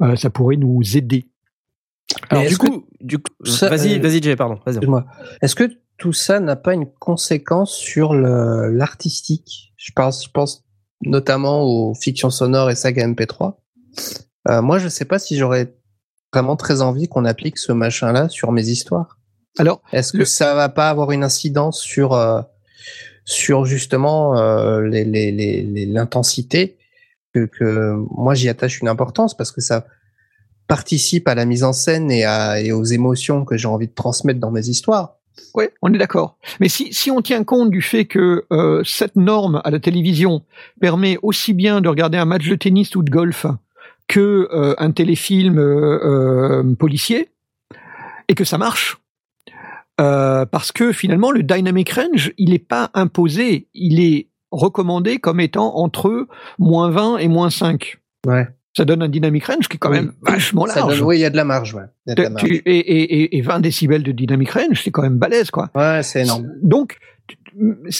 [0.00, 1.26] Euh, ça pourrait nous aider.
[2.28, 4.58] Alors du coup, du coup, vas-y, euh, vas-y, Jay, pardon.
[4.66, 5.06] Vas
[5.42, 5.70] Est-ce que
[6.00, 10.64] tout ça n'a pas une conséquence sur l'artistique Je pense, je pense
[11.02, 13.54] notamment aux fictions sonores et saga MP3.
[14.48, 15.76] Euh, moi, je sais pas si j'aurais
[16.32, 19.18] vraiment très envie qu'on applique ce machin-là sur mes histoires.
[19.58, 22.40] Alors, est-ce que ça va pas avoir une incidence sur euh,
[23.26, 26.78] sur justement euh, l'intensité
[27.34, 29.86] que, que moi j'y attache une importance parce que ça
[30.66, 33.94] participe à la mise en scène et, à, et aux émotions que j'ai envie de
[33.94, 35.19] transmettre dans mes histoires.
[35.54, 36.36] Oui, on est d'accord.
[36.60, 40.42] Mais si, on tient compte du fait que euh, cette norme à la télévision
[40.80, 43.46] permet aussi bien de regarder un match de tennis ou de golf
[44.10, 47.30] que euh, un téléfilm euh, euh, policier
[48.26, 48.98] et que ça marche.
[49.96, 55.76] parce que finalement, le dynamic range, il n'est pas imposé, il est recommandé comme étant
[55.76, 56.26] entre
[56.58, 57.98] moins 20 et moins 5.
[58.26, 58.48] Ouais.
[58.76, 61.02] Ça donne un dynamic range qui est quand même vachement large.
[61.02, 61.74] oui, il y a de la marge.
[61.74, 61.82] Ouais.
[62.06, 62.44] Y a de la marge.
[62.50, 65.70] et, et, et, 20 décibels de dynamic range, c'est quand même balèze, quoi.
[65.74, 66.46] Ouais, c'est énorme.
[66.62, 66.98] Donc,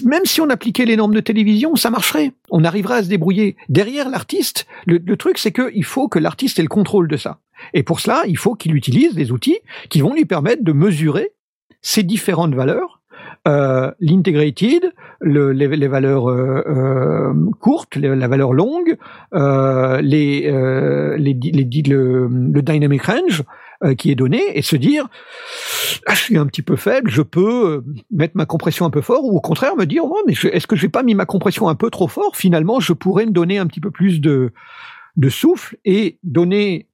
[0.04, 2.32] même si on appliquait les normes de télévision, ça marcherait.
[2.50, 3.56] On arriverait à se débrouiller.
[3.68, 7.40] Derrière l'artiste, le, le, truc, c'est qu'il faut que l'artiste ait le contrôle de ça.
[7.74, 9.58] Et pour cela, il faut qu'il utilise des outils
[9.88, 11.32] qui vont lui permettre de mesurer
[11.82, 12.99] ces différentes valeurs
[13.48, 18.98] euh, l'integrated, le, les, les, valeurs euh, euh, courtes, la valeur longue,
[19.34, 23.42] euh, les, euh, les, les, le, le dynamic range,
[23.96, 25.08] qui est donné et se dire
[26.06, 29.24] ah, je suis un petit peu faible, je peux mettre ma compression un peu fort
[29.24, 31.74] ou au contraire me dire oh, mais est-ce que j'ai pas mis ma compression un
[31.74, 32.36] peu trop fort?
[32.36, 34.52] Finalement, je pourrais me donner un petit peu plus de
[35.16, 36.88] de souffle et donner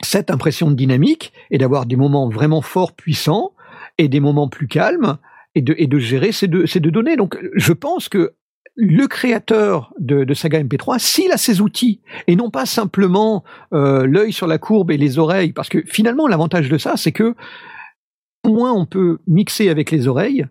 [0.00, 3.50] cette impression de dynamique et d'avoir des moments vraiment forts, puissants
[3.98, 5.18] et des moments plus calmes
[5.54, 7.16] et de, gérer ces deux, ces données.
[7.16, 8.34] Donc, je pense que
[8.74, 14.06] le créateur de, de, Saga MP3, s'il a ses outils et non pas simplement euh,
[14.06, 17.34] l'œil sur la courbe et les oreilles, parce que finalement l'avantage de ça, c'est que
[18.44, 20.46] au moins on peut mixer avec les oreilles,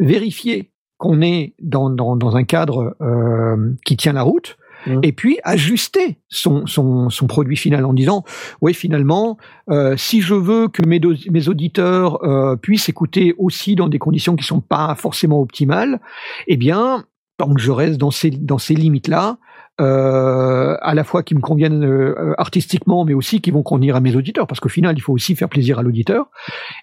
[0.00, 4.56] vérifier qu'on est dans, dans, dans, un cadre euh, qui tient la route,
[4.86, 5.00] mmh.
[5.02, 8.24] et puis ajuster son, son, produit final en disant
[8.60, 9.36] oui finalement
[9.70, 11.00] euh, si je veux que mes,
[11.30, 16.00] mes auditeurs euh, puissent écouter aussi dans des conditions qui sont pas forcément optimales
[16.46, 17.04] eh bien
[17.36, 19.38] tant que je reste dans ces, dans ces limites-là,
[19.80, 24.16] euh, à la fois qui me conviennent artistiquement, mais aussi qui vont convenir à mes
[24.16, 26.30] auditeurs, parce qu'au final, il faut aussi faire plaisir à l'auditeur,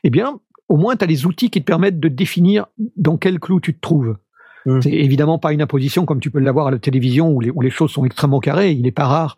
[0.03, 2.67] eh bien, au moins, tu as les outils qui te permettent de définir
[2.97, 4.15] dans quel clou tu te trouves.
[4.65, 4.81] Mmh.
[4.81, 7.61] C'est évidemment pas une imposition comme tu peux l'avoir à la télévision où les, où
[7.61, 8.71] les choses sont extrêmement carrées.
[8.71, 9.37] Il n'est pas rare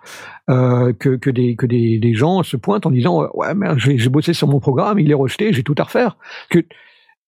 [0.49, 4.09] euh, que, que, des, que des, des gens se pointent en disant ouais mais j'ai
[4.09, 6.17] bossé sur mon programme, il est rejeté, j'ai tout à refaire.
[6.49, 6.63] Que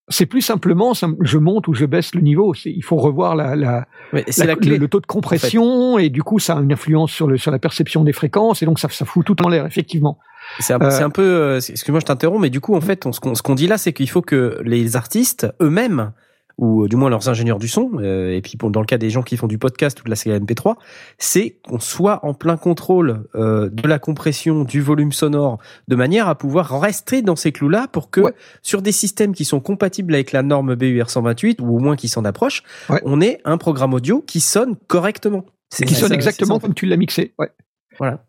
[0.08, 2.54] c'est plus simplement, je monte ou je baisse le niveau.
[2.64, 6.06] Il faut revoir la, la, la, la clé, le, taux de compression, en fait.
[6.06, 8.66] et du coup, ça a une influence sur, le, sur la perception des fréquences, et
[8.66, 10.18] donc ça, ça fout tout en l'air, effectivement.
[10.60, 13.12] C'est un, euh, un, peu, euh, excuse-moi, je t'interromps, mais du coup, en fait, on,
[13.12, 16.12] ce qu'on dit là, c'est qu'il faut que les artistes eux-mêmes
[16.58, 18.98] ou euh, du moins leurs ingénieurs du son, euh, et puis pour, dans le cas
[18.98, 20.74] des gens qui font du podcast ou de la série MP3,
[21.18, 26.28] c'est qu'on soit en plein contrôle euh, de la compression, du volume sonore, de manière
[26.28, 28.34] à pouvoir rester dans ces clous-là pour que ouais.
[28.62, 32.08] sur des systèmes qui sont compatibles avec la norme BUR 128 ou au moins qui
[32.08, 33.00] s'en approchent, ouais.
[33.04, 35.46] on ait un programme audio qui sonne correctement.
[35.70, 37.34] Qui sonne exactement comme tu l'as mixé.
[37.38, 37.50] Ouais.
[37.98, 38.24] Voilà.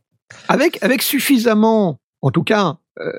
[0.47, 2.77] Avec avec suffisamment, en tout cas,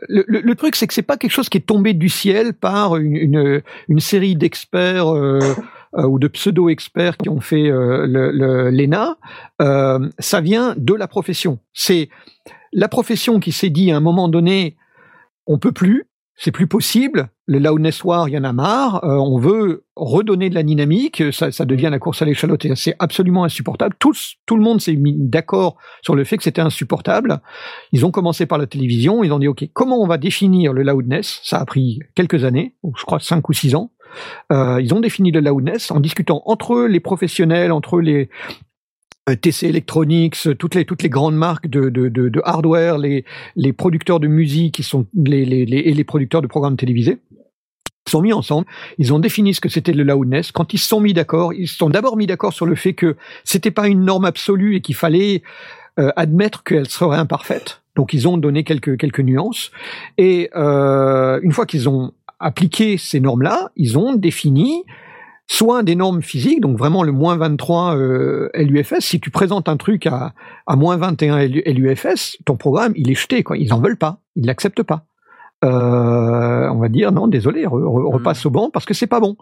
[0.09, 3.63] le, truc, c'est que c'est pas quelque chose qui est tombé du ciel par une,
[3.99, 5.39] série d'experts euh,
[5.97, 9.17] euh, ou de pseudo-experts qui ont fait euh, l'ENA.
[10.19, 11.59] Ça vient de la profession.
[11.73, 12.09] C'est
[12.73, 14.77] la profession qui s'est dit à un moment donné,
[15.47, 17.29] on peut plus, c'est plus possible.
[17.51, 19.03] Le loudness war, il y en a marre.
[19.03, 21.21] Euh, on veut redonner de la dynamique.
[21.33, 23.97] Ça, ça devient la course à l'échalote c'est absolument insupportable.
[23.99, 24.15] Tout
[24.57, 27.41] le monde s'est mis d'accord sur le fait que c'était insupportable.
[27.91, 29.25] Ils ont commencé par la télévision.
[29.25, 32.77] Ils ont dit OK, comment on va définir le loudness Ça a pris quelques années,
[32.97, 33.91] je crois cinq ou six ans.
[34.53, 38.29] Euh, ils ont défini le loudness en discutant entre les professionnels, entre les
[39.29, 45.09] euh, TC Electronics, toutes les grandes marques de, hardware, les producteurs de musique qui sont
[45.27, 47.19] et les producteurs de programmes télévisés
[48.11, 48.67] sont mis ensemble,
[48.99, 50.53] ils ont défini ce que c'était le loudness.
[50.53, 52.93] Quand ils se sont mis d'accord, ils se sont d'abord mis d'accord sur le fait
[52.93, 55.43] que c'était pas une norme absolue et qu'il fallait
[55.99, 57.83] euh, admettre qu'elle serait imparfaite.
[57.97, 59.71] Donc ils ont donné quelques quelques nuances.
[60.19, 64.85] Et euh, une fois qu'ils ont appliqué ces normes-là, ils ont défini
[65.47, 69.01] soit des normes physiques, donc vraiment le moins 23 euh, LUFS.
[69.01, 70.33] Si tu présentes un truc à,
[70.69, 73.43] à moins 21 LUFS, ton programme, il est jeté.
[73.43, 73.59] Quoi.
[73.59, 75.07] Ils en veulent pas, ils l'acceptent pas.
[75.63, 79.21] Euh, on va dire non, désolé, re, re, repasse au banc parce que c'est pas
[79.21, 79.37] bon.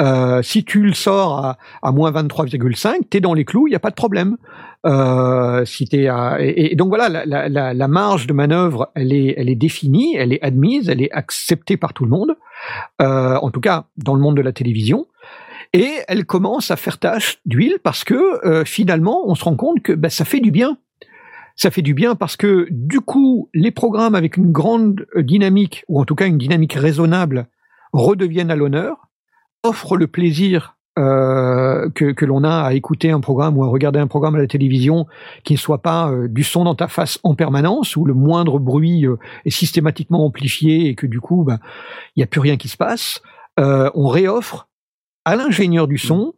[0.00, 3.76] Euh, si tu le sors à, à moins 23,5, t'es dans les clous, il y
[3.76, 4.36] a pas de problème.
[4.86, 9.12] Euh, si t'es à, et, et donc voilà, la, la, la, marge de manœuvre, elle
[9.12, 12.36] est, elle est définie, elle est admise, elle est acceptée par tout le monde.
[13.02, 15.06] Euh, en tout cas, dans le monde de la télévision.
[15.72, 19.82] Et elle commence à faire tâche d'huile parce que euh, finalement, on se rend compte
[19.82, 20.78] que bah, ça fait du bien
[21.56, 26.00] ça fait du bien parce que du coup, les programmes avec une grande dynamique, ou
[26.00, 27.48] en tout cas une dynamique raisonnable,
[27.92, 29.08] redeviennent à l'honneur,
[29.62, 33.98] offrent le plaisir euh, que, que l'on a à écouter un programme ou à regarder
[33.98, 35.06] un programme à la télévision
[35.42, 38.58] qui ne soit pas euh, du son dans ta face en permanence, où le moindre
[38.58, 41.58] bruit euh, est systématiquement amplifié et que du coup, il bah,
[42.16, 43.22] n'y a plus rien qui se passe.
[43.58, 44.68] Euh, on réoffre
[45.24, 46.34] à l'ingénieur du son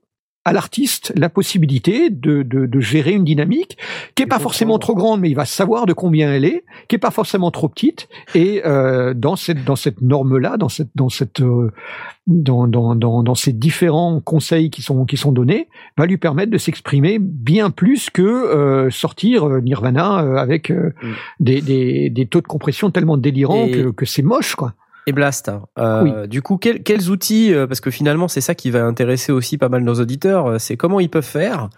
[0.47, 3.76] à l'artiste la possibilité de, de, de, gérer une dynamique
[4.15, 6.94] qui est pas forcément trop grande, mais il va savoir de combien elle est, qui
[6.94, 10.91] est pas forcément trop petite, et euh, dans cette dans cette norme là, dans cette
[10.94, 11.73] dans cette euh,
[12.28, 16.52] dans, dans, dans, dans, ces différents conseils qui sont qui sont donnés, va lui permettre
[16.52, 20.92] de s'exprimer bien plus que euh, sortir euh, Nirvana euh, avec mm.
[21.41, 23.73] des, des, des, taux de compression tellement délirants et...
[23.73, 24.75] que, que c'est moche quoi
[25.07, 25.51] et Blast.
[25.78, 26.28] Euh, oui.
[26.28, 29.59] Du coup, quel, quels outils, euh, parce que finalement c'est ça qui va intéresser aussi
[29.59, 31.70] pas mal nos auditeurs, euh, c'est comment ils peuvent faire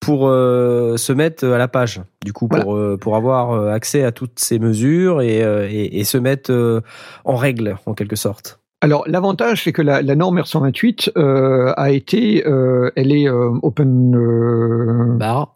[0.00, 4.38] pour euh, se mettre à la page, du coup, pour, pour avoir accès à toutes
[4.38, 6.82] ces mesures et, et, et se mettre
[7.24, 8.60] en règle, en quelque sorte.
[8.84, 13.58] Alors l'avantage c'est que la, la, norme R128 euh, a été, euh, elle est euh,
[13.62, 15.53] open bar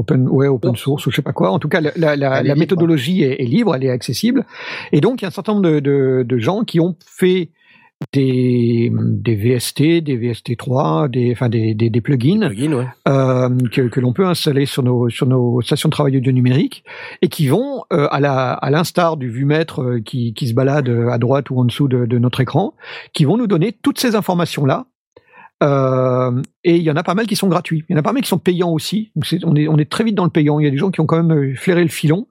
[0.00, 1.50] open, ouais, open source ou je sais pas quoi.
[1.50, 4.44] En tout cas, la, la, la, la méthodologie est, est, libre, elle est accessible.
[4.92, 7.50] Et donc, il y a un certain nombre de, de, de gens qui ont fait
[8.12, 12.86] des, des VST, des VST3, des, enfin des, des, des plugins, plugins ouais.
[13.08, 16.82] euh, que, que l'on peut installer sur nos, sur nos stations de travail audio numérique
[17.20, 20.88] et qui vont, euh, à la à l'instar du vumètre euh, qui, qui se balade
[20.88, 22.74] à droite ou en dessous de, de notre écran,
[23.12, 24.86] qui vont nous donner toutes ces informations-là
[25.62, 27.84] euh, et il y en a pas mal qui sont gratuits.
[27.88, 29.10] Il y en a pas mal qui sont payants aussi.
[29.14, 30.58] Donc est, on, est, on est très vite dans le payant.
[30.58, 32.26] Il y a des gens qui ont quand même euh, flairé le filon.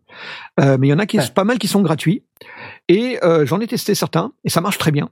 [0.60, 1.26] Euh, mais il y en a qui ouais.
[1.34, 2.24] pas mal qui sont gratuits.
[2.88, 5.10] Et euh, j'en ai testé certains et ça marche très bien.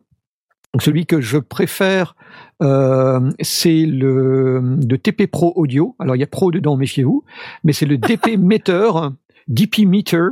[0.74, 2.16] Donc celui que je préfère,
[2.60, 5.96] c'est le de TP Pro Audio.
[5.98, 7.24] Alors il y a Pro dedans, méfiez-vous.
[7.64, 8.92] Mais c'est le DP Meter,
[9.48, 10.28] DP Meter,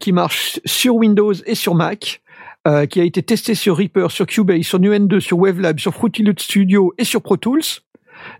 [0.00, 2.22] qui marche sur Windows et sur Mac.
[2.68, 6.22] Euh, qui a été testé sur Reaper, sur Cubase, sur NuN2, sur Wavelab, sur Fruity
[6.22, 7.62] Loop Studio et sur Pro Tools.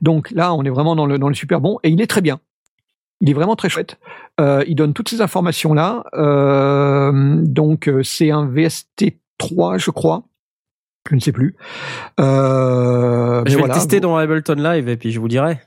[0.02, 2.20] Donc là, on est vraiment dans le, dans le super bon et il est très
[2.20, 2.38] bien.
[3.22, 3.98] Il est vraiment très chouette.
[4.38, 6.04] Euh, il donne toutes ces informations là.
[6.12, 10.24] Euh, donc c'est un VST3, je crois.
[11.08, 11.56] Je ne sais plus.
[12.20, 13.74] Euh, je vais voilà.
[13.74, 15.60] le tester dans Ableton Live et puis je vous dirai.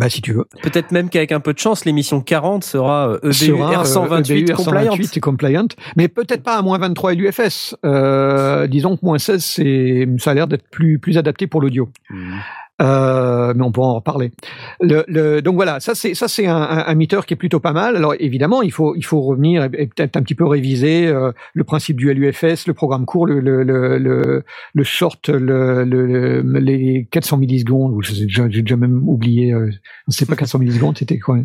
[0.00, 0.46] Bah si tu veux.
[0.62, 4.94] Peut-être même qu'avec un peu de chance, l'émission 40 sera EBU sera, R128 EBU compliant.
[4.94, 7.76] R128 et compliant, mais peut-être pas à moins 23 LUFS.
[7.84, 11.90] Euh, disons que moins 16, c'est, ça a l'air d'être plus plus adapté pour l'audio.
[12.08, 12.38] Mmh.
[12.80, 14.32] Euh, mais on pourra en reparler.
[14.80, 17.60] Le, le, donc voilà, ça c'est ça c'est un, un, un meter qui est plutôt
[17.60, 17.96] pas mal.
[17.96, 21.64] Alors évidemment, il faut il faut revenir et, peut-être un petit peu réviser euh, le
[21.64, 24.44] principe du LUFS, le programme court, le le le,
[24.74, 28.02] le, short, le, le, les 400 millisecondes.
[28.02, 29.52] J'ai déjà, déjà même oublié.
[29.52, 29.70] Euh,
[30.08, 31.38] sait pas 400 millisecondes, c'était quoi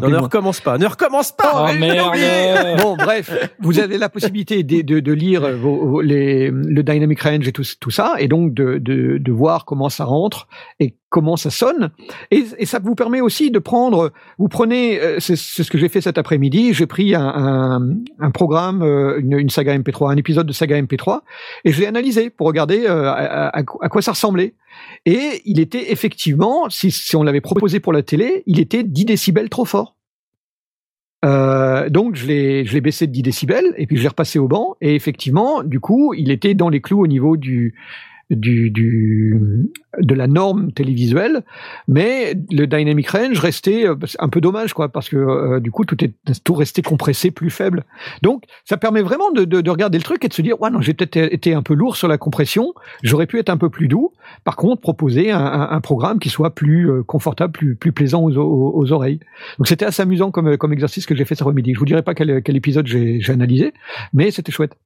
[0.00, 1.68] non, ne recommence pas, ne recommence pas.
[1.70, 2.16] Oh, merde.
[2.82, 7.20] bon, bref, vous avez la possibilité de, de, de lire vos, vos, les, le dynamic
[7.20, 10.48] range et tout, tout ça, et donc de, de, de voir comment ça rentre
[10.80, 11.92] et comment ça sonne.
[12.32, 16.18] Et, ça vous permet aussi de prendre, vous prenez, c'est ce que j'ai fait cet
[16.18, 17.94] après-midi, j'ai pris un,
[18.32, 21.20] programme, une, une, saga MP3, un épisode de saga MP3,
[21.64, 24.54] et je l'ai analysé pour regarder à, à, quoi ça ressemblait.
[25.06, 29.04] Et il était effectivement, si, si on l'avait proposé pour la télé, il était 10
[29.04, 29.94] décibels trop fort.
[31.24, 34.40] Euh, donc je l'ai, je l'ai baissé de 10 décibels et puis je l'ai repassé
[34.40, 37.74] au banc et effectivement, du coup, il était dans les clous au niveau du
[38.30, 39.70] du, du
[40.00, 41.42] de la norme télévisuelle,
[41.88, 45.84] mais le dynamic range restait euh, un peu dommage quoi parce que euh, du coup
[45.84, 47.84] tout est tout restait compressé plus faible.
[48.22, 50.70] Donc ça permet vraiment de, de, de regarder le truc et de se dire ouais
[50.70, 53.70] non j'ai peut-être été un peu lourd sur la compression, j'aurais pu être un peu
[53.70, 54.12] plus doux.
[54.44, 58.36] Par contre proposer un, un, programme qui soit plus euh, confortable, plus plus plaisant aux,
[58.36, 59.20] aux, oreilles.
[59.58, 61.74] Donc c'était assez amusant comme comme exercice que j'ai fait cet après-midi.
[61.74, 63.72] Je vous dirai pas quel, quel épisode j'ai analysé,
[64.12, 64.76] mais c'était chouette.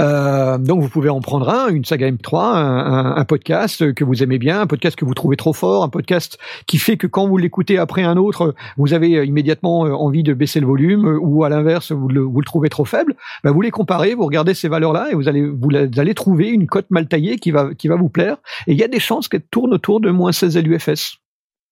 [0.00, 4.38] Euh, donc vous pouvez en prendre un, une saga M3, un, podcast que vous aimez
[4.38, 7.38] bien, un podcast que vous trouvez trop fort, un podcast qui fait que quand vous
[7.38, 11.44] l'écoutez après un autre, vous avez euh, immédiatement euh, envie de baisser le volume, ou
[11.44, 13.14] à l'inverse, vous le, trouvez trop faible.
[13.44, 16.66] Ben vous les comparez, vous regardez ces valeurs-là et vous allez vous allez trouver une
[16.66, 18.36] cote mal taillée qui va qui va vous plaire.
[18.66, 21.18] Et il y a des chances qu'elle tourne autour de moins 16 LUFS.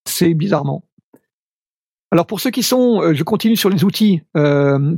[0.05, 0.85] C'est bizarrement.
[2.12, 4.23] Alors pour ceux qui sont, je continue sur les outils.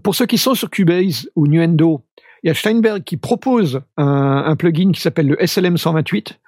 [0.03, 2.03] Pour ceux qui sont sur Cubase ou Nuendo,
[2.43, 6.39] il y a Steinberg qui propose un, un plugin qui s'appelle le SLM 128.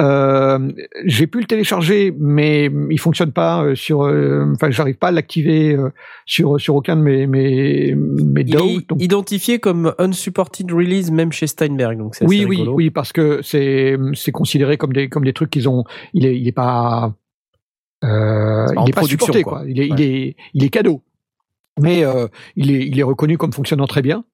[0.00, 0.72] Euh,
[1.04, 4.02] j'ai pu le télécharger, mais il fonctionne pas sur.
[4.02, 5.90] Euh, enfin, j'arrive pas à l'activer euh,
[6.24, 9.02] sur sur aucun de mes mes mes Il est donc...
[9.02, 13.98] identifié comme unsupported release même chez Steinberg, donc c'est oui oui oui parce que c'est
[14.14, 15.84] c'est considéré comme des comme des trucs qu'ils ont.
[16.14, 17.14] Il est il est pas.
[18.02, 19.58] Euh, il est pas supporté quoi.
[19.58, 19.68] quoi.
[19.68, 19.96] Il est ouais.
[19.98, 21.02] il est il est cadeau,
[21.78, 24.24] mais euh, il est il est reconnu comme fonctionnant très bien.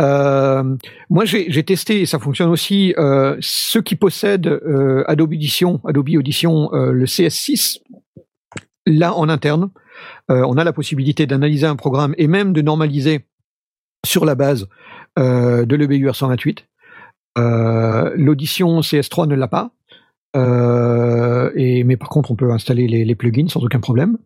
[0.00, 0.76] Euh,
[1.10, 2.94] moi, j'ai testé et ça fonctionne aussi.
[2.98, 7.80] Euh, ceux qui possèdent euh, Adobe Audition, Adobe Audition, le CS6,
[8.86, 9.70] là en interne,
[10.28, 13.26] on a la possibilité d'analyser un programme et même de normaliser
[14.04, 14.66] sur la base
[15.16, 16.66] de l'EBUR 128.
[17.36, 19.72] L'audition CS3 ne l'a pas.
[20.34, 24.16] Euh, et, mais par contre, on peut installer les, les, plugins sans aucun problème.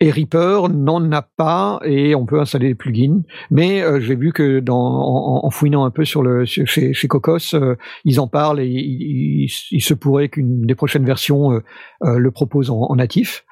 [0.00, 3.22] Et Reaper n'en a pas et on peut installer les plugins.
[3.50, 7.08] Mais euh, j'ai vu que dans, en, en, fouinant un peu sur le chez, chez
[7.08, 11.62] Cocos, euh, ils en parlent et il, il, se pourrait qu'une des prochaines versions euh,
[12.04, 13.44] euh, le propose en, en natif.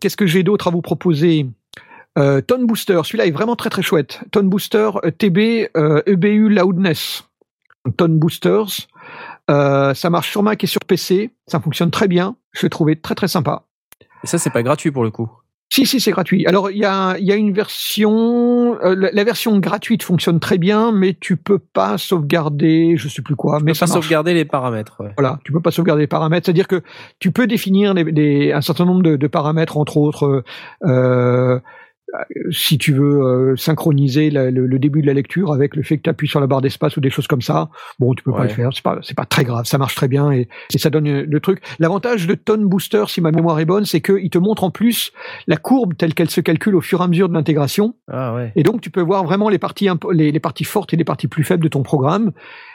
[0.00, 1.46] Qu'est-ce que j'ai d'autre à vous proposer?
[2.18, 4.20] Euh, Tone Booster, celui-là est vraiment très très chouette.
[4.30, 5.70] Tone Booster TB
[6.06, 7.24] EBU Loudness.
[7.96, 8.88] Tone Boosters.
[9.50, 11.30] Euh, ça marche sur Mac et sur PC.
[11.46, 12.36] Ça fonctionne très bien.
[12.52, 13.64] Je l'ai trouvé très très sympa.
[14.22, 15.30] Et ça, c'est pas gratuit pour le coup.
[15.72, 16.46] Si, si, c'est gratuit.
[16.46, 20.56] Alors, il y a, y a une version, euh, la, la, version gratuite fonctionne très
[20.56, 23.58] bien, mais tu peux pas sauvegarder, je sais plus quoi.
[23.58, 24.04] Tu mais peux ça pas marche.
[24.04, 25.00] sauvegarder les paramètres.
[25.00, 25.12] Ouais.
[25.18, 26.46] Voilà, tu peux pas sauvegarder les paramètres.
[26.46, 26.82] C'est-à-dire que
[27.18, 30.44] tu peux définir un certain nombre de, de paramètres, entre autres,
[30.84, 31.58] euh,
[32.50, 35.96] si tu veux euh, synchroniser la, le, le, début de la lecture avec le fait
[35.96, 38.30] que tu appuies sur la barre d'espace ou des choses comme ça, bon, tu peux
[38.30, 38.38] ouais.
[38.38, 40.78] pas le faire, c'est pas c'est pas très grave, ça marche très bien et, et
[40.78, 41.62] ça donne le truc.
[41.78, 45.12] L'avantage de Tone Booster, si ma mémoire est bonne, c'est qu'il te montre en plus
[45.46, 47.94] la courbe telle qu'elle se calcule au fur et à mesure de l'intégration.
[48.08, 48.52] Ah ouais.
[48.56, 51.28] Et donc tu peux voir vraiment les parties les, les parties fortes et les parties
[51.28, 52.32] plus faibles de ton programme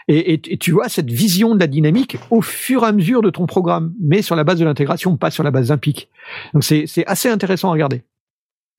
[0.09, 3.21] et, et, et, tu vois cette vision de la dynamique au fur et à mesure
[3.21, 6.09] de ton programme, mais sur la base de l'intégration, pas sur la base d'un pic.
[6.53, 8.01] Donc c'est assez intéressant à regarder.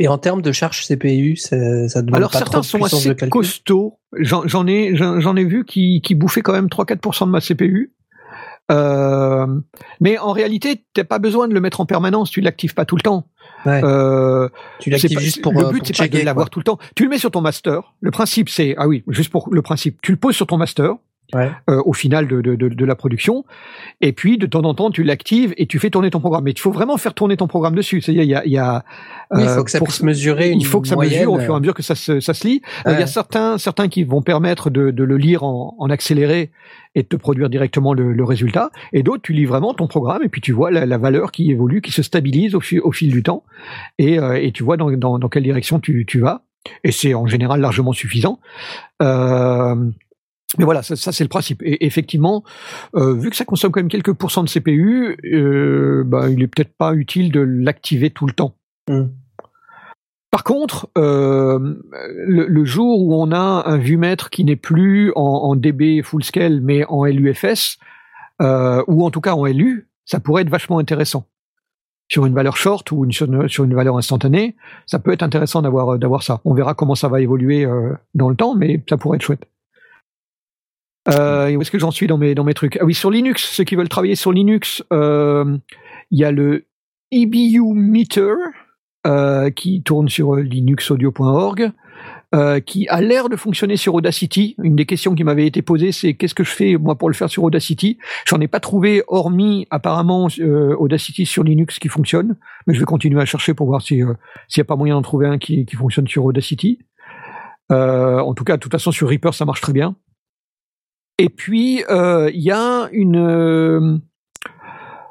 [0.00, 3.14] Et en termes de charge CPU, ça, ça demande Alors pas certains trop sont assez
[3.28, 3.98] costauds.
[4.14, 7.92] J'en ai, j'en ai vu qui, qui bouffaient quand même 3-4% de ma CPU.
[8.70, 9.46] Euh,
[10.00, 12.30] mais en réalité, t'as pas besoin de le mettre en permanence.
[12.30, 13.26] Tu l'actives pas tout le temps.
[13.66, 13.82] Ouais.
[13.84, 14.48] Euh,
[14.78, 16.78] tu l'actives juste pour le euh, but, c'est pas de l'avoir tout le temps.
[16.94, 17.92] Tu le mets sur ton master.
[18.00, 20.00] Le principe, c'est ah oui, juste pour le principe.
[20.00, 20.94] Tu le poses sur ton master.
[21.34, 21.50] Ouais.
[21.68, 23.44] Euh, au final de, de, de, de, la production.
[24.00, 26.44] Et puis, de temps en temps, tu l'actives et tu fais tourner ton programme.
[26.44, 28.00] Mais il faut vraiment faire tourner ton programme dessus.
[28.00, 28.84] C'est-à-dire, il y a, il y a
[29.32, 30.50] oui, il faut que ça puisse mesurer.
[30.50, 31.20] il faut que ça moyenne.
[31.20, 32.62] mesure au fur et à mesure que ça se, ça se lit.
[32.84, 32.94] Ouais.
[32.94, 36.50] Il y a certains, certains qui vont permettre de, le lire en, en, accéléré
[36.94, 38.70] et de te produire directement le, le résultat.
[38.92, 41.50] Et d'autres, tu lis vraiment ton programme et puis tu vois la, la valeur qui
[41.50, 43.44] évolue, qui se stabilise au, fil, au fil du temps.
[43.98, 46.42] Et, euh, et tu vois dans, dans, dans quelle direction tu, tu vas.
[46.84, 48.40] Et c'est en général largement suffisant.
[49.02, 49.74] Euh,
[50.58, 51.62] mais voilà, ça, ça c'est le principe.
[51.62, 52.42] Et effectivement,
[52.96, 56.48] euh, vu que ça consomme quand même quelques pourcents de CPU, euh, bah, il est
[56.48, 58.54] peut-être pas utile de l'activer tout le temps.
[58.88, 59.04] Mm.
[60.30, 65.22] Par contre, euh, le, le, jour où on a un vumètre qui n'est plus en,
[65.22, 67.78] en, DB full scale, mais en LUFS,
[68.40, 71.26] ou en tout cas en LU, ça pourrait être vachement intéressant.
[72.08, 74.56] Sur une valeur short ou une, sur une valeur instantanée,
[74.86, 76.40] ça peut être intéressant d'avoir d'avoir ça.
[76.44, 77.66] On verra comment ça va évoluer
[78.14, 79.46] dans le temps, mais ça pourrait être chouette.
[81.08, 82.76] Euh, où est-ce que j'en suis dans mes, dans mes trucs?
[82.80, 85.56] Ah oui, sur Linux, ceux qui veulent travailler sur Linux, il euh,
[86.10, 86.66] y a le
[87.10, 88.34] EBU Meter
[89.06, 91.72] euh, qui tourne sur linuxaudio.org.
[92.34, 94.54] euh, qui a l'air de fonctionner sur Audacity.
[94.62, 97.14] Une des questions qui m'avait été posée, c'est qu'est-ce que je fais moi pour le
[97.14, 97.98] faire sur Audacity?
[98.26, 102.84] J'en ai pas trouvé, hormis apparemment euh, Audacity sur Linux qui fonctionne, mais je vais
[102.84, 104.14] continuer à chercher pour voir euh,
[104.48, 106.78] s'il n'y a pas moyen d'en trouver un qui, qui fonctionne sur Audacity.
[107.72, 109.96] Euh, en tout cas, de toute façon, sur Reaper, ça marche très bien.
[111.20, 113.18] Et puis, euh, il y a une...
[113.18, 113.98] euh,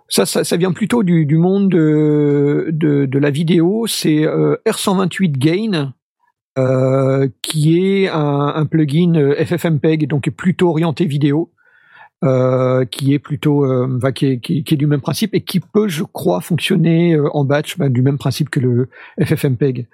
[0.08, 3.86] ça, ça, ça vient plutôt du, du monde de, de, de la vidéo.
[3.86, 5.94] C'est euh, R128 Gain,
[6.58, 11.52] euh, qui est un, un plugin FFmpeg, donc plutôt orienté vidéo,
[12.24, 15.60] euh, qui est plutôt, enfin, qui, est, qui, qui est du même principe et qui
[15.60, 18.90] peut, je crois, fonctionner en batch bah, du même principe que le
[19.24, 19.88] FFmpeg.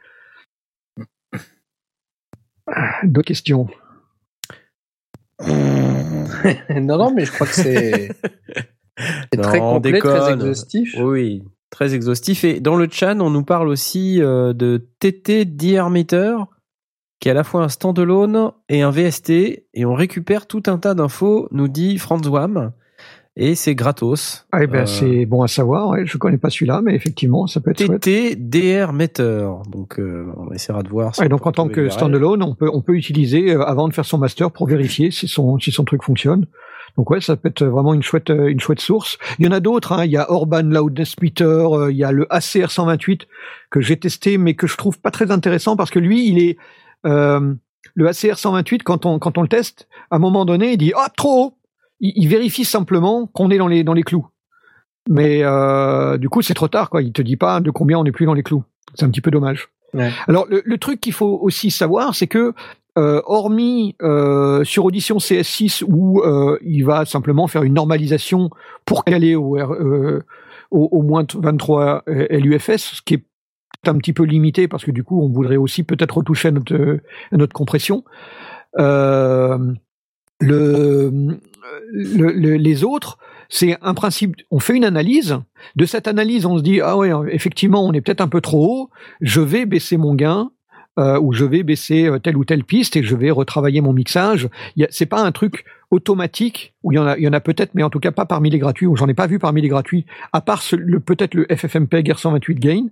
[3.04, 3.68] D'autres questions
[5.46, 8.10] non, non, mais je crois que c'est
[9.42, 10.96] très complet, très exhaustif.
[11.00, 12.44] Oui, très exhaustif.
[12.44, 16.38] Et dans le chat, on nous parle aussi euh, de TT DR Meter,
[17.20, 20.78] qui est à la fois un standalone et un VST, et on récupère tout un
[20.78, 22.72] tas d'infos, nous dit Franz Wam,
[23.36, 24.46] et c'est gratos.
[24.52, 25.90] Ah, eh ben, Euh, c'est bon à savoir.
[25.90, 28.02] Ouais, je connais pas celui-là, mais effectivement, ça peut être chouette.
[28.02, 29.50] TT DR Meter.
[29.70, 31.16] Donc, euh, on essaiera de voir.
[31.16, 33.88] si Ouais, on donc en tant que standalone, on peut on peut utiliser euh, avant
[33.88, 36.46] de faire son master pour vérifier si son si son truc fonctionne.
[36.98, 39.18] Donc ouais, ça peut être vraiment une chouette euh, une chouette source.
[39.40, 39.92] Il y en a d'autres.
[39.92, 40.06] Hein.
[40.06, 43.28] Il y a Urban Loudness Meter, euh, il y a le ACR 128
[43.70, 46.58] que j'ai testé, mais que je trouve pas très intéressant parce que lui, il est
[47.06, 47.54] euh,
[47.94, 50.94] le ACR 128 quand on quand on le teste, à un moment donné, il dit
[50.96, 51.58] ah trop haut.
[52.06, 54.28] Il, il vérifie simplement qu'on est dans les dans les clous.
[55.08, 57.02] Mais euh, du coup, c'est trop tard quoi.
[57.02, 58.64] Il te dit pas de combien on est plus dans les clous.
[58.96, 59.70] C'est un petit peu dommage.
[59.94, 60.12] Ouais.
[60.28, 62.54] Alors le, le truc qu'il faut aussi savoir, c'est que
[62.98, 68.50] euh, hormis euh, sur Audition CS6 où euh, il va simplement faire une normalisation
[68.86, 70.22] pour caler au, au,
[70.72, 73.26] au moins 23 LUFS, ce qui est
[73.86, 77.00] un petit peu limité parce que du coup on voudrait aussi peut-être retoucher à notre,
[77.34, 78.06] à notre compression.
[78.78, 79.68] Le,
[81.92, 83.18] le- le- les autres,
[83.50, 84.36] c'est un principe.
[84.52, 85.38] On fait une analyse.
[85.76, 88.66] De cette analyse, on se dit ah ouais, effectivement, on est peut-être un peu trop
[88.84, 88.90] haut.
[89.22, 90.52] Je vais baisser mon gain.
[90.98, 93.92] Euh, ou je vais baisser euh, telle ou telle piste et je vais retravailler mon
[93.92, 94.48] mixage.
[94.92, 98.12] C'est pas un truc automatique où il y en a, peut-être, mais en tout cas
[98.12, 98.88] pas parmi les gratuits.
[98.88, 100.64] Ou j'en ai pas vu parmi les gratuits, à part
[101.06, 102.86] peut-être le FFmpeg R128 Gain.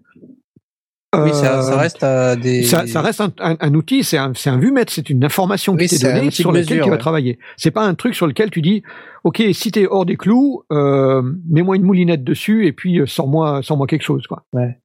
[1.14, 2.64] Oui, ça, Euh, ça reste à des.
[2.64, 5.88] ça, ça reste un, un- un outil, c'est un, un vumètre, c'est une information Oui,
[5.88, 7.00] qui t'est donnée sur lequel mesure, tu vas ouais.
[7.00, 7.40] travailler.
[7.58, 8.82] C'est pas un truc sur lequel tu dis,
[9.24, 13.62] ok, si t'es hors des clous, euh, mets-moi une moulinette dessus et puis euh, sors-moi,
[13.64, 14.44] sors-moi quelque chose, quoi.
[14.54, 14.78] Ouais.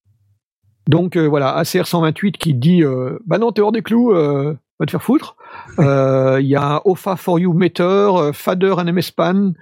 [0.88, 4.54] Donc euh, voilà, ACR 128 qui dit, euh, bah non, t'es hors des clous, euh,
[4.78, 5.36] va te faire foutre.
[5.78, 9.52] Euh, Il y a OFA for You Meter, euh, Fader NMS Pan,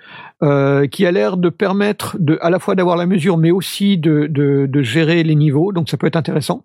[0.43, 3.97] euh, qui a l'air de permettre de, à la fois d'avoir la mesure, mais aussi
[3.97, 5.73] de, de, de gérer les niveaux.
[5.73, 6.65] Donc ça peut être intéressant.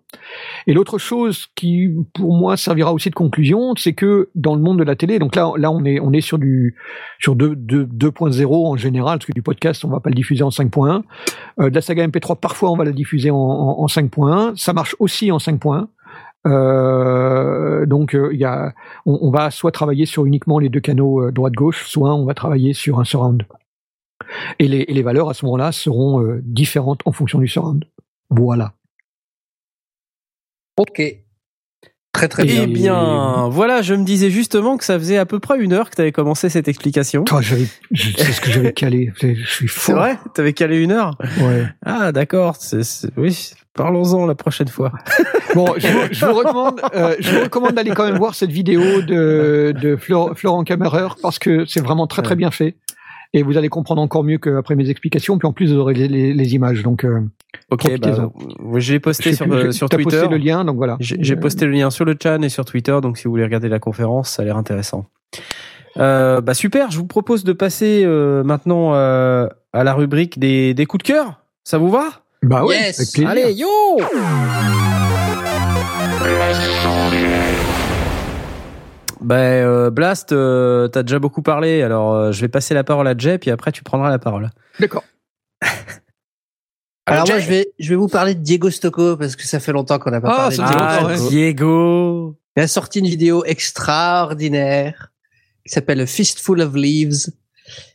[0.66, 4.78] Et l'autre chose qui, pour moi, servira aussi de conclusion, c'est que dans le monde
[4.78, 6.76] de la télé, donc là, là, on est, on est sur du,
[7.18, 10.42] sur 2, 2, 2.0 en général, parce que du podcast, on va pas le diffuser
[10.42, 11.02] en 5.1.
[11.60, 14.56] Euh, de la saga MP3, parfois, on va la diffuser en, en, en 5.1.
[14.56, 15.86] Ça marche aussi en 5.1.
[16.46, 18.74] Euh, donc, euh, il y a,
[19.06, 22.72] on, va soit travailler sur uniquement les deux canaux euh, droite-gauche, soit on va travailler
[22.72, 23.44] sur un surround.
[24.58, 27.84] Et les, et les valeurs à ce moment-là seront euh, différentes en fonction du surround.
[28.30, 28.74] Voilà.
[30.76, 31.02] Ok.
[32.12, 32.64] Très très bien.
[32.64, 35.88] Eh bien, voilà, je me disais justement que ça faisait à peu près une heure
[35.88, 37.24] que tu avais commencé cette explication.
[37.24, 39.10] Toi, j'avais, je sais ce que j'avais calé.
[39.20, 39.80] Je suis fou.
[39.86, 40.18] C'est vrai?
[40.34, 41.16] T'avais calé une heure?
[41.40, 41.64] Ouais.
[41.86, 42.56] Ah, d'accord.
[42.58, 44.92] c'est- c'est- Oui, parlons-en la prochaine fois.
[45.54, 48.50] Bon, je vous, je vous recommande, euh, je vous recommande d'aller quand même voir cette
[48.52, 52.74] vidéo de, de Flor- Florent Kammerer parce que c'est vraiment très très bien fait.
[53.34, 55.38] Et vous allez comprendre encore mieux qu'après mes explications.
[55.38, 56.82] Puis en plus, vous aurez les, les- les images.
[56.82, 57.20] Donc, euh,
[57.70, 58.30] Ok, bah,
[58.60, 60.18] oui, l'ai je posté sur, plus, euh, j'ai- sur Twitter.
[60.18, 60.64] posté le lien.
[60.64, 60.96] Donc voilà.
[61.00, 63.44] J'ai j'ai posté le lien sur le chat et sur Twitter, donc si vous voulez
[63.44, 65.06] regarder la conférence, ça a l'air intéressant.
[65.98, 70.72] Euh, bah super, je vous propose de passer euh, maintenant euh, à la rubrique des,
[70.74, 71.40] des coups de cœur.
[71.64, 72.04] Ça vous va?
[72.42, 72.74] Bah ouais.
[72.76, 72.98] Yes.
[73.00, 73.28] avec plaisir.
[73.28, 73.68] Allez, yo
[79.24, 83.06] Ben euh, Blast, euh, t'as déjà beaucoup parlé, alors euh, je vais passer la parole
[83.08, 84.50] à Jay, puis après tu prendras la parole.
[84.80, 85.04] D'accord.
[87.06, 87.42] Alors moi, Jay.
[87.42, 90.12] je vais, je vais vous parler de Diego Stocco parce que ça fait longtemps qu'on
[90.12, 91.28] n'a pas Ah, parlé de Diego Ah.
[91.28, 95.10] Diego Il a sorti une vidéo extraordinaire
[95.66, 97.30] qui s'appelle Fistful of Leaves.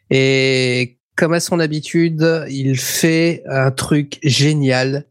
[0.10, 5.06] Et comme à son habitude, il fait un truc génial,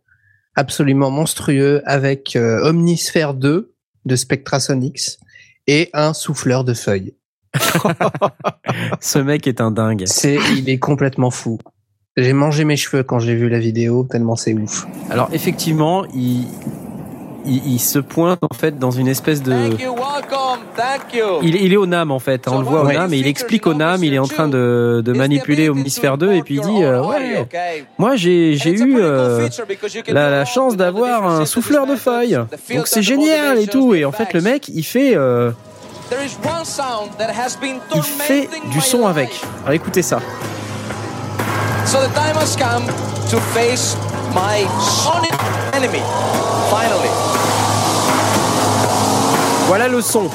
[0.55, 3.73] absolument monstrueux avec euh, Omnisphere 2
[4.05, 5.19] de Spectrasonics
[5.67, 7.15] et un souffleur de feuilles.
[9.01, 10.05] Ce mec est un dingue.
[10.07, 11.59] C'est, il est complètement fou.
[12.17, 14.87] J'ai mangé mes cheveux quand j'ai vu la vidéo, tellement c'est ouf.
[15.11, 16.47] Alors effectivement, il,
[17.47, 19.53] il, il se pointe en fait dans une espèce de.
[19.53, 21.39] Thank you, welcome, thank you.
[21.43, 22.93] Il, il est au NAM en fait, on le voit au.
[22.93, 26.33] NAM et il explique au NAM, il est en train de, de manipuler Omnisphere 2
[26.33, 27.47] et puis il dit euh, ouais,
[27.99, 29.49] moi j'ai j'ai eu euh,
[30.09, 32.39] la, la chance d'avoir un souffleur de feuilles,
[32.75, 35.51] donc c'est génial et tout et en fait le mec il fait euh,
[37.95, 39.31] il fait du son avec.
[39.63, 40.21] Alors écoutez ça.
[41.87, 42.87] So the time has come
[43.31, 43.97] to face
[44.35, 45.33] my sonic
[45.73, 46.03] enemy.
[46.69, 46.96] Finally.
[49.67, 50.31] Voilà le son.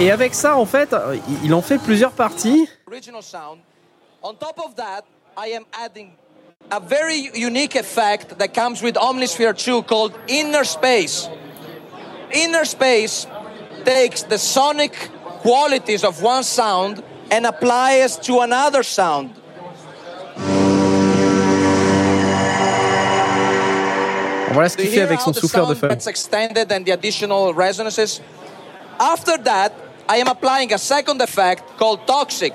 [0.00, 0.94] Et- avec ça, en fait,
[1.42, 2.68] il en fait plusieurs parties.
[2.86, 3.58] original sound.
[4.22, 5.04] On top of that,
[5.36, 6.12] I am adding
[6.70, 11.28] a very unique effect that comes with Omnisphere 2 called Inner Space.
[12.32, 13.26] Inner Space
[13.84, 14.92] takes the sonic
[15.42, 19.30] qualities of one sound and applies to another sound.
[24.52, 28.20] Voilà ce qu'il fait avec son souffleur de sound gets extended and the additional resonances?
[29.00, 29.72] After that,
[30.08, 32.52] I am applying a second effect called Toxic.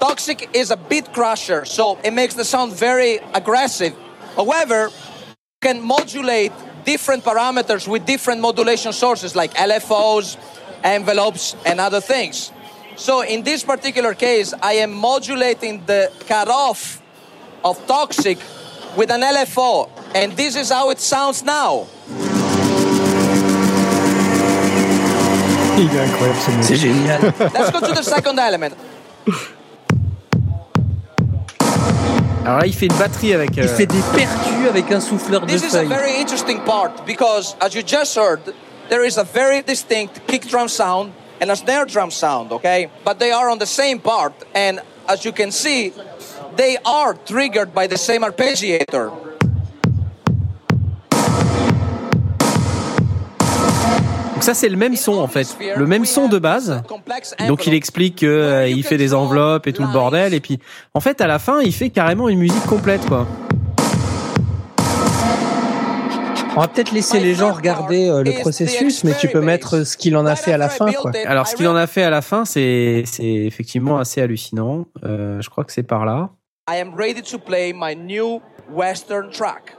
[0.00, 3.94] Toxic is a beat crusher, so it makes the sound very aggressive.
[4.34, 6.52] However, you can modulate
[6.84, 10.38] different parameters with different modulation sources like LFOs,
[10.94, 12.52] envelopes, and other things.
[12.96, 17.02] So in this particular case, I am modulating the cutoff
[17.64, 18.38] of Toxic
[18.96, 21.86] with an LFO, and this is how it sounds now.
[25.78, 26.38] Il est incroyable.
[26.62, 27.20] C'est génial.
[27.38, 28.74] Let's go to the second element.
[32.46, 33.50] Alors là, il fait une batterie avec.
[33.56, 37.04] Il euh, fait des percus avec un souffleur de This is a very interesting part
[37.04, 38.40] because, as you just heard,
[38.88, 42.88] there is a very distinct kick drum sound and a snare drum sound, okay?
[43.04, 45.92] But they are on the same part, and as you can see,
[46.56, 49.12] they are triggered by the same arpeggiator.
[54.34, 56.82] Donc ça, c'est le même son en fait, le même son de base.
[57.48, 60.58] Donc il explique qu'il fait des enveloppes et tout le bordel et puis
[60.92, 63.26] en fait à la fin il fait carrément une musique complète quoi.
[66.56, 69.94] On va peut-être laisser les gens regarder euh, le processus, mais tu peux mettre ce
[69.98, 71.12] qu'il en a fait à la fin, quoi.
[71.26, 74.86] Alors ce qu'il en a fait à la fin c'est c'est effectivement assez hallucinant.
[75.04, 76.30] Euh, je crois que c'est par là.
[76.68, 78.40] I am ready to play my new
[78.72, 79.76] Western track.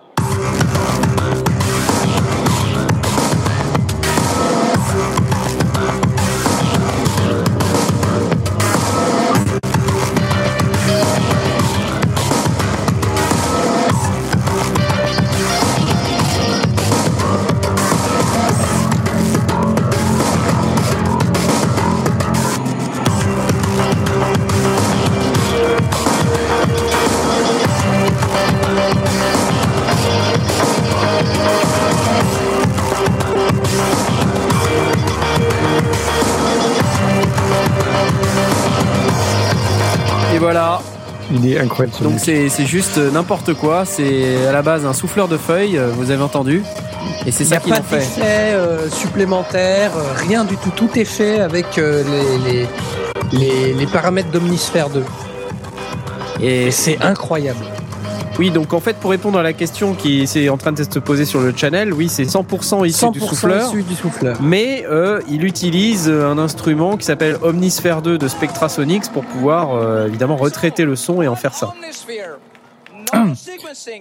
[41.43, 43.85] Il est incroyable ce Donc c'est c'est juste n'importe quoi.
[43.85, 45.77] C'est à la base un souffleur de feuilles.
[45.77, 46.63] euh, Vous avez entendu.
[47.25, 47.97] Et c'est Il n'y ça a pas ont fait.
[47.97, 50.71] d'effet euh, supplémentaire, euh, rien du tout.
[50.75, 52.03] Tout est fait avec euh,
[52.45, 52.67] les, les,
[53.39, 55.03] les, les paramètres d'Omnisphere 2.
[56.41, 57.65] Et Et c'est incroyable.
[58.39, 60.99] Oui, donc en fait, pour répondre à la question qui est en train de se
[60.99, 63.67] poser sur le channel, oui, c'est 100% issu 100% du souffleur.
[63.67, 64.37] issu du souffleur.
[64.41, 70.07] Mais euh, il utilise un instrument qui s'appelle Omnisphere 2 de Spectrasonics pour pouvoir euh,
[70.07, 71.73] évidemment retraiter le son et en faire ça.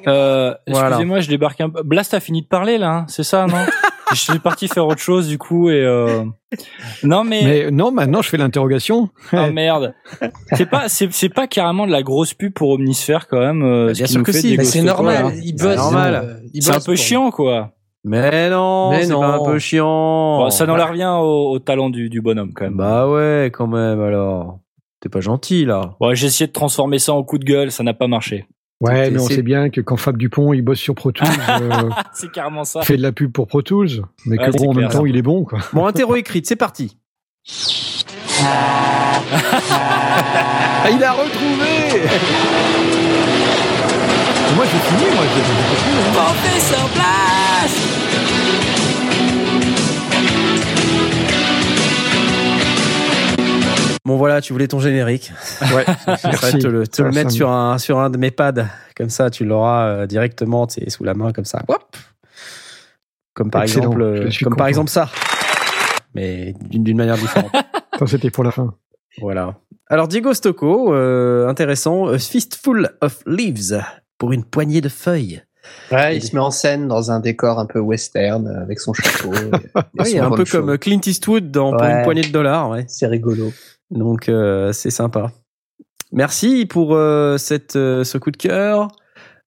[0.09, 0.89] Euh, Voilà.
[0.89, 1.83] excusez-moi, je débarque un peu.
[1.83, 3.57] Blast a fini de parler là, hein, c'est ça, non?
[4.13, 6.25] Je suis parti faire autre chose du coup et euh...
[7.03, 9.11] non mais, Mais non, maintenant je fais l'interrogation.
[9.33, 9.95] oh merde,
[10.53, 13.63] c'est pas c'est c'est pas carrément de la grosse pub pour Omnisphere quand même.
[13.63, 14.57] euh, ce Bien sûr que si.
[14.65, 15.33] c'est normal, hein.
[15.43, 15.79] il bosse.
[15.95, 17.73] euh, il C'est un peu pour- chiant quoi.
[18.05, 20.39] Mais non, Mais c'est un peu chiant.
[20.39, 22.77] Bon, ça n'enlève rien au, au talent du, du bonhomme quand même.
[22.77, 24.61] Bah ouais, quand même alors.
[25.01, 25.97] T'es pas gentil là.
[26.01, 28.47] Bon, j'ai essayé de transformer ça en coup de gueule, ça n'a pas marché.
[28.83, 31.89] Ouais, mais on sait bien que quand Fab Dupont il bosse sur Pro Tools, euh,
[32.13, 32.83] C'est carrément ça.
[32.83, 35.09] fait de la pub pour Pro Tools, mais que Ouais, bon, en même temps ça.
[35.09, 35.61] il est bon quoi.
[35.73, 36.99] Bon, interro écrite, c'est parti.
[40.85, 42.03] Ah, il a retrouvé
[44.55, 45.97] Moi j'ai fini, moi j'ai fini.
[45.99, 46.13] hein.
[46.13, 46.89] Professeur
[54.07, 55.33] Bon voilà, tu voulais ton générique.
[55.75, 56.59] Ouais, Je vais merci.
[56.59, 58.67] te le, te le mettre sur un, sur un de mes pads.
[58.97, 61.63] Comme ça, tu l'auras euh, directement sous la main, comme ça.
[61.69, 61.97] Hop
[63.35, 65.11] Comme par Excellent, exemple, euh, je suis comme par exemple ça.
[66.15, 67.51] mais d'une manière différente.
[67.99, 68.75] Ça, c'était pour la fin.
[69.23, 69.55] voilà.
[69.89, 73.83] Alors Diego Stocco, euh, intéressant, A Fistful of Leaves
[74.19, 75.43] pour une poignée de feuilles.
[75.91, 79.33] Ouais, il se met en scène dans un décor un peu western avec son chapeau.
[79.35, 82.69] et- et Oui, son un peu comme Clint Eastwood dans pour une poignée de dollars.
[82.69, 82.85] Ouais.
[82.87, 83.51] C'est rigolo.
[83.91, 85.31] Donc euh, c'est sympa.
[86.13, 88.89] Merci pour euh, cette euh, ce coup de cœur.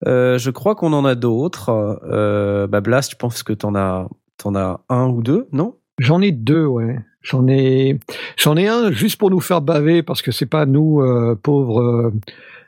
[0.08, 2.00] Euh, je crois qu'on en a d'autres.
[2.09, 5.76] Euh, bah Blast, je pense que t'en as t'en as un ou deux, non?
[6.00, 7.00] J'en ai deux, ouais.
[7.22, 8.00] J'en ai,
[8.38, 11.82] j'en ai un juste pour nous faire baver parce que c'est pas nous euh, pauvres
[11.82, 12.14] euh,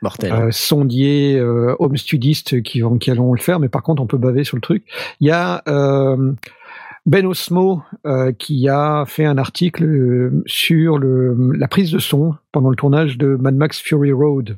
[0.02, 0.30] Mortel.
[0.30, 4.06] euh, sondiers, euh, home studistes qui, vont- qui allons le faire, mais par contre on
[4.06, 4.84] peut baver sur le truc.
[5.20, 6.32] Il y a euh,
[7.04, 12.34] Ben Osmo euh, qui a fait un article euh, sur le, la prise de son
[12.52, 14.56] pendant le tournage de Mad Max Fury Road.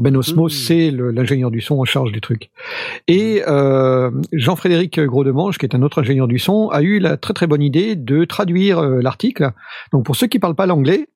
[0.00, 0.48] Ben Osmo, Mhm.
[0.50, 2.50] c'est l'ingénieur du son en charge du truc.
[3.08, 7.34] Et euh, Jean-Frédéric Gros-Demange, qui est un autre ingénieur du son, a eu la très
[7.34, 9.50] très bonne idée de traduire l'article.
[9.92, 11.08] Donc pour ceux qui parlent pas l'anglais,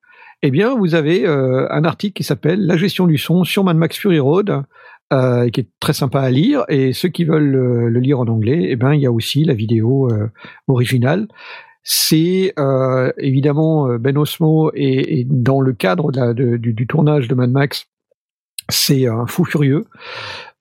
[0.43, 3.97] eh bien vous avez un article qui s'appelle La gestion du son sur Mad Max
[3.97, 4.63] Fury Road,
[5.15, 6.65] euh, qui est très sympa à lire.
[6.69, 9.43] Et ceux qui veulent le, le lire en anglais, eh ben il y a aussi
[9.45, 10.27] la vidéo euh,
[10.67, 11.27] originale.
[11.87, 16.73] C'est euh, évidemment euh, Ben Osmo et, et dans le cadre de la- de- du,
[16.73, 17.85] du tournage de Mad Max,
[18.69, 19.85] c'est un fou furieux.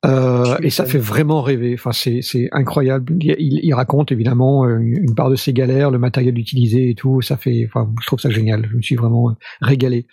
[0.05, 1.73] Euh, et ça fait vraiment rêver.
[1.79, 3.17] Enfin, c'est c'est incroyable.
[3.21, 7.23] Il, il- raconte évidemment euh, une, part de ses galères, le matériel utilisé et tout.
[7.23, 7.65] Ça fait.
[7.67, 8.67] Enfin, je trouve ça génial.
[8.71, 10.07] Je me suis vraiment euh, régalé.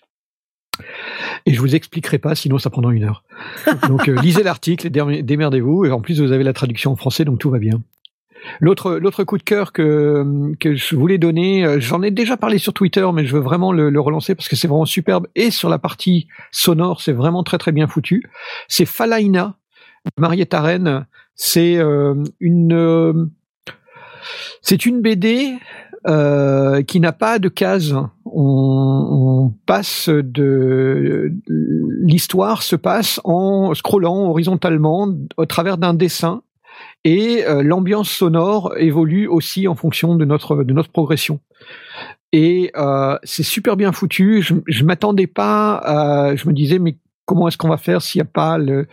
[1.45, 3.24] Et je vous expliquerai pas, sinon ça prendra une heure.
[3.88, 5.85] Donc euh, lisez l'article, démerdez-vous.
[5.85, 7.82] Et en plus, vous avez la traduction en français, donc tout va bien.
[8.60, 13.08] L'autre, coup de cœur que, je voulais donner, euh, j'en ai déjà parlé sur Twitter,
[13.14, 15.27] mais je veux vraiment le, relancer parce que c'est vraiment superbe.
[15.35, 18.24] Et sur la partie sonore, c'est vraiment très très bien foutu.
[18.68, 19.58] C'est Falaina,
[20.06, 21.06] de Marietta Rennes.
[21.35, 23.30] C'est euh, une,
[24.61, 25.53] c'est une BD
[26.08, 27.96] euh, qui n'a pas de case.
[28.26, 36.42] On, on passe de l'histoire se passe en scrollant horizontalement au travers d'un dessin
[37.04, 41.40] et euh, l'ambiance sonore évolue aussi en fonction de notre de notre progression.
[42.32, 44.42] Et euh, c'est super bien foutu.
[44.42, 45.76] Je, je m'attendais pas.
[45.76, 48.88] À, je me disais mais comment est-ce qu'on va faire s'il n'y a pas le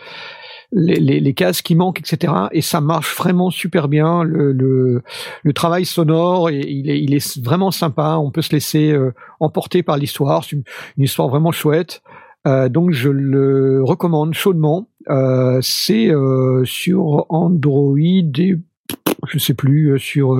[0.72, 2.32] les, les, les cases qui manquent, etc.
[2.52, 4.22] Et ça marche vraiment super bien.
[4.22, 5.02] Le, le,
[5.42, 8.16] le travail sonore, il, est, il est vraiment sympa.
[8.18, 10.44] On peut se laisser euh, emporter par l'histoire.
[10.44, 10.64] C'est une,
[10.98, 12.02] histoire vraiment chouette.
[12.46, 14.88] Euh, donc je le recommande chaudement.
[15.08, 18.56] Euh, c'est euh, sur Android et
[19.26, 20.34] je sais plus euh, sur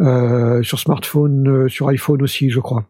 [0.00, 2.84] euh, sur smartphone, sur iPhone aussi, je crois.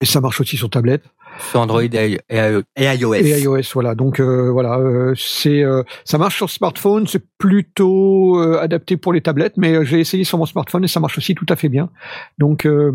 [0.00, 1.02] Et ça marche aussi sur tablette.
[1.50, 3.14] Sur Android et, et- et iOS.
[3.14, 3.94] Et iOS, voilà.
[3.94, 9.12] Donc euh, voilà, euh, c'est euh, ça marche sur smartphone, c'est plutôt euh, adapté pour
[9.12, 11.56] les tablettes, mais euh, j'ai essayé sur mon smartphone et ça marche aussi tout à
[11.56, 11.90] fait bien.
[12.38, 12.92] Donc euh,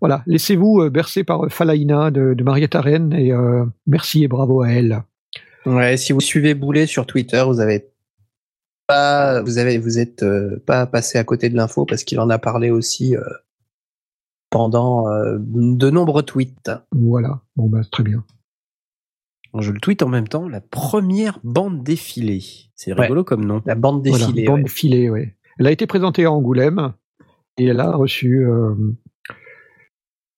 [0.00, 4.62] voilà, laissez-vous euh, bercer par Falaina de, de Marietta Rennes et euh, merci et bravo
[4.62, 5.02] à elle.
[5.66, 7.88] Ouais, si vous suivez Boulet sur Twitter, vous avez
[8.86, 12.30] pas, vous avez, vous êtes euh, pas passé à côté de l'info parce qu'il en
[12.30, 13.22] a parlé aussi euh,
[14.52, 16.70] pendant euh, de nombreux tweets.
[16.92, 18.24] Voilà, bon bah c'est très bien.
[19.58, 20.48] Je le tweet en même temps.
[20.48, 22.42] La première bande défilée.
[22.76, 23.62] C'est rigolo comme nom.
[23.66, 24.46] La bande Voilà, défilée.
[24.46, 24.62] bande ouais.
[24.62, 25.36] défilée, ouais.
[25.58, 26.94] Elle a été présentée à Angoulême
[27.58, 28.74] et elle a reçu euh,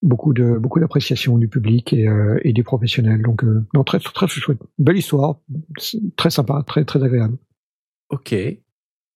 [0.03, 3.23] beaucoup de beaucoup d'appréciation du public et, euh, et des professionnels.
[3.23, 5.41] Donc euh, non, très, très très chouette, belle histoire,
[6.17, 7.37] très sympa, très très agréable.
[8.11, 8.35] Ok.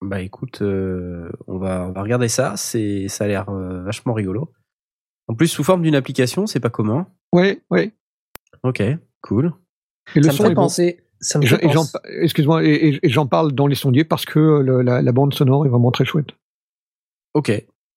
[0.00, 2.54] Bah écoute, euh, on va on va regarder ça.
[2.56, 4.52] C'est ça a l'air euh, vachement rigolo.
[5.28, 7.06] En plus sous forme d'une application, c'est pas commun.
[7.32, 7.92] Ouais, ouais.
[8.62, 8.82] Ok,
[9.22, 9.52] cool.
[10.16, 10.62] Et le Ça me fait bon.
[10.62, 11.04] penser.
[11.20, 13.66] Ça me Et fait j'en- et j'en- penser- excuse-moi, et, et- et j'en parle dans
[13.66, 16.28] les sondiers parce que euh, le- la, la bande sonore est vraiment très chouette.
[17.34, 17.52] Ok,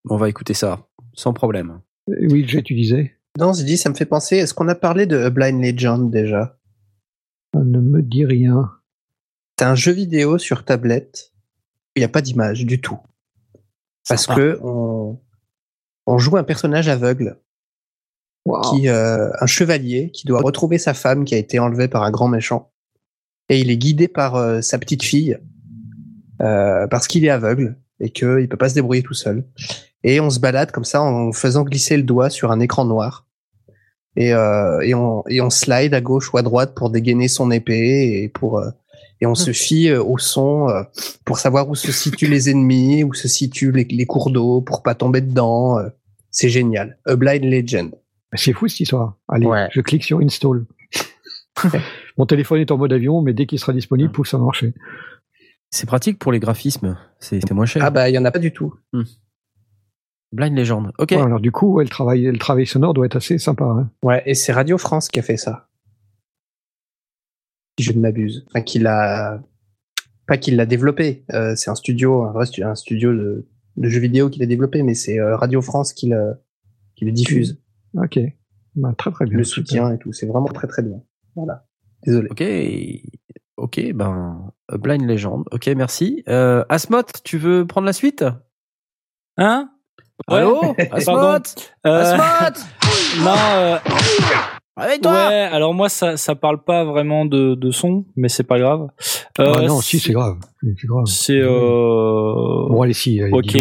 [0.09, 1.81] on va écouter ça sans problème.
[2.07, 3.15] Oui, j'ai utilisé.
[3.39, 4.37] Non, je dis, ça me fait penser.
[4.37, 6.57] Est-ce qu'on a parlé de A Blind Legend déjà?
[7.53, 8.71] Ça ne me dit rien.
[9.57, 11.31] C'est un jeu vidéo sur tablette.
[11.95, 12.99] Il n'y a pas d'image du tout.
[14.07, 14.35] Parce Sympa.
[14.39, 15.19] que on,
[16.07, 17.37] on joue un personnage aveugle,
[18.69, 22.11] qui, euh, un chevalier qui doit retrouver sa femme qui a été enlevée par un
[22.11, 22.71] grand méchant.
[23.49, 25.37] Et il est guidé par euh, sa petite fille
[26.41, 29.45] euh, parce qu'il est aveugle et qu'il peut pas se débrouiller tout seul.
[30.03, 33.27] Et on se balade comme ça en faisant glisser le doigt sur un écran noir.
[34.15, 37.51] Et, euh, et, on, et on slide à gauche ou à droite pour dégainer son
[37.51, 38.71] épée et pour euh,
[39.21, 40.83] et on se fie euh, au son euh,
[41.25, 44.81] pour savoir où se situent les ennemis, où se situent les, les cours d'eau pour
[44.83, 45.77] pas tomber dedans.
[45.79, 45.89] euh.
[46.31, 46.97] C'est génial.
[47.05, 47.91] A Blind Legend.
[48.33, 49.17] C'est fou cette histoire.
[49.27, 49.67] Allez, Ouais.
[49.71, 50.65] je clique sur install.
[52.17, 54.73] Mon téléphone est en mode avion, mais dès qu'il sera disponible, pouf, ça va marcher.
[55.69, 56.97] C'est pratique pour les graphismes.
[57.19, 57.83] C'est c'est moins cher.
[57.85, 58.73] Ah bah il y en a pas du tout.
[60.31, 60.91] Blind Legend.
[60.97, 61.11] Ok.
[61.11, 63.65] Ouais, alors du coup, ouais, le travail, le travail sonore doit être assez sympa.
[63.65, 63.89] hein.
[64.01, 65.67] Ouais, et c'est Radio France qui a fait ça.
[67.81, 68.45] Si je ne m'abuse.
[68.47, 69.41] Enfin, qu'il a.
[70.27, 71.25] Pas qu'il l'a développé.
[71.33, 74.45] euh, c'est un studio, un vrai stu- un studio de, de jeux vidéo qu'il a
[74.45, 76.35] développé, mais c'est euh, Radio France qui le,
[76.95, 77.59] qui le diffuse.
[77.97, 78.19] Ok.
[78.75, 79.37] Bah, très très bien.
[79.37, 80.13] Le soutien et tout.
[80.13, 81.01] C'est vraiment très très bien.
[81.35, 81.65] Voilà.
[82.05, 82.29] Désolé.
[82.31, 82.43] Ok.
[83.57, 85.43] Ok, ben Blind Legend.
[85.51, 86.23] Ok, merci.
[86.29, 88.23] Euh, Asmot, tu veux prendre la suite?
[89.37, 89.71] Hein?
[90.27, 90.61] Allô?
[90.61, 90.75] Pardon.
[90.91, 91.67] Asmot?
[91.85, 92.65] Euh, Asmot?
[93.25, 93.79] Non,
[94.87, 98.87] ouais, alors moi ça ça parle pas vraiment de, de son, mais c'est pas grave.
[99.39, 100.37] Euh, Ah non, si, c'est grave.
[100.61, 101.05] C'est grave.
[101.05, 102.67] C'est euh...
[102.69, 103.21] Bon, allez, si.
[103.21, 103.55] allez, Ok.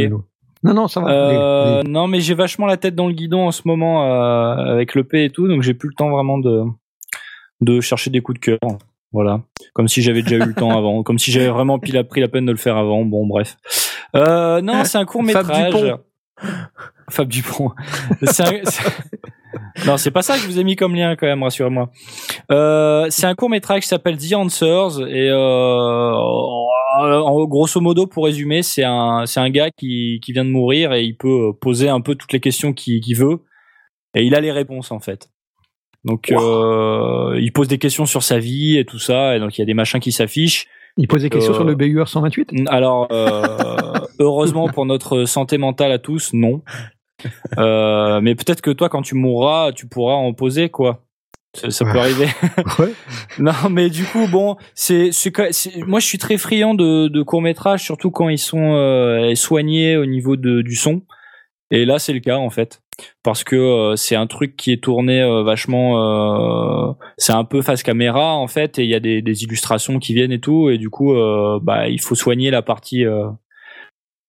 [0.62, 1.10] Non, non, ça va.
[1.10, 1.90] Euh, allez.
[1.90, 5.05] non, mais j'ai vachement la tête dans le guidon en ce moment euh, avec le
[5.05, 6.62] P et tout, donc j'ai plus le temps vraiment de
[7.60, 8.58] de chercher des coups de cœur.
[9.12, 9.40] Voilà,
[9.74, 12.20] comme si j'avais déjà eu le temps avant, comme si j'avais vraiment pris la, pris
[12.20, 13.05] la peine de le faire avant.
[13.05, 13.57] Bon, bref.
[14.16, 15.73] Euh, non, c'est un court Fab métrage.
[15.74, 15.99] Dupont.
[17.10, 17.70] Fab Dupont.
[18.23, 18.84] C'est un- c'est-
[19.87, 21.91] Non, c'est pas ça que je vous ai mis comme lien quand même, rassurez-moi.
[22.51, 26.15] Euh, c'est un court métrage qui s'appelle The Answers et euh,
[27.47, 31.05] grosso modo pour résumer, c'est un c'est un gars qui qui vient de mourir et
[31.05, 33.41] il peut poser un peu toutes les questions qu'il veut
[34.15, 35.29] et il a les réponses en fait.
[36.05, 39.61] Donc euh, il pose des questions sur sa vie et tout ça et donc il
[39.61, 40.67] y a des machins qui s'affichent.
[40.97, 45.57] Il pose des questions euh, sur le BUR 128 Alors, euh, heureusement pour notre santé
[45.57, 46.62] mentale à tous, non.
[47.58, 51.02] Euh, mais peut-être que toi, quand tu mourras, tu pourras en poser, quoi.
[51.55, 52.28] Ça, ça peut arriver.
[52.78, 52.92] Ouais.
[53.39, 55.10] non, mais du coup, bon, c'est,
[55.86, 59.97] moi, je suis très friand de, de courts métrages, surtout quand ils sont euh, soignés
[59.97, 61.02] au niveau de, du son.
[61.73, 62.82] Et là, c'est le cas en fait,
[63.23, 66.97] parce que euh, c'est un truc qui est tourné euh, vachement.
[67.16, 70.15] c'est un peu face caméra en fait, et il y a des, des illustrations qui
[70.15, 71.15] viennent et tout, et du coup,
[71.62, 73.05] bah, il faut soigner la partie.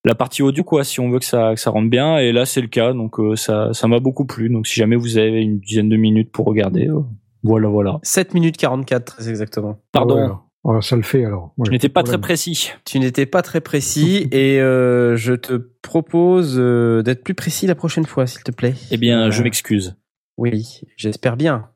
[0.03, 2.45] La partie audio quoi si on veut que ça que ça rentre bien et là
[2.45, 5.41] c'est le cas donc euh, ça ça m'a beaucoup plu donc si jamais vous avez
[5.41, 7.01] une dizaine de minutes pour regarder euh,
[7.43, 9.79] voilà voilà 7 minutes 44, très exactement.
[9.91, 10.83] pardon Ah ouais, alors.
[10.83, 11.53] Ça le fait alors.
[11.57, 15.53] Ouais, je n'étais pas très précis Tu n'étais pas très précis et euh, je te
[15.81, 18.75] propose euh, d'être plus précis la prochaine fois, s'il te plaît.
[18.91, 19.97] eh bien je m'excuse
[20.37, 21.69] Oui, j'espère bien.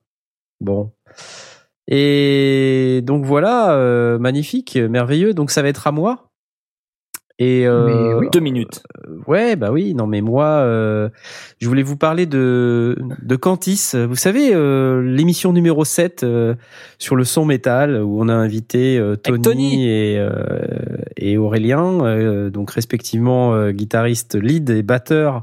[0.62, 0.92] Bon.
[1.88, 5.34] Et donc voilà, euh, magnifique, merveilleux.
[5.34, 6.32] Donc ça va être à moi.
[7.38, 8.28] Et euh, oui.
[8.32, 8.82] deux minutes
[9.28, 11.10] ouais, bah oui, non mais moi, euh,
[11.60, 13.92] je voulais vous parler de de Cantis.
[13.94, 16.56] Vous savez, euh, l'émission numéro 7 euh,
[16.98, 19.90] sur le son métal où on a invité euh, Tony, Tony.
[19.90, 20.60] et euh,
[21.18, 25.42] et Aurélien, euh, donc respectivement euh, guitariste lead et batteur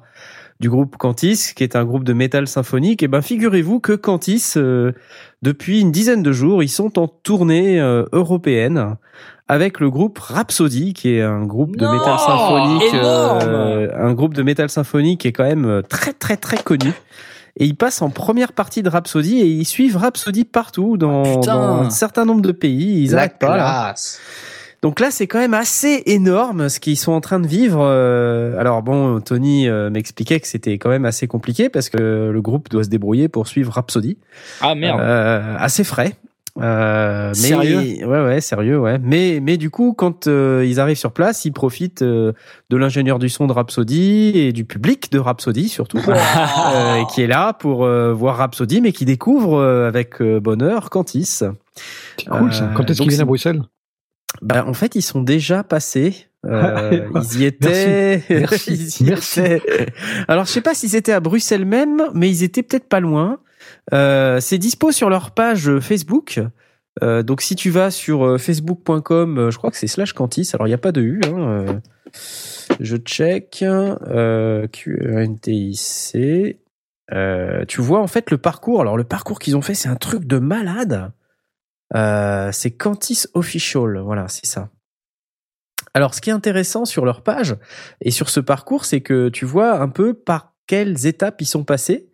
[0.60, 3.02] du groupe Cantis, qui est un groupe de métal symphonique.
[3.02, 4.92] Et ben figurez-vous que Cantis, euh,
[5.42, 8.96] depuis une dizaine de jours, ils sont en tournée euh, européenne
[9.52, 14.34] avec le groupe Rhapsody, qui est un groupe de Non métal symphonique, euh, un groupe
[14.34, 16.92] de métal symphonique qui est quand même euh, très très très connu.
[17.58, 21.46] Et ils passent en première partie de Rhapsody et ils suivent Rhapsody partout dans, Ah,
[21.46, 23.02] dans un certain nombre de pays.
[23.04, 23.56] Ils La arrêtent pas.
[23.56, 23.94] là.
[24.80, 27.80] Donc là, c'est quand même assez énorme ce qu'ils sont en train de vivre.
[27.82, 32.70] Euh, Alors bon, Tony m'expliquait que c'était quand même assez compliqué parce que le groupe
[32.70, 34.16] doit se débrouiller pour suivre Rhapsody.
[34.62, 36.14] ah merde Euh, assez frais.
[36.60, 38.06] Euh, mais Sérieux?
[38.06, 41.52] ouais ouais sérieux ouais mais mais du coup quand euh, ils arrivent sur place ils
[41.52, 42.32] profitent euh,
[42.68, 47.26] de l'ingénieur du son de Rhapsody et du public de Rhapsody surtout euh, qui est
[47.26, 51.48] là pour euh, voir Rhapsody mais qui découvre euh, avec euh, bonheur Cantis C'est
[52.30, 52.70] cool ça.
[52.74, 53.62] Quand est-ce qu'ils viennent à Bruxelles?
[54.40, 56.26] Bah, en fait, ils sont déjà passés.
[56.46, 58.22] Euh, ils y étaient.
[58.30, 58.72] Merci.
[59.00, 59.40] Ils y Merci.
[59.40, 59.86] étaient.
[60.26, 63.38] Alors, je sais pas si c'était à Bruxelles même, mais ils étaient peut-être pas loin.
[63.92, 66.40] Euh, c'est dispo sur leur page Facebook.
[67.02, 70.50] Euh, donc, si tu vas sur euh, facebook.com, je crois que c'est slash Cantis.
[70.52, 71.20] Alors, il n'y a pas de U.
[71.26, 71.80] Hein,
[72.80, 73.62] je check.
[73.62, 76.16] Euh, QNTIC.
[77.68, 78.80] Tu vois en fait le parcours.
[78.80, 81.12] Alors, le parcours qu'ils ont fait, c'est un truc de malade.
[81.94, 84.70] C'est Cantis Official, voilà, c'est ça.
[85.94, 87.56] Alors, ce qui est intéressant sur leur page
[88.00, 91.64] et sur ce parcours, c'est que tu vois un peu par quelles étapes ils sont
[91.64, 92.08] passés.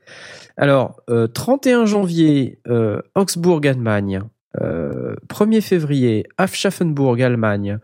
[0.58, 4.22] Alors, euh, 31 janvier, euh, Augsbourg, Allemagne.
[4.60, 7.78] Euh, 1er février, Aschaffenburg, Allemagne.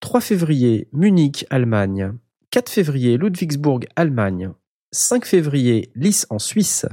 [0.00, 2.12] 3 février, Munich, Allemagne.
[2.50, 4.50] 4 février, Ludwigsburg, Allemagne.
[4.92, 6.86] 5 février, Lys en Suisse.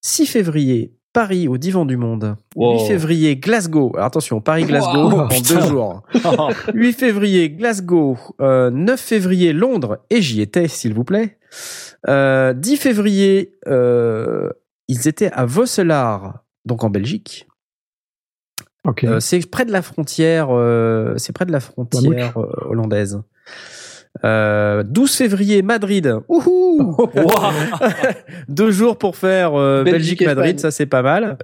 [0.00, 2.36] 6 février, Paris au Divan du Monde.
[2.56, 2.78] Wow.
[2.80, 3.92] 8 février, Glasgow.
[3.94, 5.54] Alors attention, Paris-Glasgow Wow, en putain.
[5.54, 6.02] deux jours.
[6.74, 8.16] 8 février, Glasgow.
[8.40, 9.98] Euh, 9 février, Londres.
[10.08, 11.36] Et j'y étais, s'il vous plaît.
[12.08, 14.48] Euh, 10 février, euh,
[14.88, 17.46] ils étaient à Vosselar, donc en Belgique.
[19.04, 23.22] Euh, c'est près de la frontière, euh, c'est près de la frontière euh, hollandaise.
[24.24, 26.16] Euh, 12 février, Madrid.
[26.28, 26.96] Ouhou
[28.48, 31.38] Deux jours pour faire euh, Belgique, Belgique-Madrid, ça c'est pas mal.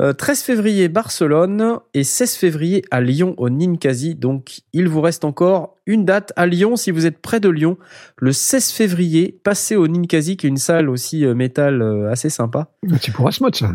[0.00, 1.78] Euh, 13 février, Barcelone.
[1.94, 4.14] Et 16 février à Lyon, au Ninkasi.
[4.14, 7.78] Donc, il vous reste encore une date à Lyon si vous êtes près de Lyon.
[8.18, 12.28] Le 16 février, passez au Ninkasi, qui est une salle aussi euh, métal euh, assez
[12.28, 12.68] sympa.
[13.00, 13.70] C'est pour Asmod, ça.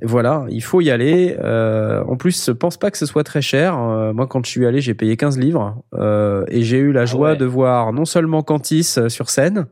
[0.00, 1.36] Voilà, il faut y aller.
[1.38, 3.78] Euh, en plus, je pense pas que ce soit très cher.
[3.78, 7.04] Euh, moi, quand je suis allé, j'ai payé 15 livres euh, et j'ai eu la
[7.04, 7.36] joie ouais.
[7.36, 9.66] de voir non seulement Cantis euh, sur scène,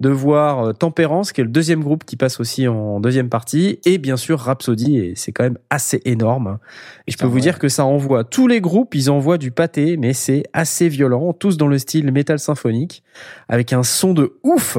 [0.00, 3.80] de voir euh, Tempérance, qui est le deuxième groupe qui passe aussi en deuxième partie,
[3.86, 6.58] et bien sûr Rhapsody, et c'est quand même assez énorme.
[7.06, 9.96] Et je peux vous dire que ça envoie tous les groupes, ils envoient du pâté,
[9.96, 13.02] mais c'est assez violent, tous dans le style métal symphonique,
[13.48, 14.76] avec un son de ouf,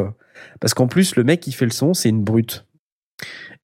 [0.59, 2.66] parce qu'en plus le mec qui fait le son, c'est une brute.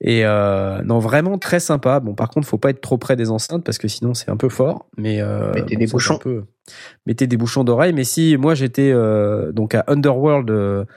[0.01, 1.99] Et euh, non, vraiment très sympa.
[1.99, 4.35] Bon, par contre, faut pas être trop près des enceintes parce que sinon c'est un
[4.37, 4.87] peu fort.
[4.97, 6.15] Mais euh, Mettez bon, des bouchons.
[6.15, 6.43] un peu-
[7.05, 7.93] Mettez des bouchons d'oreille.
[7.93, 10.87] Mais si moi j'étais euh, donc à Underworld,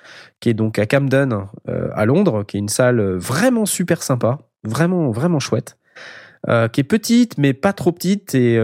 [0.41, 5.11] qui est donc à Camden, à Londres, qui est une salle vraiment super sympa, vraiment
[5.11, 5.77] vraiment chouette.
[6.73, 8.57] Qui est petite mais pas trop petite et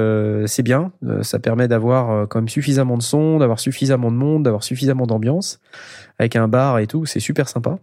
[0.46, 0.92] c'est bien.
[1.22, 5.58] Ça permet d'avoir quand même suffisamment de son, d'avoir suffisamment de monde, d'avoir suffisamment d'ambiance
[6.18, 7.04] avec un bar et tout.
[7.06, 7.78] C'est super sympa.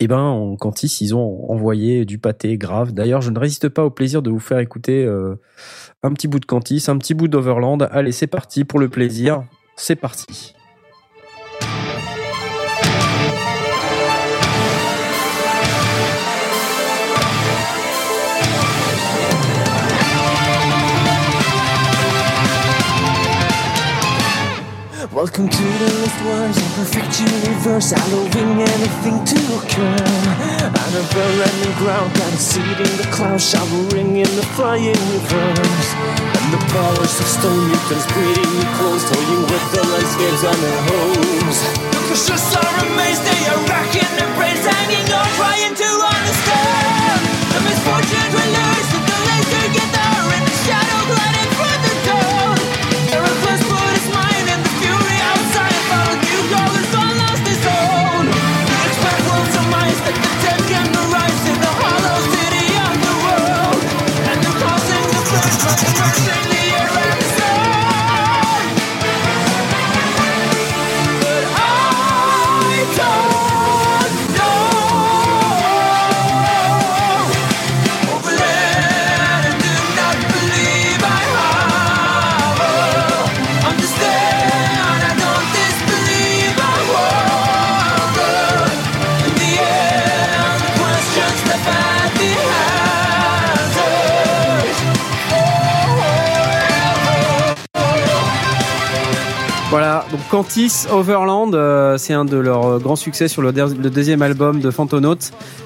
[0.00, 2.92] Et ben, en Cantis, ils ont envoyé du pâté grave.
[2.92, 5.34] D'ailleurs, je ne résiste pas au plaisir de vous faire écouter euh,
[6.04, 7.88] un petit bout de Cantis, un petit bout d'Overland.
[7.90, 9.44] Allez, c'est parti pour le plaisir.
[9.76, 10.54] C'est parti.
[25.18, 29.98] Welcome to the lost words of perfect universe, allowing anything to occur.
[30.62, 35.90] On a never-ending ground, got a seed in the clouds, showering in the flying reverse.
[36.38, 40.80] And the powers of stone mutants breeding me close, toying with the landscapes on their
[40.86, 41.58] homes.
[41.66, 47.18] The cautious are amazed, they are racking their brains, hanging on, trying to understand.
[47.58, 48.77] The misfortunes will lose
[100.30, 104.20] Cantis Overland, euh, c'est un de leurs euh, grands succès sur le, der- le deuxième
[104.20, 105.16] album de Fantonaut.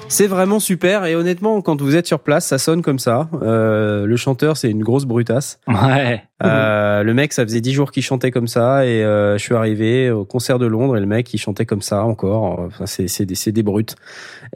[0.07, 3.27] C'est vraiment super et honnêtement, quand vous êtes sur place, ça sonne comme ça.
[3.41, 5.59] Euh, le chanteur, c'est une grosse brutasse.
[5.67, 6.21] Ouais.
[6.43, 10.11] Euh, le mec, ça faisait dix jours qu'il chantait comme ça et je suis arrivé
[10.11, 12.59] au concert de Londres et le mec, il chantait comme ça encore.
[12.67, 13.95] Enfin, c'est c'est des, c'est des brutes.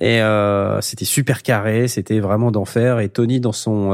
[0.01, 0.19] Et
[0.81, 2.99] c'était super carré, c'était vraiment d'enfer.
[2.99, 3.91] Et Tony dans son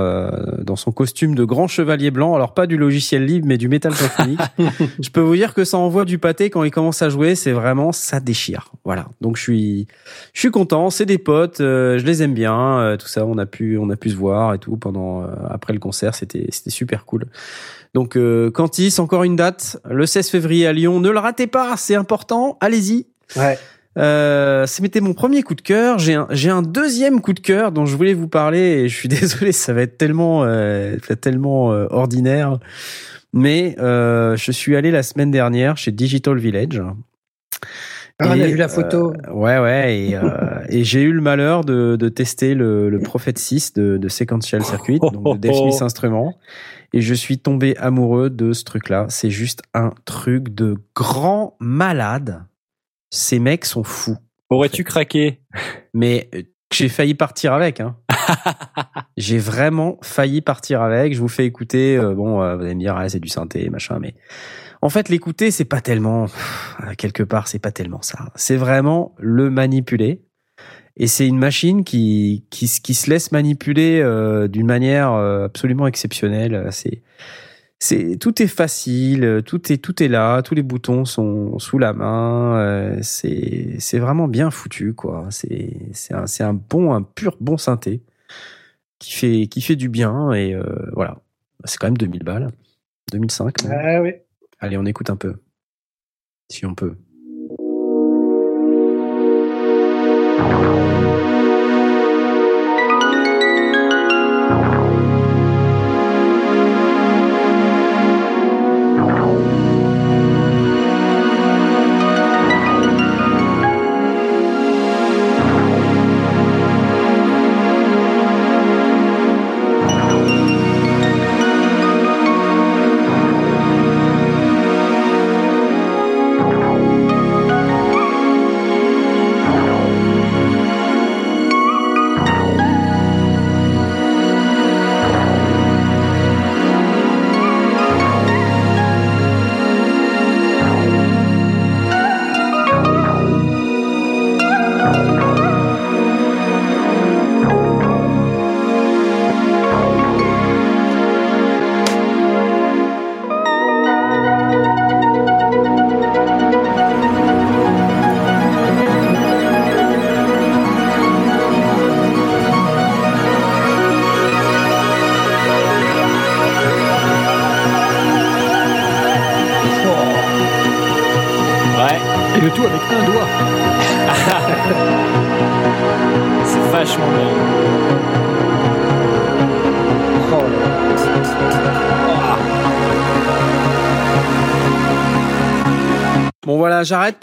[0.57, 3.93] dans son costume de grand chevalier blanc, alors pas du logiciel libre, mais du métal
[3.93, 4.39] symphonique.
[4.99, 7.35] je peux vous dire que ça envoie du pâté quand il commence à jouer.
[7.35, 8.71] C'est vraiment ça déchire.
[8.83, 9.07] Voilà.
[9.21, 9.87] Donc je suis
[10.33, 10.89] je suis content.
[10.89, 12.79] C'est des potes, euh, je les aime bien.
[12.79, 15.27] euh, tout ça, on a pu on a pu se voir et tout pendant euh,
[15.49, 16.15] après le concert.
[16.15, 17.27] C'était c'était super cool.
[17.93, 18.17] Donc
[18.53, 20.99] Cantis, encore une date, le 16 février à Lyon.
[20.99, 22.57] Ne le ratez pas, c'est important.
[22.59, 23.05] Allez-y.
[23.35, 23.57] Ouais.
[23.97, 25.99] Euh, C'était mon premier coup de cœur.
[25.99, 28.95] J'ai un, j'ai un deuxième coup de cœur dont je voulais vous parler et je
[28.95, 32.57] suis désolé, ça va être tellement, euh, tellement euh, ordinaire.
[33.33, 36.81] Mais euh, je suis allé la semaine dernière chez Digital Village.
[38.19, 39.11] Ah, on a vu la photo.
[39.27, 39.97] euh, ouais, ouais.
[39.99, 43.97] Et, euh, et j'ai eu le malheur de, de tester le, le Prophet 6 de,
[43.97, 46.35] de Sequential Circuit, donc de Dave Smith Instruments.
[46.93, 49.07] Et je suis tombé amoureux de ce truc-là.
[49.09, 52.43] C'est juste un truc de grand malade.
[53.09, 54.17] Ces mecs sont fous.
[54.51, 55.41] Aurais-tu craqué?
[55.95, 56.29] Mais
[56.73, 57.79] j'ai failli partir avec.
[57.79, 57.95] Hein.
[59.17, 61.13] j'ai vraiment failli partir avec.
[61.13, 61.97] Je vous fais écouter.
[61.97, 63.99] euh, bon, euh, vous allez me dire, ah, c'est du synthé, machin.
[63.99, 64.15] Mais
[64.81, 66.25] en fait, l'écouter, c'est pas tellement.
[66.25, 68.31] pff, quelque part, c'est pas tellement ça.
[68.35, 70.21] C'est vraiment le manipuler.
[70.95, 76.67] Et c'est une machine qui, qui, se laisse manipuler euh, d'une manière euh, absolument exceptionnelle.
[76.71, 77.01] C'est,
[77.83, 81.91] c'est, tout est facile, tout est, tout est là, tous les boutons sont sous la
[81.91, 82.57] main.
[82.57, 85.27] euh, c'est, c'est vraiment bien foutu, quoi.
[85.31, 88.01] C'est, c'est un, bon, un pur bon synthé
[88.99, 90.31] qui fait, qui fait du bien.
[90.31, 90.63] Et euh,
[90.93, 91.17] voilà,
[91.65, 92.51] c'est quand même 2000 balles,
[93.11, 93.63] 2005.
[93.65, 93.81] même.
[93.83, 94.13] Ah oui.
[94.59, 95.35] Allez, on écoute un peu.
[96.49, 96.95] si on peut.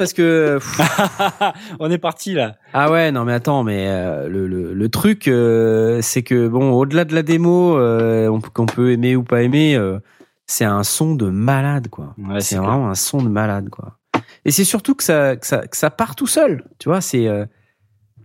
[0.01, 0.59] Parce que
[1.79, 2.57] On est parti là.
[2.73, 6.71] ah ouais non mais attends mais euh, le, le, le truc euh, c'est que bon
[6.73, 9.79] au-delà de la démo euh, qu'on peut aimer ou pas aimer
[10.47, 12.15] c'est un son de malade quoi.
[12.17, 13.99] Ouais, c'est vraiment un son de malade quoi.
[14.47, 16.65] Et c'est surtout que ça que ça que ça part tout seul.
[16.79, 17.29] Tu vois c'est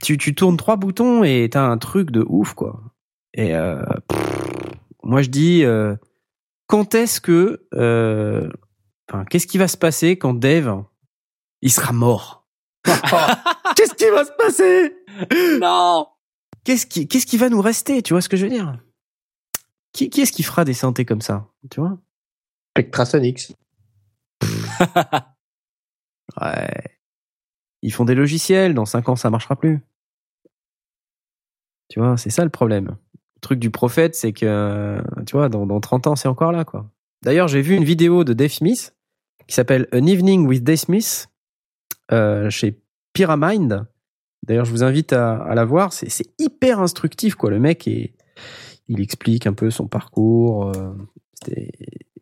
[0.01, 2.79] tu tu tournes trois boutons et t'as un truc de ouf quoi.
[3.33, 4.19] Et pff,
[5.03, 5.65] moi je dis
[6.67, 7.59] quand est-ce que
[9.11, 10.85] enfin qu'est-ce qui va se passer quand Dave
[11.65, 12.47] il sera mort
[13.75, 14.95] Qu'est-ce qui va se passer?
[15.59, 16.07] Non.
[16.63, 18.03] Qu'est-ce qui, qu'est-ce qui va nous rester?
[18.03, 18.77] Tu vois ce que je veux dire?
[19.91, 21.47] Qui, qui est-ce qui fera des synthés comme ça?
[21.71, 21.97] Tu vois?
[22.71, 23.55] Spectrasonics.
[26.41, 26.99] Ouais.
[27.83, 28.73] Ils font des logiciels.
[28.73, 29.79] Dans 5 ans, ça marchera plus.
[31.87, 32.97] Tu vois, c'est ça le problème.
[33.35, 36.65] Le truc du prophète, c'est que, tu vois, dans, dans 30 ans, c'est encore là,
[36.65, 36.91] quoi.
[37.21, 38.95] D'ailleurs, j'ai vu une vidéo de Dave Smith
[39.47, 41.29] qui s'appelle An Evening with Dave Smith
[42.49, 42.81] chez
[43.13, 43.85] Pyramid.
[44.45, 45.91] D'ailleurs, je vous invite à, la voir.
[45.93, 47.49] C'est hyper instructif, quoi.
[47.49, 48.13] Le mec, est,
[48.87, 50.71] il explique un peu son parcours.
[50.75, 50.93] euh,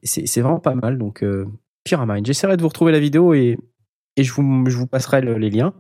[0.04, 0.98] c'est- vraiment pas mal.
[0.98, 1.46] Donc, euh,
[1.84, 2.26] Pyramid.
[2.26, 3.58] J'essaierai de vous retrouver la vidéo et,
[4.16, 5.74] et je, vous, je vous passerai le- les liens.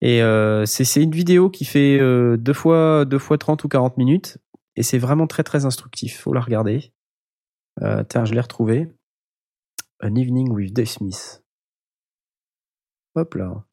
[0.00, 3.96] Et euh, c'est une vidéo qui fait euh, deux, fois, deux fois 30 ou 40
[3.98, 4.38] minutes.
[4.74, 6.18] Et c'est vraiment très, très instructif.
[6.20, 6.92] Faut la regarder.
[7.82, 8.88] Euh, tiens, je l'ai retrouvé.
[10.02, 11.41] An Evening with Dave Smith.
[13.14, 13.64] Hop là.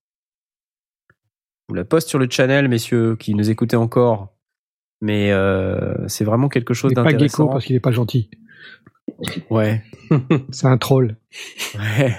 [1.68, 4.34] Vous la poste sur le channel, messieurs, qui nous écoutez encore.
[5.02, 7.44] Mais euh, c'est vraiment quelque chose n'est pas d'intéressant.
[7.44, 8.30] gecko parce qu'il est pas gentil.
[9.50, 9.84] Ouais.
[10.52, 11.18] C'est un troll.
[11.78, 12.16] Ouais.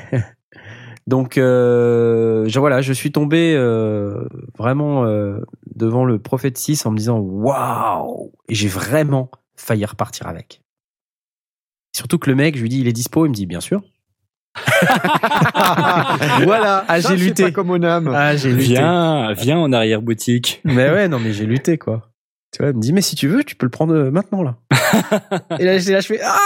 [1.07, 5.41] Donc euh, je, voilà, je suis tombé euh, vraiment euh,
[5.75, 10.63] devant le prophète 6 en me disant waouh et j'ai vraiment failli repartir avec.
[11.93, 13.83] Surtout que le mec, je lui dis il est dispo, il me dit bien sûr.
[16.45, 17.45] voilà, ah, j'ai lutté.
[17.45, 18.09] pas comme Onam.
[18.15, 18.75] Ah, j'ai lutté.
[18.75, 20.61] Viens, viens en arrière boutique.
[20.65, 22.11] Mais ouais, non mais j'ai lutté quoi.
[22.53, 24.43] Tu vois, il me dit mais si tu veux, tu peux le prendre euh, maintenant
[24.43, 24.57] là.
[25.59, 26.37] et là, j'ai là, je fais ah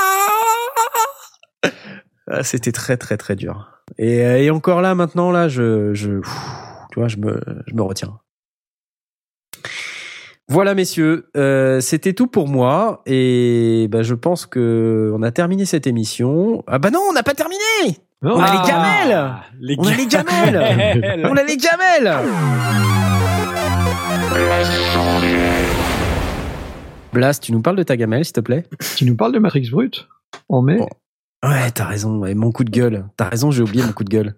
[2.31, 3.70] Ah, c'était très très très dur.
[3.99, 6.33] Et, euh, et encore là maintenant là, je je pff,
[6.92, 8.18] tu vois, je me je me retiens.
[10.48, 15.64] Voilà messieurs, euh, c'était tout pour moi et bah, je pense que on a terminé
[15.64, 16.62] cette émission.
[16.66, 17.60] Ah bah non, on n'a pas terminé.
[18.23, 19.34] Non, On a Ah, les gamelles.
[19.60, 21.24] Les On a les gamelles.
[21.24, 22.14] On a les gamelles.
[27.12, 28.64] Blast, tu nous parles de ta gamelle, s'il te plaît?
[28.97, 30.08] Tu nous parles de Matrix Brut?
[30.48, 30.89] En mai Oh.
[31.47, 32.24] Ouais, t'as raison.
[32.24, 33.06] Et mon coup de gueule.
[33.16, 34.34] T'as raison, j'ai oublié mon coup de gueule.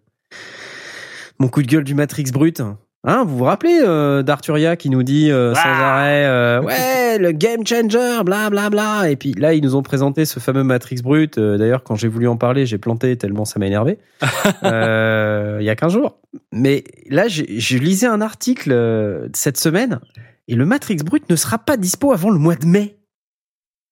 [1.38, 2.62] Mon coup de gueule du Matrix brut.
[3.08, 7.30] Hein, vous vous rappelez euh, d'Arturia qui nous dit euh, sans arrêt euh, ouais le
[7.30, 9.08] game changer bla bla bla.
[9.08, 11.38] Et puis là ils nous ont présenté ce fameux Matrix brut.
[11.38, 13.98] Euh, d'ailleurs quand j'ai voulu en parler j'ai planté tellement ça m'a énervé.
[14.62, 16.18] Il y a 15 jours.
[16.52, 20.00] Mais là je lisais un article cette semaine
[20.48, 22.98] et le Matrix brut ne sera pas dispo avant le mois de mai.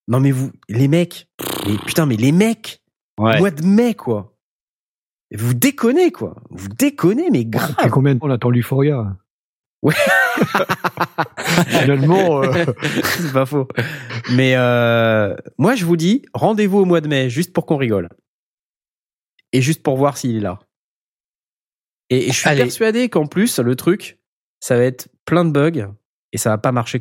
[0.08, 1.28] Non mais vous les mecs
[1.66, 2.80] mais putain mais les mecs
[3.16, 3.38] Ouais.
[3.38, 4.33] mois de mai, quoi.
[5.34, 6.36] Et Vous déconnez, quoi.
[6.50, 7.90] Vous déconnez, mais Ça fait grave.
[7.90, 9.16] combien de temps on attend l'Euphoria
[9.82, 9.92] Ouais.
[11.66, 12.64] Finalement, euh,
[13.04, 13.68] C'est pas faux.
[14.32, 18.08] Mais euh, moi, je vous dis, rendez-vous au mois de mai, juste pour qu'on rigole.
[19.52, 20.58] Et juste pour voir s'il est là.
[22.10, 22.62] Et, et je suis Allez.
[22.62, 24.18] persuadé qu'en plus, le truc,
[24.60, 25.92] ça va être plein de bugs
[26.32, 27.00] et ça va pas marcher.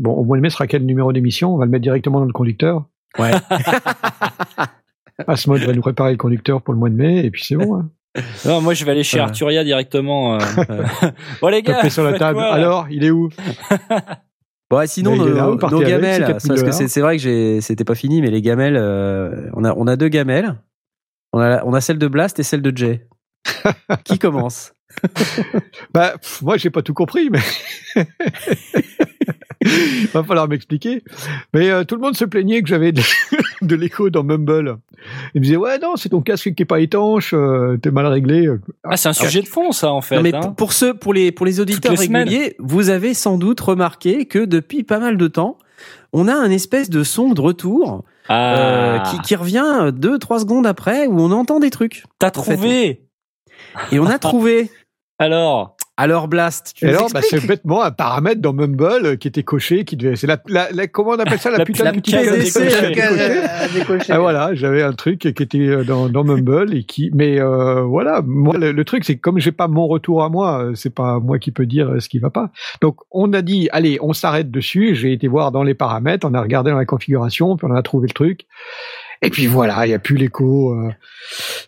[0.00, 1.52] Bon, au mois de mai sera quel numéro d'émission?
[1.54, 2.86] On va le mettre directement dans le conducteur?
[3.18, 3.32] Ouais.
[5.28, 7.76] Asmod va nous préparer le conducteur pour le mois de mai, et puis c'est bon.
[7.76, 7.90] Hein.
[8.44, 9.22] Non, moi je vais aller chez Ouais.
[9.22, 10.34] Arturia directement.
[10.34, 10.84] euh, euh.
[11.40, 12.38] bon les gars, sur la table.
[12.38, 13.28] quoi, Alors, il est où?
[14.68, 16.74] Bon, ouais, sinon, est là, nos, nos avec, gamelles, 4000 parce que dollars.
[16.90, 20.08] c'est vrai que c'était pas fini, mais les gamelles, euh, on, a, on a deux
[20.08, 20.56] gamelles.
[21.32, 23.06] On a, on a celle de Blast et celle de Jay.
[24.04, 24.72] Qui commence?
[25.94, 27.38] Bah, pff, moi, j'ai pas tout compris, mais
[30.14, 31.02] va falloir m'expliquer.
[31.54, 33.02] Mais euh, tout le monde se plaignait que j'avais de,
[33.62, 34.78] de l'écho dans Mumble.
[35.34, 38.06] Il me disait ouais non, c'est ton casque qui est pas étanche, euh, t'es mal
[38.06, 38.48] réglé.
[38.84, 40.16] Ah, c'est un sujet de fond ça en fait.
[40.16, 40.54] Non, mais hein.
[40.56, 42.28] pour- ceux, pour les, pour les auditeurs les semaines.
[42.28, 45.58] réguliers, vous avez sans doute remarqué que depuis pas mal de temps,
[46.12, 50.40] on a un espèce de son de retour euh, Ah, qui, qui revient deux, trois
[50.40, 52.04] secondes après où on entend des trucs.
[52.18, 53.02] t'as fait, trouvé
[53.92, 54.70] Et on a trouvé.
[55.18, 59.42] Alors, Alors Blast, tu alors, bah, c'est bêtement un paramètre dans Mumble euh, qui était
[59.42, 60.16] coché, qui devait.
[60.16, 62.00] C'est la, la, la- comment on appelle ça, la, La- putain la de
[63.74, 64.12] décochée.
[64.12, 67.82] Ah, voilà, j'avais un truc qui était euh, dans, dans Mumble et qui, mais euh,
[67.82, 70.74] voilà, moi le, le truc c'est que comme j'ai pas mon retour à moi, euh,
[70.74, 72.50] c'est pas moi qui peux dire ce qui va pas.
[72.80, 74.94] Donc on a dit, allez, on s'arrête dessus.
[74.94, 77.82] J'ai été voir dans les paramètres, on a regardé dans la configuration, puis on a
[77.82, 78.46] trouvé le truc.
[79.22, 80.72] Et puis voilà, il y a plus l'écho.
[80.72, 80.88] euh.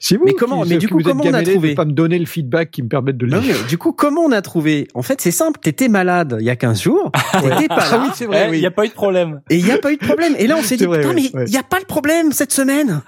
[0.01, 0.25] C'est vous.
[0.25, 2.71] Mais comment- qui, mais du coup, comment on a trouvé pas me donner le feedback
[2.71, 3.33] qui me permette de le.
[3.33, 4.89] Non, mais du coup, comment on a trouvé?
[4.95, 5.61] En fait, c'est simple.
[5.61, 7.13] T'étais malade il y a 15 jours.
[7.41, 8.03] T'étais pas Ah là.
[8.05, 8.47] oui, c'est vrai.
[8.49, 8.61] il oui.
[8.61, 9.43] n'y a pas eu de problème.
[9.51, 10.35] Et il n'y a pas eu de problème.
[10.39, 11.45] Et là, on s'est dit, vrai, putain, oui, mais ouais.
[11.47, 13.03] il n'y a pas le problème cette semaine.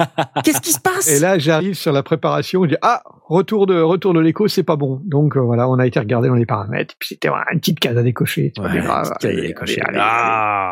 [0.45, 1.09] Qu'est-ce qui se passe?
[1.09, 4.63] Et là, j'arrive sur la préparation, je dis ah retour de retour de l'écho, c'est
[4.63, 5.01] pas bon.
[5.07, 7.61] Donc euh, voilà, on a été regarder dans les paramètres, et puis c'était voilà, une
[7.61, 8.53] petite case à décocher.
[8.55, 9.11] C'est pas Ouais, grave.
[9.11, 9.81] à Allez, décocher.
[9.81, 10.71] allez, allez, Ah.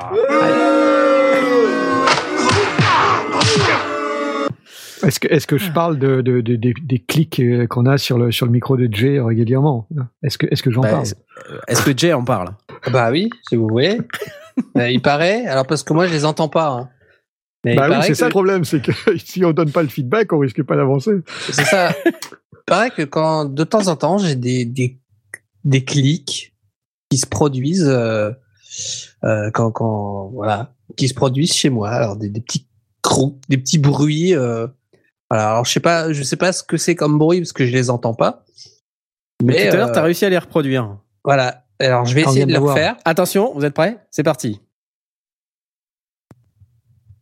[5.05, 7.99] Est-ce que est-ce que je parle de, de, de- des, des clics euh, qu'on a
[7.99, 9.89] sur le sur le micro de Jay régulièrement?
[10.23, 11.07] Est-ce que est-ce que j'en Bah, parle?
[11.51, 12.51] euh, Est-ce que Jay en parle?
[12.93, 13.99] Bah oui, si vous voulez.
[14.77, 16.69] Euh, il paraît, alors parce que moi je les entends pas.
[16.69, 16.91] hein.
[17.65, 19.89] Mais Bah oui, c'est que- ça le problème, c'est que si on donne pas le
[19.89, 21.13] feedback, on risque pas d'avancer.
[21.51, 21.95] C'est ça.
[22.05, 22.13] Il
[22.67, 25.01] paraît que quand de temps en temps j'ai des, des,
[25.65, 26.55] des clics
[27.09, 28.31] qui se produisent euh,
[29.25, 31.89] euh, quand, quand voilà qui se produisent chez moi.
[31.89, 32.69] Alors des, des petits
[33.01, 34.35] crocs, des petits bruits.
[34.35, 34.67] euh,
[35.33, 35.51] voilà.
[35.53, 37.73] Alors je sais pas, je sais pas ce que c'est comme bruit parce que je
[37.73, 38.45] les entends pas.
[39.43, 40.99] Mais Mais tout à l'heure, euh, t'as réussi à les reproduire.
[41.25, 41.65] voilà.
[41.81, 42.97] Alors je vais On essayer de le refaire.
[43.05, 43.99] Attention, vous êtes prêts?
[44.11, 44.61] C'est parti.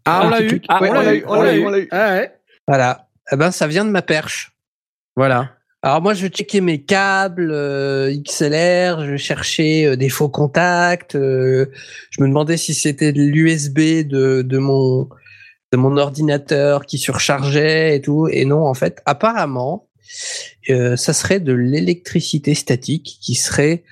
[0.04, 0.60] Ah, on l'a eu.
[0.68, 1.24] Ah, Ouais, on l'a eu.
[1.26, 1.64] On l'a eu.
[1.66, 1.88] on l'a eu.
[1.90, 2.34] Ah, ouais.
[2.66, 3.08] Voilà.
[3.32, 4.52] Eh ben ça vient de ma perche.
[5.16, 5.50] Voilà.
[5.82, 10.28] Alors moi, je vais checker mes câbles euh, XLR, je vais chercher euh, des faux
[10.28, 11.14] contacts.
[11.14, 11.66] euh,
[12.10, 15.08] je me demandais si c'était de l'USB de, de mon
[15.72, 18.28] de mon ordinateur qui surchargeait et tout.
[18.30, 19.86] Et non, en fait, apparemment,
[20.68, 23.84] euh, ça serait de l'électricité statique qui serait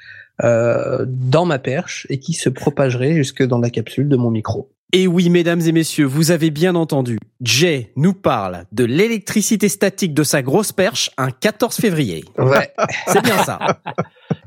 [0.43, 4.71] euh, dans ma perche et qui se propagerait jusque dans la capsule de mon micro.
[4.93, 7.19] Et oui, mesdames et messieurs, vous avez bien entendu.
[7.43, 12.25] Jay nous parle de l'électricité statique de sa grosse perche un 14 février.
[12.39, 12.73] Ouais,
[13.07, 13.59] C'est bien ça.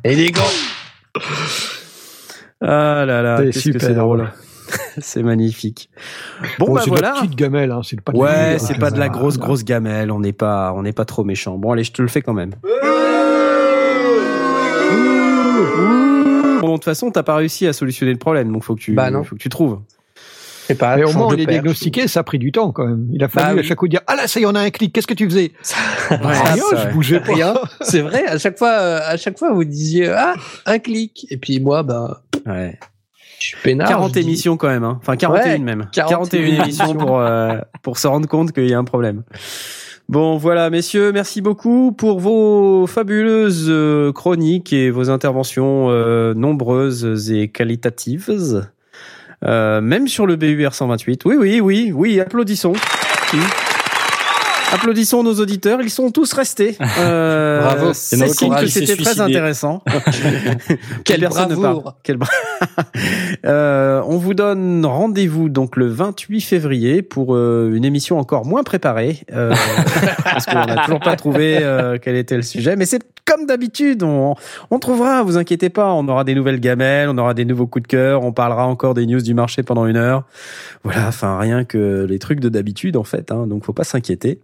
[0.04, 0.42] élégant.
[2.62, 3.82] Ah là là, C'est qu'est-ce que super.
[3.88, 4.32] c'est drôle.
[5.00, 5.90] c'est magnifique.
[6.60, 7.22] Bon, Bon, bah c'est de la voilà.
[7.22, 9.46] petite gamelle, hein, c'est pas de Ouais, la- c'est pas de la grosse Voilà.
[9.48, 10.12] grosse gamelle.
[10.12, 11.58] On n'est pas, on n'est pas trop méchant.
[11.58, 12.52] Bon, allez, je te le fais quand même.
[16.62, 18.94] Bon, de toute façon, t'as pas réussi à solutionner le problème, donc faut que tu,
[18.94, 19.24] Bah non.
[19.24, 19.80] faut que tu trouves.
[20.68, 20.96] C'est pas.
[20.96, 23.08] Mais au moins, on est diagnostiqué, ça a pris du temps quand même.
[23.12, 24.60] Il a fallu Bah à chaque coup dire Ah là, ça y est, on a
[24.62, 25.52] un clic, qu'est-ce que tu faisais?
[26.12, 26.94] Ouais, Rien, c'est je vrai.
[26.94, 27.34] bougeais pas.
[27.34, 27.54] Rien.
[27.82, 28.26] C'est vrai.
[28.28, 30.36] À chaque fois, euh, à chaque fois, vous disiez ah
[30.68, 31.26] un clic.
[31.32, 32.78] Et puis moi, ben, Ouais.
[33.42, 33.88] Je suis peinard.
[33.90, 34.98] 40 je dis- émissions quand même, hein.
[35.02, 35.88] Enfin 41 Ouais, même.
[35.92, 39.24] 41 41 émissions pour euh, pour se rendre compte qu'il y a un problème.
[40.10, 47.32] Bon voilà messieurs, merci beaucoup pour vos fabuleuses euh, chroniques et vos interventions euh, nombreuses
[47.32, 48.68] et qualitatives.
[49.44, 51.26] Euh, même sur le BUR 128.
[51.26, 52.74] Oui oui oui oui, applaudissons.
[53.34, 53.40] Oui.
[54.74, 56.78] Applaudissons nos auditeurs, ils sont tous restés.
[57.00, 57.92] Euh, Bravo.
[57.94, 59.22] C'est notre signe que c'était très suicidé.
[59.22, 59.84] intéressant.
[61.04, 61.96] Quelle Personne ne bravoure.
[62.06, 62.18] parle.
[62.18, 62.28] Bra-
[63.46, 68.62] Euh, on vous donne rendez-vous donc le 28 février pour euh, une émission encore moins
[68.64, 69.54] préparée euh,
[70.24, 72.76] parce qu'on n'a toujours pas trouvé euh, quel était le sujet.
[72.76, 74.36] Mais c'est comme d'habitude, on,
[74.70, 75.24] on trouvera.
[75.24, 78.24] Vous inquiétez pas, on aura des nouvelles gamelles, on aura des nouveaux coups de cœur,
[78.24, 80.24] on parlera encore des news du marché pendant une heure.
[80.84, 83.32] Voilà, enfin rien que les trucs de d'habitude en fait.
[83.32, 84.40] Hein, donc faut pas s'inquiéter.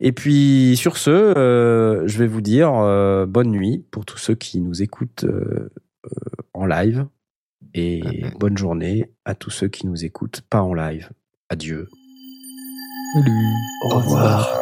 [0.00, 4.34] Et puis sur ce, euh, je vais vous dire euh, bonne nuit pour tous ceux
[4.34, 5.70] qui nous écoutent euh,
[6.54, 7.06] en live
[7.74, 8.02] et
[8.38, 11.10] bonne journée à tous ceux qui nous écoutent pas en live.
[11.48, 11.88] Adieu.
[13.84, 14.60] Au revoir.